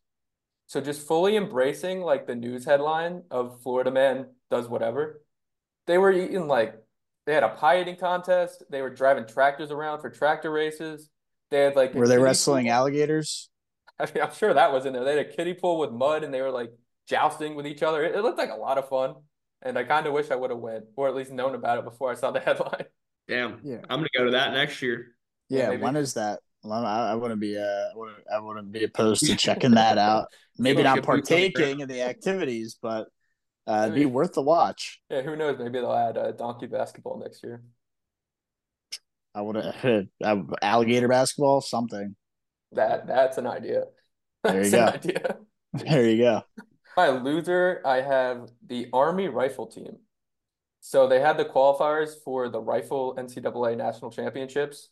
So 0.74 0.82
just 0.82 1.06
fully 1.06 1.36
embracing 1.36 2.02
like 2.02 2.26
the 2.26 2.34
news 2.34 2.66
headline 2.66 3.22
of 3.30 3.62
Florida 3.62 3.92
man 3.92 4.30
does 4.50 4.68
whatever. 4.68 5.22
They 5.86 6.00
were 6.00 6.12
eating 6.12 6.48
like 6.48 6.74
they 7.28 7.36
had 7.36 7.44
a 7.44 7.50
pie 7.50 7.82
eating 7.82 7.96
contest. 7.96 8.64
They 8.72 8.82
were 8.82 8.90
driving 8.90 9.28
tractors 9.28 9.70
around 9.70 10.02
for 10.02 10.10
tractor 10.10 10.50
races. 10.50 11.12
They 11.52 11.60
had 11.60 11.76
like 11.76 11.94
were 11.94 12.08
they 12.08 12.18
wrestling 12.18 12.66
pool. 12.66 12.74
alligators? 12.74 13.52
I 14.00 14.06
mean, 14.06 14.24
I'm 14.24 14.34
sure 14.34 14.52
that 14.52 14.74
was 14.74 14.88
in 14.88 14.94
there. 14.94 15.04
They 15.04 15.16
had 15.16 15.28
a 15.28 15.32
kiddie 15.32 15.54
pool 15.54 15.78
with 15.78 15.92
mud, 15.92 16.24
and 16.24 16.34
they 16.34 16.42
were 16.42 16.50
like 16.50 16.72
jousting 17.08 17.54
with 17.54 17.68
each 17.68 17.84
other. 17.84 18.04
It, 18.04 18.16
it 18.16 18.24
looked 18.24 18.40
like 18.40 18.50
a 18.50 18.56
lot 18.56 18.80
of 18.80 18.90
fun, 18.90 19.14
and 19.62 19.78
I 19.78 19.84
kind 19.84 20.08
of 20.08 20.14
wish 20.14 20.32
I 20.32 20.36
would 20.36 20.50
have 20.50 20.60
went 20.60 20.86
or 20.96 21.08
at 21.08 21.14
least 21.14 21.30
known 21.30 21.54
about 21.54 21.78
it 21.78 21.86
before 21.86 22.10
I 22.10 22.16
saw 22.16 22.32
the 22.32 22.40
headline. 22.48 22.86
Damn, 23.28 23.60
yeah, 23.64 23.82
I'm 23.92 24.00
gonna 24.00 24.10
go 24.18 24.26
to 24.26 24.32
that 24.32 24.54
next 24.54 24.82
year. 24.82 25.10
Yeah, 25.50 25.70
yeah 25.70 25.78
when 25.78 25.96
is 25.96 26.16
that? 26.16 26.40
Well, 26.64 26.86
I, 26.86 27.12
I 27.12 27.16
wouldn't 27.16 27.42
be 27.42 27.58
uh, 27.58 27.62
I 27.62 27.92
wouldn't, 27.96 28.18
I 28.34 28.40
wouldn't 28.40 28.72
be 28.72 28.84
opposed 28.86 29.26
to 29.26 29.36
checking 29.36 29.72
that 29.76 29.98
out. 29.98 30.28
Maybe 30.58 30.84
not 30.84 31.04
partaking 31.04 31.82
in 31.82 31.90
the 31.90 32.02
activities, 32.02 32.78
but 32.82 33.08
uh, 33.68 33.84
it'd 33.84 33.96
be 33.96 34.06
worth 34.06 34.34
the 34.34 34.42
watch. 34.42 35.02
Yeah, 35.10 35.22
who 35.22 35.36
knows? 35.36 35.58
Maybe 35.60 35.80
they'll 35.80 35.94
add 35.94 36.18
uh, 36.18 36.32
donkey 36.32 36.68
basketball 36.68 37.20
next 37.20 37.44
year. 37.44 37.62
I 39.36 39.42
would 39.42 39.56
have 39.82 40.08
uh, 40.24 40.38
alligator 40.62 41.08
basketball, 41.08 41.62
something. 41.62 42.16
That 42.72 43.08
that's 43.08 43.38
an 43.38 43.48
idea. 43.48 43.86
There 44.44 44.64
you 44.64 44.72
go. 44.72 44.86
idea. 44.86 45.38
There 45.74 46.08
you 46.08 46.18
go. 46.18 46.44
My 46.96 47.10
loser, 47.10 47.82
I 47.84 48.02
have 48.02 48.52
the 48.68 48.90
Army 48.94 49.28
rifle 49.28 49.66
team. 49.66 49.98
So 50.82 51.08
they 51.08 51.20
had 51.20 51.38
the 51.38 51.46
qualifiers 51.46 52.12
for 52.24 52.48
the 52.48 52.60
rifle 52.60 53.16
NCAA 53.16 53.76
national 53.76 54.12
championships. 54.12 54.90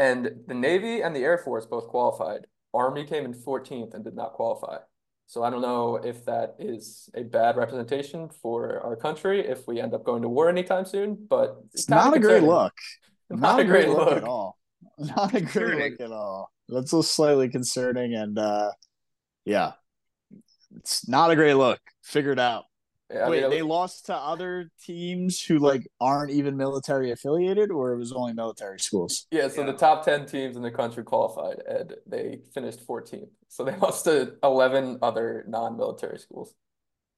And 0.00 0.30
the 0.46 0.54
Navy 0.54 1.02
and 1.02 1.14
the 1.14 1.20
Air 1.20 1.36
Force 1.36 1.66
both 1.66 1.86
qualified. 1.88 2.46
Army 2.72 3.04
came 3.04 3.26
in 3.26 3.34
14th 3.34 3.92
and 3.92 4.02
did 4.02 4.14
not 4.14 4.32
qualify. 4.32 4.78
So 5.26 5.42
I 5.42 5.50
don't 5.50 5.60
know 5.60 5.96
if 5.96 6.24
that 6.24 6.54
is 6.58 7.10
a 7.14 7.22
bad 7.22 7.58
representation 7.58 8.30
for 8.30 8.80
our 8.80 8.96
country 8.96 9.46
if 9.46 9.68
we 9.68 9.78
end 9.78 9.92
up 9.92 10.02
going 10.02 10.22
to 10.22 10.28
war 10.30 10.48
anytime 10.48 10.86
soon, 10.86 11.26
but 11.28 11.58
it's, 11.66 11.82
it's 11.82 11.88
not 11.90 12.16
a 12.16 12.18
great 12.18 12.42
look. 12.42 12.72
Not, 13.32 13.40
not 13.40 13.60
a 13.60 13.64
great, 13.64 13.84
great 13.84 13.96
look. 13.96 14.08
look. 14.08 14.16
at 14.16 14.24
all. 14.24 14.58
Not 14.98 15.34
a 15.34 15.40
great 15.40 15.92
look 15.92 16.00
at 16.00 16.10
all. 16.10 16.50
That's 16.68 16.92
a 16.92 17.00
slightly 17.00 17.48
concerning 17.48 18.12
and 18.12 18.36
uh 18.36 18.72
yeah. 19.44 19.74
It's 20.76 21.06
not 21.06 21.30
a 21.30 21.36
great 21.36 21.54
look. 21.54 21.78
Figure 22.02 22.32
it 22.32 22.40
out. 22.40 22.64
Yeah, 23.12 23.28
Wait, 23.28 23.42
mean, 23.42 23.50
they 23.50 23.62
lost 23.62 24.06
to 24.06 24.14
other 24.14 24.70
teams 24.84 25.42
who 25.42 25.58
like 25.58 25.86
aren't 26.00 26.30
even 26.30 26.56
military 26.56 27.10
affiliated, 27.10 27.70
or 27.72 27.92
it 27.92 27.98
was 27.98 28.12
only 28.12 28.32
military 28.32 28.78
schools. 28.78 29.26
Yeah, 29.32 29.48
so 29.48 29.62
yeah. 29.62 29.72
the 29.72 29.78
top 29.78 30.04
ten 30.04 30.26
teams 30.26 30.56
in 30.56 30.62
the 30.62 30.70
country 30.70 31.02
qualified, 31.02 31.60
and 31.68 31.94
they 32.06 32.38
finished 32.54 32.86
14th. 32.86 33.28
So 33.48 33.64
they 33.64 33.76
lost 33.78 34.04
to 34.04 34.34
11 34.44 35.00
other 35.02 35.44
non-military 35.48 36.18
schools. 36.18 36.54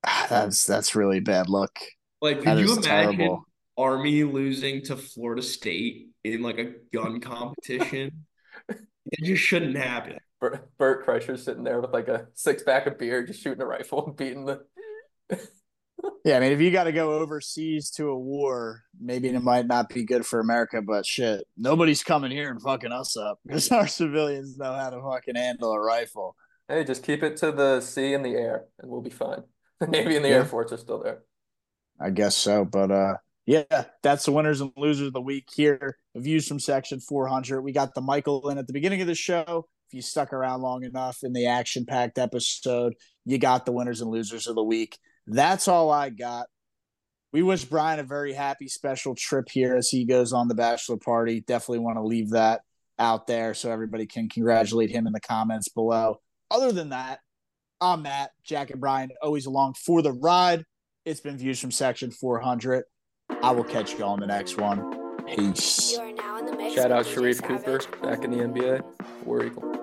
Ah, 0.04 0.26
that's 0.30 0.64
that's 0.64 0.96
really 0.96 1.20
bad 1.20 1.50
luck. 1.50 1.78
Like, 2.22 2.42
could 2.42 2.58
you 2.58 2.72
imagine 2.72 2.82
terrible. 2.82 3.44
Army 3.76 4.24
losing 4.24 4.82
to 4.84 4.96
Florida 4.96 5.42
State 5.42 6.08
in 6.24 6.40
like 6.40 6.58
a 6.58 6.72
gun 6.92 7.20
competition? 7.20 8.24
it 8.68 9.24
just 9.24 9.42
shouldn't 9.42 9.76
happen. 9.76 10.18
Bert, 10.40 10.70
Bert 10.78 11.06
Kreischer's 11.06 11.44
sitting 11.44 11.64
there 11.64 11.80
with 11.80 11.92
like 11.92 12.08
a 12.08 12.28
six 12.34 12.62
pack 12.62 12.86
of 12.86 12.98
beer, 12.98 13.26
just 13.26 13.42
shooting 13.42 13.62
a 13.62 13.66
rifle 13.66 14.06
and 14.06 14.16
beating 14.16 14.46
the 14.46 14.64
yeah, 16.24 16.36
I 16.36 16.40
mean, 16.40 16.52
if 16.52 16.60
you 16.60 16.70
got 16.70 16.84
to 16.84 16.92
go 16.92 17.18
overseas 17.18 17.90
to 17.92 18.08
a 18.08 18.18
war, 18.18 18.82
maybe 19.00 19.28
it 19.28 19.42
might 19.42 19.66
not 19.66 19.88
be 19.88 20.04
good 20.04 20.24
for 20.24 20.40
America, 20.40 20.82
but 20.82 21.06
shit, 21.06 21.44
nobody's 21.56 22.04
coming 22.04 22.30
here 22.30 22.50
and 22.50 22.60
fucking 22.62 22.92
us 22.92 23.16
up 23.16 23.38
because 23.46 23.70
our 23.72 23.86
civilians 23.86 24.56
know 24.56 24.72
how 24.72 24.90
to 24.90 25.00
fucking 25.00 25.36
handle 25.36 25.72
a 25.72 25.80
rifle. 25.80 26.36
Hey, 26.68 26.84
just 26.84 27.02
keep 27.02 27.22
it 27.22 27.36
to 27.38 27.52
the 27.52 27.80
sea 27.80 28.14
and 28.14 28.24
the 28.24 28.30
air, 28.30 28.64
and 28.78 28.90
we'll 28.90 29.02
be 29.02 29.10
fine. 29.10 29.42
The 29.80 29.88
Navy 29.88 30.14
and 30.14 30.24
the 30.24 30.28
yeah. 30.28 30.36
Air 30.36 30.44
Force 30.44 30.70
are 30.70 30.76
still 30.76 31.02
there. 31.02 31.22
I 32.00 32.10
guess 32.10 32.36
so, 32.36 32.64
but 32.64 32.92
uh, 32.92 33.14
yeah, 33.46 33.84
that's 34.02 34.24
the 34.24 34.30
winners 34.30 34.60
and 34.60 34.70
losers 34.76 35.08
of 35.08 35.12
the 35.12 35.20
week 35.20 35.48
here. 35.52 35.96
Views 36.14 36.46
from 36.46 36.60
Section 36.60 37.00
400. 37.00 37.62
We 37.62 37.72
got 37.72 37.94
the 37.94 38.00
Michael 38.00 38.48
in 38.48 38.58
at 38.58 38.68
the 38.68 38.72
beginning 38.72 39.00
of 39.00 39.08
the 39.08 39.16
show. 39.16 39.66
If 39.88 39.94
you 39.94 40.02
stuck 40.02 40.32
around 40.32 40.62
long 40.62 40.84
enough 40.84 41.18
in 41.24 41.32
the 41.32 41.46
action-packed 41.46 42.18
episode, 42.18 42.94
you 43.24 43.38
got 43.38 43.66
the 43.66 43.72
winners 43.72 44.00
and 44.00 44.10
losers 44.10 44.46
of 44.46 44.54
the 44.54 44.62
week. 44.62 44.96
That's 45.26 45.68
all 45.68 45.90
I 45.90 46.10
got. 46.10 46.46
We 47.32 47.42
wish 47.42 47.64
Brian 47.64 47.98
a 47.98 48.02
very 48.02 48.32
happy 48.32 48.68
special 48.68 49.14
trip 49.14 49.48
here 49.50 49.74
as 49.74 49.88
he 49.88 50.04
goes 50.04 50.32
on 50.32 50.48
the 50.48 50.54
bachelor 50.54 50.98
party. 50.98 51.40
Definitely 51.40 51.78
want 51.78 51.96
to 51.96 52.02
leave 52.02 52.30
that 52.30 52.60
out 52.98 53.26
there 53.26 53.54
so 53.54 53.70
everybody 53.70 54.06
can 54.06 54.28
congratulate 54.28 54.90
him 54.90 55.06
in 55.06 55.12
the 55.12 55.20
comments 55.20 55.68
below. 55.68 56.20
Other 56.50 56.72
than 56.72 56.90
that, 56.90 57.20
I'm 57.80 58.02
Matt, 58.02 58.30
Jack, 58.44 58.70
and 58.70 58.80
Brian, 58.80 59.10
always 59.22 59.46
along 59.46 59.74
for 59.74 60.02
the 60.02 60.12
ride. 60.12 60.64
It's 61.04 61.20
been 61.20 61.38
views 61.38 61.58
from 61.58 61.70
section 61.70 62.10
400. 62.10 62.84
I 63.42 63.50
will 63.50 63.64
catch 63.64 63.94
you 63.94 64.04
all 64.04 64.14
in 64.14 64.20
the 64.20 64.26
next 64.26 64.58
one. 64.58 65.26
Peace. 65.26 65.92
Shout 65.92 66.92
out 66.92 67.06
Sharife 67.06 67.42
Cooper 67.42 67.80
back 68.02 68.24
in 68.24 68.30
the 68.30 68.38
NBA. 68.38 68.82
War 69.24 69.46
Eagle. 69.46 69.81